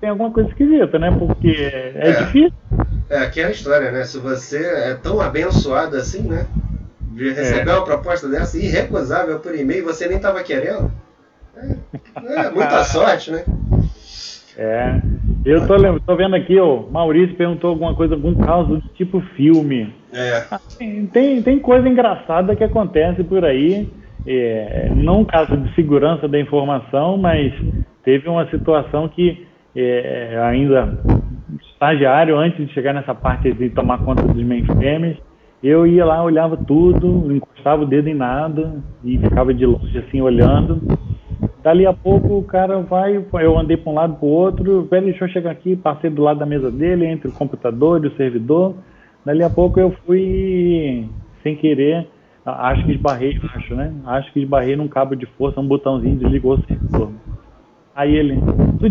tem 0.00 0.08
alguma 0.08 0.30
coisa 0.30 0.48
esquisita, 0.48 0.98
né? 0.98 1.10
Porque 1.10 1.48
é, 1.48 1.92
é. 1.96 2.12
difícil. 2.12 2.52
É 3.10 3.18
aquela 3.18 3.50
história, 3.50 3.90
né? 3.90 4.04
Se 4.04 4.18
você 4.18 4.64
é 4.64 4.94
tão 4.94 5.20
abençoado 5.20 5.96
assim, 5.96 6.22
né? 6.22 6.46
De 7.12 7.32
receber 7.32 7.70
é. 7.70 7.74
uma 7.74 7.84
proposta 7.84 8.28
dessa 8.28 8.58
irrecusável 8.58 9.40
por 9.40 9.54
e-mail, 9.54 9.84
você 9.84 10.06
nem 10.06 10.18
estava 10.18 10.42
querendo. 10.42 10.90
É, 11.56 12.46
é, 12.46 12.50
muita 12.50 12.84
sorte, 12.84 13.30
né? 13.30 13.44
É. 14.56 15.00
Eu 15.44 15.66
tô, 15.66 15.76
tô 16.00 16.16
vendo 16.16 16.36
aqui, 16.36 16.60
o 16.60 16.88
Maurício 16.90 17.36
perguntou 17.36 17.70
alguma 17.70 17.94
coisa, 17.94 18.14
algum 18.14 18.34
caso 18.34 18.76
do 18.76 18.88
tipo 18.90 19.20
filme. 19.36 19.94
É. 20.12 20.44
Ah, 20.50 20.60
tem, 21.12 21.40
tem 21.42 21.58
coisa 21.58 21.88
engraçada 21.88 22.54
que 22.54 22.64
acontece 22.64 23.24
por 23.24 23.44
aí. 23.44 23.90
É, 24.26 24.90
não 24.94 25.20
um 25.20 25.24
caso 25.24 25.56
de 25.56 25.74
segurança 25.74 26.28
da 26.28 26.38
informação, 26.38 27.16
mas 27.16 27.52
teve 28.04 28.28
uma 28.28 28.48
situação 28.50 29.08
que 29.08 29.46
é, 29.74 30.38
ainda 30.42 30.98
estagiário, 31.78 32.36
antes 32.36 32.66
de 32.66 32.72
chegar 32.74 32.92
nessa 32.92 33.14
parte 33.14 33.52
de 33.52 33.70
tomar 33.70 33.98
conta 33.98 34.22
dos 34.22 34.44
mainframes, 34.44 35.16
eu 35.62 35.86
ia 35.86 36.04
lá, 36.04 36.22
olhava 36.22 36.56
tudo, 36.56 37.06
não 37.06 37.36
encostava 37.36 37.82
o 37.82 37.86
dedo 37.86 38.08
em 38.08 38.14
nada 38.14 38.82
e 39.04 39.16
ficava 39.16 39.54
de 39.54 39.64
longe 39.64 39.96
assim 39.96 40.20
olhando. 40.20 40.80
Dali 41.62 41.86
a 41.86 41.92
pouco 41.92 42.36
o 42.36 42.42
cara 42.42 42.80
vai, 42.80 43.24
eu 43.32 43.58
andei 43.58 43.76
para 43.76 43.92
um 43.92 43.94
lado 43.94 44.16
para 44.16 44.26
o 44.26 44.30
outro, 44.30 44.82
velho, 44.90 45.06
deixa 45.06 45.24
eu 45.24 45.28
chegar 45.28 45.52
aqui, 45.52 45.76
passei 45.76 46.10
do 46.10 46.22
lado 46.22 46.40
da 46.40 46.46
mesa 46.46 46.70
dele, 46.70 47.06
entre 47.06 47.28
o 47.28 47.32
computador 47.32 48.04
e 48.04 48.08
o 48.08 48.16
servidor. 48.16 48.74
Dali 49.24 49.44
a 49.44 49.50
pouco 49.50 49.78
eu 49.78 49.94
fui, 50.04 51.08
sem 51.44 51.54
querer, 51.54 52.08
acho 52.44 52.84
que 52.84 52.92
esbarrei, 52.92 53.38
acho, 53.54 53.74
né? 53.76 53.92
Acho 54.06 54.32
que 54.32 54.40
esbarrei 54.40 54.74
num 54.74 54.88
cabo 54.88 55.14
de 55.14 55.26
força, 55.26 55.60
um 55.60 55.68
botãozinho 55.68 56.16
desligou 56.16 56.54
o 56.54 56.62
servidor. 56.66 57.10
Aí 57.94 58.16
ele, 58.16 58.40
tu 58.80 58.88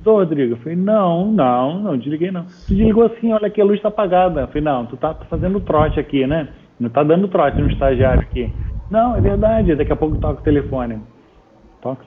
servidor, 0.00 0.20
Rodrigo? 0.20 0.54
Eu 0.54 0.56
falei, 0.58 0.76
não, 0.76 1.30
não, 1.30 1.78
não 1.80 1.98
desliguei 1.98 2.30
não. 2.30 2.44
Tu 2.44 2.74
desligou 2.74 3.06
assim, 3.06 3.32
olha 3.32 3.46
aqui, 3.46 3.60
a 3.60 3.64
luz 3.64 3.76
está 3.76 3.88
apagada. 3.88 4.40
Eu 4.40 4.48
falei, 4.48 4.62
não, 4.62 4.86
tu 4.86 4.96
tá 4.96 5.14
fazendo 5.28 5.60
trote 5.60 6.00
aqui, 6.00 6.26
né? 6.26 6.48
Não 6.78 6.88
tá 6.88 7.02
dando 7.02 7.28
trote 7.28 7.60
no 7.60 7.70
estagiário 7.70 8.22
aqui. 8.22 8.52
Não, 8.90 9.14
é 9.16 9.20
verdade, 9.20 9.74
daqui 9.74 9.92
a 9.92 9.96
pouco 9.96 10.18
toca 10.18 10.40
o 10.40 10.44
telefone. 10.44 10.98
Toca 11.80 12.04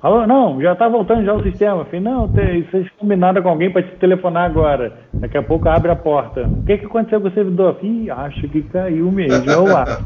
Alô, 0.00 0.26
não, 0.26 0.60
já 0.62 0.74
tá 0.74 0.88
voltando 0.88 1.24
já 1.24 1.34
o 1.34 1.42
sistema. 1.42 1.80
Eu 1.80 1.84
falei, 1.86 2.00
não, 2.00 2.26
vocês 2.28 2.88
combinaram 2.98 3.42
com 3.42 3.48
alguém 3.48 3.70
para 3.70 3.82
te 3.82 3.96
telefonar 3.96 4.44
agora. 4.44 4.92
Daqui 5.12 5.36
a 5.36 5.42
pouco 5.42 5.68
abre 5.68 5.90
a 5.90 5.96
porta. 5.96 6.46
O 6.46 6.62
que, 6.64 6.78
que 6.78 6.86
aconteceu 6.86 7.20
com 7.20 7.28
o 7.28 7.32
servidor? 7.32 7.78
Ih, 7.82 8.10
acho 8.10 8.48
que 8.48 8.62
caiu 8.62 9.10
mesmo, 9.10 9.50
eu 9.50 9.76
acho. 9.76 10.04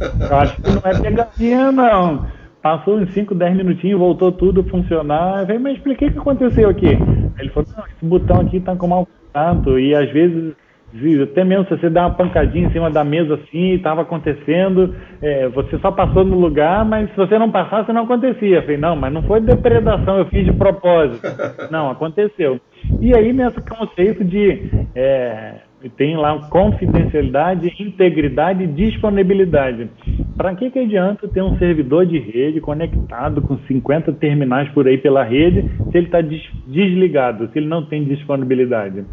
Eu 0.00 0.36
acho 0.36 0.60
que 0.60 0.70
não 0.70 0.82
é 0.84 1.00
pegadinha, 1.00 1.72
não. 1.72 2.26
Passou 2.62 2.96
uns 2.96 3.12
5, 3.12 3.34
10 3.34 3.56
minutinhos, 3.56 3.98
voltou 3.98 4.30
tudo 4.30 4.60
a 4.60 4.64
funcionar. 4.64 5.40
Eu 5.40 5.46
falei, 5.46 5.58
mas 5.58 5.76
expliquei 5.76 6.08
o 6.08 6.12
que 6.12 6.18
aconteceu 6.18 6.68
aqui. 6.68 6.86
Ele 7.38 7.48
falou, 7.50 7.68
não, 7.76 7.84
esse 7.86 8.04
botão 8.04 8.40
aqui 8.40 8.58
está 8.58 8.76
com 8.76 8.86
mau 8.86 9.06
contato 9.06 9.78
e 9.78 9.94
às 9.94 10.10
vezes 10.12 10.54
até 11.22 11.42
mesmo 11.42 11.64
se 11.64 11.70
você 11.70 11.88
dá 11.88 12.02
uma 12.02 12.14
pancadinha 12.14 12.66
em 12.66 12.70
cima 12.70 12.90
da 12.90 13.02
mesa 13.02 13.34
assim, 13.34 13.72
estava 13.72 14.02
acontecendo, 14.02 14.94
é, 15.22 15.48
você 15.48 15.78
só 15.78 15.90
passou 15.90 16.22
no 16.22 16.38
lugar, 16.38 16.84
mas 16.84 17.08
se 17.10 17.16
você 17.16 17.38
não 17.38 17.50
passasse, 17.50 17.90
não 17.92 18.04
acontecia. 18.04 18.56
Eu 18.56 18.62
falei, 18.62 18.76
não, 18.76 18.94
mas 18.94 19.12
não 19.12 19.22
foi 19.22 19.40
depredação, 19.40 20.18
eu 20.18 20.26
fiz 20.26 20.44
de 20.44 20.52
propósito. 20.52 21.22
Não, 21.70 21.90
aconteceu. 21.90 22.60
E 23.00 23.16
aí, 23.16 23.32
nesse 23.32 23.60
conceito 23.62 24.24
de. 24.24 24.86
É, 24.94 25.54
tem 25.88 26.16
lá 26.16 26.38
confidencialidade, 26.48 27.74
integridade 27.78 28.64
e 28.64 28.66
disponibilidade. 28.66 29.88
Para 30.36 30.54
que, 30.54 30.70
que 30.70 30.78
adianta 30.78 31.28
ter 31.28 31.42
um 31.42 31.56
servidor 31.58 32.06
de 32.06 32.18
rede 32.18 32.60
conectado 32.60 33.42
com 33.42 33.56
50 33.58 34.12
terminais 34.14 34.68
por 34.70 34.86
aí 34.86 34.98
pela 34.98 35.22
rede 35.22 35.62
se 35.90 35.98
ele 35.98 36.06
está 36.06 36.20
desligado, 36.20 37.48
se 37.48 37.58
ele 37.58 37.66
não 37.66 37.84
tem 37.84 38.04
disponibilidade? 38.04 39.04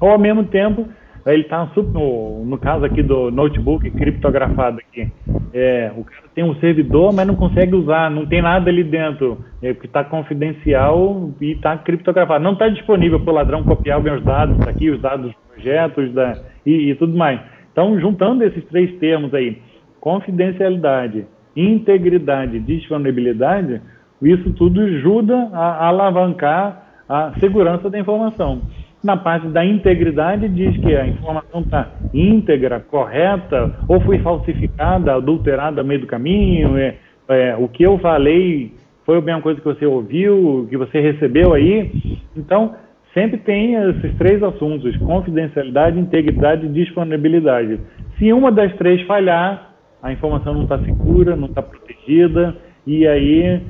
Ou 0.00 0.10
ao 0.10 0.18
mesmo 0.18 0.44
tempo, 0.44 0.88
ele 1.26 1.42
está 1.42 1.70
no, 1.76 2.44
no 2.44 2.58
caso 2.58 2.84
aqui 2.84 3.02
do 3.02 3.30
notebook 3.30 3.88
criptografado 3.92 4.78
aqui. 4.78 5.10
É, 5.54 5.92
o 5.96 6.02
cara 6.02 6.24
tem 6.34 6.42
um 6.42 6.54
servidor, 6.56 7.12
mas 7.12 7.26
não 7.26 7.36
consegue 7.36 7.74
usar, 7.76 8.10
não 8.10 8.26
tem 8.26 8.42
nada 8.42 8.68
ali 8.68 8.82
dentro, 8.82 9.38
é, 9.62 9.72
que 9.72 9.86
está 9.86 10.02
confidencial 10.02 11.30
e 11.40 11.52
está 11.52 11.76
criptografado. 11.76 12.42
Não 12.42 12.54
está 12.54 12.68
disponível 12.68 13.20
para 13.20 13.30
o 13.30 13.34
ladrão 13.34 13.62
copiar 13.62 14.00
os 14.00 14.24
dados 14.24 14.66
aqui, 14.66 14.90
os 14.90 15.00
dados 15.00 15.26
dos 15.26 15.34
projetos 15.54 16.12
da, 16.12 16.38
e, 16.66 16.90
e 16.90 16.94
tudo 16.96 17.16
mais. 17.16 17.40
Então, 17.70 17.98
juntando 18.00 18.42
esses 18.44 18.64
três 18.64 18.92
termos 18.98 19.32
aí, 19.32 19.62
confidencialidade, 20.00 21.24
integridade, 21.56 22.58
disponibilidade, 22.58 23.80
isso 24.20 24.52
tudo 24.54 24.80
ajuda 24.80 25.50
a 25.52 25.86
alavancar 25.86 26.82
a 27.08 27.32
segurança 27.38 27.88
da 27.88 27.98
informação. 27.98 28.62
Na 29.02 29.16
parte 29.16 29.48
da 29.48 29.64
integridade, 29.64 30.48
diz 30.48 30.76
que 30.76 30.94
a 30.94 31.04
informação 31.08 31.60
está 31.60 31.88
íntegra, 32.14 32.78
correta, 32.78 33.74
ou 33.88 34.00
foi 34.00 34.20
falsificada, 34.20 35.14
adulterada 35.14 35.82
meio 35.82 36.02
do 36.02 36.06
caminho. 36.06 36.78
É, 36.78 36.94
é, 37.28 37.56
o 37.56 37.66
que 37.66 37.82
eu 37.82 37.98
falei 37.98 38.72
foi 39.04 39.18
a 39.18 39.20
mesma 39.20 39.42
coisa 39.42 39.60
que 39.60 39.66
você 39.66 39.84
ouviu, 39.84 40.68
que 40.70 40.76
você 40.76 41.00
recebeu 41.00 41.52
aí. 41.52 41.90
Então, 42.36 42.76
sempre 43.12 43.38
tem 43.38 43.74
esses 43.74 44.16
três 44.16 44.40
assuntos: 44.40 44.96
confidencialidade, 44.98 45.98
integridade 45.98 46.66
e 46.66 46.68
disponibilidade. 46.68 47.80
Se 48.18 48.32
uma 48.32 48.52
das 48.52 48.72
três 48.76 49.02
falhar, 49.02 49.72
a 50.00 50.12
informação 50.12 50.54
não 50.54 50.62
está 50.62 50.78
segura, 50.78 51.34
não 51.34 51.48
está 51.48 51.60
protegida, 51.60 52.54
e 52.86 53.04
aí 53.04 53.60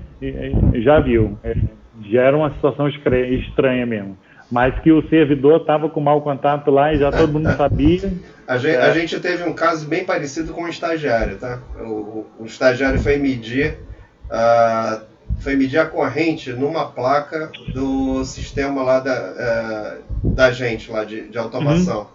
já 0.74 1.00
viu, 1.00 1.38
é, 1.42 1.56
gera 2.02 2.36
uma 2.36 2.50
situação 2.50 2.86
estranha 2.86 3.86
mesmo 3.86 4.14
mas 4.52 4.78
que 4.80 4.92
o 4.92 5.08
servidor 5.08 5.62
estava 5.62 5.88
com 5.88 5.98
mau 5.98 6.20
contato 6.20 6.70
lá 6.70 6.92
e 6.92 6.98
já 6.98 7.10
todo 7.10 7.32
mundo 7.32 7.50
sabia. 7.56 8.12
a, 8.46 8.58
gente, 8.58 8.76
é. 8.76 8.82
a, 8.82 8.90
gente, 8.92 9.18
teve 9.18 9.44
um 9.44 9.54
caso 9.54 9.88
bem 9.88 10.04
parecido 10.04 10.52
com 10.52 10.64
o 10.64 10.68
estagiário, 10.68 11.38
tá? 11.38 11.58
O, 11.80 12.26
o 12.38 12.44
estagiário 12.44 13.00
foi 13.00 13.16
medir, 13.16 13.78
uh, 14.26 15.00
foi 15.40 15.56
medir 15.56 15.78
a 15.78 15.86
corrente 15.86 16.52
numa 16.52 16.84
placa 16.84 17.50
do 17.72 18.22
sistema 18.26 18.82
lá 18.82 19.00
da, 19.00 20.02
uh, 20.22 20.28
da 20.28 20.50
gente, 20.50 20.90
lá 20.90 21.02
de, 21.02 21.30
de 21.30 21.38
automação. 21.38 22.00
Uhum. 22.00 22.06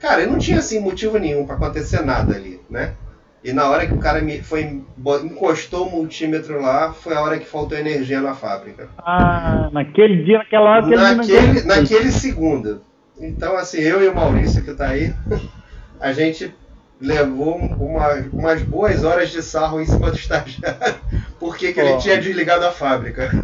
Cara, 0.00 0.26
não 0.26 0.36
tinha 0.36 0.58
assim 0.58 0.80
motivo 0.80 1.16
nenhum 1.16 1.46
para 1.46 1.54
acontecer 1.54 2.04
nada 2.04 2.34
ali, 2.34 2.60
né? 2.68 2.94
E 3.42 3.52
na 3.52 3.68
hora 3.68 3.86
que 3.86 3.94
o 3.94 3.98
cara 3.98 4.20
me 4.20 4.42
foi, 4.42 4.82
encostou 5.22 5.86
o 5.86 5.90
multímetro 5.90 6.60
lá, 6.60 6.92
foi 6.92 7.14
a 7.14 7.20
hora 7.20 7.38
que 7.38 7.46
faltou 7.46 7.78
energia 7.78 8.20
na 8.20 8.34
fábrica. 8.34 8.88
Ah, 8.98 9.68
naquele 9.72 10.24
dia, 10.24 10.38
naquela 10.38 10.70
hora 10.70 10.82
que 10.82 10.96
naquele, 10.96 11.58
ele 11.58 11.62
Naquele 11.62 12.10
segundo. 12.10 12.82
Então, 13.20 13.56
assim, 13.56 13.78
eu 13.78 14.02
e 14.02 14.08
o 14.08 14.14
Maurício 14.14 14.62
que 14.62 14.70
está 14.70 14.88
aí, 14.88 15.14
a 16.00 16.12
gente 16.12 16.52
levou 17.00 17.56
uma, 17.56 18.14
umas 18.32 18.60
boas 18.62 19.04
horas 19.04 19.30
de 19.30 19.40
sarro 19.40 19.80
em 19.80 19.86
cima 19.86 20.10
do 20.10 20.16
estagiário, 20.16 20.96
porque 21.38 21.72
que 21.72 21.78
ele 21.78 21.96
tinha 21.98 22.20
desligado 22.20 22.66
a 22.66 22.72
fábrica. 22.72 23.30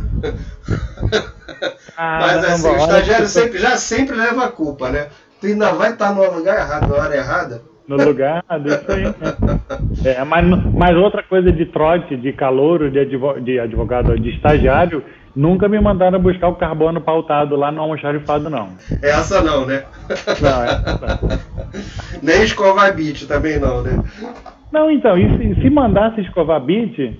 Ah, 1.97 2.19
Mas 2.21 2.45
assim, 2.45 2.69
o 2.69 2.77
estagiário 2.77 3.29
sempre, 3.29 3.59
já 3.59 3.77
sempre 3.77 4.17
leva 4.17 4.47
a 4.47 4.51
culpa, 4.51 4.91
né? 4.91 5.09
Tu 5.41 5.47
ainda 5.47 5.73
vai 5.73 5.93
estar 5.93 6.13
no 6.13 6.29
lugar 6.35 6.59
errado, 6.59 6.89
na 6.89 6.95
hora 6.97 7.17
errada 7.17 7.63
no 7.87 7.97
lugar, 7.97 8.43
isso 8.65 8.93
aí. 8.93 9.05
Né? 9.05 9.61
É, 10.05 10.25
mas, 10.25 10.47
mas 10.73 10.97
outra 10.97 11.23
coisa 11.23 11.53
de 11.53 11.67
trote, 11.67 12.17
de 12.17 12.33
calor, 12.33 12.91
de, 12.91 12.99
advogado, 12.99 13.45
de 13.45 13.59
advogado, 13.59 14.19
de 14.19 14.31
estagiário, 14.31 15.03
nunca 15.35 15.69
me 15.69 15.81
mandaram 15.81 16.19
buscar 16.21 16.49
o 16.49 16.57
carbono 16.57 17.01
pautado 17.01 17.57
lá 17.57 17.71
no 17.71 17.83
almoxarifado, 17.83 18.49
não. 18.49 18.69
Essa 19.03 19.43
não, 19.43 19.67
né? 19.67 19.85
Não, 20.41 20.65
essa 20.65 20.99
não. 21.01 21.29
Nem 22.23 22.43
escovar 22.43 22.95
bit 22.95 23.27
também 23.27 23.59
não, 23.59 23.83
né? 23.83 24.03
Não, 24.73 24.91
então, 24.91 25.17
e 25.17 25.55
se, 25.55 25.63
se 25.63 25.71
mandasse 25.71 26.21
escovar 26.21 26.61
bit, 26.61 27.17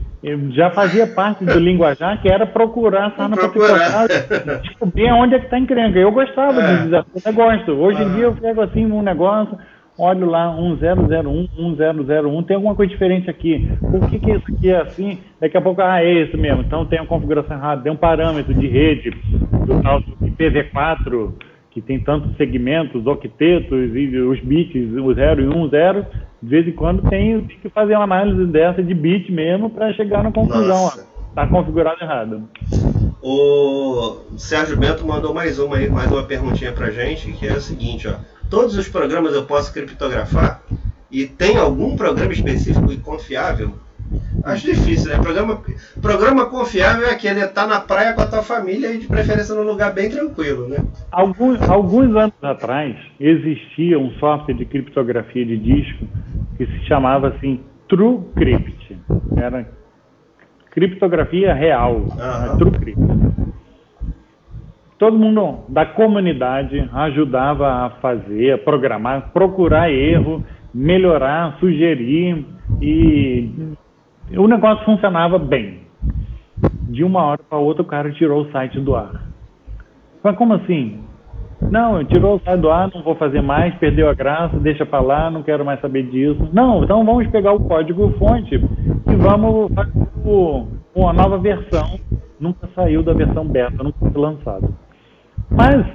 já 0.51 0.71
fazia 0.71 1.07
parte 1.07 1.45
do 1.45 1.59
linguajar 1.59 2.21
que 2.21 2.29
era 2.29 2.47
procurar 2.47 3.13
sarna 3.17 3.37
procurar. 3.37 4.07
descobrir 4.63 5.13
onde 5.13 5.35
é 5.35 5.39
que 5.39 5.45
está 5.45 5.59
encrenca. 5.59 5.99
Eu 5.99 6.11
gostava 6.11 6.63
é. 6.63 6.77
de 6.77 6.83
desafio, 6.85 7.23
eu 7.25 7.33
gosto. 7.33 7.73
Hoje 7.73 8.03
em 8.03 8.07
ah. 8.07 8.15
dia 8.15 8.25
eu 8.25 8.33
pego 8.35 8.63
assim 8.63 8.91
um 8.91 9.03
negócio, 9.03 9.57
olho 9.99 10.29
lá 10.29 10.53
1001, 10.53 11.49
1001, 11.57 12.43
tem 12.43 12.57
alguma 12.57 12.75
coisa 12.75 12.93
diferente 12.93 13.31
aqui. 13.31 13.69
Por 13.81 14.09
que, 14.09 14.19
que 14.19 14.31
isso 14.31 14.53
aqui 14.53 14.71
é 14.71 14.81
assim? 14.81 15.19
Daqui 15.41 15.57
a 15.57 15.61
pouco, 15.61 15.81
ah, 15.81 16.03
é 16.03 16.25
isso 16.25 16.37
mesmo. 16.37 16.63
Então 16.63 16.85
tem 16.85 16.99
a 16.99 17.07
configuração 17.07 17.57
errada, 17.57 17.83
tem 17.83 17.93
um 17.93 17.97
parâmetro 17.97 18.53
de 18.53 18.67
rede 18.67 19.11
do 19.67 19.83
tal 19.83 20.01
do 20.01 20.17
IPv4, 20.27 21.33
que 21.71 21.81
tem 21.81 21.99
tantos 22.01 22.37
segmentos, 22.37 23.07
octetos 23.07 23.95
e 23.95 24.19
os 24.19 24.41
bits, 24.41 24.93
o 24.93 25.15
0 25.15 25.43
e 25.43 25.49
1, 25.49 25.57
um, 25.57 25.69
0. 25.69 26.07
De 26.43 26.49
vez 26.49 26.69
em 26.69 26.73
quando 26.73 27.09
tem, 27.09 27.41
tem 27.41 27.59
que 27.59 27.69
fazer 27.69 27.95
uma 27.95 28.05
análise 28.05 28.47
dessa 28.47 28.83
de 28.83 28.95
bit 28.95 29.31
mesmo 29.33 29.71
para 29.71 29.93
chegar 29.95 30.23
na 30.23 30.31
conclusão. 30.31 30.93
Está 31.31 31.47
configurado 31.49 32.01
errado. 32.01 32.49
O 33.21 34.37
Sérgio 34.37 34.77
Bento 34.77 35.05
mandou 35.07 35.33
mais 35.33 35.59
uma, 35.59 35.79
mais 35.89 36.13
uma 36.13 36.23
perguntinha 36.23 36.71
para 36.71 36.91
gente, 36.91 37.33
que 37.33 37.47
é 37.47 37.53
a 37.53 37.61
seguinte, 37.61 38.07
ó 38.07 38.34
todos 38.51 38.77
os 38.77 38.89
programas 38.89 39.35
eu 39.35 39.45
posso 39.45 39.73
criptografar? 39.73 40.63
E 41.11 41.27
tem 41.27 41.57
algum 41.57 41.97
programa 41.97 42.33
específico 42.33 42.93
e 42.93 42.97
confiável? 42.97 43.73
Acho 44.45 44.67
difícil, 44.67 45.11
né? 45.11 45.23
Programa, 45.23 45.63
programa 46.01 46.47
confiável 46.47 47.07
é 47.07 47.13
aquele 47.13 47.41
estar 47.41 47.63
tá 47.63 47.67
na 47.67 47.81
praia 47.81 48.13
com 48.13 48.21
a 48.21 48.27
tua 48.27 48.43
família 48.43 48.93
e 48.93 48.99
de 48.99 49.07
preferência 49.07 49.55
num 49.55 49.63
lugar 49.63 49.93
bem 49.95 50.11
tranquilo, 50.11 50.69
né? 50.69 50.79
Alguns, 51.11 51.61
alguns 51.69 52.15
anos 52.15 52.35
atrás 52.43 52.97
existia 53.19 53.99
um 53.99 54.11
software 54.19 54.55
de 54.55 54.65
criptografia 54.67 55.45
de 55.47 55.57
disco 55.57 56.07
que 56.57 56.67
se 56.67 56.87
chamava 56.87 57.29
assim 57.29 57.61
TrueCrypt. 57.89 58.99
Era 59.37 59.67
criptografia 60.71 61.55
real, 61.55 61.97
uhum. 61.97 62.59
TrueCrypt 62.59 63.01
todo 64.99 65.19
mundo 65.19 65.65
da 65.69 65.85
comunidade 65.85 66.89
ajudava 66.93 67.69
a 67.69 67.91
fazer, 68.01 68.53
a 68.53 68.59
programar, 68.59 69.31
procurar 69.33 69.91
erro, 69.91 70.45
melhorar, 70.73 71.57
sugerir 71.59 72.45
e 72.81 73.51
o 74.37 74.47
negócio 74.47 74.85
funcionava 74.85 75.39
bem. 75.39 75.85
De 76.89 77.03
uma 77.05 77.23
hora 77.23 77.41
para 77.49 77.59
outra 77.59 77.83
o 77.83 77.87
cara 77.87 78.13
tirou 78.13 78.43
o 78.43 78.51
site 78.51 78.81
do 78.81 78.95
ar. 78.95 79.23
Mas 80.23 80.37
como 80.37 80.55
assim? 80.55 81.01
Não, 81.61 82.05
tirou 82.05 82.37
o 82.37 82.41
site 82.41 82.61
do 82.61 82.71
ar, 82.71 82.91
não 82.95 83.03
vou 83.03 83.15
fazer 83.17 83.43
mais, 83.43 83.75
perdeu 83.77 84.09
a 84.09 84.15
graça, 84.15 84.59
deixa 84.59 84.87
para 84.87 85.01
lá, 85.01 85.31
não 85.31 85.43
quero 85.43 85.65
mais 85.65 85.81
saber 85.81 86.05
disso. 86.05 86.49
Não, 86.53 86.85
então 86.85 87.05
vamos 87.05 87.27
pegar 87.29 87.53
o 87.53 87.61
código 87.61 88.11
fonte 88.19 88.55
e 88.55 89.15
vamos 89.17 89.73
fazer 89.75 89.93
uma 90.95 91.13
nova 91.13 91.39
versão. 91.39 91.99
Nunca 92.39 92.69
saiu 92.75 93.03
da 93.03 93.13
versão 93.13 93.47
beta, 93.47 93.83
nunca 93.83 93.99
foi 93.99 94.21
lançado. 94.21 94.84
Mas, 95.51 95.87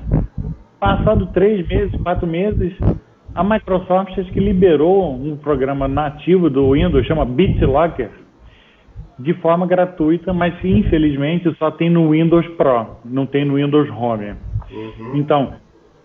passado 0.79 1.27
três 1.27 1.67
meses, 1.67 1.99
quatro 2.01 2.27
meses, 2.27 2.73
a 3.35 3.43
Microsoft 3.43 4.17
acho 4.17 4.31
que 4.31 4.39
liberou 4.39 5.13
um 5.13 5.37
programa 5.37 5.87
nativo 5.87 6.49
do 6.49 6.71
Windows, 6.71 7.05
chama 7.05 7.25
BitLocker, 7.25 8.09
de 9.17 9.33
forma 9.35 9.67
gratuita, 9.67 10.33
mas 10.33 10.53
infelizmente 10.63 11.53
só 11.57 11.69
tem 11.71 11.89
no 11.89 12.11
Windows 12.11 12.47
Pro, 12.49 12.97
não 13.05 13.25
tem 13.25 13.45
no 13.45 13.55
Windows 13.55 13.89
Home. 13.89 14.35
Uhum. 14.71 15.15
Então, 15.15 15.53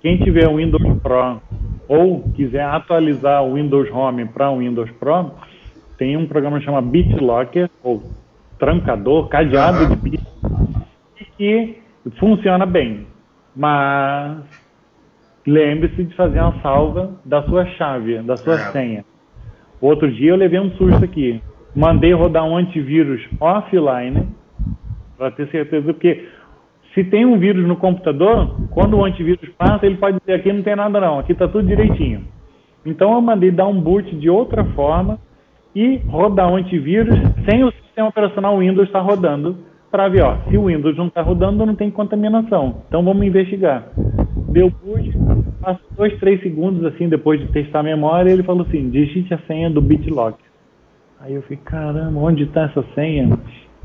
quem 0.01 0.19
tiver 0.19 0.49
o 0.49 0.57
Windows 0.57 0.83
Pro 1.01 1.41
ou 1.89 2.23
quiser 2.35 2.65
atualizar 2.65 3.45
o 3.45 3.55
Windows 3.55 3.91
Home 3.91 4.25
para 4.27 4.51
o 4.51 4.59
Windows 4.59 4.91
Pro, 4.93 5.33
tem 5.97 6.17
um 6.17 6.27
programa 6.27 6.61
chamado 6.61 6.87
BitLocker, 6.89 7.71
ou 7.83 8.03
trancador, 8.59 9.29
cadeado 9.29 9.89
de 9.89 9.97
bit, 9.97 10.27
que 11.37 11.79
funciona 12.19 12.67
bem. 12.67 13.07
Mas 13.55 14.39
lembre-se 15.47 16.05
de 16.05 16.15
fazer 16.15 16.41
uma 16.41 16.61
salva 16.61 17.13
da 17.25 17.43
sua 17.45 17.67
chave, 17.67 18.19
da 18.23 18.37
sua 18.37 18.55
é. 18.55 18.73
senha. 18.73 19.05
Outro 19.81 20.11
dia 20.11 20.31
eu 20.31 20.37
levei 20.37 20.59
um 20.59 20.71
susto 20.73 21.05
aqui. 21.05 21.41
Mandei 21.75 22.13
rodar 22.13 22.45
um 22.45 22.57
antivírus 22.57 23.21
offline 23.41 24.29
para 25.17 25.31
ter 25.31 25.49
certeza, 25.49 25.85
porque 25.85 26.29
se 26.95 27.03
tem 27.05 27.27
um 27.27 27.39
vírus 27.39 27.67
no 27.67 27.77
computador, 27.77 28.57
quando 28.71 28.97
o 28.97 29.05
antivírus 29.05 29.49
passa, 29.59 29.85
ele 29.85 29.97
pode 29.97 30.19
dizer 30.21 30.35
aqui 30.35 30.53
não 30.53 30.63
tem 30.63 30.77
nada 30.77 31.01
não, 31.01 31.19
aqui 31.19 31.33
está 31.33 31.49
tudo 31.49 31.67
direitinho. 31.67 32.25
Então 32.87 33.13
eu 33.13 33.21
mandei 33.21 33.51
dar 33.51 33.67
um 33.67 33.81
boot 33.81 34.15
de 34.17 34.31
outra 34.31 34.65
forma 34.65 35.19
e 35.75 35.97
rodar 36.07 36.51
um 36.51 36.57
antivírus 36.57 37.19
sem 37.49 37.65
o 37.65 37.73
sistema 37.73 38.09
operacional 38.09 38.59
Windows 38.59 38.87
estar 38.87 39.01
tá 39.01 39.05
rodando 39.05 39.59
para 39.95 40.09
ver, 40.09 40.23
ó, 40.23 40.39
se 40.51 40.59
o 40.59 40.67
Windows 40.67 40.97
não 40.97 41.07
está 41.07 41.23
rodando, 41.23 41.65
não 41.65 41.77
tem 41.77 41.89
contaminação. 41.89 42.83
Então 42.89 43.05
vamos 43.05 43.25
investigar. 43.25 43.85
Deu 44.49 44.69
boot, 44.69 45.09
passa 45.61 45.79
dois, 45.97 46.19
três 46.19 46.43
segundos 46.43 46.85
assim 46.85 47.09
depois 47.09 47.39
de 47.39 47.47
testar 47.53 47.79
a 47.79 47.85
memória, 47.85 48.29
ele 48.29 48.43
falou 48.43 48.67
assim, 48.67 48.91
digite 48.91 49.33
a 49.33 49.39
senha 49.47 49.71
do 49.71 49.81
BitLock. 49.81 50.37
Aí 51.21 51.35
eu 51.35 51.43
fiquei, 51.43 51.59
caramba, 51.59 52.19
onde 52.19 52.43
está 52.43 52.63
essa 52.63 52.85
senha? 52.97 53.39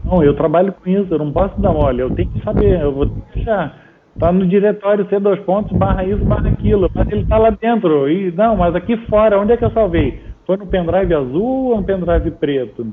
Não, 0.03 0.23
eu 0.23 0.34
trabalho 0.34 0.73
com 0.73 0.90
isso, 0.90 1.14
eu 1.14 1.19
não 1.19 1.31
posso 1.31 1.61
dar 1.61 1.73
mole, 1.73 2.02
eu 2.02 2.10
tenho 2.10 2.31
que 2.31 2.44
saber, 2.44 2.81
eu 2.81 2.91
vou 2.91 3.06
deixar. 3.06 3.77
Tá 4.18 4.31
no 4.31 4.48
diretório 4.48 5.07
C 5.10 5.19
dois 5.19 5.40
pontos, 5.41 5.77
barra 5.77 6.03
isso, 6.06 6.26
barra 6.26 6.49
aquilo, 6.49 6.90
mas 6.91 7.07
ele 7.11 7.27
tá 7.27 7.38
lá 7.38 7.52
dentro. 7.52 8.10
E 8.10 8.31
não, 8.31 8.57
mas 8.57 8.73
aqui 8.73 8.98
fora, 9.06 9.40
onde 9.40 9.52
é 9.52 9.57
que 9.57 9.64
eu 9.64 9.72
salvei? 9.72 10.19
Foi 10.48 10.57
no 10.57 10.65
pendrive 10.65 11.14
azul 11.14 11.68
ou 11.68 11.77
no 11.77 11.84
pendrive 11.84 12.31
preto? 12.31 12.84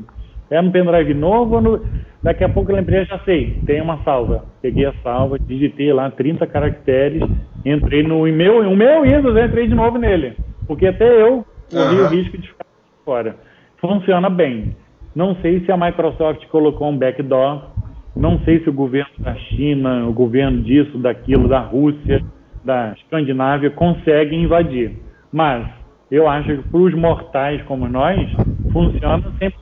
É 0.51 0.61
no 0.63 0.71
pendrive 0.71 1.15
novo 1.15 1.57
ou 1.57 1.61
no... 1.61 1.81
Daqui 2.23 2.45
a 2.45 2.49
pouco 2.49 2.71
eu 2.71 2.77
lembrei, 2.77 3.05
já 3.05 3.19
sei, 3.21 3.59
tem 3.67 3.81
uma 3.81 3.99
salva. 4.03 4.45
Peguei 4.61 4.87
a 4.87 4.93
salva, 5.03 5.39
digitei 5.39 5.93
lá 5.93 6.11
30 6.11 6.47
caracteres, 6.47 7.23
entrei 7.65 8.03
no 8.03 8.27
e-mail, 8.27 8.69
o 8.69 8.77
meu 8.77 9.03
Windows, 9.03 9.37
entrei 9.37 9.69
de 9.69 9.75
novo 9.75 9.99
nele. 9.99 10.35
Porque 10.67 10.87
até 10.89 11.23
eu 11.23 11.45
corri 11.71 11.97
uhum. 11.97 12.05
o 12.05 12.09
risco 12.09 12.39
de 12.39 12.49
ficar 12.49 12.67
fora. 13.05 13.37
Funciona 13.79 14.29
bem. 14.29 14.75
Não 15.15 15.37
sei 15.37 15.61
se 15.61 15.73
a 15.73 15.77
Microsoft 15.77 16.45
colocou 16.49 16.91
um 16.91 16.99
backdoor, 16.99 17.63
não 18.15 18.39
sei 18.41 18.61
se 18.61 18.69
o 18.69 18.73
governo 18.73 19.13
da 19.19 19.35
China, 19.35 20.07
o 20.07 20.13
governo 20.13 20.63
disso, 20.63 20.99
daquilo, 20.99 21.49
da 21.49 21.61
Rússia, 21.61 22.23
da 22.65 22.93
Escandinávia 22.97 23.71
consegue 23.71 24.35
invadir. 24.35 24.97
Mas 25.33 25.67
eu 26.11 26.29
acho 26.29 26.57
que 26.57 26.69
para 26.69 26.81
os 26.81 26.95
mortais 26.95 27.63
como 27.63 27.89
nós, 27.89 28.19
funciona 28.73 29.23
100%. 29.41 29.53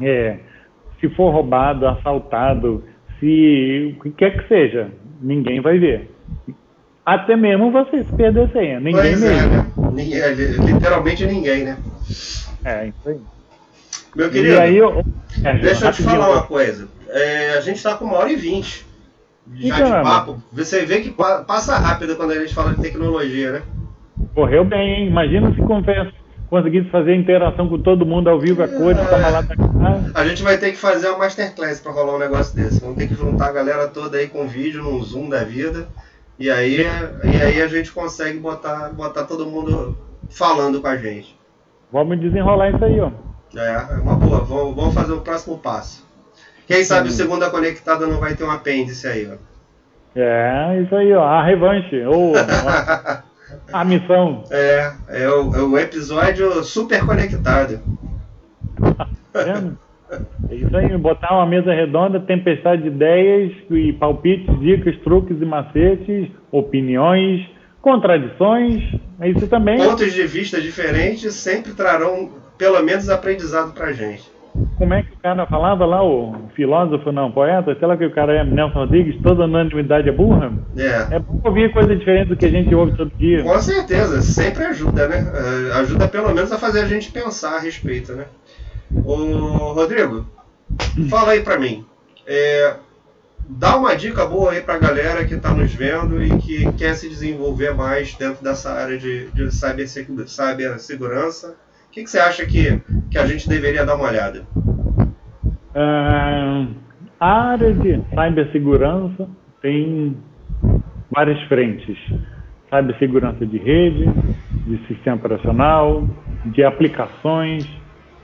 É, 0.00 0.38
se 1.00 1.08
for 1.10 1.30
roubado, 1.30 1.86
assaltado, 1.86 2.84
se 3.18 3.96
o 3.98 4.02
que 4.02 4.10
quer 4.10 4.36
que 4.36 4.48
seja, 4.48 4.90
ninguém 5.20 5.60
vai 5.60 5.78
ver. 5.78 6.10
Até 7.04 7.36
mesmo 7.36 7.70
você 7.72 8.04
se 8.04 8.12
perder 8.12 8.50
senha, 8.52 8.78
ninguém 8.78 9.02
pois 9.02 9.20
mesmo. 9.20 9.52
É, 9.52 9.56
né? 9.56 9.66
Ninguém, 9.92 10.72
literalmente 10.72 11.26
ninguém, 11.26 11.64
né? 11.64 11.78
É, 12.64 12.86
isso 12.86 13.08
aí. 13.08 13.20
Meu 14.14 14.30
querido, 14.30 14.58
aí 14.58 14.76
eu, 14.76 15.04
é, 15.44 15.58
deixa 15.58 15.86
eu 15.86 15.92
te 15.92 16.02
falar 16.02 16.30
uma 16.30 16.42
coisa. 16.42 16.88
É, 17.08 17.50
a 17.56 17.60
gente 17.60 17.76
está 17.76 17.94
com 17.94 18.04
uma 18.04 18.18
hora 18.18 18.30
e 18.30 18.36
vinte 18.36 18.84
já 19.54 19.78
então, 19.78 19.86
de 19.86 20.02
papo. 20.02 20.42
Você 20.52 20.84
vê 20.84 21.00
que 21.00 21.10
passa 21.10 21.76
rápido 21.76 22.16
quando 22.16 22.32
a 22.32 22.40
gente 22.40 22.54
fala 22.54 22.74
de 22.74 22.82
tecnologia, 22.82 23.52
né? 23.52 23.62
Correu 24.34 24.64
bem, 24.64 25.00
hein? 25.00 25.06
Imagina 25.08 25.52
se 25.54 25.60
confessa 25.62 26.12
conseguisse 26.50 26.90
fazer 26.90 27.14
interação 27.14 27.68
com 27.68 27.78
todo 27.78 28.04
mundo 28.04 28.28
ao 28.28 28.38
vivo, 28.38 28.62
a 28.62 28.68
cor, 28.68 28.92
é, 28.92 29.28
lá. 29.28 29.44
A 30.14 30.26
gente 30.26 30.42
vai 30.42 30.58
ter 30.58 30.72
que 30.72 30.76
fazer 30.76 31.08
uma 31.08 31.18
masterclass 31.18 31.80
para 31.80 31.92
rolar 31.92 32.16
um 32.16 32.18
negócio 32.18 32.54
desse. 32.56 32.80
Vamos 32.80 32.96
ter 32.96 33.06
que 33.06 33.14
juntar 33.14 33.46
a 33.46 33.52
galera 33.52 33.86
toda 33.86 34.18
aí 34.18 34.26
com 34.26 34.48
vídeo, 34.48 34.82
num 34.82 35.00
Zoom 35.02 35.28
da 35.28 35.44
vida. 35.44 35.86
E 36.38 36.50
aí, 36.50 36.80
e 37.24 37.42
aí 37.42 37.62
a 37.62 37.68
gente 37.68 37.92
consegue 37.92 38.38
botar, 38.38 38.90
botar 38.90 39.24
todo 39.24 39.46
mundo 39.46 39.96
falando 40.28 40.80
com 40.80 40.88
a 40.88 40.96
gente. 40.96 41.38
Vamos 41.92 42.20
desenrolar 42.20 42.70
isso 42.70 42.84
aí, 42.84 43.00
ó. 43.00 43.10
É, 43.56 43.94
é 43.94 44.00
uma 44.00 44.16
boa. 44.16 44.40
Vamos, 44.40 44.74
vamos 44.74 44.94
fazer 44.94 45.12
o 45.12 45.20
próximo 45.20 45.58
passo. 45.58 46.04
Quem 46.66 46.82
sabe 46.84 47.08
o 47.08 47.12
Segunda 47.12 47.50
Conectada 47.50 48.06
não 48.06 48.18
vai 48.18 48.34
ter 48.34 48.44
um 48.44 48.50
apêndice 48.50 49.06
aí, 49.06 49.30
ó. 49.30 49.36
É, 50.18 50.82
isso 50.82 50.94
aí, 50.94 51.12
ó. 51.12 51.22
A 51.22 51.44
revanche. 51.44 52.04
Ou 52.04 52.34
a, 52.38 53.22
a 53.72 53.84
missão. 53.84 54.44
É, 54.50 54.92
é 55.08 55.28
o, 55.28 55.54
é 55.54 55.62
o 55.62 55.78
episódio 55.78 56.62
super 56.64 57.04
conectado. 57.04 57.80
É 60.48 60.54
isso 60.54 60.76
aí, 60.76 60.96
botar 60.98 61.34
uma 61.34 61.46
mesa 61.46 61.72
redonda, 61.72 62.18
tempestade 62.18 62.82
de 62.82 62.88
ideias 62.88 63.52
e 63.70 63.92
palpites, 63.92 64.58
dicas, 64.58 64.96
truques 65.04 65.40
e 65.40 65.44
macetes, 65.44 66.28
opiniões, 66.50 67.46
contradições, 67.80 68.82
é 69.20 69.28
isso 69.28 69.46
também. 69.46 69.78
Pontos 69.78 70.12
de 70.12 70.26
vista 70.26 70.60
diferentes 70.60 71.34
sempre 71.34 71.72
trarão 71.72 72.30
pelo 72.58 72.82
menos 72.82 73.08
aprendizado 73.08 73.72
pra 73.72 73.92
gente. 73.92 74.29
Como 74.76 74.94
é 74.94 75.02
que 75.02 75.12
o 75.12 75.16
cara 75.18 75.46
falava 75.46 75.86
lá, 75.86 76.02
o 76.02 76.48
filósofo, 76.54 77.12
não, 77.12 77.30
poeta, 77.30 77.76
sei 77.78 77.86
lá 77.86 77.96
que 77.96 78.04
o 78.04 78.10
cara 78.10 78.34
é 78.34 78.44
Nelson 78.44 78.80
Rodrigues, 78.80 79.20
toda 79.22 79.44
unanimidade 79.44 80.08
é 80.08 80.12
burra? 80.12 80.52
É. 80.76 81.16
É 81.16 81.18
bom 81.18 81.40
ouvir 81.44 81.72
coisa 81.72 81.94
diferente 81.94 82.28
do 82.28 82.36
que 82.36 82.46
a 82.46 82.50
gente 82.50 82.74
ouve 82.74 82.96
todo 82.96 83.10
dia. 83.16 83.42
Com 83.42 83.60
certeza, 83.60 84.20
sempre 84.22 84.64
ajuda, 84.64 85.06
né? 85.06 85.24
É, 85.34 85.72
ajuda 85.78 86.08
pelo 86.08 86.34
menos 86.34 86.50
a 86.50 86.58
fazer 86.58 86.80
a 86.80 86.86
gente 86.86 87.12
pensar 87.12 87.56
a 87.56 87.60
respeito, 87.60 88.12
né? 88.12 88.24
Ô, 89.04 89.72
Rodrigo, 89.72 90.26
fala 91.08 91.32
aí 91.32 91.42
pra 91.42 91.58
mim. 91.58 91.84
É, 92.26 92.74
dá 93.48 93.76
uma 93.76 93.94
dica 93.94 94.26
boa 94.26 94.52
aí 94.52 94.60
pra 94.60 94.78
galera 94.78 95.24
que 95.24 95.36
tá 95.36 95.52
nos 95.52 95.72
vendo 95.72 96.22
e 96.22 96.36
que 96.38 96.72
quer 96.72 96.94
se 96.94 97.08
desenvolver 97.08 97.74
mais 97.74 98.14
dentro 98.14 98.42
dessa 98.42 98.72
área 98.72 98.98
de, 98.98 99.30
de 99.30 99.50
cibersegurança 99.52 101.54
o 101.90 101.92
que, 101.92 102.04
que, 102.04 102.10
você 102.10 102.20
acha 102.20 102.46
que, 102.46 102.80
que 103.10 103.18
a 103.18 103.26
gente 103.26 103.48
deveria 103.48 103.84
dar 103.84 103.96
uma 103.96 104.06
olhada? 104.06 104.46
Uh, 105.74 106.72
a 107.18 107.50
área 107.50 107.74
de 107.74 108.00
cibersegurança 108.10 109.28
tem 109.60 110.16
várias 111.10 111.42
frentes. 111.48 111.98
Cibersegurança 112.72 113.44
de 113.44 113.58
rede, 113.58 114.08
de 114.68 114.86
sistema 114.86 115.16
operacional, 115.16 116.08
de 116.46 116.62
aplicações, 116.62 117.66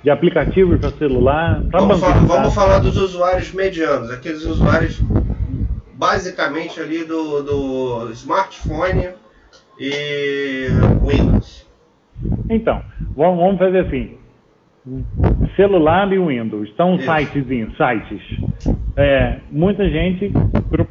de 0.04 0.10
aplicativos 0.10 0.78
para 0.78 0.90
celular. 0.90 1.60
Vamos, 1.72 1.98
falar, 1.98 2.18
vamos 2.20 2.54
falar 2.54 2.78
dos 2.78 2.96
usuários 2.96 3.52
medianos, 3.52 4.12
aqueles 4.12 4.44
usuários 4.44 5.00
basicamente 5.94 6.78
ali 6.78 7.02
do, 7.02 7.42
do 7.42 8.12
smartphone 8.12 9.08
e 9.80 10.68
Windows. 11.04 11.65
Então, 12.48 12.82
vamos 13.16 13.58
fazer 13.58 13.80
assim. 13.80 14.16
Celular 15.56 16.12
e 16.12 16.18
Windows. 16.18 16.72
São 16.76 16.98
sites, 16.98 17.44
sites. 17.76 18.22
É, 18.96 19.38
muita 19.50 19.88
gente 19.88 20.32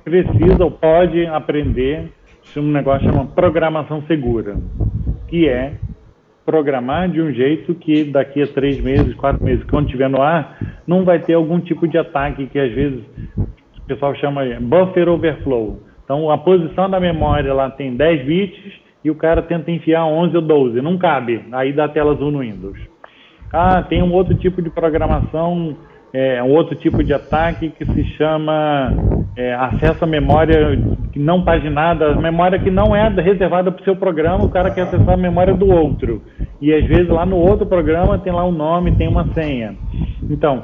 precisa 0.04 0.64
ou 0.64 0.72
pode 0.72 1.26
aprender 1.26 2.12
um 2.58 2.72
negócio 2.72 3.10
chama 3.10 3.26
programação 3.26 4.04
segura, 4.04 4.56
que 5.28 5.48
é 5.48 5.74
programar 6.46 7.10
de 7.10 7.22
um 7.22 7.32
jeito 7.32 7.74
que 7.74 8.04
daqui 8.04 8.42
a 8.44 8.48
três 8.48 8.80
meses, 8.80 9.16
quatro 9.16 9.44
meses, 9.44 9.64
quando 9.66 9.86
estiver 9.86 10.10
no 10.10 10.22
ar, 10.22 10.58
não 10.86 11.04
vai 11.04 11.20
ter 11.20 11.34
algum 11.34 11.60
tipo 11.60 11.88
de 11.88 11.98
ataque 11.98 12.46
que 12.48 12.60
às 12.60 12.72
vezes 12.72 13.04
o 13.38 13.82
pessoal 13.88 14.16
chama 14.16 14.44
buffer 14.62 15.10
overflow. 15.10 15.82
Então 16.04 16.30
a 16.30 16.38
posição 16.38 16.90
da 16.90 17.00
memória 17.00 17.54
lá 17.54 17.70
tem 17.72 17.96
10 17.96 18.26
bits 18.26 18.85
e 19.06 19.12
o 19.12 19.16
cara 19.16 19.44
tenta 19.44 19.70
enfiar 19.70 20.04
11 20.04 20.36
ou 20.36 20.42
12, 20.42 20.82
não 20.82 20.98
cabe, 20.98 21.46
aí 21.52 21.72
dá 21.72 21.88
tela 21.88 22.14
azul 22.14 22.32
no 22.32 22.40
Windows. 22.40 22.76
Ah, 23.54 23.84
tem 23.84 24.02
um 24.02 24.12
outro 24.12 24.34
tipo 24.34 24.64
de 24.64 24.70
programação, 24.72 25.78
é, 26.16 26.42
um 26.42 26.50
outro 26.52 26.76
tipo 26.78 27.04
de 27.04 27.14
ataque 27.14 27.72
que 27.72 27.84
se 27.84 28.06
chama 28.16 28.94
é, 29.36 29.54
acesso 29.54 30.06
à 30.06 30.08
memória 30.08 30.80
não 31.14 31.44
paginada, 31.44 32.16
memória 32.16 32.58
que 32.58 32.72
não 32.72 32.96
é 32.96 33.10
reservada 33.10 33.70
para 33.70 33.82
o 33.82 33.84
seu 33.84 33.98
programa, 33.98 34.46
o 34.46 34.50
cara 34.50 34.72
quer 34.72 34.84
acessar 34.84 35.16
a 35.16 35.18
memória 35.18 35.54
do 35.54 35.70
outro. 35.70 36.22
E 36.62 36.74
às 36.74 36.86
vezes 36.86 37.10
lá 37.10 37.26
no 37.26 37.36
outro 37.36 37.66
programa 37.66 38.18
tem 38.18 38.32
lá 38.32 38.46
um 38.46 38.52
nome, 38.52 38.96
tem 38.96 39.10
uma 39.10 39.28
senha. 39.34 39.76
Então, 40.30 40.64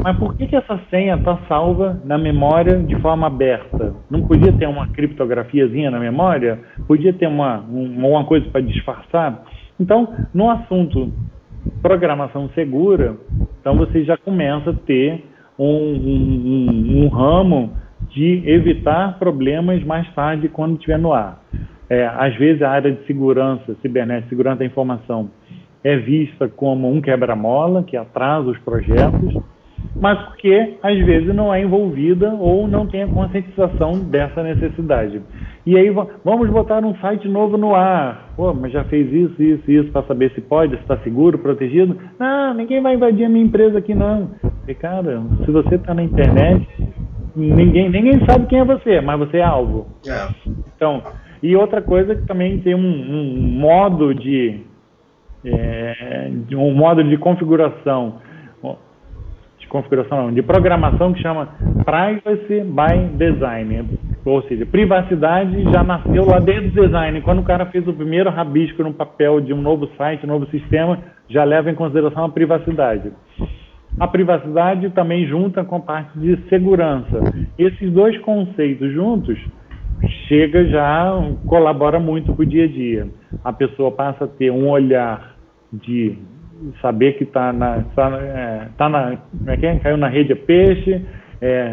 mas 0.00 0.16
por 0.16 0.36
que, 0.36 0.46
que 0.46 0.54
essa 0.54 0.78
senha 0.88 1.16
está 1.16 1.38
salva 1.48 2.00
na 2.04 2.16
memória 2.16 2.78
de 2.78 2.94
forma 3.00 3.26
aberta? 3.26 3.94
Não 4.08 4.22
podia 4.22 4.52
ter 4.52 4.68
uma 4.68 4.86
criptografiazinha 4.88 5.90
na 5.90 5.98
memória? 5.98 6.60
Podia 6.86 7.12
ter 7.12 7.26
uma, 7.26 7.58
uma 7.58 8.24
coisa 8.26 8.48
para 8.48 8.60
disfarçar? 8.60 9.42
Então, 9.80 10.08
no 10.32 10.48
assunto 10.50 11.12
programação 11.82 12.48
segura, 12.54 13.16
então 13.60 13.76
você 13.76 14.04
já 14.04 14.16
começa 14.16 14.70
a 14.70 14.74
ter 14.74 15.24
um, 15.58 15.66
um, 15.66 16.68
um, 16.70 17.04
um 17.04 17.08
ramo 17.08 17.72
de 18.10 18.42
evitar 18.46 19.18
problemas 19.18 19.82
mais 19.84 20.08
tarde 20.14 20.48
quando 20.48 20.74
estiver 20.74 20.98
no 20.98 21.12
ar. 21.12 21.42
É, 21.88 22.06
às 22.06 22.34
vezes 22.36 22.62
a 22.62 22.70
área 22.70 22.92
de 22.92 23.04
segurança, 23.06 23.74
cibernética, 23.82 24.28
segurança 24.28 24.58
da 24.58 24.64
informação, 24.64 25.30
é 25.82 25.96
vista 25.96 26.48
como 26.48 26.90
um 26.90 27.00
quebra-mola 27.00 27.82
que 27.82 27.96
atrasa 27.96 28.48
os 28.48 28.58
projetos, 28.58 29.34
mas 29.96 30.20
porque 30.26 30.76
às 30.82 30.98
vezes 30.98 31.34
não 31.34 31.52
é 31.52 31.62
envolvida 31.62 32.34
ou 32.34 32.66
não 32.66 32.86
tem 32.86 33.02
a 33.02 33.08
conscientização 33.08 33.92
dessa 34.00 34.42
necessidade. 34.42 35.20
E 35.66 35.78
aí 35.78 35.88
vamos 36.24 36.50
botar 36.50 36.84
um 36.84 36.94
site 36.96 37.26
novo 37.28 37.56
no 37.56 37.74
ar. 37.74 38.28
Pô, 38.36 38.52
mas 38.52 38.72
já 38.72 38.84
fez 38.84 39.10
isso, 39.12 39.42
isso, 39.42 39.70
isso 39.70 39.92
para 39.92 40.06
saber 40.06 40.30
se 40.32 40.40
pode, 40.40 40.76
se 40.76 40.82
está 40.82 40.96
seguro, 40.98 41.38
protegido. 41.38 41.96
Não, 42.18 42.52
ninguém 42.54 42.82
vai 42.82 42.94
invadir 42.94 43.24
a 43.24 43.28
minha 43.28 43.44
empresa 43.44 43.78
aqui 43.78 43.94
não. 43.94 44.30
E, 44.68 44.74
cara, 44.74 45.22
se 45.44 45.50
você 45.50 45.76
está 45.76 45.94
na 45.94 46.02
internet, 46.02 46.66
ninguém, 47.34 47.88
ninguém 47.88 48.24
sabe 48.26 48.46
quem 48.46 48.60
é 48.60 48.64
você, 48.64 49.00
mas 49.00 49.18
você 49.18 49.38
é 49.38 49.44
alvo. 49.44 49.86
É. 50.06 50.28
Então, 50.76 51.02
e 51.42 51.54
outra 51.56 51.80
coisa 51.80 52.14
que 52.14 52.26
também 52.26 52.58
tem 52.60 52.74
um, 52.74 52.80
um 52.80 53.40
modo 53.40 54.14
de, 54.14 54.60
é, 55.44 56.30
um 56.52 56.74
modo 56.74 57.02
de 57.04 57.16
configuração 57.16 58.16
configuração 59.74 60.26
não, 60.26 60.32
de 60.32 60.40
programação 60.40 61.12
que 61.12 61.20
chama 61.20 61.48
Privacy 61.84 62.60
by 62.62 63.16
Design, 63.18 63.98
ou 64.24 64.40
seja, 64.44 64.64
privacidade 64.64 65.64
já 65.64 65.82
nasceu 65.82 66.24
lá 66.24 66.38
desde 66.38 66.78
o 66.78 66.86
design. 66.86 67.20
Quando 67.22 67.40
o 67.40 67.44
cara 67.44 67.66
fez 67.66 67.86
o 67.88 67.92
primeiro 67.92 68.30
rabisco 68.30 68.84
no 68.84 68.94
papel 68.94 69.40
de 69.40 69.52
um 69.52 69.60
novo 69.60 69.88
site, 69.98 70.24
um 70.24 70.28
novo 70.28 70.46
sistema, 70.46 71.00
já 71.28 71.42
leva 71.42 71.72
em 71.72 71.74
consideração 71.74 72.24
a 72.24 72.28
privacidade. 72.28 73.10
A 73.98 74.06
privacidade 74.06 74.90
também 74.90 75.26
junta 75.26 75.64
com 75.64 75.76
a 75.76 75.80
parte 75.80 76.16
de 76.20 76.36
segurança. 76.48 77.18
Esses 77.58 77.92
dois 77.92 78.16
conceitos 78.18 78.92
juntos 78.92 79.36
chega 80.28 80.66
já, 80.66 81.12
colabora 81.48 81.98
muito 81.98 82.32
com 82.32 82.42
o 82.42 82.46
dia 82.46 82.64
a 82.64 82.68
dia. 82.68 83.08
A 83.42 83.52
pessoa 83.52 83.90
passa 83.90 84.24
a 84.24 84.28
ter 84.28 84.52
um 84.52 84.68
olhar 84.68 85.34
de 85.72 86.16
saber 86.80 87.12
que 87.16 87.24
está 87.24 87.52
na, 87.52 87.82
tá, 87.94 88.10
é, 88.20 88.68
tá 88.76 88.88
na, 88.88 89.16
como 89.16 89.50
é 89.50 89.56
que 89.56 89.66
é? 89.66 89.78
caiu 89.78 89.96
na 89.96 90.08
rede 90.08 90.32
é 90.32 90.36
peixe, 90.36 91.04
é, 91.40 91.72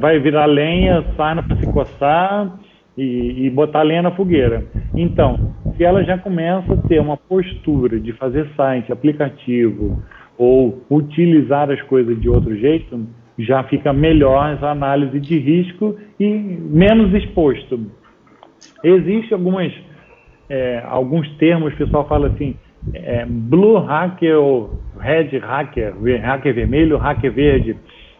vai 0.00 0.18
virar 0.18 0.46
lenha, 0.46 1.04
sarna 1.16 1.42
para 1.42 1.56
se 1.56 1.66
coçar 1.72 2.58
e, 2.96 3.46
e 3.46 3.50
botar 3.50 3.82
lenha 3.82 4.02
na 4.02 4.10
fogueira. 4.10 4.64
Então, 4.94 5.54
se 5.76 5.84
ela 5.84 6.04
já 6.04 6.18
começa 6.18 6.72
a 6.72 6.76
ter 6.76 7.00
uma 7.00 7.16
postura 7.16 7.98
de 8.00 8.12
fazer 8.12 8.48
site, 8.56 8.92
aplicativo 8.92 10.02
ou 10.36 10.82
utilizar 10.90 11.70
as 11.70 11.80
coisas 11.82 12.20
de 12.20 12.28
outro 12.28 12.56
jeito, 12.56 13.06
já 13.38 13.62
fica 13.64 13.92
melhor 13.92 14.54
essa 14.54 14.68
análise 14.68 15.18
de 15.20 15.38
risco 15.38 15.96
e 16.18 16.28
menos 16.28 17.14
exposto. 17.14 17.86
Existem 18.84 19.38
é, 20.48 20.82
alguns 20.86 21.28
termos, 21.36 21.72
o 21.72 21.76
pessoal 21.76 22.06
fala 22.06 22.28
assim, 22.28 22.56
é, 22.94 23.24
blue 23.26 23.78
hacker 23.78 24.38
ou 24.38 24.80
red 24.98 25.38
hacker, 25.38 25.94
hacker 26.22 26.54
vermelho, 26.54 26.96
hacker 26.96 27.32
verde, 27.32 27.76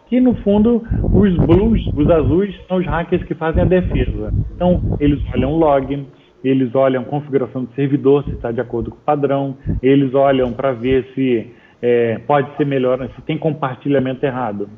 que 0.07 0.19
no 0.19 0.35
fundo 0.35 0.83
os 1.01 1.35
blues, 1.37 1.85
os 1.95 2.09
azuis, 2.09 2.55
são 2.67 2.77
os 2.77 2.85
hackers 2.85 3.23
que 3.23 3.33
fazem 3.33 3.63
a 3.63 3.65
defesa. 3.65 4.33
Então, 4.55 4.97
eles 4.99 5.19
olham 5.33 5.55
log, 5.55 6.05
eles 6.43 6.75
olham 6.75 7.03
configuração 7.03 7.63
do 7.63 7.73
servidor, 7.73 8.23
se 8.25 8.31
está 8.31 8.51
de 8.51 8.61
acordo 8.61 8.91
com 8.91 8.97
o 8.97 9.01
padrão, 9.01 9.57
eles 9.81 10.13
olham 10.13 10.51
para 10.51 10.71
ver 10.71 11.07
se 11.15 11.51
é, 11.81 12.19
pode 12.27 12.55
ser 12.57 12.65
melhor, 12.65 12.99
se 13.15 13.21
tem 13.23 13.37
compartilhamento 13.37 14.25
errado. 14.25 14.69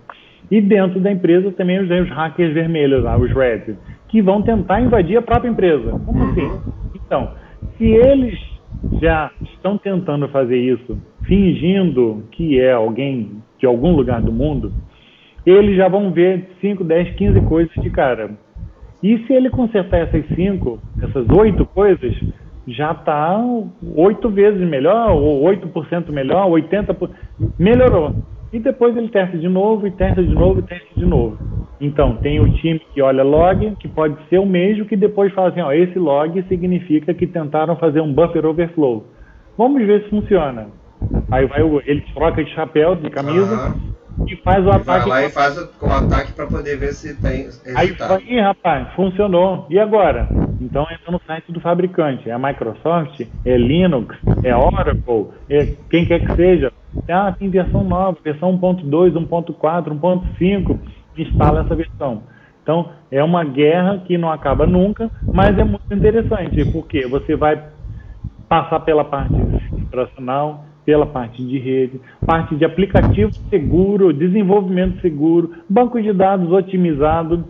E 0.50 0.62
dentro 0.62 1.00
da 1.00 1.12
empresa 1.12 1.52
também 1.52 1.80
os, 1.80 1.90
os 1.90 2.10
hackers 2.10 2.54
vermelhos, 2.54 3.04
lá, 3.04 3.18
os 3.18 3.32
red, 3.32 3.76
que 4.08 4.22
vão 4.22 4.42
tentar 4.42 4.80
invadir 4.80 5.18
a 5.18 5.22
própria 5.22 5.50
empresa. 5.50 5.92
Como 6.06 6.24
assim? 6.24 6.42
Uhum. 6.42 6.62
Então, 6.96 7.32
se 7.78 7.84
eles 7.84 8.55
já 9.02 9.32
estão 9.42 9.78
tentando 9.78 10.28
fazer 10.30 10.58
isso, 10.58 10.98
fingindo 11.24 12.24
que 12.32 12.60
é 12.60 12.74
alguém 12.74 13.42
de 13.58 13.66
algum 13.66 13.96
lugar 13.96 14.22
do 14.22 14.32
mundo, 14.32 14.72
eles 15.46 15.78
já 15.78 15.88
vão 15.88 16.12
ver 16.12 16.50
5, 16.62 16.84
10, 16.84 17.16
15 17.16 17.42
coisas 17.42 17.74
de 17.76 17.90
cara. 17.90 18.32
E 19.04 19.20
se 19.26 19.34
ele 19.34 19.50
consertar 19.50 20.00
essas 20.00 20.26
5, 20.36 20.80
essas 21.02 21.30
8 21.30 21.66
coisas, 21.68 22.16
já 22.68 22.92
está 22.92 23.40
8 23.96 24.30
vezes 24.30 24.68
melhor, 24.68 25.12
ou 25.12 25.44
8% 25.44 26.12
melhor, 26.12 26.50
80%. 26.50 27.10
Melhorou. 27.60 28.16
E 28.56 28.60
depois 28.60 28.96
ele 28.96 29.10
testa 29.10 29.38
de 29.38 29.50
novo, 29.50 29.86
e 29.86 29.92
testa 29.92 30.24
de 30.24 30.34
novo, 30.34 30.62
e 30.62 30.64
testa 30.64 30.88
de 30.96 31.06
novo. 31.06 31.38
Então, 31.82 32.16
tem 32.16 32.40
o 32.40 32.50
time 32.54 32.80
que 32.94 33.02
olha 33.02 33.22
log, 33.22 33.76
que 33.82 33.86
pode 33.86 34.16
ser 34.30 34.40
o 34.40 34.46
mesmo, 34.46 34.86
que 34.86 34.96
depois 34.96 35.34
fala 35.34 35.50
assim, 35.50 35.60
ó, 35.60 35.74
esse 35.74 36.00
log 36.00 36.42
significa 36.48 37.14
que 37.14 37.28
tentaram 37.28 37.76
fazer 37.76 38.00
um 38.00 38.14
buffer 38.14 38.46
overflow. 38.46 39.08
Vamos 39.58 39.86
ver 39.86 40.04
se 40.04 40.10
funciona. 40.10 40.68
Aí 41.30 41.46
vai 41.48 41.64
o, 41.64 41.82
ele 41.86 42.02
troca 42.14 42.42
de 42.46 42.50
chapéu, 42.52 42.96
de 42.96 43.10
camisa, 43.10 43.76
uhum. 44.20 44.26
e 44.26 44.38
faz 44.38 44.66
o 44.66 44.70
e 44.70 44.72
ataque. 44.72 45.10
Vai 45.10 45.22
lá 45.24 45.26
e 45.26 45.30
faz 45.30 45.58
o, 45.58 45.86
o 45.86 45.92
ataque 45.92 46.32
para 46.32 46.48
poder 46.48 46.78
ver 46.78 46.94
se 46.94 47.14
tem 47.22 47.50
resultado. 47.76 48.14
Aí 48.14 48.38
Ih, 48.38 48.40
rapaz, 48.40 48.88
funcionou. 48.94 49.68
E 49.70 49.78
agora? 49.78 50.30
Então 50.60 50.84
entra 50.84 51.12
no 51.12 51.20
site 51.26 51.52
do 51.52 51.60
fabricante. 51.60 52.30
É 52.30 52.34
a 52.34 52.40
Microsoft, 52.40 53.22
é 53.44 53.58
Linux, 53.58 54.16
é 54.44 54.56
Oracle, 54.56 55.30
é 55.50 55.76
quem 55.90 56.06
quer 56.06 56.20
que 56.20 56.36
seja. 56.36 56.72
Ah, 57.08 57.36
tem 57.38 57.50
versão 57.50 57.84
nova, 57.84 58.18
versão 58.24 58.58
1.2, 58.58 59.14
1.4, 59.14 60.00
1.5 60.00 60.80
instala 61.18 61.62
essa 61.62 61.76
versão. 61.76 62.24
Então, 62.64 62.90
é 63.12 63.24
uma 63.24 63.44
guerra 63.44 64.00
que 64.08 64.18
não 64.18 64.32
acaba 64.32 64.66
nunca, 64.66 65.12
mas 65.32 65.58
é 65.58 65.64
muito 65.64 65.94
interessante, 65.94 66.66
porque 66.72 67.06
você 67.06 67.36
vai 67.36 67.64
passar 68.50 68.80
pela 68.80 69.06
parte 69.06 69.36
operacional, 69.72 70.66
pela 70.84 71.06
parte 71.06 71.46
de 71.46 71.60
rede, 71.60 72.02
parte 72.26 72.56
de 72.56 72.66
aplicativo 72.66 73.32
seguro, 73.50 74.12
desenvolvimento 74.12 75.00
seguro, 75.02 75.52
banco 75.70 76.02
de 76.02 76.12
dados 76.12 76.52
otimizado. 76.52 77.46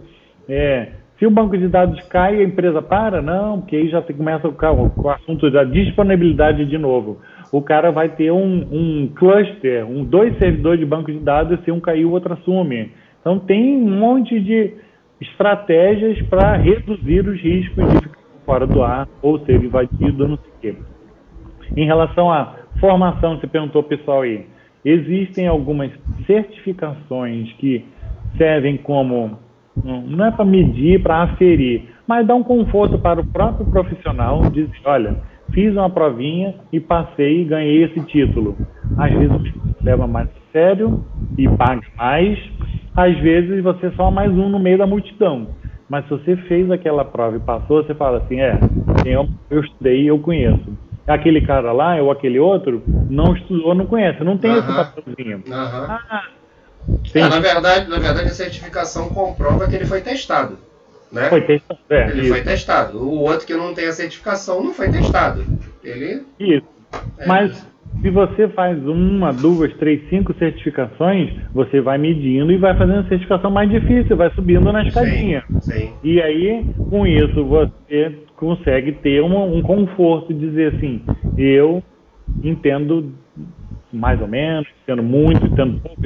É, 0.49 0.91
se 1.17 1.25
o 1.25 1.31
banco 1.31 1.57
de 1.57 1.67
dados 1.69 1.99
cai, 2.07 2.41
a 2.41 2.43
empresa 2.43 2.81
para? 2.81 3.21
Não, 3.21 3.61
porque 3.61 3.75
aí 3.77 3.89
já 3.89 4.01
começa 4.01 4.49
o, 4.49 5.09
assunto 5.09 5.49
da 5.49 5.63
disponibilidade 5.63 6.65
de 6.65 6.77
novo. 6.77 7.19
O 7.53 7.61
cara 7.61 7.89
vai 7.89 8.09
ter 8.09 8.31
um, 8.31 8.67
um 8.69 9.07
cluster, 9.15 9.85
um, 9.89 10.03
dois 10.03 10.37
servidores 10.37 10.79
de 10.79 10.85
banco 10.85 11.11
de 11.11 11.19
dados, 11.19 11.63
se 11.63 11.71
um 11.71 11.79
cair, 11.79 12.03
o 12.05 12.11
outro 12.11 12.33
assume. 12.33 12.91
Então 13.21 13.39
tem 13.39 13.77
um 13.77 13.97
monte 13.97 14.39
de 14.41 14.73
estratégias 15.21 16.21
para 16.23 16.57
reduzir 16.57 17.25
os 17.25 17.39
riscos 17.39 17.87
de 17.87 17.99
ficar 18.01 18.19
fora 18.45 18.67
do 18.67 18.83
ar 18.83 19.07
ou 19.21 19.39
ser 19.45 19.63
invadido, 19.63 20.27
não 20.27 20.37
sei 20.37 20.49
o 20.49 20.59
quê. 20.61 20.75
Em 21.77 21.85
relação 21.85 22.29
à 22.29 22.55
formação, 22.79 23.39
você 23.39 23.47
perguntou 23.47 23.81
pessoal 23.83 24.21
aí, 24.21 24.45
existem 24.83 25.47
algumas 25.47 25.91
certificações 26.27 27.51
que 27.53 27.85
servem 28.37 28.75
como 28.75 29.39
não 29.83 30.25
é 30.25 30.31
para 30.31 30.45
medir, 30.45 31.01
para 31.01 31.23
aferir, 31.23 31.83
mas 32.07 32.25
dá 32.25 32.35
um 32.35 32.43
conforto 32.43 32.97
para 32.97 33.21
o 33.21 33.25
próprio 33.25 33.65
profissional 33.65 34.49
dizer, 34.49 34.71
olha, 34.85 35.15
fiz 35.53 35.73
uma 35.73 35.89
provinha 35.89 36.55
e 36.71 36.79
passei 36.79 37.41
e 37.41 37.45
ganhei 37.45 37.83
esse 37.83 37.99
título. 38.05 38.55
Às 38.97 39.11
vezes 39.11 39.53
leva 39.81 40.07
mais 40.07 40.29
sério 40.51 41.03
e 41.37 41.47
paga 41.49 41.81
mais, 41.97 42.39
às 42.95 43.17
vezes 43.19 43.61
você 43.63 43.87
é 43.87 43.91
só 43.91 44.09
mais 44.09 44.31
um 44.31 44.49
no 44.49 44.59
meio 44.59 44.77
da 44.77 44.87
multidão. 44.87 45.47
Mas 45.89 46.05
se 46.05 46.11
você 46.11 46.35
fez 46.47 46.71
aquela 46.71 47.05
prova 47.05 47.35
e 47.35 47.39
passou, 47.39 47.83
você 47.83 47.93
fala 47.93 48.17
assim, 48.19 48.39
é, 48.39 48.57
eu, 49.05 49.27
eu 49.49 49.61
estudei 49.61 50.09
eu 50.09 50.17
conheço. 50.19 50.75
Aquele 51.05 51.41
cara 51.41 51.71
lá 51.71 52.01
ou 52.01 52.09
aquele 52.09 52.39
outro 52.39 52.81
não 53.09 53.35
estudou, 53.35 53.75
não 53.75 53.85
conhece, 53.85 54.23
não 54.23 54.37
tem 54.37 54.49
uh 54.49 54.55
-huh. 54.55 54.59
esse 54.59 54.75
papelzinho. 54.75 55.37
Uh 55.37 55.51
-huh. 55.51 56.21
Ah, 57.15 57.29
na, 57.29 57.39
verdade, 57.39 57.89
na 57.89 57.99
verdade, 57.99 58.29
a 58.29 58.33
certificação 58.33 59.09
comprova 59.09 59.67
que 59.67 59.75
ele 59.75 59.85
foi 59.85 60.01
testado. 60.01 60.57
Né? 61.11 61.29
Foi 61.29 61.41
testado. 61.41 61.79
É, 61.89 62.09
ele 62.09 62.21
isso. 62.21 62.29
foi 62.29 62.41
testado. 62.41 62.97
O 62.99 63.21
outro 63.21 63.45
que 63.45 63.53
não 63.53 63.73
tem 63.73 63.87
a 63.87 63.93
certificação 63.93 64.63
não 64.63 64.73
foi 64.73 64.89
testado. 64.89 65.45
Ele. 65.83 66.23
Isso. 66.39 66.67
É 67.17 67.27
Mas. 67.27 67.75
Se 68.01 68.09
você 68.09 68.49
faz 68.49 68.77
uma, 68.85 69.31
duas, 69.31 69.73
três, 69.75 70.01
cinco 70.09 70.33
certificações, 70.37 71.33
você 71.53 71.79
vai 71.79 71.97
medindo 71.97 72.51
e 72.51 72.57
vai 72.57 72.77
fazendo 72.77 72.99
a 72.99 73.07
certificação 73.07 73.49
mais 73.49 73.69
difícil, 73.69 74.17
vai 74.17 74.29
subindo 74.31 74.69
na 74.71 74.85
escadinha. 74.85 75.43
Sim, 75.47 75.59
sim. 75.61 75.93
E 76.03 76.21
aí, 76.21 76.65
com 76.89 77.07
isso, 77.07 77.45
você 77.45 78.13
consegue 78.35 78.91
ter 78.91 79.21
uma, 79.21 79.43
um 79.45 79.61
conforto 79.61 80.33
dizer 80.33 80.75
assim, 80.75 81.01
eu 81.37 81.81
entendo 82.43 83.13
mais 83.95 84.21
ou 84.21 84.27
menos, 84.27 84.67
entendo 84.83 85.03
muito, 85.03 85.45
entendo 85.45 85.79
pouco, 85.79 86.01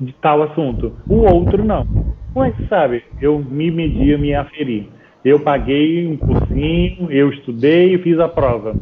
de 0.00 0.12
tal 0.14 0.42
assunto. 0.42 0.92
O 1.08 1.22
outro 1.22 1.64
não. 1.64 1.86
Como 2.32 2.44
é 2.44 2.50
que 2.50 2.68
sabe? 2.68 3.02
Eu 3.20 3.38
me 3.38 3.70
medi, 3.70 4.10
eu 4.10 4.18
me 4.18 4.34
aferi. 4.34 4.90
Eu 5.24 5.40
paguei 5.40 6.06
um 6.06 6.16
cursinho, 6.16 7.10
eu 7.10 7.30
estudei 7.30 7.96
fiz 7.98 8.18
a 8.18 8.28
prova. 8.28 8.76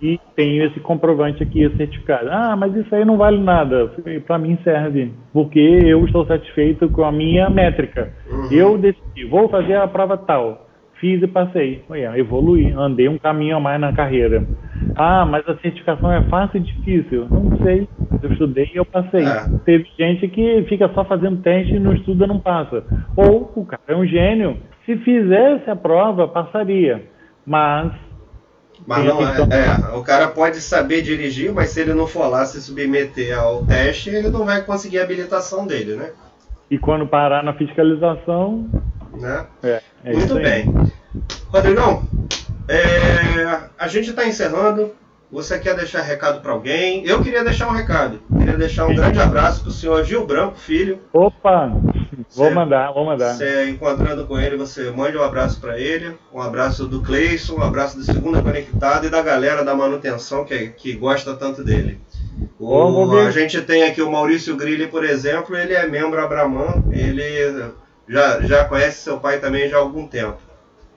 e 0.00 0.20
tenho 0.36 0.64
esse 0.64 0.78
comprovante 0.80 1.42
aqui, 1.42 1.62
esse 1.62 1.76
certificado. 1.76 2.28
Ah, 2.30 2.54
mas 2.56 2.76
isso 2.76 2.94
aí 2.94 3.04
não 3.04 3.16
vale 3.16 3.38
nada. 3.38 3.90
Para 4.26 4.38
mim 4.38 4.58
serve, 4.62 5.12
porque 5.32 5.58
eu 5.58 6.04
estou 6.04 6.26
satisfeito 6.26 6.88
com 6.90 7.04
a 7.04 7.10
minha 7.10 7.48
métrica. 7.48 8.12
Uhum. 8.30 8.52
Eu 8.52 8.78
decidi, 8.78 9.24
vou 9.24 9.48
fazer 9.48 9.76
a 9.76 9.88
prova 9.88 10.16
tal. 10.16 10.63
Fiz 11.04 11.20
e 11.20 11.26
passei. 11.26 11.84
Olha, 11.90 12.18
evoluí, 12.18 12.72
andei 12.72 13.10
um 13.10 13.18
caminho 13.18 13.58
a 13.58 13.60
mais 13.60 13.78
na 13.78 13.92
carreira. 13.92 14.42
Ah, 14.96 15.26
mas 15.26 15.46
a 15.46 15.54
certificação 15.58 16.10
é 16.10 16.22
fácil 16.30 16.56
e 16.56 16.60
difícil? 16.60 17.26
Não 17.28 17.58
sei. 17.58 17.86
Eu 18.22 18.32
estudei 18.32 18.70
e 18.72 18.78
eu 18.78 18.86
passei. 18.86 19.22
É. 19.22 19.44
Teve 19.66 19.86
gente 19.98 20.26
que 20.28 20.64
fica 20.66 20.90
só 20.94 21.04
fazendo 21.04 21.42
teste 21.42 21.74
e 21.74 21.78
não 21.78 21.92
estuda, 21.92 22.26
não 22.26 22.40
passa. 22.40 22.82
Ou 23.14 23.52
o 23.54 23.66
cara 23.66 23.82
é 23.86 23.94
um 23.94 24.06
gênio. 24.06 24.56
Se 24.86 24.96
fizesse 24.96 25.68
a 25.68 25.76
prova, 25.76 26.26
passaria. 26.26 27.04
Mas 27.44 27.92
mas 28.86 29.04
não, 29.04 29.20
é, 29.20 29.92
é, 29.92 29.96
o 29.98 30.02
cara 30.02 30.28
pode 30.28 30.56
saber 30.56 31.02
dirigir, 31.02 31.52
mas 31.52 31.68
se 31.68 31.82
ele 31.82 31.92
não 31.92 32.06
for 32.06 32.28
lá 32.28 32.46
se 32.46 32.62
submeter 32.62 33.38
ao 33.38 33.66
teste, 33.66 34.08
ele 34.08 34.30
não 34.30 34.46
vai 34.46 34.62
conseguir 34.62 35.00
a 35.00 35.04
habilitação 35.04 35.66
dele, 35.66 35.96
né? 35.96 36.12
E 36.70 36.78
quando 36.78 37.06
parar 37.06 37.44
na 37.44 37.52
fiscalização. 37.52 38.70
Né? 39.16 39.46
É, 39.62 39.82
é 40.04 40.12
Muito 40.12 40.34
bem. 40.34 40.72
Rodrigão, 41.48 42.02
é, 42.68 43.60
a 43.78 43.88
gente 43.88 44.10
está 44.10 44.26
encerrando. 44.26 44.92
Você 45.32 45.58
quer 45.58 45.74
deixar 45.74 46.00
recado 46.02 46.40
para 46.40 46.52
alguém? 46.52 47.04
Eu 47.04 47.20
queria 47.20 47.42
deixar 47.42 47.66
um 47.66 47.72
recado. 47.72 48.20
Queria 48.38 48.56
deixar 48.56 48.84
um 48.84 48.90
Sim. 48.90 48.96
grande 48.96 49.18
abraço 49.18 49.62
para 49.62 49.70
o 49.70 49.72
senhor 49.72 50.04
Gil 50.04 50.24
Branco, 50.24 50.56
filho. 50.56 51.00
Opa! 51.12 51.72
Vou 52.36 52.52
mandar, 52.52 52.92
vou 52.92 53.04
mandar. 53.04 53.34
Você 53.34 53.68
encontrando 53.68 54.26
com 54.26 54.38
ele, 54.38 54.56
você 54.56 54.90
mande 54.92 55.16
um 55.16 55.22
abraço 55.22 55.60
para 55.60 55.78
ele. 55.78 56.14
Um 56.32 56.40
abraço 56.40 56.86
do 56.86 57.02
Cleison, 57.02 57.56
um 57.56 57.62
abraço 57.62 57.96
do 57.96 58.04
Segunda 58.04 58.42
Conectada 58.42 59.06
e 59.06 59.10
da 59.10 59.22
galera 59.22 59.64
da 59.64 59.74
manutenção 59.74 60.44
que, 60.44 60.68
que 60.68 60.92
gosta 60.92 61.34
tanto 61.34 61.64
dele. 61.64 62.00
O, 62.58 63.18
a 63.18 63.30
gente 63.30 63.60
tem 63.62 63.84
aqui 63.84 64.02
o 64.02 64.10
Maurício 64.10 64.56
Grilli, 64.56 64.86
por 64.86 65.04
exemplo, 65.04 65.56
ele 65.56 65.74
é 65.74 65.86
membro 65.88 66.22
Abramã, 66.22 66.82
ele 66.92 67.72
já, 68.08 68.40
já 68.42 68.64
conhece 68.64 69.02
seu 69.02 69.18
pai 69.18 69.38
também 69.38 69.68
já 69.68 69.76
há 69.76 69.80
algum 69.80 70.06
tempo. 70.06 70.38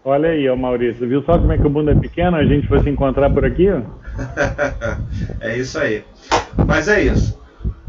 Olha 0.04 0.30
aí, 0.30 0.48
ó, 0.48 0.56
Maurício, 0.56 1.08
viu 1.08 1.22
só 1.24 1.38
como 1.38 1.52
é 1.52 1.58
que 1.58 1.68
o 1.68 1.70
mundo 1.70 1.92
é 1.92 1.96
pequeno? 1.96 2.38
A 2.38 2.46
gente 2.46 2.68
foi 2.68 2.80
se 2.80 2.90
encontrar 2.90 3.30
por 3.30 3.44
aqui? 3.44 3.68
é 5.42 5.58
isso 5.58 5.78
aí. 5.78 6.04
Mas 6.66 6.88
é 6.88 7.02
isso. 7.02 7.38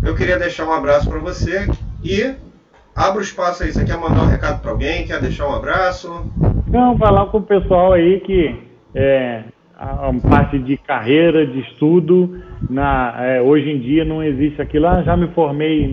Eu 0.02 0.14
queria 0.14 0.38
deixar 0.38 0.66
um 0.66 0.72
abraço 0.72 1.08
para 1.08 1.18
você 1.18 1.68
e 2.02 2.34
abra 2.94 3.20
o 3.20 3.22
espaço 3.22 3.62
aí. 3.62 3.72
Você 3.72 3.84
quer 3.84 3.96
mandar 3.96 4.22
um 4.22 4.28
recado 4.28 4.60
para 4.60 4.70
alguém? 4.70 5.06
Quer 5.06 5.20
deixar 5.20 5.46
um 5.46 5.54
abraço? 5.54 6.26
Não, 6.66 6.98
falar 6.98 7.26
com 7.26 7.38
o 7.38 7.42
pessoal 7.42 7.92
aí 7.92 8.20
que 8.20 8.68
é, 8.94 9.44
a, 9.78 10.12
parte 10.28 10.58
de 10.58 10.76
carreira, 10.76 11.46
de 11.46 11.60
estudo, 11.60 12.40
na, 12.68 13.14
é, 13.18 13.40
hoje 13.40 13.70
em 13.70 13.78
dia 13.78 14.04
não 14.04 14.22
existe 14.22 14.60
aquilo. 14.60 14.88
Ah, 14.88 15.02
já 15.02 15.16
me 15.16 15.28
formei. 15.28 15.88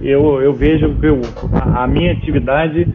Eu, 0.00 0.40
eu 0.40 0.54
vejo 0.54 0.94
que 0.98 1.06
eu, 1.06 1.20
a, 1.52 1.84
a 1.84 1.86
minha 1.86 2.12
atividade 2.12 2.88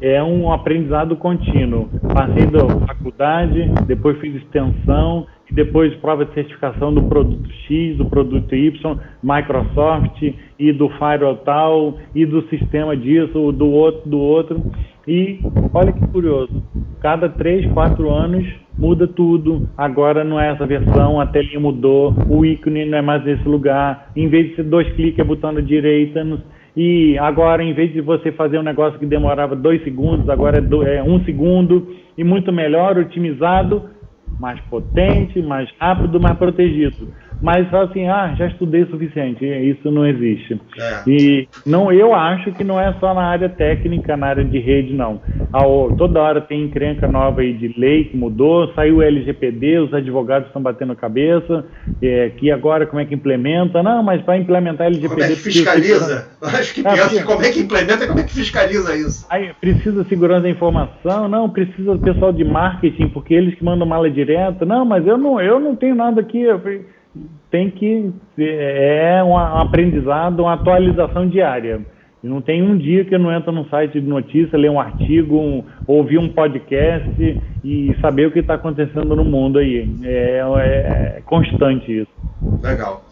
é 0.00 0.22
um 0.22 0.52
aprendizado 0.52 1.16
contínuo. 1.16 1.88
Passei 2.14 2.46
da 2.46 2.68
faculdade, 2.86 3.68
depois 3.86 4.18
fiz 4.18 4.34
extensão 4.36 5.26
e 5.50 5.54
depois 5.54 5.94
prova 5.96 6.24
de 6.24 6.34
certificação 6.34 6.92
do 6.94 7.02
produto 7.04 7.48
X, 7.66 7.96
do 7.96 8.04
produto 8.06 8.54
Y, 8.54 8.98
Microsoft 9.22 10.22
e 10.58 10.72
do 10.72 10.88
firewall 10.90 11.36
tal 11.36 11.98
e 12.14 12.24
do 12.24 12.42
sistema 12.48 12.96
disso, 12.96 13.50
do 13.52 13.70
outro, 13.70 14.08
do 14.08 14.18
outro. 14.18 14.62
E 15.06 15.40
olha 15.72 15.92
que 15.92 16.06
curioso, 16.08 16.62
cada 17.00 17.28
3, 17.28 17.72
4 17.72 18.10
anos 18.10 18.65
muda 18.78 19.06
tudo. 19.06 19.68
Agora 19.76 20.24
não 20.24 20.40
é 20.40 20.52
essa 20.52 20.66
versão, 20.66 21.20
a 21.20 21.26
telinha 21.26 21.60
mudou, 21.60 22.14
o 22.28 22.44
ícone 22.44 22.84
não 22.84 22.98
é 22.98 23.02
mais 23.02 23.24
nesse 23.24 23.46
lugar. 23.48 24.10
Em 24.14 24.28
vez 24.28 24.50
de 24.50 24.56
ser 24.56 24.64
dois 24.64 24.90
cliques, 24.94 25.18
é 25.18 25.24
botão 25.24 25.54
da 25.54 25.60
direita. 25.60 26.24
E 26.76 27.16
agora, 27.18 27.62
em 27.62 27.72
vez 27.72 27.92
de 27.92 28.00
você 28.00 28.30
fazer 28.32 28.58
um 28.58 28.62
negócio 28.62 28.98
que 28.98 29.06
demorava 29.06 29.56
dois 29.56 29.82
segundos, 29.82 30.28
agora 30.28 30.58
é, 30.58 30.60
do, 30.60 30.82
é 30.82 31.02
um 31.02 31.24
segundo 31.24 31.88
e 32.18 32.22
muito 32.22 32.52
melhor, 32.52 32.98
otimizado, 32.98 33.82
mais 34.38 34.60
potente, 34.68 35.40
mais 35.40 35.70
rápido, 35.78 36.20
mais 36.20 36.36
protegido 36.36 37.08
mas 37.40 37.68
fala 37.68 37.84
assim, 37.84 38.08
ah, 38.08 38.34
já 38.36 38.46
estudei 38.46 38.82
o 38.82 38.90
suficiente, 38.90 39.44
isso 39.44 39.90
não 39.90 40.06
existe. 40.06 40.60
É. 40.78 41.02
E 41.06 41.48
não, 41.64 41.92
eu 41.92 42.14
acho 42.14 42.52
que 42.52 42.64
não 42.64 42.80
é 42.80 42.94
só 42.98 43.12
na 43.14 43.22
área 43.22 43.48
técnica, 43.48 44.16
na 44.16 44.28
área 44.28 44.44
de 44.44 44.58
rede, 44.58 44.94
não. 44.94 45.20
Ao, 45.52 45.92
toda 45.96 46.20
hora 46.20 46.40
tem 46.40 46.62
encrenca 46.64 47.06
nova 47.06 47.42
aí 47.42 47.52
de 47.52 47.78
lei 47.78 48.04
que 48.04 48.16
mudou, 48.16 48.72
saiu 48.74 48.96
o 48.96 49.02
LGPD, 49.02 49.78
os 49.80 49.92
advogados 49.92 50.48
estão 50.48 50.62
batendo 50.62 50.92
a 50.92 50.96
cabeça, 50.96 51.64
é, 52.02 52.30
que 52.30 52.50
agora 52.50 52.86
como 52.86 53.00
é 53.00 53.04
que 53.04 53.14
implementa? 53.14 53.82
Não, 53.82 54.02
mas 54.02 54.22
para 54.22 54.38
implementar 54.38 54.86
LGPD... 54.86 55.08
Como 55.08 55.24
é 55.24 55.28
que 55.28 55.36
fiscaliza? 55.36 56.28
Precisa... 56.40 56.58
Acho 56.58 56.74
que 56.74 56.80
ah, 56.80 56.92
pensa 56.92 57.24
como 57.24 57.42
é 57.42 57.50
que 57.50 57.60
implementa 57.60 58.04
e 58.04 58.08
como 58.08 58.20
é 58.20 58.22
que 58.22 58.32
fiscaliza 58.32 58.96
isso. 58.96 59.26
Aí, 59.28 59.52
precisa 59.60 60.04
segurança 60.04 60.42
da 60.42 60.50
informação, 60.50 61.28
não, 61.28 61.50
precisa 61.50 61.94
do 61.94 62.00
pessoal 62.00 62.32
de 62.32 62.44
marketing, 62.44 63.08
porque 63.08 63.34
eles 63.34 63.54
que 63.54 63.64
mandam 63.64 63.86
mala 63.86 64.10
direta, 64.10 64.64
não, 64.64 64.84
mas 64.84 65.06
eu 65.06 65.18
não, 65.18 65.40
eu 65.40 65.60
não 65.60 65.76
tenho 65.76 65.94
nada 65.94 66.20
aqui... 66.20 66.40
Eu, 66.40 66.60
tem 67.50 67.70
que 67.70 68.12
é 68.38 69.22
um 69.24 69.36
aprendizado, 69.36 70.40
uma 70.40 70.54
atualização 70.54 71.28
diária. 71.28 71.80
Não 72.22 72.40
tem 72.40 72.62
um 72.62 72.76
dia 72.76 73.04
que 73.04 73.14
eu 73.14 73.18
não 73.18 73.32
entro 73.32 73.52
num 73.52 73.68
site 73.68 74.00
de 74.00 74.06
notícia, 74.06 74.58
ler 74.58 74.70
um 74.70 74.80
artigo, 74.80 75.38
um, 75.38 75.64
ouvir 75.86 76.18
um 76.18 76.28
podcast 76.28 77.40
e 77.64 77.96
saber 78.00 78.26
o 78.26 78.32
que 78.32 78.40
está 78.40 78.54
acontecendo 78.54 79.14
no 79.14 79.24
mundo 79.24 79.58
aí. 79.58 79.88
É, 80.02 80.40
é, 80.58 81.22
constante 81.24 82.00
isso. 82.00 82.10
Legal. 82.62 83.04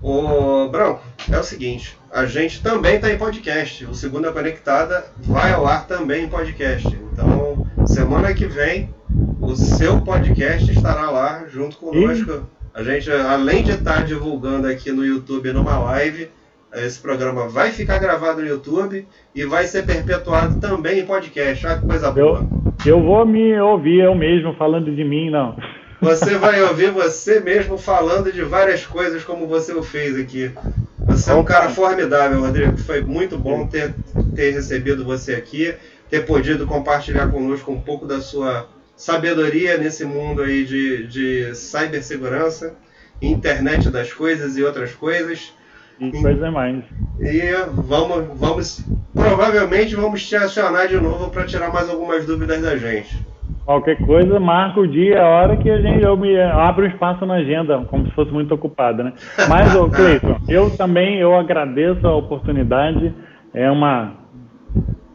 O 0.00 0.68
Branco, 0.68 1.02
é 1.30 1.38
o 1.38 1.42
seguinte, 1.42 1.98
a 2.12 2.24
gente 2.24 2.62
também 2.62 2.96
está 2.96 3.12
em 3.12 3.18
podcast. 3.18 3.84
O 3.84 3.94
Segunda 3.94 4.32
Conectada 4.32 5.04
vai 5.18 5.52
ao 5.52 5.66
ar 5.66 5.86
também 5.86 6.24
em 6.24 6.28
podcast. 6.28 6.88
Então, 7.12 7.66
semana 7.84 8.32
que 8.32 8.46
vem, 8.46 8.90
o 9.40 9.56
seu 9.56 10.00
podcast 10.00 10.70
estará 10.70 11.10
lá 11.10 11.44
junto 11.48 11.76
conosco. 11.76 12.46
E 12.54 12.57
a 12.78 12.82
gente, 12.84 13.10
além 13.10 13.64
de 13.64 13.72
estar 13.72 14.04
divulgando 14.04 14.68
aqui 14.68 14.92
no 14.92 15.04
YouTube 15.04 15.52
numa 15.52 15.80
live, 15.80 16.28
esse 16.76 17.00
programa 17.00 17.48
vai 17.48 17.72
ficar 17.72 17.98
gravado 17.98 18.40
no 18.40 18.46
YouTube 18.46 19.04
e 19.34 19.44
vai 19.44 19.66
ser 19.66 19.84
perpetuado 19.84 20.60
também 20.60 21.00
em 21.00 21.04
podcast. 21.04 21.66
Olha 21.66 21.78
que 21.80 21.86
coisa 21.88 22.12
boa. 22.12 22.46
Eu, 22.86 22.98
eu 22.98 23.02
vou 23.02 23.26
me 23.26 23.60
ouvir 23.60 24.04
eu 24.04 24.14
mesmo 24.14 24.54
falando 24.54 24.94
de 24.94 25.02
mim, 25.02 25.28
não. 25.28 25.56
Você 26.00 26.38
vai 26.38 26.62
ouvir 26.62 26.92
você 26.92 27.40
mesmo 27.40 27.76
falando 27.76 28.30
de 28.30 28.42
várias 28.42 28.86
coisas 28.86 29.24
como 29.24 29.48
você 29.48 29.72
o 29.72 29.82
fez 29.82 30.16
aqui. 30.16 30.52
Você 31.00 31.32
é 31.32 31.34
um 31.34 31.42
cara 31.42 31.70
formidável, 31.70 32.40
Rodrigo. 32.40 32.76
Foi 32.76 33.00
muito 33.00 33.36
bom 33.36 33.66
ter, 33.66 33.92
ter 34.36 34.52
recebido 34.52 35.04
você 35.04 35.34
aqui, 35.34 35.74
ter 36.08 36.24
podido 36.24 36.64
compartilhar 36.64 37.26
conosco 37.26 37.72
um 37.72 37.80
pouco 37.80 38.06
da 38.06 38.20
sua 38.20 38.68
sabedoria 38.98 39.78
nesse 39.78 40.04
mundo 40.04 40.42
aí 40.42 40.64
de, 40.64 41.06
de 41.06 41.54
cibersegurança, 41.54 42.74
internet 43.22 43.90
das 43.90 44.12
coisas 44.12 44.58
e 44.58 44.64
outras 44.64 44.92
coisas. 44.92 45.54
E 46.00 46.10
coisa 46.10 46.50
mais. 46.50 46.84
E 47.20 47.40
vamos, 47.72 48.26
vamos, 48.38 48.84
provavelmente 49.14 49.94
vamos 49.94 50.28
te 50.28 50.36
acionar 50.36 50.88
de 50.88 50.96
novo 51.00 51.30
para 51.30 51.46
tirar 51.46 51.72
mais 51.72 51.88
algumas 51.88 52.26
dúvidas 52.26 52.60
da 52.60 52.76
gente. 52.76 53.24
Qualquer 53.64 53.98
coisa, 53.98 54.40
marca 54.40 54.80
o 54.80 54.86
dia, 54.86 55.20
a 55.20 55.28
hora 55.28 55.56
que 55.56 55.70
a 55.70 55.80
gente 55.80 56.02
eu 56.02 56.16
me 56.16 56.40
abro 56.40 56.84
um 56.84 56.88
espaço 56.88 57.24
na 57.26 57.34
agenda, 57.34 57.78
como 57.84 58.06
se 58.06 58.12
fosse 58.12 58.32
muito 58.32 58.52
ocupado, 58.54 59.04
né? 59.04 59.12
Mas, 59.48 59.74
ô 59.76 59.88
Cleiton, 59.88 60.40
eu 60.48 60.70
também 60.70 61.20
eu 61.20 61.36
agradeço 61.36 62.06
a 62.06 62.16
oportunidade. 62.16 63.14
É 63.52 63.70
uma 63.70 64.14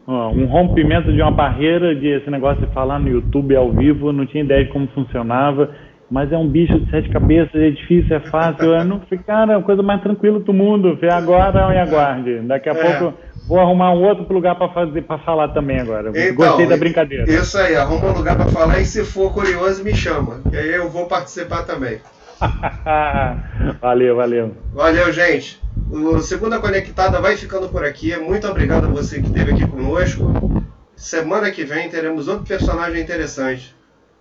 um 0.07 0.45
rompimento 0.45 1.11
de 1.11 1.21
uma 1.21 1.31
barreira 1.31 1.95
de 1.95 2.07
esse 2.07 2.29
negócio 2.29 2.65
de 2.65 2.73
falar 2.73 2.99
no 2.99 3.09
YouTube 3.09 3.55
ao 3.55 3.71
vivo, 3.71 4.11
não 4.11 4.25
tinha 4.25 4.43
ideia 4.43 4.65
de 4.65 4.71
como 4.71 4.87
funcionava, 4.87 5.69
mas 6.11 6.31
é 6.31 6.37
um 6.37 6.47
bicho 6.47 6.77
de 6.79 6.91
sete 6.91 7.09
cabeças, 7.09 7.55
é 7.55 7.69
difícil, 7.69 8.15
é 8.15 8.19
fácil, 8.19 8.73
eu 8.73 8.83
não 8.83 9.01
cara, 9.25 9.53
é 9.53 9.55
a 9.55 9.61
coisa 9.61 9.81
mais 9.81 10.01
tranquila 10.01 10.39
do 10.39 10.53
mundo, 10.53 10.95
vê 10.99 11.11
agora 11.11 11.73
e 11.73 11.77
aguarde, 11.77 12.39
daqui 12.41 12.69
a 12.69 12.73
é. 12.73 12.75
pouco 12.75 13.17
vou 13.47 13.59
arrumar 13.59 13.91
um 13.91 14.03
outro 14.03 14.31
lugar 14.33 14.55
para 14.55 14.69
fazer, 14.69 15.01
para 15.03 15.17
falar 15.19 15.49
também 15.49 15.79
agora, 15.79 16.09
então, 16.09 16.35
gostei 16.35 16.67
da 16.67 16.77
brincadeira. 16.77 17.31
Isso 17.31 17.57
aí, 17.57 17.75
arruma 17.75 18.11
um 18.11 18.17
lugar 18.17 18.35
para 18.35 18.47
falar 18.47 18.79
e 18.79 18.85
se 18.85 19.05
for 19.05 19.33
curioso 19.33 19.83
me 19.83 19.95
chama, 19.95 20.41
que 20.49 20.55
aí 20.57 20.73
eu 20.73 20.89
vou 20.89 21.07
participar 21.07 21.63
também. 21.63 21.99
valeu, 23.81 24.17
valeu. 24.17 24.51
Valeu, 24.73 25.11
gente. 25.13 25.62
O 25.93 26.19
Segunda 26.21 26.57
Conectada 26.57 27.21
vai 27.21 27.37
ficando 27.37 27.69
por 27.69 27.85
aqui. 27.85 28.17
Muito 28.17 28.47
obrigado 28.47 28.85
a 28.85 28.89
você 28.89 29.21
que 29.21 29.27
esteve 29.27 29.51
aqui 29.51 29.67
conosco. 29.67 30.25
Semana 30.95 31.51
que 31.51 31.63
vem 31.63 31.87
teremos 31.87 32.27
outro 32.27 32.47
personagem 32.47 32.99
interessante. 32.99 33.75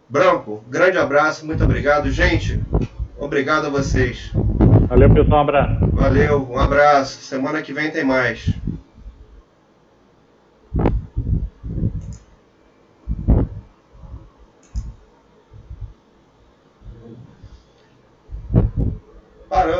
Branco, 0.06 0.62
grande 0.68 0.98
abraço, 0.98 1.46
muito 1.46 1.64
obrigado. 1.64 2.10
Gente, 2.10 2.60
obrigado 3.18 3.68
a 3.68 3.70
vocês. 3.70 4.30
Valeu, 4.86 5.14
pessoal, 5.14 5.38
um 5.38 5.48
abraço. 5.48 5.86
Valeu, 5.92 6.48
um 6.50 6.58
abraço. 6.58 7.22
Semana 7.22 7.62
que 7.62 7.72
vem 7.72 7.90
tem 7.90 8.04
mais. 8.04 8.52
Paramos. 19.48 19.72